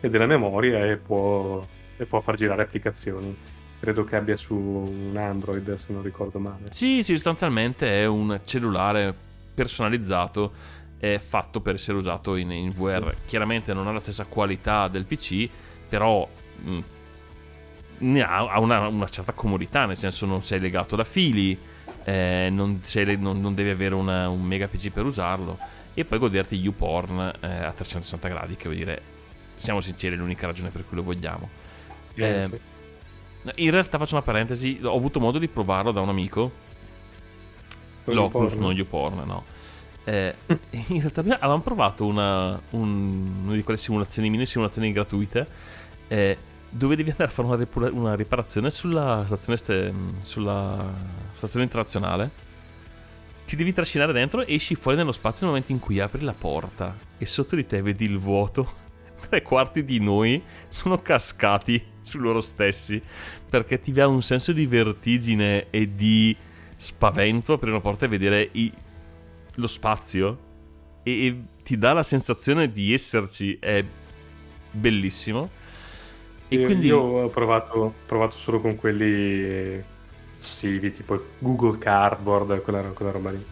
e 0.00 0.08
della 0.10 0.26
memoria 0.26 0.84
e 0.84 0.96
può, 0.96 1.64
e 1.96 2.04
può 2.06 2.20
far 2.20 2.36
girare 2.36 2.62
applicazioni. 2.62 3.36
Credo 3.80 4.04
che 4.04 4.16
abbia 4.16 4.36
su 4.36 4.54
un 4.56 5.16
Android, 5.16 5.74
se 5.76 5.92
non 5.92 6.02
ricordo 6.02 6.38
male. 6.38 6.66
Sì, 6.70 7.02
sì, 7.02 7.14
sostanzialmente 7.14 8.00
è 8.02 8.06
un 8.06 8.40
cellulare 8.44 9.14
personalizzato 9.54 10.52
è 10.98 11.18
fatto 11.18 11.60
per 11.60 11.74
essere 11.74 11.96
usato 11.96 12.34
in, 12.34 12.50
in 12.50 12.70
VR. 12.70 13.14
Chiaramente 13.24 13.72
non 13.72 13.86
ha 13.86 13.92
la 13.92 14.00
stessa 14.00 14.24
qualità 14.24 14.88
del 14.88 15.04
PC, 15.04 15.48
però 15.88 16.28
mh, 16.60 16.78
ne 17.98 18.20
ha, 18.20 18.48
ha 18.50 18.58
una, 18.60 18.88
una 18.88 19.06
certa 19.08 19.32
comodità, 19.32 19.86
nel 19.86 19.96
senso 19.96 20.26
non 20.26 20.42
sei 20.42 20.58
legato 20.58 20.96
da 20.96 21.04
fili, 21.04 21.56
eh, 22.04 22.48
non, 22.50 22.80
sei- 22.82 23.16
non- 23.16 23.40
non 23.40 23.54
devi 23.54 23.70
avere 23.70 23.94
una- 23.94 24.28
un 24.28 24.42
mega 24.42 24.66
PC 24.66 24.90
per 24.90 25.04
usarlo 25.04 25.56
e 25.94 26.04
poi 26.04 26.18
goderti 26.18 26.56
YouPorn 26.56 27.32
eh, 27.40 27.46
a 27.46 27.70
360 27.72 28.28
gradi, 28.28 28.56
che 28.56 28.64
vuol 28.64 28.76
dire, 28.76 29.02
siamo 29.58 29.80
sinceri, 29.80 30.14
è 30.14 30.18
l'unica 30.18 30.46
ragione 30.46 30.70
per 30.70 30.84
cui 30.86 30.96
lo 30.96 31.02
vogliamo. 31.02 31.48
Eh, 32.14 32.48
sì. 32.50 32.60
In 33.62 33.70
realtà 33.70 33.98
faccio 33.98 34.14
una 34.14 34.22
parentesi, 34.24 34.80
ho 34.82 34.94
avuto 34.96 35.20
modo 35.20 35.38
di 35.38 35.46
provarlo 35.48 35.92
da 35.92 36.00
un 36.00 36.08
amico 36.08 36.50
Con 38.04 38.14
L'Oculus, 38.14 38.54
non 38.54 38.72
YouPorn, 38.72 39.22
no. 39.24 39.44
Eh, 40.04 40.34
in 40.88 41.00
realtà 41.00 41.20
avevamo 41.20 41.60
provato 41.60 42.04
una, 42.06 42.60
un- 42.70 43.42
una 43.44 43.54
di 43.54 43.62
quelle 43.62 43.78
simulazioni, 43.78 44.30
mini 44.30 44.46
simulazioni 44.46 44.90
gratuite, 44.92 45.46
eh, 46.08 46.36
dove 46.70 46.96
devi 46.96 47.10
andare 47.10 47.30
a 47.30 47.32
fare 47.32 47.48
una, 47.48 47.56
ripula- 47.56 47.90
una 47.92 48.14
riparazione 48.14 48.70
sulla 48.70 49.22
stazione, 49.26 49.56
ste- 49.58 49.92
sulla 50.22 50.92
stazione 51.32 51.64
internazionale. 51.64 52.46
Ti 53.46 53.56
devi 53.56 53.72
trascinare 53.72 54.12
dentro 54.12 54.44
e 54.44 54.54
esci 54.54 54.74
fuori 54.74 54.96
nello 54.98 55.12
spazio 55.12 55.46
nel 55.46 55.54
momento 55.54 55.72
in 55.72 55.78
cui 55.78 56.00
apri 56.00 56.20
la 56.22 56.34
porta. 56.36 56.94
E 57.16 57.24
sotto 57.24 57.56
di 57.56 57.64
te 57.66 57.80
vedi 57.80 58.04
il 58.04 58.18
vuoto. 58.18 58.86
Tre 59.20 59.42
quarti 59.42 59.84
di 59.84 60.00
noi 60.00 60.42
sono 60.68 61.00
cascati 61.00 61.82
su 62.02 62.18
loro 62.18 62.40
stessi. 62.40 63.00
Perché 63.48 63.80
ti 63.80 63.92
dà 63.92 64.06
un 64.06 64.22
senso 64.22 64.52
di 64.52 64.66
vertigine 64.66 65.70
e 65.70 65.94
di 65.94 66.36
spavento 66.76 67.54
aprire 67.54 67.72
una 67.72 67.82
porta 67.82 68.04
e 68.04 68.08
vedere 68.08 68.48
i- 68.52 68.72
lo 69.54 69.66
spazio 69.66 70.38
e, 71.02 71.26
e 71.26 71.42
ti 71.62 71.76
dà 71.76 71.92
la 71.92 72.02
sensazione 72.02 72.70
di 72.70 72.92
esserci 72.92 73.56
è 73.60 73.84
bellissimo 74.70 75.50
e 76.48 76.62
quindi 76.62 76.86
io 76.86 76.98
ho 76.98 77.28
provato, 77.28 77.92
provato 78.06 78.38
solo 78.38 78.60
con 78.60 78.76
quelli 78.76 79.82
passivi, 80.38 80.92
tipo 80.92 81.22
Google 81.38 81.78
Cardboard, 81.78 82.62
quella, 82.62 82.80
quella 82.90 83.10
roba 83.10 83.30
lì. 83.30 83.44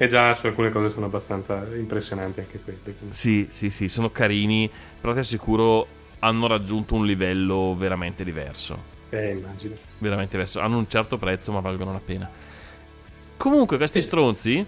E 0.00 0.06
già 0.06 0.32
su 0.34 0.46
alcune 0.46 0.70
cose 0.70 0.90
sono 0.92 1.06
abbastanza 1.06 1.66
impressionanti 1.74 2.40
anche 2.40 2.60
quelle. 2.60 2.78
quindi- 2.82 3.14
sì 3.14 3.48
sì 3.50 3.68
sì 3.70 3.88
sono 3.88 4.10
carini 4.10 4.70
però 5.00 5.12
ti 5.12 5.18
assicuro 5.18 5.86
hanno 6.20 6.46
raggiunto 6.46 6.94
un 6.94 7.04
livello 7.04 7.74
veramente 7.76 8.22
diverso 8.24 8.96
Eh, 9.10 9.30
immagino. 9.30 9.74
veramente 9.98 10.32
diverso 10.32 10.60
hanno 10.60 10.78
un 10.78 10.88
certo 10.88 11.16
prezzo 11.18 11.50
ma 11.52 11.60
valgono 11.60 11.92
la 11.92 12.00
pena 12.04 12.30
comunque 13.36 13.76
questi 13.76 14.00
stronzi 14.00 14.64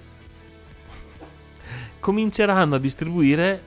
cominceranno 2.01 2.75
a 2.75 2.79
distribuire 2.79 3.61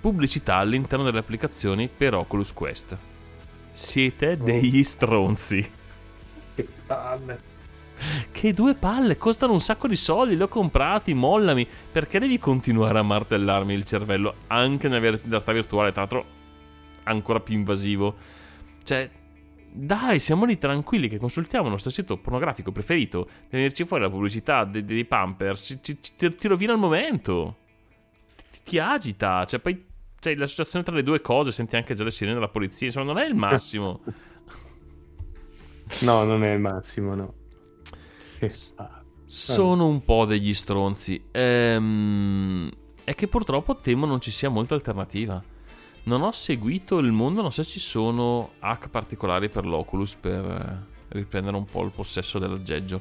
pubblicità 0.00 0.56
all'interno 0.56 1.04
delle 1.04 1.18
applicazioni 1.18 1.88
per 1.94 2.14
Oculus 2.14 2.52
Quest 2.52 2.96
siete 3.72 4.36
degli 4.38 4.82
stronzi 4.82 5.70
Che 6.54 6.68
palle. 6.86 7.50
Che 8.30 8.52
due 8.52 8.74
palle, 8.74 9.16
costano 9.16 9.52
un 9.52 9.60
sacco 9.60 9.86
di 9.86 9.96
soldi, 9.96 10.36
li 10.36 10.42
ho 10.42 10.48
comprati, 10.48 11.14
mollami. 11.14 11.66
Perché 11.90 12.18
devi 12.18 12.38
continuare 12.38 12.98
a 12.98 13.02
martellarmi 13.02 13.74
il 13.74 13.84
cervello 13.84 14.34
anche 14.48 14.88
nella 14.88 15.18
realtà 15.24 15.52
virtuale, 15.52 15.92
tra 15.92 16.00
l'altro 16.02 16.24
ancora 17.04 17.40
più 17.40 17.54
invasivo? 17.54 18.14
Cioè, 18.84 19.08
dai, 19.74 20.20
siamo 20.20 20.44
lì 20.44 20.58
tranquilli 20.58 21.08
che 21.08 21.18
consultiamo 21.18 21.66
il 21.66 21.72
nostro 21.72 21.90
sito 21.90 22.18
pornografico 22.18 22.72
preferito. 22.72 23.28
Venirci 23.48 23.84
fuori 23.84 24.02
la 24.02 24.10
pubblicità 24.10 24.64
de- 24.64 24.84
dei 24.84 25.04
Pampers, 25.04 25.78
ci, 25.80 25.98
ci- 26.00 26.34
ti, 26.34 26.48
rovina 26.48 26.72
il 26.72 26.78
momento. 26.78 27.56
Ti, 28.50 28.60
ti 28.64 28.78
agita, 28.78 29.44
cioè 29.46 29.60
poi 29.60 29.82
c'è 30.20 30.34
l'associazione 30.34 30.84
tra 30.84 30.94
le 30.94 31.02
due 31.02 31.20
cose, 31.20 31.52
senti 31.52 31.76
anche 31.76 31.94
già 31.94 32.04
le 32.04 32.10
sirene 32.10 32.34
della 32.34 32.48
polizia, 32.48 32.86
insomma 32.86 33.12
non 33.12 33.18
è 33.18 33.26
il 33.26 33.34
massimo. 33.34 34.00
No, 36.00 36.24
non 36.24 36.42
è 36.42 36.52
il 36.52 36.58
massimo, 36.58 37.14
no. 37.14 37.34
Palle. 38.74 39.00
Sono 39.24 39.86
un 39.86 40.04
po' 40.04 40.24
degli 40.24 40.52
stronzi. 40.52 41.28
Ehm, 41.30 42.70
è 43.04 43.14
che 43.14 43.26
purtroppo 43.28 43.76
temo 43.76 44.06
non 44.06 44.20
ci 44.20 44.30
sia 44.30 44.48
molta 44.48 44.74
alternativa. 44.74 45.42
Non 46.04 46.22
ho 46.22 46.32
seguito 46.32 46.98
il 46.98 47.12
mondo, 47.12 47.42
non 47.42 47.52
so 47.52 47.62
se 47.62 47.70
ci 47.70 47.78
sono 47.78 48.52
hack 48.58 48.88
particolari 48.88 49.48
per 49.48 49.64
l'Oculus 49.64 50.16
per 50.16 50.44
eh, 50.44 51.16
riprendere 51.16 51.56
un 51.56 51.64
po' 51.64 51.84
il 51.84 51.92
possesso 51.92 52.38
dell'aggeggio. 52.38 53.00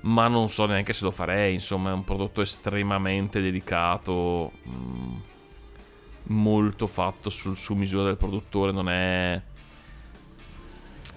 Ma 0.00 0.28
non 0.28 0.48
so 0.48 0.64
neanche 0.66 0.92
se 0.92 1.04
lo 1.04 1.10
farei. 1.10 1.54
Insomma, 1.54 1.90
è 1.90 1.92
un 1.92 2.04
prodotto 2.04 2.40
estremamente 2.40 3.40
delicato. 3.40 4.52
mm, 4.68 5.16
molto 6.30 6.86
fatto 6.86 7.30
sul- 7.30 7.56
su 7.56 7.74
misura 7.74 8.04
del 8.04 8.16
produttore. 8.16 8.72
Non 8.72 8.88
è. 8.88 9.40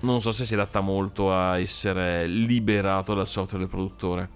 Non 0.01 0.19
so 0.21 0.31
se 0.31 0.45
si 0.45 0.53
adatta 0.55 0.81
molto 0.81 1.31
a 1.33 1.59
essere 1.59 2.25
liberato 2.27 3.13
dal 3.13 3.27
software 3.27 3.59
del 3.63 3.69
produttore. 3.69 4.29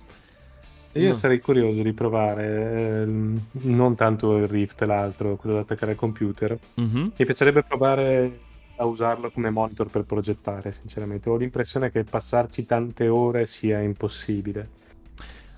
Io 0.94 1.10
No. 1.10 1.14
sarei 1.14 1.40
curioso 1.42 1.82
di 1.82 1.92
provare, 1.94 3.02
ehm, 3.04 3.48
non 3.64 3.96
tanto 3.96 4.38
il 4.38 4.48
Rift, 4.48 4.82
l'altro, 4.84 5.36
quello 5.36 5.56
da 5.56 5.62
attaccare 5.62 5.92
al 5.92 5.98
computer. 5.98 6.58
Mhm. 6.76 7.14
Mi 7.18 7.26
piacerebbe 7.26 7.64
provare 7.64 8.40
a 8.78 8.86
usarlo 8.86 9.30
come 9.32 9.50
monitor 9.50 9.90
per 9.90 10.04
progettare, 10.04 10.72
sinceramente. 10.72 11.30
Ho 11.30 11.36
l'impressione 11.38 11.92
che 11.92 12.04
passarci 12.06 12.66
tante 12.66 13.08
ore 13.10 13.46
sia 13.46 13.82
impossibile. 13.82 14.70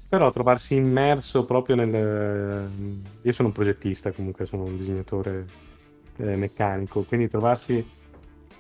Però 0.07 0.31
trovarsi 0.31 0.75
immerso 0.75 1.45
proprio 1.45 1.75
nel... 1.75 2.69
Io 3.21 3.31
sono 3.33 3.49
un 3.49 3.53
progettista, 3.53 4.11
comunque 4.13 4.45
sono 4.45 4.63
un 4.63 4.77
disegnatore 4.77 5.45
eh, 6.17 6.35
meccanico, 6.35 7.03
quindi 7.03 7.27
trovarsi 7.27 7.85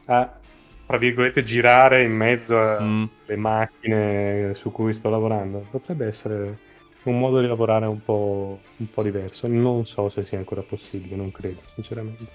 a 0.05 0.39
tra 0.87 0.97
virgolette, 0.97 1.43
girare 1.43 2.03
in 2.03 2.13
mezzo 2.15 2.57
alle 2.59 2.81
Mm. 2.81 3.05
macchine 3.35 4.53
su 4.55 4.71
cui 4.71 4.93
sto 4.93 5.09
lavorando. 5.09 5.65
Potrebbe 5.69 6.07
essere 6.07 6.57
un 7.03 7.19
modo 7.19 7.39
di 7.39 7.47
lavorare 7.47 7.85
un 7.85 8.03
po', 8.03 8.59
un 8.77 8.89
po' 8.89 9.03
diverso. 9.03 9.47
Non 9.47 9.85
so 9.85 10.09
se 10.09 10.23
sia 10.23 10.37
ancora 10.37 10.61
possibile, 10.61 11.15
non 11.15 11.31
credo, 11.31 11.59
sinceramente. 11.73 12.25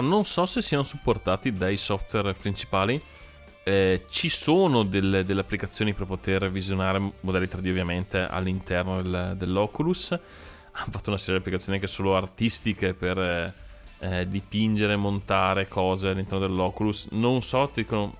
Non 0.00 0.24
so 0.24 0.46
se 0.46 0.62
siano 0.62 0.82
supportati 0.82 1.52
dai 1.52 1.76
software 1.76 2.34
principali. 2.34 3.00
Eh, 3.64 4.04
ci 4.08 4.28
sono 4.28 4.84
delle, 4.84 5.24
delle 5.24 5.40
applicazioni 5.40 5.92
per 5.92 6.06
poter 6.06 6.50
visionare 6.52 7.00
modelli 7.20 7.48
3D 7.48 7.68
ovviamente 7.70 8.18
all'interno 8.20 9.02
del- 9.02 9.34
dell'Oculus. 9.36 10.10
Hanno 10.78 10.90
fatto 10.92 11.08
una 11.10 11.18
serie 11.18 11.34
di 11.34 11.40
applicazioni 11.40 11.78
anche 11.78 11.88
solo 11.88 12.14
artistiche 12.16 12.94
per 12.94 13.52
eh, 13.98 14.28
dipingere 14.28 14.96
montare 14.96 15.68
cose 15.68 16.08
all'interno 16.08 16.46
dell'Oculus. 16.46 17.08
Non 17.12 17.42
so 17.42 17.68
ti 17.72 17.82
dicono, 17.82 18.16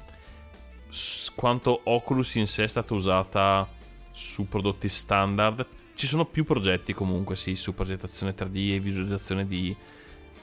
quanto 1.35 1.81
Oculus 1.85 2.35
in 2.37 2.47
sé 2.47 2.65
è 2.65 2.69
stata 2.69 2.95
usata 2.95 3.69
su 4.11 4.49
prodotti 4.49 4.89
standard. 4.89 5.67
Ci 5.95 6.07
sono 6.07 6.25
più 6.25 6.45
progetti 6.45 6.93
comunque, 6.93 7.37
sì, 7.37 7.55
su 7.57 7.75
progettazione 7.75 8.35
3D 8.35 8.75
e 8.75 8.81
visualizzazione 8.81 9.47
di 9.47 9.75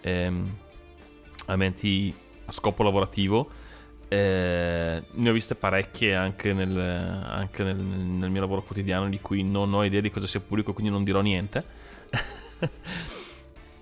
ehm, 0.01 0.57
elementi 1.47 2.13
a 2.45 2.51
scopo 2.51 2.83
lavorativo. 2.83 3.61
Eh, 4.07 5.03
ne 5.11 5.29
ho 5.29 5.33
viste 5.33 5.55
parecchie 5.55 6.13
anche, 6.13 6.53
nel, 6.53 6.77
anche 6.77 7.63
nel, 7.63 7.77
nel 7.77 8.29
mio 8.29 8.41
lavoro 8.41 8.61
quotidiano 8.61 9.09
di 9.09 9.19
cui 9.19 9.43
non 9.43 9.73
ho 9.73 9.83
idea 9.83 10.01
di 10.01 10.11
cosa 10.11 10.27
sia 10.27 10.39
pubblico, 10.39 10.73
quindi 10.73 10.91
non 10.91 11.03
dirò 11.03 11.21
niente. 11.21 11.63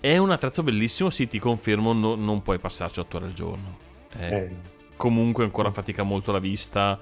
È 0.02 0.18
un 0.18 0.32
attrezzo 0.32 0.64
bellissimo, 0.64 1.12
sì, 1.12 1.28
ti 1.28 1.38
confermo, 1.38 1.94
no- 1.94 2.16
non 2.16 2.42
puoi 2.42 2.58
passarci 2.58 3.00
8 3.00 3.18
ore 3.18 3.26
al 3.28 3.34
giorno. 3.34 3.78
È 4.10 4.34
Eh, 4.34 4.56
comunque 4.96 5.44
ancora 5.44 5.70
fatica 5.72 6.02
molto 6.02 6.32
la 6.32 6.40
vista. 6.40 7.00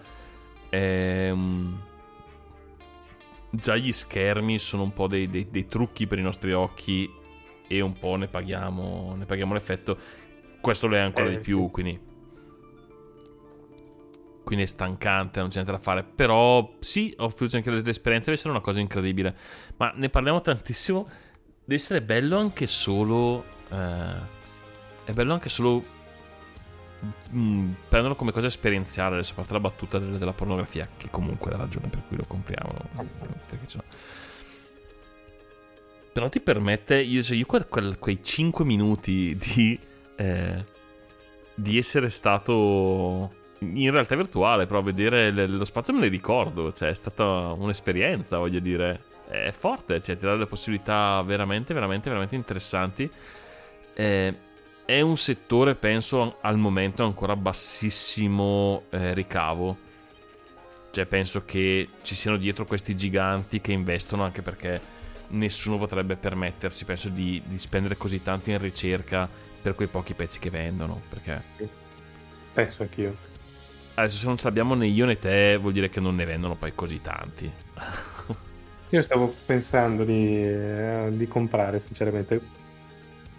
Ehm, 0.69 1.81
già 3.51 3.75
gli 3.77 3.91
schermi 3.93 4.59
sono 4.59 4.83
un 4.83 4.91
po' 4.93 5.07
dei, 5.07 5.29
dei- 5.29 5.49
dei 5.49 5.67
trucchi 5.67 6.07
per 6.07 6.19
i 6.19 6.21
nostri 6.21 6.51
occhi 6.53 7.09
e 7.67 7.79
un 7.81 7.93
po' 7.97 8.15
ne 8.17 8.27
paghiamo, 8.27 9.15
ne 9.17 9.25
paghiamo 9.25 9.53
l'effetto. 9.53 9.97
Questo 10.59 10.87
lo 10.87 10.95
è 10.95 10.99
ancora 10.99 11.27
Eh, 11.29 11.31
di 11.31 11.39
più, 11.39 11.71
quindi... 11.71 12.07
Quindi 14.43 14.65
è 14.65 14.67
stancante, 14.67 15.39
non 15.39 15.49
c'è 15.49 15.55
niente 15.55 15.71
da 15.71 15.77
fare. 15.77 16.03
Però 16.03 16.73
sì, 16.79 17.13
ho 17.17 17.29
fiducia 17.29 17.57
anche 17.57 17.69
l'esperienza 17.69 18.25
deve 18.25 18.39
essere 18.39 18.49
una 18.49 18.61
cosa 18.61 18.79
incredibile. 18.79 19.35
Ma 19.77 19.91
ne 19.95 20.09
parliamo 20.09 20.41
tantissimo. 20.41 21.07
Deve 21.69 21.81
essere 21.83 22.01
bello 22.01 22.39
anche 22.39 22.65
solo... 22.65 23.45
eh, 23.69 24.37
è 25.05 25.11
bello 25.11 25.33
anche 25.33 25.49
solo 25.49 25.83
mm, 27.31 27.71
prendono 27.87 28.15
come 28.15 28.31
cosa 28.31 28.47
esperienziale 28.47 29.13
adesso 29.13 29.33
a 29.33 29.35
parte 29.35 29.53
la 29.53 29.59
battuta 29.59 29.99
del- 29.99 30.17
della 30.17 30.33
pornografia 30.33 30.89
che 30.97 31.09
comunque 31.11 31.51
è 31.51 31.53
la 31.53 31.59
ragione 31.59 31.87
per 31.87 32.01
cui 32.07 32.17
lo 32.17 32.25
compriamo 32.27 32.73
però 36.11 36.27
ti 36.27 36.39
permette 36.39 36.99
io, 36.99 37.21
cioè, 37.21 37.37
io 37.37 37.45
quel- 37.45 37.67
quel- 37.67 37.99
quei 37.99 38.23
5 38.23 38.65
minuti 38.65 39.37
di 39.37 39.79
eh, 40.15 40.65
di 41.53 41.77
essere 41.77 42.09
stato 42.09 43.31
in 43.59 43.91
realtà 43.91 44.15
virtuale 44.15 44.65
però 44.65 44.81
vedere 44.81 45.31
le- 45.31 45.47
lo 45.47 45.65
spazio 45.65 45.93
me 45.93 45.99
ne 45.99 46.07
ricordo 46.07 46.71
cioè 46.73 46.89
è 46.89 46.93
stata 46.93 47.51
un'esperienza 47.51 48.37
voglio 48.37 48.59
dire 48.59 49.03
è 49.27 49.51
forte 49.51 50.01
cioè 50.01 50.17
ti 50.17 50.25
dà 50.25 50.31
delle 50.31 50.45
possibilità 50.45 51.21
veramente 51.23 51.73
veramente 51.73 52.09
veramente 52.09 52.35
interessanti 52.35 53.09
eh, 53.93 54.33
è 54.89 55.01
un 55.01 55.17
settore, 55.17 55.75
penso, 55.75 56.37
al 56.41 56.57
momento 56.57 57.03
ancora 57.03 57.35
bassissimo 57.35 58.85
eh, 58.89 59.13
ricavo. 59.13 59.77
Cioè, 60.89 61.05
penso 61.05 61.45
che 61.45 61.87
ci 62.01 62.15
siano 62.15 62.37
dietro 62.37 62.65
questi 62.65 62.95
giganti 62.95 63.61
che 63.61 63.71
investono 63.71 64.23
anche 64.23 64.41
perché 64.41 64.81
nessuno 65.27 65.77
potrebbe 65.77 66.15
permettersi, 66.15 66.85
penso, 66.85 67.09
di, 67.09 67.39
di 67.45 67.59
spendere 67.59 67.97
così 67.97 68.23
tanto 68.23 68.49
in 68.49 68.57
ricerca 68.57 69.29
per 69.61 69.75
quei 69.75 69.89
pochi 69.89 70.15
pezzi 70.15 70.39
che 70.39 70.49
vendono. 70.49 70.99
Perché 71.07 71.39
penso 72.51 72.81
anch'io. 72.81 73.28
Adesso, 73.99 74.17
se 74.17 74.25
non 74.25 74.37
ce 74.37 74.45
l'abbiamo 74.45 74.75
né 74.75 74.87
io 74.87 75.05
né 75.05 75.17
te, 75.19 75.57
vuol 75.57 75.73
dire 75.73 75.89
che 75.89 75.99
non 75.99 76.15
ne 76.15 76.25
vendono 76.25 76.55
poi 76.55 76.73
così 76.75 77.01
tanti. 77.01 77.49
Io 78.91 79.03
stavo 79.03 79.31
pensando 79.45 80.03
di, 80.03 80.41
eh, 80.43 81.09
di 81.11 81.27
comprare, 81.27 81.79
sinceramente, 81.79 82.41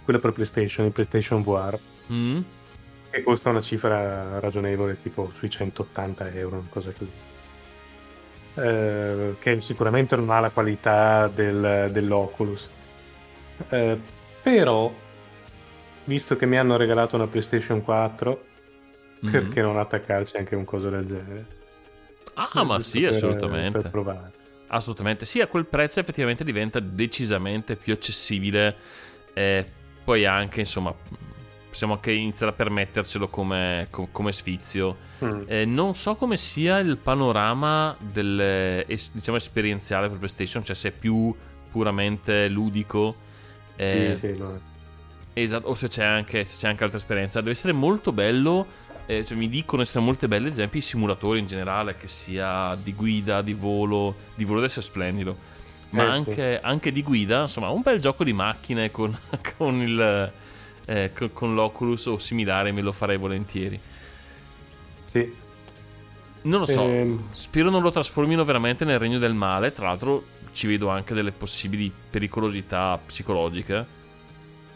quello 0.05 0.21
per 0.21 0.31
PlayStation, 0.33 0.87
il 0.87 0.93
PlayStation 0.93 1.43
VR, 1.43 1.77
Mm? 2.13 2.41
che 3.11 3.23
costa 3.25 3.51
una 3.51 3.61
cifra 3.61 4.39
ragionevole, 4.39 5.01
tipo 5.03 5.31
sui 5.35 5.51
180 5.51 6.31
euro, 6.33 6.59
una 6.59 6.69
cosa 6.69 6.93
così. 6.97 7.11
Eh, 8.55 9.37
che 9.41 9.61
sicuramente 9.61 10.15
non 10.17 10.31
ha 10.31 10.39
la 10.41 10.51
qualità 10.51 11.27
del- 11.29 11.89
dell'Oculus. 11.91 12.69
Eh, 13.71 13.99
però, 14.43 14.93
visto 16.05 16.37
che 16.37 16.47
mi 16.47 16.59
hanno 16.59 16.77
regalato 16.77 17.17
una 17.17 17.27
PlayStation 17.27 17.83
4, 17.83 18.45
Perché 19.21 19.61
non 19.63 19.79
attaccarci 19.79 20.37
anche 20.37 20.55
un 20.55 20.65
coso 20.65 20.89
del 20.89 21.05
genere? 21.07 21.47
Ah, 22.35 22.65
ma 22.65 22.81
sì, 22.81 23.01
per- 23.01 23.15
assolutamente. 23.15 23.81
Per 23.81 23.91
provare. 23.91 24.33
Assolutamente, 24.69 25.27
sì, 25.27 25.41
a 25.41 25.47
quel 25.47 25.67
prezzo 25.67 26.01
effettivamente 26.01 26.45
diventa 26.45 26.81
decisamente 26.81 27.77
più 27.77 27.93
accessibile. 27.93 28.77
E 29.35 29.67
poi 30.05 30.25
anche, 30.25 30.61
insomma, 30.61 30.95
possiamo 31.69 31.95
anche 31.95 32.13
iniziare 32.13 32.53
a 32.53 32.55
permettercelo 32.55 33.29
come, 33.29 33.89
co- 33.91 34.09
come 34.11 34.33
sfizio. 34.33 35.09
Mm. 35.25 35.43
Eh, 35.47 35.65
non 35.67 35.95
so 35.95 36.15
come 36.15 36.37
sia 36.37 36.79
il 36.79 36.97
panorama 36.97 37.97
del, 38.01 38.85
diciamo, 39.13 39.37
esperienziale 39.37 40.09
per 40.09 40.19
PlayStation, 40.19 40.65
cioè 40.65 40.75
se 40.77 40.89
è 40.89 40.93
più 40.93 41.35
puramente 41.71 42.49
ludico. 42.49 43.17
eh, 43.77 44.15
Sì, 44.17 44.29
sì, 44.29 44.37
è. 44.37 44.61
Esatto, 45.33 45.69
o 45.69 45.75
se 45.75 45.89
c'è, 45.89 46.05
anche, 46.05 46.45
se 46.45 46.57
c'è 46.59 46.69
anche 46.69 46.83
altra 46.85 46.99
esperienza. 46.99 47.41
Deve 47.41 47.53
essere 47.53 47.73
molto 47.73 48.13
bello. 48.13 48.67
Eh, 49.19 49.25
cioè, 49.25 49.37
mi 49.37 49.49
dicono 49.49 49.83
essere 49.83 50.01
molto 50.05 50.27
belli, 50.29 50.47
ad 50.47 50.53
esempio, 50.53 50.79
i 50.79 50.83
simulatori 50.83 51.39
in 51.41 51.47
generale, 51.47 51.97
che 51.97 52.09
sia 52.09 52.77
di 52.77 52.95
guida, 52.95 53.43
di 53.43 53.55
volo. 53.55 54.15
Di 54.35 54.45
volo 54.45 54.57
deve 54.61 54.67
essere 54.71 54.87
splendido. 54.87 55.37
Ma 55.91 56.07
Eh, 56.07 56.15
sì. 56.15 56.37
anche, 56.37 56.61
anche 56.61 56.93
di 56.93 57.03
guida, 57.03 57.43
insomma, 57.43 57.71
un 57.71 57.83
bel 57.83 58.01
gioco 58.01 58.25
di 58.25 58.33
macchine 58.33 58.91
con, 58.91 59.17
con 59.57 59.81
il. 59.83 60.33
eh, 60.87 61.13
con, 61.15 61.33
con 61.33 61.55
l'Oculus 61.55 62.07
o 62.07 62.19
similare, 62.19 62.73
me 62.73 62.83
lo 62.83 62.93
farei 62.93 63.17
volentieri. 63.19 63.81
Sì. 65.05 65.35
Non 66.43 66.61
lo 66.61 66.67
so, 66.67 66.97
Ehm. 66.97 67.29
spero 67.33 67.71
non 67.71 67.83
lo 67.83 67.91
trasformino 67.91 68.45
veramente 68.45 68.85
nel 68.85 68.99
regno 68.99 69.19
del 69.19 69.35
male. 69.35 69.73
Tra 69.73 69.87
l'altro, 69.87 70.31
ci 70.53 70.67
vedo 70.67 70.89
anche 70.89 71.15
delle 71.15 71.33
possibili 71.33 71.93
pericolosità 72.11 72.99
psicologiche 73.05 73.87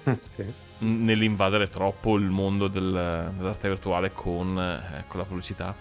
sì. 0.36 0.54
Nell'invadere 0.78 1.68
troppo 1.68 2.16
il 2.16 2.24
mondo 2.24 2.68
del- 2.68 3.32
dell'arte 3.36 3.68
virtuale 3.68 4.12
con, 4.12 4.58
eh, 4.58 5.04
con 5.06 5.20
la 5.20 5.26
pubblicità. 5.26 5.74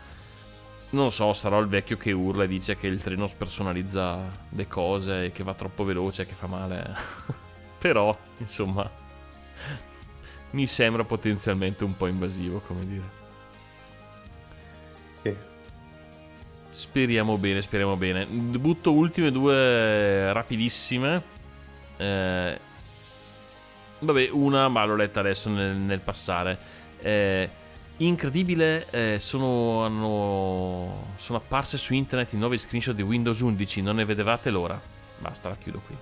Non 0.91 1.06
lo 1.06 1.10
so, 1.10 1.34
sarò 1.34 1.60
il 1.60 1.68
vecchio 1.68 1.98
che 1.98 2.11
urla 2.11 2.44
e 2.44 2.48
dice 2.48 2.78
che 2.78 2.88
il 2.88 3.02
treno 3.02 3.26
spersonalizza 3.26 4.20
le 4.49 4.68
cose 4.68 5.26
e 5.26 5.32
che 5.32 5.44
va 5.44 5.56
troppo 5.56 5.84
veloce 5.84 6.22
e 6.22 6.26
che 6.28 6.34
fa 6.34 6.48
male. 6.48 6.95
Però, 7.80 8.15
insomma, 8.38 8.90
mi 10.52 10.68
sembra 10.68 11.03
potenzialmente 11.03 11.84
un 11.84 11.98
po' 11.98 12.07
invasivo, 12.07 12.60
come 12.60 12.86
dire. 12.86 13.22
Sì. 15.24 15.36
Speriamo 16.70 17.38
bene, 17.38 17.61
speriamo 17.61 17.95
bene. 17.95 18.26
Butto 18.26 18.91
ultime 18.94 19.32
due 19.32 20.32
rapidissime. 20.32 21.22
Eh, 21.98 22.60
vabbè, 24.03 24.30
una, 24.31 24.67
ma 24.67 24.84
l'ho 24.85 24.95
letta 24.95 25.19
adesso 25.19 25.49
nel, 25.49 25.75
nel 25.75 25.99
passare. 25.99 26.57
Eh, 27.01 27.49
incredibile, 27.97 28.88
eh, 28.89 29.17
sono, 29.19 29.84
hanno- 29.84 31.15
sono 31.17 31.38
apparse 31.38 31.77
su 31.77 31.93
internet 31.93 32.34
i 32.34 32.38
nuovi 32.38 32.57
screenshot 32.57 32.95
di 32.95 33.01
Windows 33.01 33.39
11. 33.39 33.81
Non 33.81 33.95
ne 33.95 34.05
vedevate 34.05 34.49
l'ora. 34.49 34.80
Basta, 35.19 35.49
la 35.49 35.55
chiudo 35.55 35.81
qui. 35.85 35.95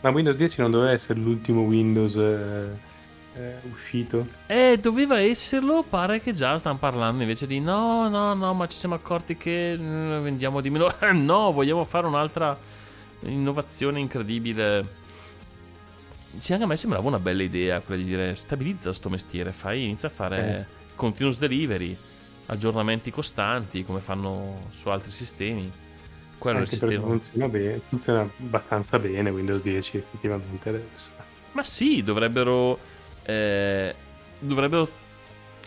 Ma 0.00 0.10
Windows 0.10 0.36
10 0.36 0.60
non 0.60 0.70
doveva 0.70 0.92
essere 0.92 1.18
l'ultimo 1.18 1.62
Windows 1.62 2.14
eh, 2.14 2.70
eh, 3.34 3.56
uscito? 3.72 4.26
Eh, 4.46 4.78
doveva 4.80 5.20
esserlo, 5.20 5.84
pare 5.88 6.20
che 6.20 6.32
già 6.32 6.56
stanno 6.58 6.78
parlando 6.78 7.22
invece 7.22 7.46
di 7.46 7.60
no, 7.60 8.08
no, 8.08 8.34
no, 8.34 8.54
ma 8.54 8.66
ci 8.68 8.76
siamo 8.76 8.94
accorti 8.94 9.36
che 9.36 9.76
mm, 9.76 10.22
vendiamo 10.22 10.60
di 10.60 10.70
meno. 10.70 10.92
no, 11.12 11.52
vogliamo 11.52 11.84
fare 11.84 12.06
un'altra 12.06 12.56
innovazione 13.22 14.00
incredibile. 14.00 15.06
Sì, 16.38 16.52
anche 16.52 16.64
a 16.64 16.66
me 16.68 16.76
sembrava 16.76 17.06
una 17.08 17.18
bella 17.18 17.42
idea 17.42 17.80
quella 17.80 18.00
di 18.02 18.06
dire 18.08 18.34
stabilizza 18.36 18.92
sto 18.92 19.08
mestiere, 19.10 19.52
fai, 19.52 19.84
inizia 19.84 20.08
a 20.08 20.12
fare 20.12 20.68
continuous 20.94 21.38
delivery, 21.38 21.98
aggiornamenti 22.46 23.10
costanti 23.10 23.84
come 23.84 24.00
fanno 24.00 24.68
su 24.72 24.88
altri 24.88 25.10
sistemi. 25.10 25.70
Quello 26.38 26.58
è 26.58 26.62
il 26.62 26.66
Anche 26.66 26.68
sistema. 26.68 27.00
funziona, 27.00 27.48
bene, 27.48 27.80
funziona 27.80 28.20
abbastanza 28.22 28.98
bene 28.98 29.30
Windows 29.30 29.62
10 29.62 29.96
effettivamente 29.98 30.68
adesso. 30.68 31.12
Ma 31.52 31.64
sì, 31.64 32.02
dovrebbero. 32.02 32.78
eh, 33.22 33.94
dovrebbero. 34.38 34.88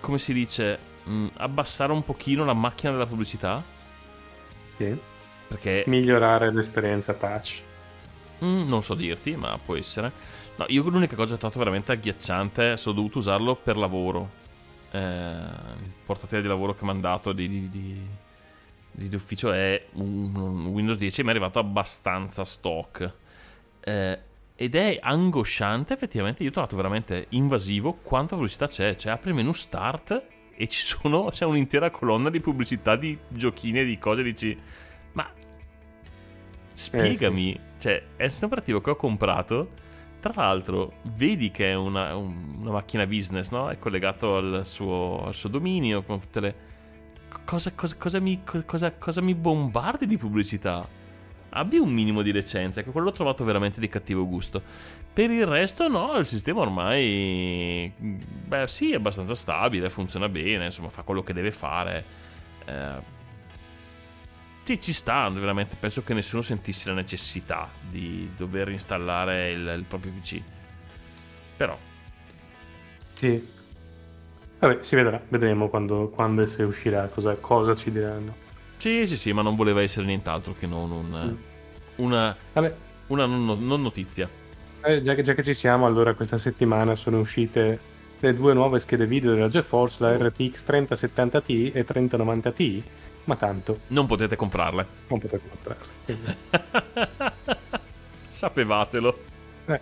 Come 0.01 0.19
si 0.19 0.33
dice? 0.33 0.79
mm, 1.09 1.27
abbassare 1.37 1.91
un 1.91 2.03
pochino 2.03 2.45
la 2.45 2.53
macchina 2.53 2.91
della 2.91 3.07
pubblicità. 3.07 3.63
Sì. 4.77 5.01
Perché 5.47 5.85
Migliorare 5.85 6.51
l'esperienza 6.51 7.13
touch. 7.13 7.63
Mm, 8.43 8.67
non 8.67 8.83
so 8.83 8.95
dirti, 8.95 9.35
ma 9.35 9.57
può 9.59 9.75
essere. 9.75 10.11
No, 10.61 10.65
io 10.67 10.87
l'unica 10.87 11.15
cosa 11.15 11.29
che 11.29 11.33
ho 11.33 11.37
trovato 11.37 11.57
veramente 11.57 11.91
agghiacciante, 11.91 12.77
sono 12.77 12.95
dovuto 12.95 13.17
usarlo 13.17 13.55
per 13.55 13.77
lavoro. 13.77 14.29
Eh, 14.91 14.99
il 14.99 15.91
portatile 16.05 16.41
di 16.41 16.47
lavoro 16.47 16.75
che 16.75 16.83
mi 16.83 16.91
ha 16.91 16.93
dato 16.93 17.31
di, 17.31 17.47
di, 17.49 17.69
di, 17.69 19.09
di- 19.09 19.15
ufficio 19.15 19.51
è 19.51 19.87
un, 19.93 20.35
un 20.35 20.65
Windows 20.67 20.97
10 20.97 21.19
e 21.19 21.23
mi 21.23 21.29
è 21.29 21.31
arrivato 21.31 21.57
abbastanza 21.57 22.45
stock. 22.45 23.11
Eh, 23.79 24.19
ed 24.53 24.75
è 24.75 24.99
angosciante, 25.01 25.93
effettivamente. 25.93 26.43
Io 26.43 26.49
ho 26.49 26.53
trovato 26.53 26.75
veramente 26.75 27.25
invasivo 27.29 27.93
quanta 27.93 28.35
pubblicità 28.35 28.67
c'è. 28.67 28.95
Cioè, 28.95 29.13
apri 29.13 29.29
il 29.29 29.35
menu 29.35 29.53
start 29.53 30.23
e 30.53 30.67
ci 30.67 30.81
sono, 30.81 31.29
c'è 31.33 31.45
un'intera 31.45 31.89
colonna 31.89 32.29
di 32.29 32.39
pubblicità 32.39 32.95
di 32.95 33.17
giochini 33.29 33.79
e 33.79 33.85
di 33.85 33.97
cose. 33.97 34.21
Dici, 34.21 34.55
ma 35.13 35.27
spiegami, 36.71 37.59
cioè, 37.79 38.03
è 38.15 38.25
il 38.25 38.29
sistema 38.29 38.51
operativo 38.51 38.79
che 38.79 38.91
ho 38.91 38.95
comprato. 38.95 39.89
Tra 40.21 40.33
l'altro, 40.35 40.93
vedi 41.15 41.49
che 41.49 41.71
è 41.71 41.73
una, 41.75 42.15
un- 42.15 42.57
una 42.61 42.71
macchina 42.71 43.07
business, 43.07 43.49
no? 43.49 43.69
È 43.69 43.79
collegato 43.79 44.37
al 44.37 44.61
suo, 44.65 45.25
al 45.25 45.33
suo 45.33 45.49
dominio 45.49 46.03
con 46.03 46.19
tutte 46.19 46.39
le. 46.39 46.55
Cosa, 47.43 47.71
cosa- 47.73 47.95
cosa 47.97 48.19
mi, 48.19 48.41
cosa- 48.65 49.21
mi 49.21 49.33
bombardi 49.33 50.05
di 50.05 50.17
pubblicità? 50.17 50.87
Abbia 51.53 51.81
un 51.81 51.91
minimo 51.91 52.21
di 52.21 52.31
decenza, 52.31 52.81
che 52.83 52.91
quello 52.91 53.07
l'ho 53.07 53.13
trovato 53.13 53.43
veramente 53.43 53.79
di 53.79 53.87
cattivo 53.89 54.25
gusto. 54.27 54.61
Per 55.11 55.29
il 55.29 55.45
resto, 55.45 55.87
no, 55.89 56.15
il 56.17 56.27
sistema 56.27 56.61
ormai. 56.61 57.91
Beh, 57.97 58.67
sì, 58.67 58.91
è 58.91 58.95
abbastanza 58.95 59.33
stabile, 59.35 59.89
funziona 59.89 60.29
bene, 60.29 60.65
insomma, 60.65 60.89
fa 60.89 61.01
quello 61.01 61.23
che 61.23 61.33
deve 61.33 61.51
fare. 61.51 62.03
Eh, 62.65 63.19
sì, 64.63 64.79
ci 64.81 64.93
sta, 64.93 65.29
veramente. 65.29 65.75
Penso 65.77 66.03
che 66.03 66.13
nessuno 66.13 66.41
sentissi 66.41 66.87
la 66.87 66.93
necessità 66.95 67.77
di 67.79 68.33
dover 68.35 68.69
installare 68.69 69.51
il, 69.51 69.73
il 69.77 69.85
proprio 69.85 70.11
PC. 70.13 70.43
Però, 71.55 71.79
Sì. 73.13 73.59
Vabbè, 74.59 74.83
si 74.83 74.95
vedrà, 74.95 75.23
vedremo 75.27 75.69
quando, 75.69 76.09
quando 76.09 76.41
e 76.43 76.47
se 76.47 76.63
uscirà, 76.63 77.09
cosa, 77.09 77.35
cosa 77.37 77.75
ci 77.75 77.91
diranno. 77.91 78.37
sì, 78.77 79.05
sì, 79.07 79.15
sì, 79.17 79.31
ma 79.33 79.41
non 79.43 79.55
voleva 79.55 79.81
essere 79.81 80.05
nient'altro 80.07 80.53
che 80.53 80.65
non 80.67 80.89
un, 80.91 81.37
una, 81.95 82.37
Vabbè, 82.53 82.77
una 83.07 83.25
non, 83.25 83.65
non 83.65 83.81
notizia. 83.81 84.31
eh, 84.83 85.01
già, 85.01 85.13
che, 85.15 85.21
già 85.23 85.33
che 85.33 85.43
ci 85.43 85.53
siamo, 85.53 85.85
allora 85.85 86.15
questa 86.15 86.37
settimana 86.37 86.95
sono 86.95 87.19
uscite 87.19 87.89
le 88.17 88.33
due 88.35 88.53
nuove 88.53 88.79
schede 88.79 89.05
video 89.07 89.33
della 89.33 89.47
GeForce, 89.47 90.03
la 90.03 90.17
RTX 90.17 90.63
3070 90.63 91.41
Ti 91.41 91.71
e 91.71 91.83
3090 91.83 92.51
Ti, 92.51 92.91
ma 93.25 93.35
tanto 93.35 93.81
Non 93.87 94.07
potete 94.07 94.35
comprarle. 94.35 94.85
non 95.07 95.19
potete 95.19 95.47
comprarle. 95.47 95.99
Sapevatelo. 98.27 99.19
Eh. 99.67 99.79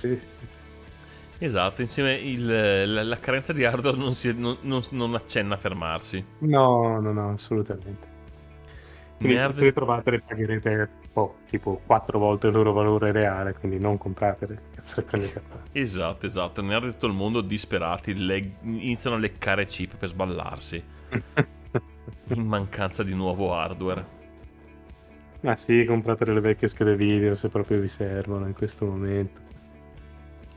Sì, 0.00 0.18
Esatto, 1.38 1.80
insieme 1.80 2.14
il- 2.14 2.92
la, 2.92 3.02
la 3.02 3.16
carenza 3.18 3.52
di 3.52 3.64
hardware 3.64 3.96
non, 3.96 4.14
si- 4.14 4.38
non- 4.38 4.58
non- 4.62 4.82
non 4.90 5.14
accenna 5.14 5.54
a 5.54 5.58
fermarsi. 5.58 6.22
No, 6.38 7.00
no, 7.00 7.12
no, 7.12 7.30
assolutamente. 7.32 8.08
Quindi 9.20 9.36
Nerd- 9.36 9.56
se 9.56 9.64
le 9.64 9.72
trovate 9.72 10.10
le 10.10 10.20
pagherete 10.22 10.88
oh, 11.14 11.36
tipo 11.48 11.80
4 11.84 12.18
volte 12.18 12.46
il 12.48 12.54
loro 12.54 12.72
valore 12.72 13.12
reale, 13.12 13.54
quindi 13.54 13.78
non 13.78 13.98
compratele, 13.98 14.62
cazzo 14.74 15.00
le 15.00 15.06
prendete 15.06 15.38
a 15.38 15.42
parte. 15.42 15.68
Esatto, 15.72 16.26
esatto. 16.26 16.62
Nerd 16.62 16.84
di 16.86 16.90
tutto 16.92 17.06
il 17.06 17.12
mondo 17.12 17.40
disperati 17.42 18.14
le- 18.14 18.52
iniziano 18.62 19.16
a 19.16 19.18
leccare 19.18 19.66
chip 19.66 19.96
per 19.96 20.08
sballarsi. 20.08 20.82
In 22.34 22.46
mancanza 22.46 23.02
di 23.02 23.14
nuovo 23.14 23.54
hardware. 23.54 24.18
Ma 25.40 25.56
sì, 25.56 25.84
comprate 25.84 26.30
le 26.32 26.40
vecchie 26.40 26.68
schede 26.68 26.94
video 26.94 27.34
se 27.34 27.48
proprio 27.48 27.80
vi 27.80 27.88
servono 27.88 28.46
in 28.46 28.54
questo 28.54 28.84
momento. 28.86 29.40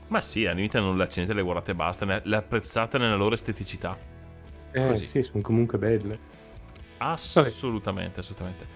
Ma 0.08 0.20
sì, 0.20 0.46
al 0.46 0.54
limite 0.54 0.78
non 0.78 0.96
le 0.96 1.04
accendete, 1.04 1.34
le 1.34 1.42
guardate 1.42 1.70
e 1.72 1.74
basta. 1.74 2.20
Le 2.22 2.36
apprezzate 2.36 2.98
nella 2.98 3.16
loro 3.16 3.34
esteticità. 3.34 3.96
Eh 4.70 4.86
Così. 4.88 5.06
sì, 5.06 5.22
sono 5.22 5.42
comunque 5.42 5.78
belle. 5.78 6.18
Assolutamente, 6.98 8.20
assolutamente. 8.20 8.66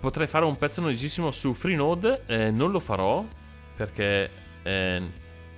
Potrei 0.00 0.26
fare 0.26 0.44
un 0.44 0.56
pezzo 0.56 0.80
noiosissimo 0.80 1.30
su 1.30 1.52
Freenode, 1.52 2.22
eh, 2.26 2.50
non 2.50 2.70
lo 2.70 2.80
farò 2.80 3.24
perché 3.76 4.30
eh, 4.62 5.02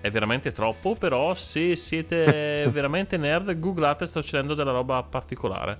è 0.00 0.10
veramente 0.10 0.52
troppo, 0.52 0.94
però 0.94 1.34
se 1.34 1.76
siete 1.76 2.68
veramente 2.72 3.16
nerd, 3.16 3.58
googlate, 3.58 4.06
sto 4.06 4.20
succedendo 4.20 4.54
della 4.54 4.72
roba 4.72 5.02
particolare. 5.02 5.78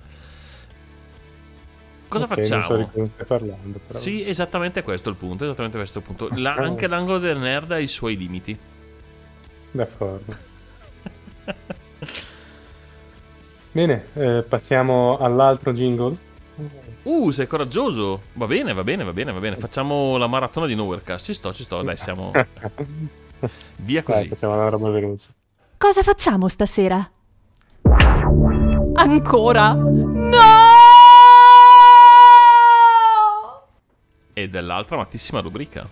Cosa 2.07 2.25
Ok, 2.25 2.37
Non 2.37 2.43
so 2.43 2.43
di 2.43 2.57
facciamo? 2.57 2.89
cosa 2.91 3.07
stai 3.07 3.25
parlando, 3.25 3.79
però. 3.85 3.99
Sì, 3.99 4.27
esattamente 4.27 4.81
questo 4.81 5.09
è 5.09 5.11
il 5.11 5.17
punto, 5.17 5.43
esattamente 5.45 5.77
questo 5.77 6.01
punto. 6.01 6.29
La- 6.35 6.55
anche 6.55 6.87
l'angolo 6.87 7.19
del 7.19 7.37
nerd 7.37 7.71
ha 7.71 7.77
i 7.79 7.87
suoi 7.87 8.17
limiti. 8.17 8.57
D'accordo. 9.71 10.35
Bene, 13.71 14.05
eh, 14.13 14.43
passiamo 14.47 15.17
all'altro 15.19 15.71
jingle. 15.73 16.17
Uh, 17.03 17.29
sei 17.31 17.47
coraggioso! 17.47 18.23
Va 18.33 18.47
bene, 18.47 18.73
va 18.73 18.83
bene, 18.83 19.03
va 19.03 19.13
bene, 19.13 19.31
va 19.31 19.39
bene. 19.39 19.55
Facciamo 19.55 20.17
la 20.17 20.27
maratona 20.27 20.65
di 20.65 20.75
Nowherecast. 20.75 21.25
Ci 21.25 21.33
sto, 21.35 21.53
ci 21.53 21.63
sto, 21.63 21.81
dai, 21.83 21.95
siamo... 21.97 22.31
Via 23.77 24.01
Dai, 24.05 24.13
così. 24.15 24.27
facciamo 24.29 24.53
una 24.53 24.69
roba 24.69 24.89
veloce. 24.89 25.29
Cosa 25.77 26.03
facciamo 26.03 26.47
stasera? 26.47 27.09
Ancora? 28.95 29.73
No! 29.73 30.47
E 34.33 34.49
dell'altra 34.49 34.95
amatissima 34.95 35.39
rubrica. 35.41 35.87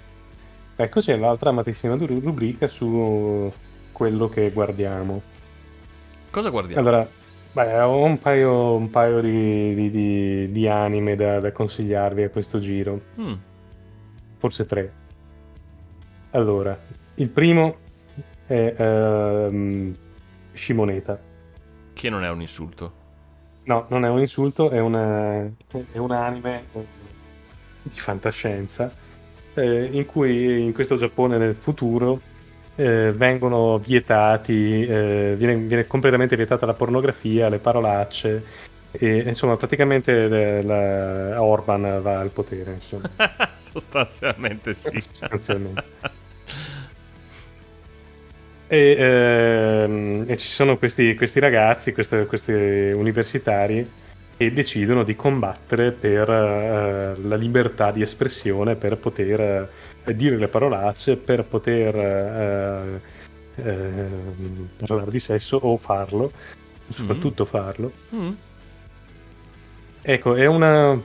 Ecco 0.76 1.00
c'è 1.02 1.16
l'altra 1.18 1.50
amatissima 1.50 1.96
ru- 1.96 2.20
rubrica 2.22 2.68
su 2.68 3.52
quello 3.92 4.30
che 4.30 4.52
guardiamo. 4.52 5.22
Cosa 6.30 6.50
guardiamo? 6.50 6.82
Allora, 6.82 7.08
beh, 7.52 7.80
ho 7.82 8.04
un 8.04 8.20
paio, 8.20 8.76
un 8.76 8.90
paio 8.90 9.22
di, 9.22 9.74
di- 9.74 9.90
di- 9.92 10.52
di 10.52 10.68
anime 10.68 11.16
da, 11.16 11.40
da 11.40 11.52
consigliarvi 11.52 12.24
a 12.24 12.30
questo 12.30 12.60
giro, 12.60 13.02
Mm, 13.20 13.34
forse 14.38 14.66
tre. 14.66 14.94
Allora, 16.32 16.78
il 17.18 17.30
primo 17.30 17.78
è 18.46 18.76
ehm, 18.78 19.96
Shimoneta. 20.54 21.20
che 21.94 22.10
non 22.10 22.24
è 22.24 22.30
un 22.30 22.42
insulto. 22.42 22.94
No, 23.64 23.86
non 23.90 24.06
è 24.06 24.10
un 24.10 24.20
insulto, 24.20 24.70
è, 24.70 24.80
una, 24.80 25.44
è 25.92 25.98
un 25.98 26.12
anime 26.12 26.70
eh, 26.74 26.88
di 27.84 28.00
fantascienza 28.00 28.98
eh, 29.54 29.86
in 29.92 30.06
cui 30.06 30.62
in 30.64 30.74
questo 30.74 30.96
Giappone 30.98 31.38
nel 31.38 31.56
futuro 31.56 32.22
eh, 32.76 33.12
vengono 33.14 33.78
vietati, 33.80 34.86
eh, 34.86 35.36
viene, 35.38 35.56
viene 35.58 35.88
completamente 35.88 36.36
vietata 36.38 36.66
la 36.66 36.74
pornografia, 36.76 37.50
le 37.50 37.60
parolacce 37.60 38.46
e 38.92 39.18
insomma 39.28 39.58
praticamente 39.58 40.60
eh, 40.60 40.62
la- 40.64 41.44
Orban 41.44 42.02
va 42.02 42.20
al 42.20 42.32
potere, 42.32 42.80
Sostanzialmente 43.58 44.74
sì. 44.74 45.02
sostanzialmente. 45.02 45.84
E, 48.70 48.96
ehm, 49.00 50.24
e 50.28 50.38
ci 50.38 50.48
sono 50.48 50.78
questi, 50.78 51.16
questi 51.16 51.40
ragazzi, 51.40 51.94
queste- 51.94 52.26
questi 52.26 52.52
universitari, 52.52 53.90
che 54.36 54.54
decidono 54.54 55.04
di 55.04 55.16
combattere 55.16 55.92
per 55.92 56.30
eh, 56.30 57.16
la 57.22 57.36
libertà 57.36 57.92
di 57.92 58.02
espressione, 58.02 58.76
per 58.76 58.98
poter 58.98 59.70
eh, 60.04 60.16
dire 60.16 60.38
le 60.38 60.48
parolacce, 60.48 61.16
per 61.18 61.44
poter 61.46 61.96
eh, 61.96 63.02
eh, 63.56 64.10
parlare 64.78 65.12
di 65.12 65.20
sesso 65.20 65.58
o 65.58 65.78
farlo, 65.78 66.32
soprattutto 66.90 67.46
farlo. 67.46 67.92
Mm, 68.16 68.32
Ecco, 70.10 70.36
è 70.36 70.46
una, 70.46 70.98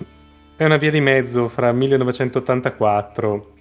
è 0.55 0.65
una 0.65 0.77
via 0.77 0.91
di 0.93 1.01
mezzo 1.01 1.49
fra 1.49 1.73
1984 1.73 3.53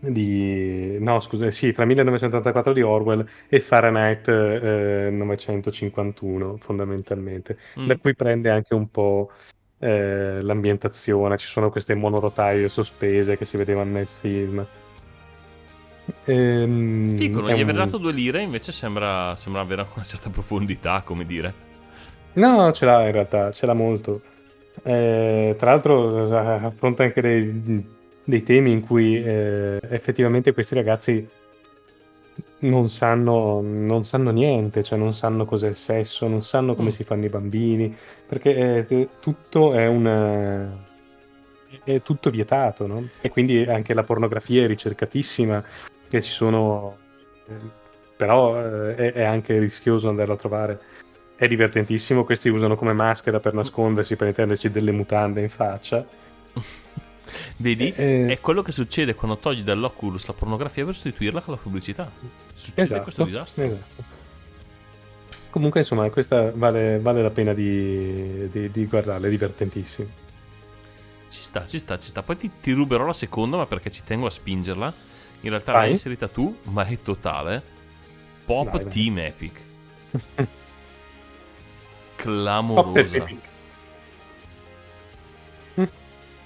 di... 0.00 0.96
no, 0.98 1.20
scusa, 1.20 1.50
sì, 1.50 1.72
fra 1.72 1.84
1984 1.84 2.72
di 2.72 2.82
Orwell 2.82 3.26
e 3.48 3.60
Fahrenheit 3.60 4.28
eh, 4.28 5.08
951, 5.12 6.56
fondamentalmente. 6.58 7.58
mm. 7.78 7.86
Da 7.86 7.96
cui 7.98 8.14
prende 8.14 8.50
anche 8.50 8.74
un 8.74 8.90
po' 8.90 9.30
eh, 9.78 10.40
l'ambientazione, 10.42 11.36
ci 11.36 11.46
sono 11.46 11.70
queste 11.70 11.94
monorotaie 11.94 12.68
sospese 12.68 13.36
che 13.36 13.44
si 13.44 13.56
vedevano 13.56 13.90
nel 13.90 14.08
film. 14.20 14.66
Ehm, 16.24 17.16
Fico, 17.16 17.40
non 17.40 17.52
gli 17.52 17.60
aver 17.60 17.74
un- 17.74 17.84
dato 17.84 17.98
due 17.98 18.12
lire, 18.12 18.42
invece 18.42 18.72
sembra, 18.72 19.34
sembra 19.36 19.62
avere 19.62 19.86
una 19.94 20.04
certa 20.04 20.30
profondità, 20.30 21.02
come 21.04 21.24
dire. 21.26 21.68
No, 22.34 22.72
ce 22.72 22.84
l'ha 22.84 23.06
in 23.06 23.12
realtà, 23.12 23.50
ce 23.52 23.66
l'ha 23.66 23.74
molto. 23.74 24.22
Eh, 24.82 25.54
tra 25.58 25.70
l'altro 25.72 26.26
eh, 26.28 26.64
affronta 26.64 27.02
anche 27.02 27.20
dei, 27.20 27.99
dei 28.24 28.42
temi 28.42 28.72
in 28.72 28.80
cui 28.80 29.22
eh, 29.22 29.80
effettivamente 29.88 30.52
questi 30.52 30.74
ragazzi 30.74 31.28
non 32.60 32.88
sanno, 32.88 33.60
non 33.62 34.04
sanno 34.04 34.30
niente, 34.30 34.82
cioè 34.82 34.98
non 34.98 35.12
sanno 35.14 35.44
cos'è 35.44 35.68
il 35.68 35.76
sesso, 35.76 36.26
non 36.28 36.42
sanno 36.42 36.74
come 36.74 36.88
Mm. 36.88 36.92
si 36.92 37.04
fanno 37.04 37.24
i 37.24 37.28
bambini, 37.28 37.94
perché 38.26 38.86
eh, 38.86 39.08
tutto 39.20 39.74
è 39.74 39.86
un... 39.86 40.70
è 41.84 42.02
tutto 42.02 42.30
vietato, 42.30 42.86
no? 42.86 43.08
E 43.20 43.30
quindi 43.30 43.62
anche 43.64 43.94
la 43.94 44.02
pornografia 44.02 44.64
è 44.64 44.66
ricercatissima, 44.66 45.62
e 46.10 46.22
ci 46.22 46.30
sono... 46.30 46.96
eh, 47.46 47.78
però 48.16 48.58
eh, 48.62 48.94
è, 48.94 49.12
è 49.12 49.22
anche 49.22 49.58
rischioso 49.58 50.08
andarla 50.08 50.34
a 50.34 50.38
trovare. 50.38 50.80
È 51.34 51.48
divertentissimo, 51.48 52.24
questi 52.24 52.50
usano 52.50 52.76
come 52.76 52.92
maschera 52.92 53.40
per 53.40 53.54
nascondersi, 53.54 54.16
per 54.16 54.28
intenderci 54.28 54.70
delle 54.70 54.92
mutande 54.92 55.40
in 55.40 55.48
faccia. 55.48 56.04
Vedi? 57.56 57.92
Eh, 57.94 58.26
È 58.28 58.40
quello 58.40 58.62
che 58.62 58.72
succede 58.72 59.14
quando 59.14 59.36
togli 59.38 59.62
dall'Oculus 59.62 60.26
la 60.26 60.32
pornografia 60.32 60.84
per 60.84 60.94
sostituirla 60.94 61.40
con 61.40 61.54
la 61.54 61.60
pubblicità. 61.60 62.10
Succede 62.54 62.82
Esatto, 62.82 63.02
questo 63.02 63.24
disastro. 63.24 63.64
esatto. 63.64 64.18
Comunque, 65.50 65.80
insomma, 65.80 66.08
questa 66.10 66.52
vale, 66.54 66.98
vale 67.00 67.22
la 67.22 67.30
pena 67.30 67.52
di, 67.52 68.48
di, 68.50 68.70
di 68.70 68.86
guardarla, 68.86 69.26
è 69.26 69.30
divertentissimo. 69.30 70.08
Ci 71.28 71.42
sta, 71.42 71.66
ci 71.66 71.78
sta, 71.78 71.98
ci 71.98 72.08
sta. 72.08 72.22
Poi 72.22 72.36
ti, 72.36 72.50
ti 72.60 72.72
ruberò 72.72 73.04
la 73.06 73.12
seconda, 73.12 73.56
ma 73.56 73.66
perché 73.66 73.90
ci 73.90 74.02
tengo 74.04 74.26
a 74.26 74.30
spingerla. 74.30 74.92
In 75.42 75.50
realtà 75.50 75.72
Vai. 75.72 75.80
l'hai 75.82 75.90
inserita 75.90 76.28
tu, 76.28 76.56
ma 76.64 76.84
è 76.84 77.00
totale. 77.02 77.62
Pop 78.44 78.70
Vai, 78.70 78.82
vai. 78.82 78.92
Team 78.92 79.18
Epic. 79.18 79.60
Pop 80.34 80.48
Clamorosa. 82.16 83.16
Epic. 83.16 83.38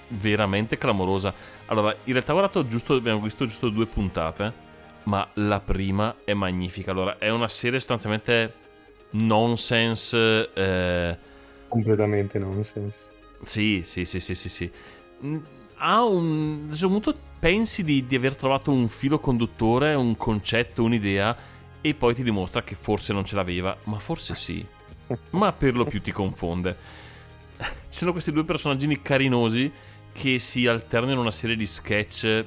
Veramente 0.07 0.77
clamorosa. 0.77 1.33
Allora, 1.65 1.95
in 2.03 2.13
realtà 2.13 2.31
ho 2.31 2.35
guardato 2.35 2.65
giusto, 2.67 2.93
abbiamo 2.95 3.21
visto 3.21 3.45
giusto 3.45 3.69
due 3.69 3.87
puntate, 3.87 4.53
ma 5.03 5.29
la 5.35 5.59
prima 5.61 6.21
è 6.23 6.33
magnifica. 6.33 6.91
Allora, 6.91 7.17
è 7.17 7.29
una 7.29 7.47
serie 7.49 7.79
sostanzialmente 7.79 8.59
nonsense. 9.11 10.51
eh, 10.53 11.17
Completamente 11.67 12.39
nonsense. 12.39 13.11
sì, 13.43 13.81
sì, 13.83 14.05
sì, 14.05 14.19
sì, 14.19 14.35
sì, 14.35 14.49
sì. 14.49 14.71
Mm, 15.25 15.37
Ha 15.75 16.03
un... 16.05 16.67
A 16.69 16.71
un 16.71 16.71
certo 16.71 16.87
punto 16.89 17.19
pensi 17.39 17.83
di, 17.83 18.05
di 18.05 18.15
aver 18.15 18.35
trovato 18.35 18.71
un 18.71 18.87
filo 18.87 19.19
conduttore, 19.19 19.93
un 19.93 20.15
concetto, 20.17 20.83
un'idea, 20.83 21.37
e 21.81 21.93
poi 21.95 22.15
ti 22.15 22.23
dimostra 22.23 22.63
che 22.63 22.75
forse 22.75 23.13
non 23.13 23.25
ce 23.25 23.35
l'aveva, 23.35 23.77
ma 23.83 23.99
forse 23.99 24.35
sì. 24.35 24.65
Ma 25.31 25.53
per 25.53 25.75
lo 25.75 25.85
più 25.85 26.01
ti 26.01 26.11
confonde. 26.11 26.77
Ci 27.89 27.99
sono 27.99 28.11
questi 28.11 28.31
due 28.31 28.43
personaggini 28.45 29.01
carinosi 29.01 29.71
che 30.17 30.39
si 30.39 30.65
alternano 30.65 31.19
una 31.19 31.31
serie 31.31 31.57
di 31.57 31.65
sketch 31.65 32.45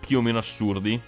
più 0.00 0.18
o 0.18 0.22
meno 0.22 0.36
assurdi. 0.38 1.00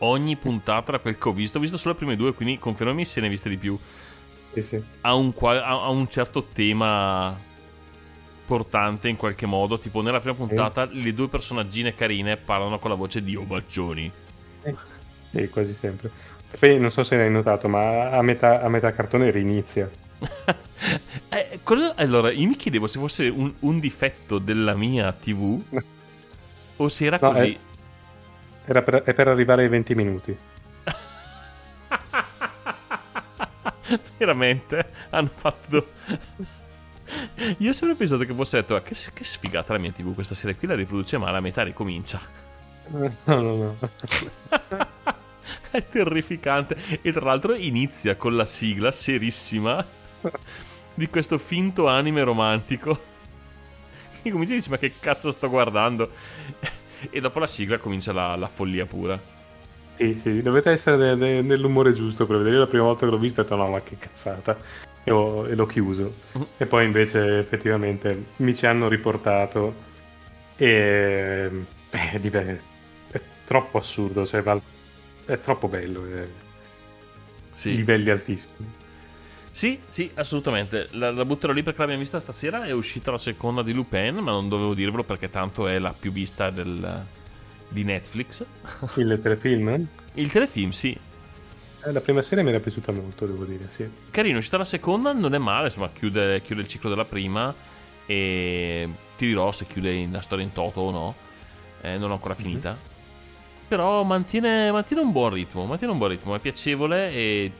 Ogni 0.00 0.36
puntata, 0.36 0.92
da 0.92 0.98
quel 0.98 1.16
che 1.16 1.28
ho 1.28 1.32
visto, 1.32 1.56
ho 1.56 1.60
visto 1.60 1.78
solo 1.78 1.94
le 1.94 1.98
prime 1.98 2.16
due, 2.16 2.34
quindi 2.34 2.58
confermami 2.58 3.04
se 3.04 3.18
ne 3.20 3.26
hai 3.26 3.32
viste 3.32 3.48
di 3.48 3.56
più 3.56 3.76
Sì, 4.52 4.62
sì. 4.62 4.82
ha 5.00 5.14
un, 5.14 5.32
ha- 5.40 5.88
un 5.88 6.08
certo 6.08 6.44
tema 6.44 7.36
portante 8.44 9.08
in 9.08 9.16
qualche 9.16 9.46
modo. 9.46 9.78
Tipo, 9.78 10.02
nella 10.02 10.20
prima 10.20 10.36
puntata, 10.36 10.84
le 10.84 11.14
due 11.14 11.28
personaggine 11.28 11.94
carine 11.94 12.36
parlano 12.36 12.78
con 12.78 12.90
la 12.90 12.96
voce 12.96 13.22
di 13.22 13.34
Obaccioni. 13.34 14.12
Sì, 15.30 15.48
quasi 15.48 15.74
sempre. 15.74 16.10
Poi 16.58 16.78
non 16.78 16.90
so 16.90 17.02
se 17.02 17.16
hai 17.16 17.30
notato, 17.30 17.68
ma 17.68 18.10
a 18.10 18.22
metà, 18.22 18.60
a 18.62 18.68
metà 18.68 18.92
cartone 18.92 19.30
rinizia. 19.30 19.90
Eh, 21.30 21.60
quello- 21.62 21.92
allora, 21.96 22.30
io 22.30 22.46
mi 22.48 22.56
chiedevo 22.56 22.86
se 22.86 22.98
fosse 22.98 23.28
un, 23.28 23.52
un 23.60 23.78
difetto 23.80 24.38
della 24.38 24.74
mia 24.74 25.12
TV 25.12 25.60
o 26.76 26.88
se 26.88 27.04
era 27.04 27.18
No, 27.20 27.32
così. 27.32 27.52
è- 27.52 27.58
Era 28.70 28.82
per, 28.82 29.02
è 29.02 29.14
per 29.14 29.28
arrivare 29.28 29.62
ai 29.62 29.68
20 29.68 29.94
minuti. 29.94 30.36
Veramente 34.18 34.90
hanno 35.10 35.30
fatto. 35.34 35.88
Io 37.58 37.70
ho 37.70 37.72
sempre 37.72 37.96
pensato 37.96 38.24
che 38.24 38.34
fosse 38.34 38.58
detto: 38.60 38.74
"Ah, 38.74 38.82
che, 38.82 38.94
che 39.12 39.24
sfigata 39.24 39.72
la 39.72 39.78
mia 39.78 39.92
TV 39.92 40.14
questa 40.14 40.34
serie 40.34 40.56
qui 40.56 40.68
la 40.68 40.74
riproduce 40.74 41.16
male, 41.18 41.38
a 41.38 41.40
metà 41.40 41.62
ricomincia. 41.62 42.20
No, 42.90 43.12
no, 43.24 43.40
no. 43.40 43.78
È 45.70 45.86
terrificante. 45.86 46.76
E 47.02 47.12
tra 47.12 47.24
l'altro 47.24 47.54
inizia 47.54 48.16
con 48.16 48.36
la 48.36 48.44
sigla 48.46 48.90
serissima 48.92 49.84
di 50.94 51.08
questo 51.08 51.38
finto 51.38 51.88
anime 51.88 52.22
romantico. 52.22 52.98
Che 54.20 54.30
comincia 54.30 54.52
e 54.54 54.56
dici: 54.56 54.70
Ma 54.70 54.78
che 54.78 54.94
cazzo 54.98 55.30
sto 55.30 55.48
guardando? 55.48 56.10
E 57.10 57.20
dopo 57.20 57.38
la 57.38 57.46
sigla 57.46 57.78
comincia 57.78 58.12
la, 58.12 58.34
la 58.34 58.48
follia 58.48 58.84
pura. 58.84 59.16
Sì, 59.96 60.18
sì, 60.18 60.42
dovete 60.42 60.70
essere 60.72 61.14
de- 61.16 61.42
nell'umore 61.42 61.92
giusto 61.92 62.26
per 62.26 62.38
vedere. 62.38 62.54
Io 62.56 62.60
la 62.62 62.66
prima 62.66 62.82
volta 62.84 63.04
che 63.06 63.12
l'ho 63.12 63.18
vista 63.18 63.40
ho 63.40 63.44
detto 63.44 63.54
no, 63.54 63.68
ma 63.68 63.80
che 63.82 63.96
cazzata. 63.98 64.56
E, 65.04 65.10
ho- 65.12 65.46
e 65.46 65.54
l'ho 65.54 65.66
chiuso. 65.66 66.12
E 66.56 66.66
poi 66.66 66.86
invece 66.86 67.38
effettivamente 67.38 68.24
mi 68.36 68.52
ci 68.52 68.66
hanno 68.66 68.88
riportato 68.88 69.74
e 70.56 71.48
beh, 71.90 72.18
beh, 72.18 72.60
è 73.12 73.20
troppo 73.46 73.78
assurdo, 73.78 74.26
cioè, 74.26 74.42
è 75.24 75.40
troppo 75.40 75.68
bello, 75.68 76.04
è 76.04 76.26
Sì. 77.52 77.76
livelli 77.76 78.10
altissimi. 78.10 78.72
Sì, 79.58 79.76
sì, 79.88 80.08
assolutamente. 80.14 80.86
La, 80.92 81.10
la 81.10 81.24
butterò 81.24 81.52
lì 81.52 81.64
perché 81.64 81.80
l'abbiamo 81.80 82.00
vista 82.00 82.20
stasera. 82.20 82.64
È 82.64 82.70
uscita 82.70 83.10
la 83.10 83.18
seconda 83.18 83.64
di 83.64 83.72
Lupin, 83.72 84.14
ma 84.18 84.30
non 84.30 84.48
dovevo 84.48 84.72
dirvelo 84.72 85.02
perché 85.02 85.30
tanto 85.30 85.66
è 85.66 85.80
la 85.80 85.92
più 85.92 86.12
vista 86.12 86.50
del- 86.50 87.04
di 87.66 87.82
Netflix. 87.82 88.44
Il 88.98 89.18
telefilm? 89.20 89.88
Il 90.14 90.30
telefilm, 90.30 90.70
sì. 90.70 90.96
Eh, 91.84 91.90
la 91.90 92.00
prima 92.00 92.22
serie 92.22 92.44
mi 92.44 92.50
era 92.50 92.60
piaciuta 92.60 92.92
molto, 92.92 93.26
devo 93.26 93.44
dire, 93.44 93.68
sì. 93.74 93.84
Carino, 94.12 94.36
è 94.36 94.38
uscita 94.38 94.58
la 94.58 94.64
seconda, 94.64 95.12
non 95.12 95.34
è 95.34 95.38
male, 95.38 95.64
insomma, 95.64 95.90
chiude, 95.92 96.40
chiude 96.42 96.60
il 96.60 96.68
ciclo 96.68 96.88
della 96.88 97.04
prima 97.04 97.52
e 98.06 98.88
ti 99.16 99.26
dirò 99.26 99.50
se 99.50 99.66
chiude 99.66 100.06
la 100.08 100.20
storia 100.20 100.44
in 100.44 100.52
toto 100.52 100.82
o 100.82 100.90
no. 100.92 101.16
Eh, 101.80 101.98
non 101.98 102.06
l'ho 102.06 102.14
ancora 102.14 102.34
finita. 102.34 102.78
Però 103.66 104.04
mantiene, 104.04 104.70
mantiene 104.70 105.02
un 105.02 105.10
buon 105.10 105.30
ritmo, 105.30 105.64
mantiene 105.64 105.92
un 105.92 105.98
buon 105.98 106.10
ritmo, 106.10 106.36
è 106.36 106.38
piacevole 106.38 107.10
e 107.10 107.52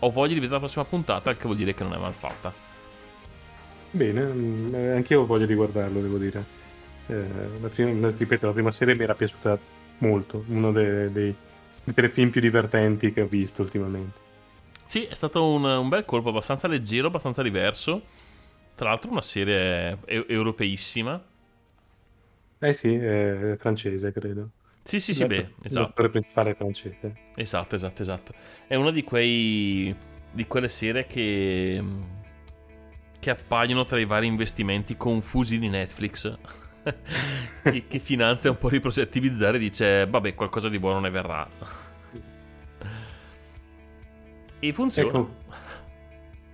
ho 0.00 0.10
voglia 0.10 0.34
di 0.34 0.40
vedere 0.40 0.52
la 0.54 0.58
prossima 0.60 0.84
puntata, 0.84 1.30
il 1.30 1.36
che 1.36 1.44
vuol 1.44 1.56
dire 1.56 1.74
che 1.74 1.82
non 1.84 1.94
è 1.94 1.98
mal 1.98 2.14
fatta. 2.14 2.54
Bene, 3.92 4.22
mm, 4.32 4.74
eh, 4.74 4.90
anch'io 4.92 5.22
ho 5.22 5.26
voglia 5.26 5.46
di 5.46 5.54
guardarlo, 5.54 6.00
devo 6.00 6.18
dire. 6.18 6.44
Eh, 7.06 7.58
la 7.60 7.68
prima, 7.68 8.10
ripeto, 8.16 8.46
la 8.46 8.52
prima 8.52 8.70
serie 8.70 8.94
mi 8.94 9.02
era 9.02 9.14
piaciuta 9.14 9.58
molto, 9.98 10.44
uno 10.48 10.70
dei, 10.72 11.10
dei, 11.12 11.36
dei 11.84 11.94
telefilm 11.94 12.30
più 12.30 12.40
divertenti 12.40 13.12
che 13.12 13.22
ho 13.22 13.26
visto 13.26 13.62
ultimamente. 13.62 14.18
Sì, 14.84 15.04
è 15.04 15.14
stato 15.14 15.46
un, 15.46 15.64
un 15.64 15.88
bel 15.88 16.04
colpo, 16.04 16.30
abbastanza 16.30 16.66
leggero, 16.68 17.08
abbastanza 17.08 17.42
diverso. 17.42 18.02
Tra 18.74 18.88
l'altro 18.90 19.10
una 19.10 19.22
serie 19.22 19.98
e- 20.04 20.26
europeissima. 20.28 21.22
Eh 22.60 22.74
sì, 22.74 22.94
è 22.94 23.56
francese, 23.58 24.12
credo. 24.12 24.50
Sì, 24.82 24.98
sì, 24.98 25.14
sì, 25.14 25.24
beh, 25.26 25.36
L'attore 25.36 25.56
esatto. 25.62 26.08
principale 26.10 26.50
è 26.50 26.54
francese. 26.56 27.12
Esatto, 27.34 27.74
esatto, 27.74 28.02
esatto. 28.02 28.32
È 28.66 28.74
una 28.74 28.90
di 28.90 29.02
quei 29.04 29.94
di 30.32 30.46
quelle 30.46 30.68
serie 30.68 31.06
che 31.06 31.82
che 33.18 33.30
appaiono 33.30 33.84
tra 33.84 33.98
i 34.00 34.06
vari 34.06 34.26
investimenti 34.26 34.96
confusi 34.96 35.58
di 35.58 35.68
Netflix. 35.68 36.36
che, 37.62 37.86
che 37.86 37.98
finanzia 37.98 38.50
un 38.50 38.58
po' 38.58 38.70
di 38.70 38.80
progetti 38.80 39.20
bizzarri 39.20 39.56
e 39.56 39.60
dice 39.60 40.06
"Vabbè, 40.06 40.34
qualcosa 40.34 40.68
di 40.68 40.78
buono 40.78 41.00
ne 41.00 41.10
verrà". 41.10 41.46
E 44.60 44.72
funziona. 44.72 45.20
Ecco. 45.20 45.36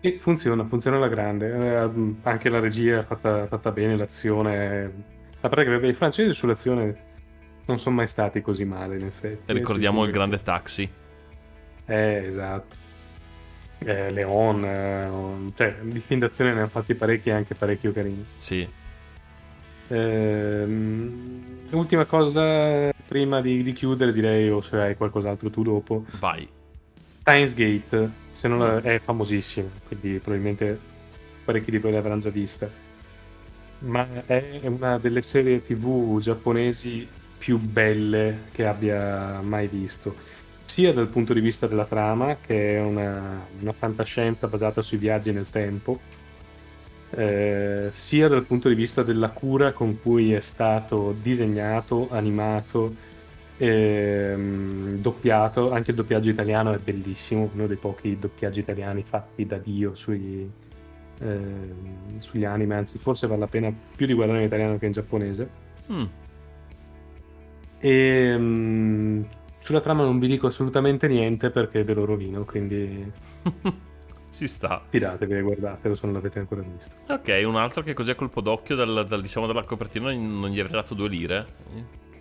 Sì, 0.00 0.18
funziona, 0.20 0.64
funziona 0.66 0.96
alla 0.98 1.08
grande. 1.08 1.48
Eh, 1.52 2.14
anche 2.22 2.48
la 2.48 2.60
regia 2.60 2.98
è 3.00 3.04
fatta, 3.04 3.46
fatta 3.48 3.72
bene, 3.72 3.96
l'azione. 3.96 4.84
A 5.40 5.48
parte 5.48 5.64
che 5.64 5.70
vabbè, 5.70 5.86
i 5.88 5.94
francesi 5.94 6.32
sull'azione 6.34 7.05
non 7.66 7.78
sono 7.78 7.96
mai 7.96 8.06
stati 8.08 8.40
così 8.40 8.64
male, 8.64 8.96
in 8.98 9.06
effetti. 9.06 9.52
Ricordiamo 9.52 10.04
il 10.04 10.12
grande 10.12 10.42
taxi. 10.42 10.88
Eh, 11.84 12.24
esatto. 12.26 12.74
Eh, 13.78 14.10
Leon, 14.10 14.64
eh, 14.64 15.52
cioè, 15.56 15.76
di 15.82 16.00
film 16.00 16.20
d'azione 16.20 16.52
ne 16.52 16.60
hanno 16.60 16.68
fatti 16.68 16.94
parecchi, 16.94 17.30
anche 17.30 17.54
parecchio 17.54 17.92
carini. 17.92 18.24
Sì. 18.38 18.66
Ehm, 19.88 21.42
l'ultima 21.70 22.04
cosa, 22.04 22.92
prima 23.06 23.40
di, 23.40 23.62
di 23.62 23.72
chiudere, 23.72 24.12
direi, 24.12 24.48
o 24.50 24.60
se 24.60 24.76
hai 24.78 24.96
qualcos'altro 24.96 25.50
tu 25.50 25.62
dopo, 25.62 26.04
Vai. 26.18 26.48
Steins 27.20 27.54
Gate, 27.54 28.10
se 28.32 28.48
non 28.48 28.58
la- 28.58 28.80
è 28.80 28.98
famosissimo, 28.98 29.68
quindi 29.86 30.18
probabilmente 30.18 30.78
parecchi 31.44 31.70
di 31.70 31.78
voi 31.78 31.92
l'avranno 31.92 32.20
già 32.20 32.30
vista. 32.30 32.68
Ma 33.78 34.06
è 34.24 34.60
una 34.64 34.98
delle 34.98 35.20
serie 35.22 35.60
TV 35.62 36.18
giapponesi 36.18 37.06
più 37.38 37.58
belle 37.58 38.44
che 38.52 38.66
abbia 38.66 39.40
mai 39.40 39.66
visto, 39.66 40.14
sia 40.64 40.92
dal 40.92 41.08
punto 41.08 41.32
di 41.32 41.40
vista 41.40 41.66
della 41.66 41.84
trama, 41.84 42.36
che 42.44 42.76
è 42.76 42.80
una, 42.80 43.44
una 43.60 43.72
fantascienza 43.72 44.46
basata 44.46 44.82
sui 44.82 44.98
viaggi 44.98 45.32
nel 45.32 45.48
tempo, 45.50 46.00
eh, 47.10 47.90
sia 47.92 48.28
dal 48.28 48.44
punto 48.44 48.68
di 48.68 48.74
vista 48.74 49.02
della 49.02 49.30
cura 49.30 49.72
con 49.72 50.00
cui 50.00 50.32
è 50.32 50.40
stato 50.40 51.14
disegnato, 51.20 52.08
animato 52.10 53.14
Ehm, 53.58 54.98
doppiato, 54.98 55.72
anche 55.72 55.90
il 55.90 55.96
doppiaggio 55.96 56.28
italiano 56.28 56.72
è 56.72 56.78
bellissimo, 56.78 57.48
uno 57.54 57.66
dei 57.66 57.76
pochi 57.76 58.18
doppiaggi 58.18 58.60
italiani 58.60 59.02
fatti 59.02 59.46
da 59.46 59.56
Dio 59.56 59.94
sui, 59.94 60.50
ehm, 61.20 62.18
sugli 62.18 62.44
anime, 62.44 62.74
anzi 62.74 62.98
forse 62.98 63.26
vale 63.26 63.40
la 63.40 63.46
pena 63.46 63.72
più 63.96 64.06
di 64.06 64.12
guardare 64.12 64.40
in 64.40 64.46
italiano 64.46 64.76
che 64.76 64.86
in 64.86 64.92
giapponese. 64.92 65.48
Mm. 65.90 66.04
E 67.78 68.36
mm, 68.36 69.22
sulla 69.60 69.80
trama 69.80 70.04
non 70.04 70.18
vi 70.18 70.28
dico 70.28 70.46
assolutamente 70.46 71.08
niente 71.08 71.50
perché 71.50 71.82
ve 71.84 71.94
lo 71.94 72.04
rovino, 72.04 72.44
quindi 72.44 73.10
si 74.28 74.46
sta. 74.46 74.82
fidatevi 74.88 75.40
guardatelo 75.40 75.94
se 75.94 76.06
non 76.06 76.14
l'avete 76.14 76.38
ancora 76.38 76.62
visto. 76.62 76.94
Ok, 77.08 77.42
un 77.44 77.56
altro 77.56 77.82
che 77.82 77.92
così 77.92 78.10
a 78.10 78.14
colpo 78.14 78.40
d'occhio 78.40 78.76
dal, 78.76 79.06
dal, 79.08 79.20
diciamo, 79.20 79.46
dalla 79.46 79.64
copertina 79.64 80.12
non 80.12 80.50
gli 80.50 80.60
avrei 80.60 80.80
dato 80.80 80.94
due 80.94 81.08
lire. 81.08 81.46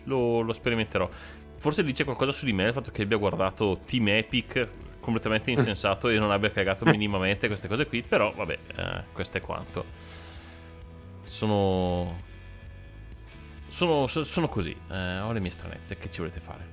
Lo, 0.05 0.41
lo 0.41 0.53
sperimenterò. 0.53 1.09
Forse 1.57 1.83
dice 1.83 2.03
qualcosa 2.03 2.31
su 2.31 2.45
di 2.45 2.53
me 2.53 2.65
il 2.67 2.73
fatto 2.73 2.91
che 2.91 3.03
abbia 3.03 3.17
guardato 3.17 3.79
Team 3.85 4.07
Epic 4.09 4.67
completamente 4.99 5.51
insensato 5.51 6.09
e 6.09 6.17
non 6.17 6.31
abbia 6.31 6.51
cagato 6.51 6.85
minimamente 6.89 7.47
queste 7.47 7.67
cose 7.67 7.85
qui. 7.85 8.01
Però 8.01 8.31
vabbè, 8.33 8.57
eh, 8.75 9.03
questo 9.11 9.37
è 9.37 9.41
quanto. 9.41 9.85
Sono. 11.23 12.33
Sono, 13.75 14.07
so- 14.07 14.23
sono 14.23 14.47
così. 14.47 14.73
Eh, 14.89 15.19
ho 15.19 15.33
le 15.33 15.41
mie 15.41 15.51
stranezze. 15.51 15.97
Che 15.97 16.09
ci 16.09 16.19
volete 16.19 16.39
fare? 16.39 16.63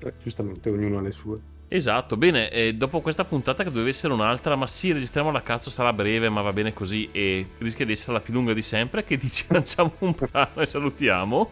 Eh, 0.00 0.12
giustamente, 0.22 0.68
ognuno 0.68 0.98
ha 0.98 1.00
le 1.00 1.12
sue. 1.12 1.38
Esatto, 1.68 2.18
bene, 2.18 2.76
dopo 2.76 3.00
questa 3.00 3.24
puntata 3.24 3.62
che 3.62 3.70
doveva 3.70 3.88
essere 3.88 4.12
un'altra, 4.12 4.54
ma 4.54 4.66
sì, 4.66 4.92
registriamo 4.92 5.30
la 5.30 5.40
cazzo, 5.40 5.70
sarà 5.70 5.94
breve, 5.94 6.28
ma 6.28 6.42
va 6.42 6.52
bene 6.52 6.74
così 6.74 7.08
e 7.10 7.46
rischia 7.58 7.86
di 7.86 7.92
essere 7.92 8.12
la 8.14 8.20
più 8.20 8.34
lunga 8.34 8.52
di 8.52 8.60
sempre, 8.62 9.02
che 9.04 9.16
dici 9.16 9.46
lanciamo 9.48 9.92
un 10.00 10.14
brano 10.18 10.60
e 10.60 10.66
salutiamo? 10.66 11.50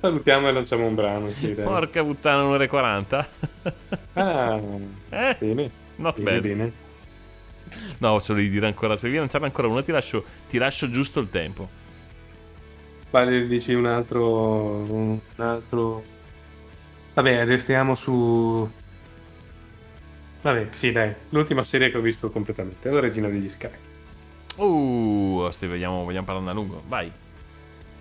Salutiamo 0.00 0.48
e 0.48 0.52
lanciamo 0.52 0.86
un 0.86 0.94
brano. 0.96 1.28
Sì. 1.30 1.48
Porca 1.52 2.02
puttana, 2.02 2.42
un'ora 2.42 2.64
e 2.64 2.68
40. 2.68 3.28
Ah, 4.14 4.58
Eh, 5.10 5.36
bene. 5.38 5.70
not 5.96 6.20
Bene, 6.20 6.40
bad. 6.40 6.42
bene. 6.42 6.72
No, 7.98 8.20
ce 8.20 8.32
lo 8.32 8.38
devi 8.38 8.50
dire 8.50 8.66
ancora, 8.66 8.96
se 8.96 9.06
devi 9.06 9.18
lanciare 9.18 9.44
ancora 9.44 9.68
una 9.68 9.82
ti 9.82 9.92
lascio, 9.92 10.24
ti 10.48 10.58
lascio 10.58 10.90
giusto 10.90 11.20
il 11.20 11.30
tempo. 11.30 11.86
Vale, 13.10 13.46
dici 13.46 13.72
un 13.72 13.86
altro. 13.86 14.22
Un 14.22 15.18
altro. 15.36 16.04
Vabbè, 17.14 17.46
restiamo 17.46 17.94
su. 17.94 18.68
Vabbè, 20.42 20.68
sì, 20.72 20.92
dai. 20.92 21.14
L'ultima 21.30 21.64
serie 21.64 21.90
che 21.90 21.96
ho 21.96 22.02
visto 22.02 22.30
completamente. 22.30 22.90
La 22.90 23.00
Regina 23.00 23.28
degli 23.28 23.48
Scacchi. 23.48 23.86
Uh, 24.56 25.48
sti, 25.50 25.66
vogliamo, 25.66 26.04
vogliamo 26.04 26.26
parlarne 26.26 26.50
a 26.50 26.52
lungo, 26.52 26.82
vai. 26.86 27.10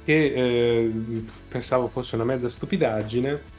Che 0.03 0.13
eh, 0.13 0.91
pensavo 1.47 1.87
fosse 1.87 2.15
una 2.15 2.25
mezza 2.25 2.49
stupidaggine. 2.49 3.55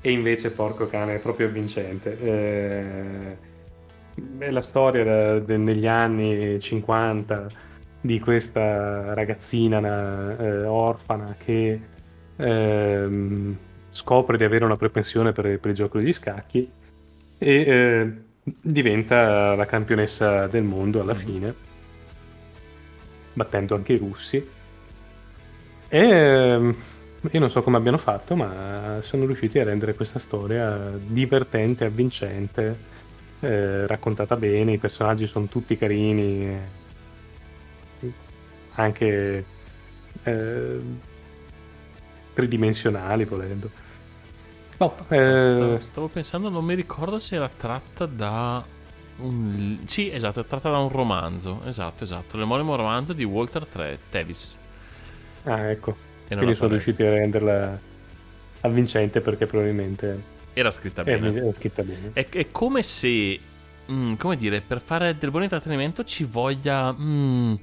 E 0.00 0.10
invece, 0.10 0.50
porco 0.50 0.86
cane, 0.86 1.14
è 1.14 1.18
proprio 1.18 1.48
avvincente. 1.48 2.18
Eh, 2.20 3.36
è 4.38 4.50
la 4.50 4.62
storia 4.62 5.04
da- 5.04 5.38
de- 5.38 5.56
negli 5.56 5.86
anni 5.86 6.58
50 6.60 7.46
di 8.00 8.18
questa 8.20 9.14
ragazzina 9.14 9.80
na- 9.80 10.36
eh, 10.38 10.64
orfana 10.64 11.36
che 11.38 11.80
ehm, 12.36 13.56
scopre 13.90 14.36
di 14.36 14.44
avere 14.44 14.64
una 14.64 14.76
propensione 14.76 15.32
per, 15.32 15.58
per 15.60 15.70
il 15.70 15.76
gioco 15.76 15.98
degli 15.98 16.12
scacchi 16.12 16.68
e 17.38 17.54
eh, 17.54 18.12
diventa 18.42 19.54
la 19.54 19.66
campionessa 19.66 20.46
del 20.46 20.62
mondo 20.62 21.00
alla 21.00 21.14
fine, 21.14 21.54
battendo 23.32 23.74
anche 23.74 23.92
i 23.92 23.98
russi. 23.98 24.48
E 25.88 25.98
ehm, 25.98 26.76
io 27.30 27.40
non 27.40 27.50
so 27.50 27.62
come 27.62 27.76
abbiano 27.76 27.98
fatto, 27.98 28.34
ma 28.34 28.98
sono 29.02 29.26
riusciti 29.26 29.58
a 29.58 29.64
rendere 29.64 29.94
questa 29.94 30.18
storia 30.18 30.92
divertente, 30.96 31.84
avvincente, 31.84 32.76
eh, 33.42 33.86
raccontata 33.86 34.36
bene, 34.36 34.72
i 34.74 34.78
personaggi 34.78 35.26
sono 35.26 35.48
tutti 35.48 35.76
carini, 35.76 36.58
anche 38.74 39.44
eh, 40.22 40.80
tridimensionali 42.34 43.24
volendo. 43.24 43.72
Oh, 44.78 45.06
eh, 45.08 45.42
Stavo, 45.42 45.78
stavo 45.78 46.08
pensando, 46.08 46.48
non 46.48 46.64
mi 46.64 46.74
ricordo 46.74 47.18
se 47.18 47.36
era 47.36 47.48
tratta 47.48 48.06
da 48.06 48.68
un... 49.16 49.82
Sì, 49.86 50.10
esatto, 50.10 50.40
è 50.40 50.46
tratta 50.46 50.70
da 50.70 50.78
un 50.78 50.88
romanzo, 50.88 51.62
esatto, 51.64 52.04
esatto, 52.04 52.36
l'omonimo 52.36 52.74
romanzo 52.76 53.12
di 53.12 53.24
Walter 53.24 53.66
Tre- 53.68 54.06
Tevis. 54.08 54.60
ah, 55.44 55.70
ecco. 55.70 55.96
E 56.26 56.36
Quindi 56.36 56.54
sono 56.54 56.70
riusciti 56.70 57.02
a 57.02 57.10
renderla 57.10 57.82
avvincente 58.60 59.20
perché 59.20 59.46
probabilmente 59.46 60.31
Era 60.54 60.70
scritta 60.70 61.02
bene. 61.02 61.48
è 61.48 61.52
scritta 61.52 61.82
bene. 61.82 62.10
È, 62.12 62.26
è 62.28 62.50
come 62.50 62.82
se, 62.82 63.38
mm, 63.90 64.14
come 64.14 64.36
dire, 64.36 64.60
per 64.60 64.80
fare 64.80 65.16
del 65.16 65.30
buon 65.30 65.42
intrattenimento 65.44 66.04
ci 66.04 66.24
voglia 66.24 66.92
mm, 66.92 67.54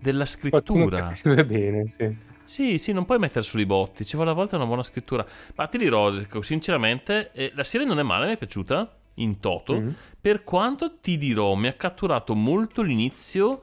della 0.00 0.24
scrittura. 0.24 1.14
scrive 1.16 1.44
bene, 1.44 1.88
sì. 1.88 2.24
Sì, 2.44 2.78
sì, 2.78 2.92
non 2.92 3.04
puoi 3.06 3.18
mettere 3.18 3.44
sui 3.44 3.66
botti, 3.66 4.04
ci 4.04 4.14
vuole 4.14 4.30
a 4.30 4.34
volte 4.34 4.54
una 4.54 4.66
buona 4.66 4.82
scrittura. 4.84 5.26
Ma 5.56 5.66
ti 5.66 5.78
dirò, 5.78 6.12
sinceramente, 6.40 7.30
eh, 7.32 7.50
la 7.54 7.64
serie 7.64 7.86
non 7.86 7.98
è 7.98 8.02
male, 8.04 8.26
mi 8.26 8.32
è 8.34 8.36
piaciuta, 8.36 8.96
in 9.14 9.40
toto, 9.40 9.74
Mhm. 9.80 9.94
per 10.20 10.44
quanto 10.44 10.98
ti 11.00 11.16
dirò, 11.18 11.54
mi 11.54 11.66
ha 11.66 11.72
catturato 11.72 12.34
molto 12.36 12.82
l'inizio, 12.82 13.62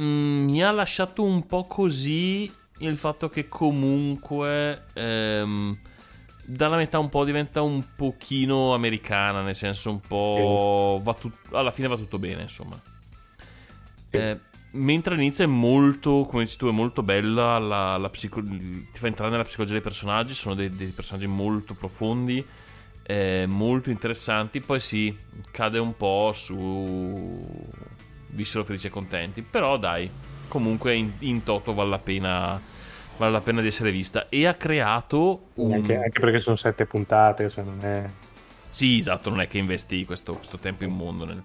mm, 0.00 0.44
mi 0.46 0.62
ha 0.64 0.70
lasciato 0.72 1.22
un 1.22 1.46
po' 1.46 1.64
così 1.64 2.50
il 2.78 2.96
fatto 2.96 3.28
che 3.28 3.48
comunque... 3.48 4.84
ehm, 4.94 5.78
dalla 6.50 6.76
metà 6.76 6.98
un 6.98 7.10
po' 7.10 7.26
diventa 7.26 7.60
un 7.60 7.84
pochino 7.94 8.72
americana, 8.72 9.42
nel 9.42 9.54
senso 9.54 9.90
un 9.90 10.00
po'... 10.00 10.98
va 11.02 11.12
tut- 11.12 11.52
alla 11.52 11.70
fine 11.70 11.88
va 11.88 11.96
tutto 11.96 12.18
bene, 12.18 12.42
insomma. 12.42 12.80
Sì. 14.08 14.16
Eh, 14.16 14.40
mentre 14.70 15.12
all'inizio 15.12 15.44
è 15.44 15.46
molto, 15.46 16.24
come 16.24 16.44
dici 16.44 16.56
tu, 16.56 16.66
è 16.66 16.72
molto 16.72 17.02
bella, 17.02 17.58
la, 17.58 17.98
la 17.98 18.08
psico- 18.08 18.42
ti 18.42 18.88
fa 18.94 19.08
entrare 19.08 19.30
nella 19.30 19.44
psicologia 19.44 19.74
dei 19.74 19.82
personaggi, 19.82 20.32
sono 20.32 20.54
dei, 20.54 20.70
dei 20.70 20.86
personaggi 20.88 21.26
molto 21.26 21.74
profondi, 21.74 22.42
eh, 23.02 23.44
molto 23.46 23.90
interessanti, 23.90 24.60
poi 24.62 24.80
sì, 24.80 25.14
cade 25.50 25.78
un 25.78 25.98
po' 25.98 26.32
su 26.34 27.46
vissero 28.28 28.64
felici 28.64 28.86
e 28.86 28.90
contenti, 28.90 29.42
però 29.42 29.76
dai, 29.76 30.10
comunque 30.48 30.94
in, 30.94 31.12
in 31.18 31.42
toto 31.42 31.74
vale 31.74 31.90
la 31.90 31.98
pena 31.98 32.76
vale 33.18 33.32
la 33.32 33.40
pena 33.40 33.60
di 33.60 33.66
essere 33.66 33.90
vista 33.90 34.28
e 34.28 34.46
ha 34.46 34.54
creato 34.54 35.48
un... 35.54 35.72
Anche, 35.72 35.96
anche 35.96 36.20
perché 36.20 36.38
sono 36.38 36.56
sette 36.56 36.86
puntate, 36.86 37.50
cioè 37.50 37.64
non 37.64 37.84
è... 37.84 38.08
Sì, 38.70 38.98
esatto, 38.98 39.28
non 39.28 39.40
è 39.40 39.48
che 39.48 39.58
investi 39.58 40.04
questo, 40.04 40.34
questo 40.34 40.58
tempo 40.58 40.84
immondo. 40.84 41.24
Nel... 41.24 41.42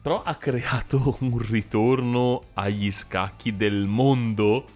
Però 0.00 0.22
ha 0.22 0.34
creato 0.36 1.16
un 1.20 1.38
ritorno 1.38 2.44
agli 2.54 2.92
scacchi 2.92 3.56
del 3.56 3.86
mondo 3.86 4.66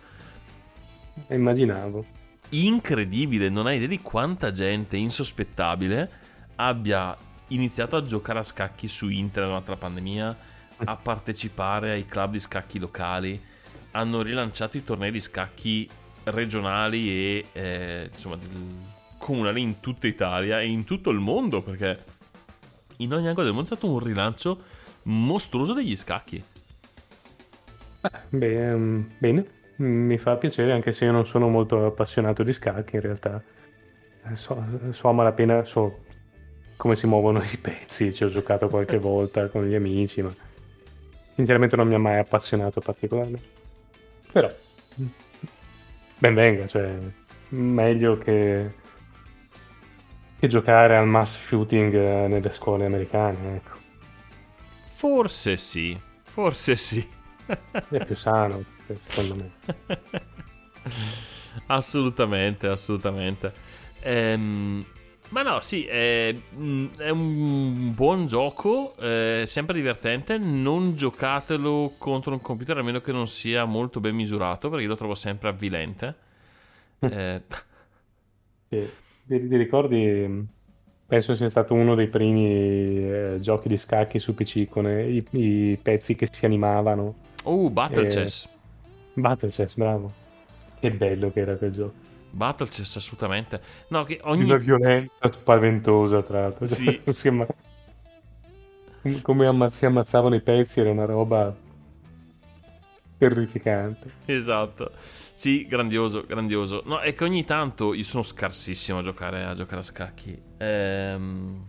Immaginavo. 1.28 2.04
incredibile. 2.50 3.48
Non 3.50 3.66
hai 3.66 3.76
idea 3.76 3.88
di 3.88 4.00
quanta 4.00 4.50
gente 4.50 4.96
insospettabile 4.96 6.20
abbia 6.56 7.16
iniziato 7.48 7.96
a 7.96 8.02
giocare 8.02 8.38
a 8.38 8.42
scacchi 8.42 8.88
su 8.88 9.08
internet 9.10 9.48
durante 9.48 9.70
la 9.70 9.76
pandemia, 9.76 10.38
a 10.84 10.96
partecipare 11.00 11.90
ai 11.90 12.06
club 12.06 12.32
di 12.32 12.40
scacchi 12.40 12.78
locali. 12.78 13.40
Hanno 13.90 14.22
rilanciato 14.22 14.78
i 14.78 14.84
tornei 14.84 15.10
di 15.10 15.20
scacchi 15.20 15.86
regionali 16.24 17.08
e 17.08 17.46
eh, 17.52 18.08
insomma 18.12 18.38
comunali 19.18 19.60
in 19.60 19.80
tutta 19.80 20.06
Italia 20.06 20.60
e 20.60 20.66
in 20.66 20.84
tutto 20.84 21.10
il 21.10 21.18
mondo 21.18 21.62
perché 21.62 22.04
in 22.98 23.12
ogni 23.12 23.28
angolo 23.28 23.44
del 23.46 23.54
mondo 23.54 23.72
è 23.72 23.76
stato 23.76 23.92
un 23.92 23.98
rilancio 23.98 24.60
mostruoso 25.04 25.72
degli 25.72 25.96
scacchi. 25.96 26.42
Beh, 28.28 28.70
ehm, 28.70 29.10
bene, 29.18 29.46
mi 29.76 30.18
fa 30.18 30.36
piacere 30.36 30.72
anche 30.72 30.92
se 30.92 31.04
io 31.04 31.12
non 31.12 31.26
sono 31.26 31.48
molto 31.48 31.86
appassionato 31.86 32.42
di 32.42 32.52
scacchi 32.52 32.96
in 32.96 33.02
realtà. 33.02 33.42
Eh, 34.24 34.36
So, 34.36 34.64
so 34.90 35.08
a 35.08 35.12
malapena, 35.12 35.64
so 35.64 36.04
come 36.76 36.96
si 36.96 37.06
muovono 37.06 37.42
i 37.42 37.56
pezzi, 37.58 38.12
ci 38.12 38.24
ho 38.24 38.28
giocato 38.28 38.68
qualche 38.68 38.98
volta 38.98 39.48
con 39.48 39.66
gli 39.66 39.74
amici, 39.74 40.22
ma 40.22 40.34
sinceramente 41.34 41.76
non 41.76 41.88
mi 41.88 41.94
ha 41.94 41.98
mai 41.98 42.18
appassionato 42.18 42.80
particolarmente. 42.80 43.48
Però, 44.32 44.50
ben 46.22 46.34
venga, 46.34 46.68
cioè, 46.68 46.96
meglio 47.48 48.16
che, 48.16 48.72
che 50.38 50.46
giocare 50.46 50.96
al 50.96 51.08
mass 51.08 51.36
shooting 51.36 51.92
eh, 51.92 52.28
nelle 52.28 52.52
scuole 52.52 52.86
americane, 52.86 53.56
ecco. 53.56 53.78
Forse 54.92 55.56
sì, 55.56 55.98
forse 56.22 56.76
sì. 56.76 57.04
È 57.44 58.04
più 58.04 58.14
sano, 58.14 58.62
secondo 59.00 59.34
me. 59.34 59.50
assolutamente, 61.66 62.68
assolutamente. 62.68 63.52
Ehm, 63.98 64.84
ma 65.32 65.42
no, 65.42 65.60
sì, 65.60 65.84
è, 65.86 66.34
mm, 66.56 66.86
è 66.98 67.08
un 67.10 67.92
buon 67.94 68.26
gioco, 68.26 68.94
è 68.96 69.44
sempre 69.46 69.74
divertente. 69.74 70.38
Non 70.38 70.94
giocatelo 70.94 71.94
contro 71.98 72.32
un 72.32 72.40
computer 72.40 72.76
a 72.78 72.82
meno 72.82 73.00
che 73.00 73.12
non 73.12 73.26
sia 73.28 73.64
molto 73.64 74.00
ben 74.00 74.14
misurato, 74.14 74.68
perché 74.68 74.84
io 74.84 74.90
lo 74.90 74.96
trovo 74.96 75.14
sempre 75.14 75.48
avvilente. 75.48 76.16
Eh, 77.08 77.42
Sì. 78.68 78.90
Ti, 79.24 79.48
ti 79.48 79.56
ricordi? 79.56 80.48
Penso 81.06 81.34
sia 81.34 81.48
stato 81.48 81.74
uno 81.74 81.94
dei 81.94 82.08
primi 82.08 82.46
eh, 83.06 83.38
giochi 83.40 83.68
di 83.68 83.76
scacchi 83.76 84.18
su 84.18 84.34
PC 84.34 84.68
con 84.68 84.86
eh, 84.86 85.10
i, 85.10 85.26
i 85.32 85.76
pezzi 85.80 86.14
che 86.14 86.26
si 86.30 86.44
animavano. 86.46 87.14
oh, 87.44 87.70
Battle 87.70 88.06
Eh, 88.06 88.08
Chess. 88.08 88.48
Battle 89.14 89.50
Chess, 89.50 89.74
bravo. 89.76 90.12
Che 90.78 90.90
bello 90.92 91.30
che 91.32 91.40
era 91.40 91.56
quel 91.56 91.72
gioco. 91.72 92.11
Battle 92.32 92.68
Chess, 92.68 92.96
assolutamente. 92.96 93.60
No, 93.88 94.04
che 94.04 94.18
ogni... 94.22 94.44
Una 94.44 94.56
violenza 94.56 95.28
spaventosa, 95.28 96.22
tra 96.22 96.40
l'altro. 96.40 96.66
Sì. 96.66 97.00
Si 97.12 97.28
amma- 97.28 97.46
Come 99.20 99.46
amma- 99.46 99.70
si 99.70 99.84
ammazzavano 99.84 100.34
i 100.34 100.40
pezzi 100.40 100.80
era 100.80 100.90
una 100.90 101.04
roba 101.04 101.54
terrificante. 103.18 104.10
Esatto. 104.26 104.92
Sì, 105.34 105.66
grandioso, 105.66 106.24
grandioso. 106.26 106.82
No, 106.86 107.00
è 107.00 107.14
che 107.14 107.24
ogni 107.24 107.44
tanto 107.44 107.94
io 107.94 108.04
sono 108.04 108.22
scarsissimo 108.22 108.98
a 108.98 109.02
giocare 109.02 109.44
a, 109.44 109.54
giocare 109.54 109.80
a 109.80 109.84
scacchi. 109.84 110.40
Ehm, 110.58 111.66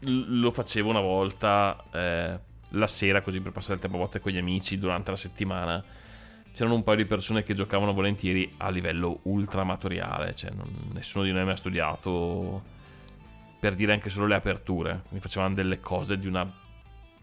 lo 0.00 0.50
facevo 0.50 0.88
una 0.88 1.00
volta 1.00 1.82
eh, 1.92 2.38
la 2.70 2.86
sera 2.86 3.20
così 3.22 3.40
per 3.40 3.52
passare 3.52 3.74
il 3.74 3.80
tempo 3.80 3.96
a 3.96 4.00
volte 4.00 4.20
con 4.20 4.32
gli 4.32 4.38
amici 4.38 4.78
durante 4.78 5.10
la 5.10 5.16
settimana. 5.16 5.82
C'erano 6.52 6.74
un 6.74 6.82
paio 6.82 6.96
di 6.98 7.04
persone 7.04 7.42
che 7.42 7.54
giocavano 7.54 7.92
volentieri 7.92 8.52
a 8.58 8.70
livello 8.70 9.20
ultra 9.22 9.60
amatoriale, 9.62 10.34
cioè 10.34 10.50
non- 10.50 10.90
nessuno 10.92 11.24
di 11.24 11.32
noi 11.32 11.48
ha 11.48 11.56
studiato 11.56 12.62
per 13.58 13.74
dire 13.74 13.92
anche 13.92 14.10
solo 14.10 14.26
le 14.26 14.34
aperture. 14.34 15.02
Mi 15.10 15.20
facevano 15.20 15.54
delle 15.54 15.80
cose 15.80 16.18
di 16.18 16.26
una 16.26 16.50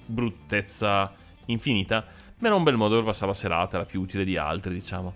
bruttezza 0.05 1.13
infinita, 1.45 2.05
ma 2.37 2.47
era 2.47 2.55
un 2.55 2.63
bel 2.63 2.75
modo 2.77 2.95
per 2.95 3.03
passare 3.05 3.27
la 3.27 3.33
serata, 3.33 3.77
era 3.77 3.85
più 3.85 4.01
utile 4.01 4.23
di 4.23 4.37
altri, 4.37 4.73
diciamo. 4.73 5.13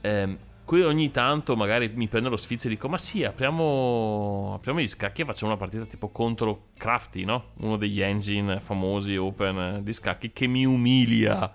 Ehm, 0.00 0.38
qui 0.64 0.82
ogni 0.82 1.10
tanto 1.10 1.54
magari 1.56 1.90
mi 1.94 2.08
prendo 2.08 2.28
lo 2.28 2.36
sfizio 2.36 2.68
e 2.68 2.72
dico, 2.72 2.88
ma 2.88 2.98
sì, 2.98 3.22
apriamo, 3.22 4.54
apriamo 4.56 4.80
gli 4.80 4.88
scacchi 4.88 5.22
e 5.22 5.24
facciamo 5.24 5.52
una 5.52 5.60
partita 5.60 5.84
tipo 5.84 6.08
contro 6.08 6.68
Crafty, 6.76 7.24
no? 7.24 7.50
Uno 7.58 7.76
degli 7.76 8.00
engine 8.00 8.60
famosi 8.60 9.16
open 9.16 9.80
di 9.82 9.92
scacchi 9.92 10.32
che 10.32 10.46
mi 10.46 10.64
umilia 10.64 11.52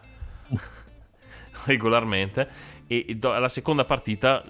regolarmente 1.65 2.47
e, 2.87 3.17
alla 3.21 3.49
seconda 3.49 3.85
partita 3.85 4.43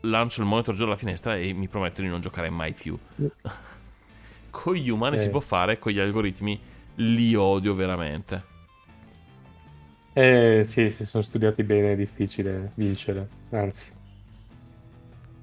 lancio 0.00 0.40
il 0.40 0.46
monitor 0.46 0.74
giù 0.74 0.84
dalla 0.84 0.96
finestra 0.96 1.36
e 1.36 1.52
mi 1.52 1.68
prometto 1.68 2.00
di 2.02 2.08
non 2.08 2.20
giocare 2.20 2.50
mai 2.50 2.72
più. 2.74 2.98
con 4.50 4.74
gli 4.74 4.88
umani 4.88 5.16
Eh. 5.16 5.18
si 5.18 5.28
può 5.30 5.40
fare, 5.40 5.78
con 5.78 5.92
gli 5.92 5.98
algoritmi 5.98 6.60
li 6.96 7.34
odio 7.34 7.74
veramente. 7.74 8.54
Eh 10.12 10.62
sì, 10.64 10.90
si 10.90 11.04
sono 11.04 11.22
studiati 11.22 11.62
bene, 11.62 11.92
è 11.92 11.96
difficile 11.96 12.72
vincere, 12.74 13.28
anzi. 13.50 13.84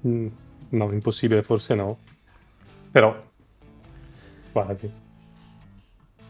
Mm, 0.07 0.27
No, 0.69 0.91
impossibile 0.91 1.43
forse 1.43 1.75
no, 1.75 1.99
però 2.91 3.15
quasi. 4.51 4.89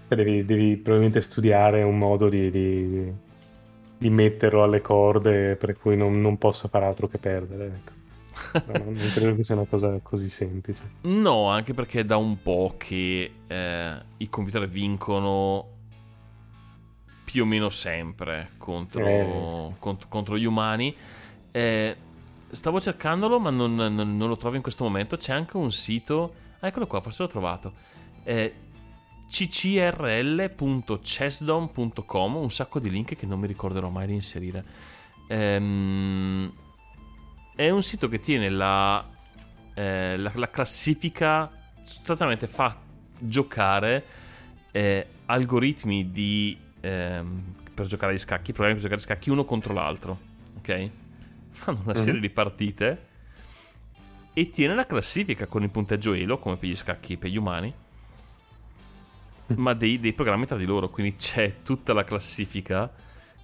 E 0.08 0.16
Devi, 0.16 0.46
devi 0.46 0.76
probabilmente 0.78 1.22
studiare 1.22 1.82
un 1.84 1.98
modo 1.98 2.30
di, 2.30 2.52
di- 2.52 3.12
di 4.04 4.10
metterlo 4.10 4.64
alle 4.64 4.82
corde 4.82 5.56
per 5.56 5.78
cui 5.80 5.96
non, 5.96 6.20
non 6.20 6.38
possa 6.38 6.68
fare 6.68 6.86
altro 6.86 7.08
che 7.08 7.18
perdere. 7.18 7.66
ecco. 7.66 7.92
No, 8.66 8.84
non 8.84 9.12
credo 9.14 9.36
che 9.36 9.44
sia 9.44 9.56
una 9.56 9.66
cosa 9.66 10.00
così 10.04 10.28
semplice. 10.30 10.82
No, 11.04 11.48
anche 11.50 11.74
perché 11.74 12.02
è 12.02 12.04
da 12.04 12.18
un 12.18 12.42
po' 12.42 12.74
che 12.78 13.32
eh, 13.48 13.96
i 14.18 14.30
computer 14.30 14.68
vincono 14.68 15.68
più 17.24 17.44
o 17.44 17.46
meno 17.46 17.70
sempre 17.70 18.50
contro, 18.58 19.06
Eh. 19.08 19.72
contro, 19.80 20.08
contro 20.10 20.38
gli 20.38 20.46
umani. 20.46 20.94
Eh, 21.52 21.96
stavo 22.50 22.82
cercandolo, 22.82 23.40
ma 23.40 23.50
non, 23.52 23.74
non- 23.76 23.94
non 24.18 24.28
lo 24.28 24.36
trovo 24.36 24.56
in 24.56 24.62
questo 24.62 24.84
momento. 24.84 25.16
C'è 25.16 25.34
anche 25.34 25.56
un 25.58 25.72
sito. 25.72 26.34
ah, 26.60 26.68
eccolo 26.68 26.88
qua, 26.88 27.02
forse 27.02 27.24
l'ho 27.24 27.30
trovato. 27.30 27.74
Eh, 29.36 29.48
ccrl.chessdom.com 29.48 32.36
un 32.36 32.52
sacco 32.52 32.80
di 32.80 32.90
link 32.90 33.16
che 33.16 33.26
non 33.26 33.40
mi 33.40 33.48
ricorderò 33.48 33.90
mai 33.90 34.08
di 34.08 34.14
inserire. 34.14 34.64
Ehm, 35.28 36.52
è 37.56 37.70
un 37.70 37.84
sito 37.84 38.08
che 38.08 38.20
tiene 38.20 38.50
la, 38.50 39.06
eh, 39.74 40.18
la, 40.18 40.32
la 40.36 40.50
classifica, 40.50 41.50
sostanzialmente 41.84 42.48
fa 42.48 42.78
giocare 43.18 44.06
eh, 44.72 45.06
algoritmi 45.26 46.12
di, 46.12 46.58
ehm, 46.82 47.56
per 47.74 47.88
giocare 47.88 48.12
agli 48.14 48.20
scacchi, 48.20 48.52
programmi 48.52 48.80
per 48.80 48.90
giocare 48.90 49.02
agli 49.02 49.08
scacchi 49.08 49.30
uno 49.30 49.46
contro 49.46 49.74
l'altro, 49.74 50.18
ok? 50.58 50.90
Fanno 51.52 51.82
una 51.84 51.94
serie 51.94 52.14
Mhm. 52.14 52.20
di 52.22 52.30
partite 52.30 53.06
e 54.34 54.50
tiene 54.50 54.74
la 54.76 54.86
classifica 54.86 55.46
con 55.48 55.64
il 55.64 55.70
punteggio 55.70 56.14
Elo, 56.14 56.38
come 56.40 56.56
per 56.58 56.70
gli 56.70 56.76
scacchi 56.76 57.18
per 57.18 57.30
gli 57.30 57.38
umani, 57.38 57.74
ma 59.56 59.74
dei, 59.74 60.00
dei 60.00 60.14
programmi 60.14 60.46
tra 60.46 60.58
di 60.58 60.66
loro, 60.66 60.90
quindi 60.90 61.16
c'è 61.16 61.62
tutta 61.64 61.94
la 61.94 62.04
classifica 62.04 62.92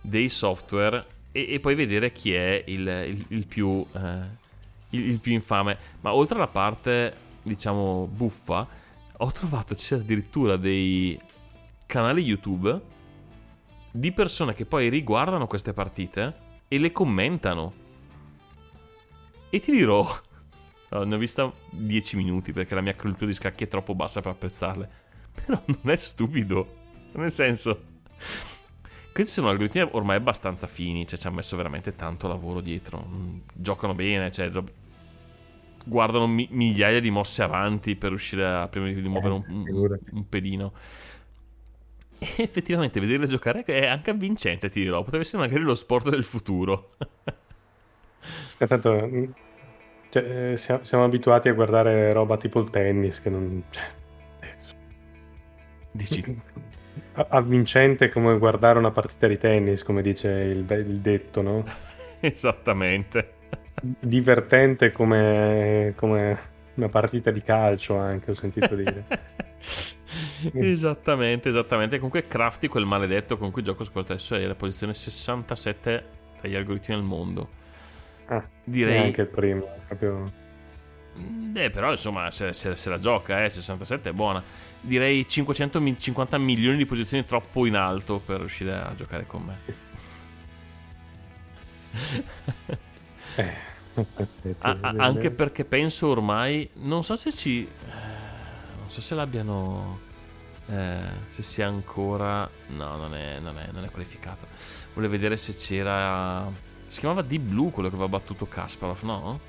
dei 0.01 0.29
software 0.29 1.05
e, 1.31 1.47
e 1.53 1.59
puoi 1.59 1.75
vedere 1.75 2.11
chi 2.11 2.33
è 2.33 2.63
il, 2.67 2.87
il- 2.87 3.25
il 3.29 3.45
più, 3.45 3.85
eh, 3.93 4.19
il, 4.91 5.19
più 5.19 5.33
infame. 5.33 5.77
Ma 6.01 6.13
oltre 6.13 6.35
alla 6.37 6.47
parte, 6.47 7.13
diciamo, 7.43 8.07
buffa, 8.11 8.67
ho 9.17 9.31
trovato 9.31 9.75
c'è 9.75 9.95
addirittura 9.95 10.55
dei 10.57 11.19
canali 11.85 12.21
YouTube 12.21 12.79
di 13.91 14.11
persone 14.11 14.53
che 14.53 14.65
poi 14.65 14.89
riguardano 14.89 15.47
queste 15.47 15.73
partite 15.73 16.47
e 16.67 16.77
le 16.77 16.91
commentano. 16.91 17.73
E 19.49 19.59
ti 19.59 19.71
dirò, 19.71 20.05
ne 21.05 21.15
ho 21.15 21.17
vista 21.17 21.51
10 21.71 22.15
minuti 22.15 22.53
perché 22.53 22.75
la 22.75 22.81
mia 22.81 22.95
cultura 22.95 23.25
di 23.25 23.33
scacchi 23.33 23.63
è 23.63 23.67
troppo 23.67 23.95
bassa 23.95 24.21
per 24.21 24.31
apprezzarle. 24.31 24.89
Però 25.45 25.61
non 25.65 25.91
è 25.91 25.95
stupido. 25.95 26.75
Nel 27.13 27.31
senso, 27.31 27.83
questi 29.11 29.31
sono 29.33 29.49
algoritmi 29.49 29.87
ormai 29.91 30.17
abbastanza 30.17 30.67
fini, 30.67 31.05
cioè 31.07 31.19
ci 31.19 31.27
hanno 31.27 31.37
messo 31.37 31.57
veramente 31.57 31.95
tanto 31.95 32.27
lavoro 32.27 32.61
dietro. 32.61 33.05
Mm, 33.07 33.39
Giocano 33.53 33.93
bene, 33.93 34.31
cioè 34.31 34.49
guardano 35.85 36.27
mi- 36.27 36.47
migliaia 36.51 36.99
di 36.99 37.09
mosse 37.09 37.41
avanti 37.43 37.95
per 37.95 38.09
riuscire 38.09 38.45
a 38.45 38.67
prima 38.67 38.87
di 38.91 39.01
muovere 39.07 39.33
un, 39.33 39.43
un- 39.47 39.65
figurati. 39.65 40.11
un 40.11 40.27
pedino. 40.29 40.73
E 42.21 42.43
effettivamente 42.43 42.99
vederle 42.99 43.27
giocare 43.27 43.63
è 43.63 43.85
anche 43.87 44.09
avvincente, 44.11 44.69
ti 44.69 44.81
dirò. 44.81 45.03
Potrebbe 45.03 45.23
essere 45.23 45.41
magari 45.43 45.61
lo 45.63 45.75
sport 45.75 46.09
del 46.09 46.23
futuro. 46.25 46.95
E 48.61 48.67
tanto, 48.67 48.91
mm, 49.07 49.23
cioè, 50.09 50.51
eh, 50.53 50.57
siamo, 50.57 50.83
siamo 50.83 51.03
abituati 51.05 51.49
a 51.49 51.53
guardare 51.53 52.11
roba 52.13 52.37
tipo 52.37 52.59
il 52.59 52.69
tennis, 52.69 53.21
che 53.21 53.29
non... 53.29 53.63
cioè, 53.69 53.83
Dici, 55.91 56.23
avvincente 57.29 58.09
come 58.09 58.37
guardare 58.37 58.79
una 58.79 58.91
partita 58.91 59.27
di 59.27 59.37
tennis, 59.37 59.83
come 59.83 60.01
dice 60.01 60.29
il, 60.29 60.63
be- 60.63 60.75
il 60.75 60.99
detto, 60.99 61.41
no? 61.41 61.63
esattamente. 62.19 63.33
Divertente 63.81 64.91
come, 64.91 65.93
come 65.95 66.39
una 66.75 66.89
partita 66.89 67.31
di 67.31 67.41
calcio 67.41 67.97
anche, 67.97 68.31
ho 68.31 68.35
sentito 68.35 68.75
dire. 68.75 69.05
esattamente, 70.53 71.49
esattamente. 71.49 71.95
Comunque 71.97 72.27
Crafty, 72.27 72.67
quel 72.67 72.85
maledetto 72.85 73.37
con 73.37 73.51
cui 73.51 73.63
gioco 73.63 73.85
adesso, 73.93 74.35
è 74.35 74.45
la 74.45 74.55
posizione 74.55 74.93
67 74.93 76.05
tra 76.39 76.47
gli 76.47 76.55
algoritmi 76.55 76.95
al 76.95 77.03
mondo. 77.03 77.47
Ah, 78.25 78.45
Direi... 78.63 78.99
Neanche 78.99 79.21
il 79.21 79.27
primo, 79.27 79.67
proprio... 79.87 80.47
Beh, 81.21 81.69
però 81.71 81.91
insomma, 81.91 82.31
se, 82.31 82.53
se- 82.53 82.75
se 82.75 82.89
la 82.89 82.99
gioca, 82.99 83.43
eh, 83.43 83.49
67 83.49 84.09
è 84.09 84.13
buona. 84.13 84.43
Direi 84.79 85.27
550 85.27 86.37
milioni 86.37 86.77
di 86.77 86.85
posizioni 86.85 87.25
troppo 87.25 87.65
in 87.65 87.75
alto 87.75 88.19
per 88.19 88.39
riuscire 88.39 88.73
a 88.73 88.95
giocare 88.95 89.25
con 89.25 89.43
me. 89.43 89.61
Eh, 93.35 93.53
A- 94.59 94.77
a- 94.81 94.93
anche 94.97 95.31
perché 95.31 95.65
penso 95.65 96.07
ormai, 96.09 96.69
non 96.75 97.03
so 97.03 97.15
se 97.15 97.31
ci, 97.31 97.63
eh, 97.65 97.91
non 98.77 98.89
so 98.89 99.01
se 99.01 99.15
l'abbiano, 99.15 100.01
eh, 100.67 101.01
se 101.27 101.43
sia 101.43 101.67
ancora, 101.67 102.49
no, 102.67 102.97
non 102.97 103.15
è, 103.15 103.39
non 103.39 103.57
è, 103.57 103.69
non 103.71 103.83
è 103.83 103.89
qualificato. 103.89 104.47
Volevo 104.93 105.13
vedere 105.13 105.37
se 105.37 105.55
c'era, 105.55 106.51
si 106.87 106.99
chiamava 106.99 107.21
Deep 107.21 107.41
Blue 107.41 107.71
quello 107.71 107.89
che 107.89 107.95
aveva 107.95 108.09
battuto 108.09 108.47
Kasparov, 108.47 109.01
no? 109.03 109.39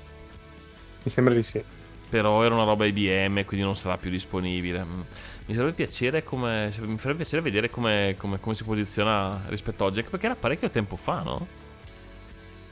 Mi 1.03 1.11
sembra 1.11 1.33
di 1.33 1.43
sì. 1.43 1.63
Però 2.09 2.43
era 2.43 2.53
una 2.53 2.65
roba 2.65 2.85
IBM, 2.85 3.45
quindi 3.45 3.65
non 3.65 3.75
sarà 3.75 3.97
più 3.97 4.09
disponibile. 4.09 4.83
Mm. 4.83 5.01
Mi 5.45 5.53
sarebbe 5.53 5.73
piacere 5.73 6.23
come, 6.23 6.71
mi 6.79 6.97
farebbe 6.97 7.19
piacere 7.19 7.41
vedere 7.41 7.69
come, 7.69 8.15
come- 8.17 8.39
come 8.39 8.55
si 8.55 8.63
posiziona 8.63 9.41
rispetto 9.47 9.83
a 9.83 9.87
oggi, 9.87 10.03
perché 10.03 10.25
era 10.25 10.35
parecchio 10.35 10.69
tempo 10.69 10.95
fa, 10.97 11.21
no? 11.21 11.47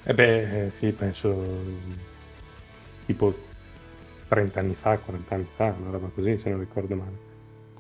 Eh 0.04 0.14
beh, 0.14 0.66
eh, 0.66 0.72
sì, 0.80 0.92
penso 0.92 1.46
tipo 3.06 3.34
30 4.28 4.60
anni 4.60 4.76
fa, 4.76 4.98
40 4.98 5.36
anni 5.36 5.48
fa, 5.56 5.76
una 5.80 5.92
roba 5.92 6.10
così, 6.14 6.38
se 6.38 6.50
non 6.50 6.60
ricordo 6.60 6.96
male. 6.96 7.18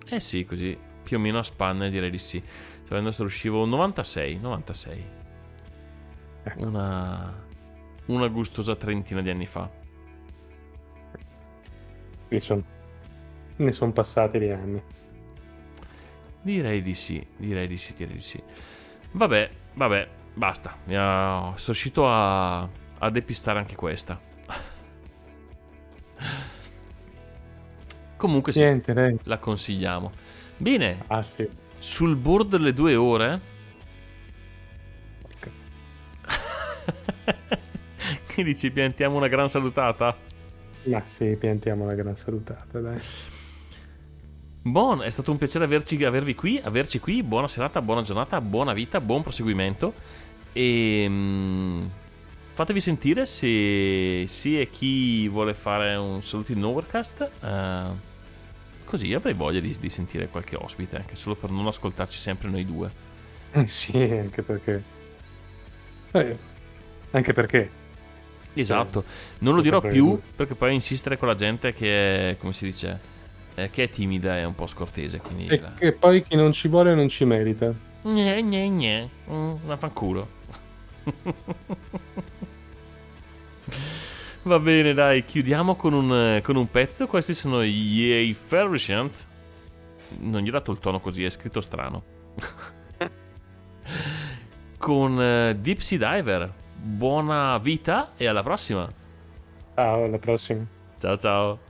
Eh 0.05 0.19
sì, 0.19 0.45
così 0.45 0.77
più 1.03 1.17
o 1.17 1.19
meno 1.19 1.39
a 1.39 1.43
spanne 1.43 1.89
direi 1.89 2.09
di 2.09 2.17
sì. 2.17 2.41
Sapendo 2.83 3.11
se 3.11 3.21
riuscivo 3.21 3.65
96, 3.65 4.39
96. 4.39 5.03
Ecco. 6.43 6.65
Una 6.65 7.47
una 8.09 8.27
gustosa 8.27 8.75
trentina 8.75 9.21
di 9.21 9.29
anni 9.29 9.45
fa. 9.45 9.69
Ne 13.57 13.71
sono 13.71 13.91
passati 13.91 14.39
di 14.39 14.49
anni. 14.49 14.81
Direi 16.41 16.81
di 16.81 16.95
sì, 16.95 17.25
direi 17.35 17.67
di 17.67 17.77
sì, 17.77 17.93
direi 17.95 18.15
di 18.15 18.21
sì. 18.21 18.41
Vabbè, 19.11 19.49
vabbè, 19.73 20.09
basta. 20.33 20.77
Sono 20.85 21.53
riuscito 21.65 22.07
a, 22.07 22.61
a 22.61 23.09
depistare 23.09 23.59
anche 23.59 23.75
questa. 23.75 24.19
Comunque 28.15 28.51
sì, 28.51 28.59
Niente, 28.59 28.93
dai. 28.93 29.17
la 29.23 29.37
consigliamo. 29.39 30.11
Bene, 30.57 31.05
Ah, 31.07 31.23
sì. 31.23 31.47
sul 31.77 32.15
board 32.15 32.49
delle 32.49 32.73
due 32.73 32.95
ore. 32.95 33.41
Porca. 35.21 35.51
che 38.27 38.43
dici, 38.43 38.71
piantiamo 38.71 39.15
una 39.17 39.27
gran 39.27 39.49
salutata? 39.49 40.15
Ma 40.83 41.03
sì, 41.05 41.35
piantiamo 41.37 41.85
la 41.85 41.93
gran 41.95 42.15
salutata, 42.17 42.79
dai. 42.79 43.01
Buon, 44.61 45.01
è 45.03 45.09
stato 45.09 45.31
un 45.31 45.37
piacere 45.37 45.63
averci, 45.65 46.03
avervi 46.03 46.35
qui, 46.35 46.59
averci 46.61 46.99
qui. 46.99 47.23
Buona 47.23 47.47
serata, 47.47 47.81
buona 47.81 48.01
giornata, 48.01 48.41
buona 48.41 48.73
vita, 48.73 48.99
buon 49.01 49.21
proseguimento. 49.23 49.93
E 50.51 51.05
mm, 51.09 51.87
fatevi 52.53 52.79
sentire 52.81 53.25
se 53.25 54.25
sì 54.27 54.59
e 54.59 54.69
chi 54.69 55.27
vuole 55.29 55.53
fare 55.53 55.95
un 55.95 56.21
saluto 56.21 56.51
in 56.51 56.63
Overcast. 56.63 57.31
eh, 57.41 58.07
così 58.83 59.13
avrei 59.13 59.33
voglia 59.33 59.59
di, 59.59 59.77
di 59.79 59.89
sentire 59.89 60.29
qualche 60.29 60.55
ospite, 60.55 60.97
anche 60.97 61.15
solo 61.15 61.35
per 61.35 61.51
non 61.51 61.67
ascoltarci 61.67 62.19
sempre 62.19 62.49
noi 62.49 62.65
due. 62.65 62.93
Eh, 63.51 63.67
Sì, 63.67 63.97
anche 63.97 64.43
perché... 64.43 64.83
Eh, 66.11 66.43
anche 67.11 67.33
perché... 67.33 67.78
Esatto, 68.53 69.03
non 69.39 69.55
lo 69.55 69.61
dirò 69.61 69.79
più 69.79 70.19
perché 70.35 70.55
poi 70.55 70.73
insistere 70.73 71.17
con 71.17 71.27
la 71.27 71.35
gente 71.35 71.71
che 71.71 72.31
è, 72.31 72.37
come 72.37 72.53
si 72.53 72.65
dice, 72.65 72.99
eh, 73.55 73.69
che 73.69 73.83
è 73.83 73.89
timida 73.89 74.37
e 74.37 74.43
un 74.43 74.55
po' 74.55 74.67
scortese. 74.67 75.19
Quindi 75.19 75.47
E, 75.47 75.61
e 75.77 75.91
poi 75.91 76.23
chi 76.23 76.35
non 76.35 76.51
ci 76.51 76.67
vuole 76.67 76.93
non 76.95 77.07
ci 77.09 77.25
merita. 77.25 77.73
Gne, 78.01 78.41
gne, 78.43 78.67
gne. 78.69 79.09
Mm, 79.29 79.53
vaffanculo. 79.65 80.27
Va 84.43 84.59
bene, 84.59 84.93
dai, 84.93 85.25
chiudiamo 85.25 85.75
con 85.75 85.93
un, 85.93 86.35
eh, 86.35 86.41
con 86.41 86.55
un 86.55 86.69
pezzo. 86.71 87.07
Questi 87.07 87.33
sono 87.33 87.63
gli 87.63 88.09
Effervescent. 88.09 89.27
Non 90.19 90.41
gli 90.41 90.47
ho 90.47 90.51
dato 90.51 90.71
il 90.71 90.79
tono 90.79 90.99
così, 90.99 91.23
è 91.23 91.29
scritto 91.29 91.61
strano. 91.61 92.03
con 94.77 95.21
eh, 95.21 95.55
Deep 95.59 95.79
Sea 95.79 95.97
Diver. 95.97 96.53
Buona 96.81 97.57
vita 97.57 98.11
e 98.15 98.25
alla 98.25 98.41
prossima. 98.41 98.87
Ciao, 99.75 100.03
alla 100.03 100.17
prossima. 100.17 100.65
Ciao 100.97 101.17
ciao. 101.17 101.68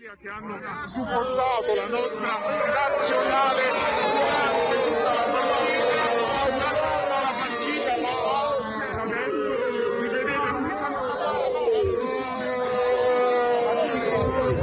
Che 0.00 0.28
hanno 0.30 0.58
supportato 0.88 1.74
la 1.74 1.86
nostra 1.88 2.38
nazionale 2.38 3.62
tutta 4.86 5.12
la 7.20 7.34
partita, 7.38 8.00
ma 8.00 8.08
adesso 9.02 9.50
mi 10.00 10.08
vedete 10.08 10.36
non 10.52 10.62
mi 10.62 10.70
fanno 10.70 11.00
notare 11.02 11.48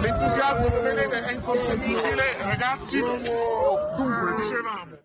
l'entusiasmo 0.02 0.70
vedete 0.82 1.24
è 1.24 1.32
incontenibile 1.34 2.36
ragazzi. 2.40 3.00
Dunque 3.00 4.34
dicevamo 4.38 4.97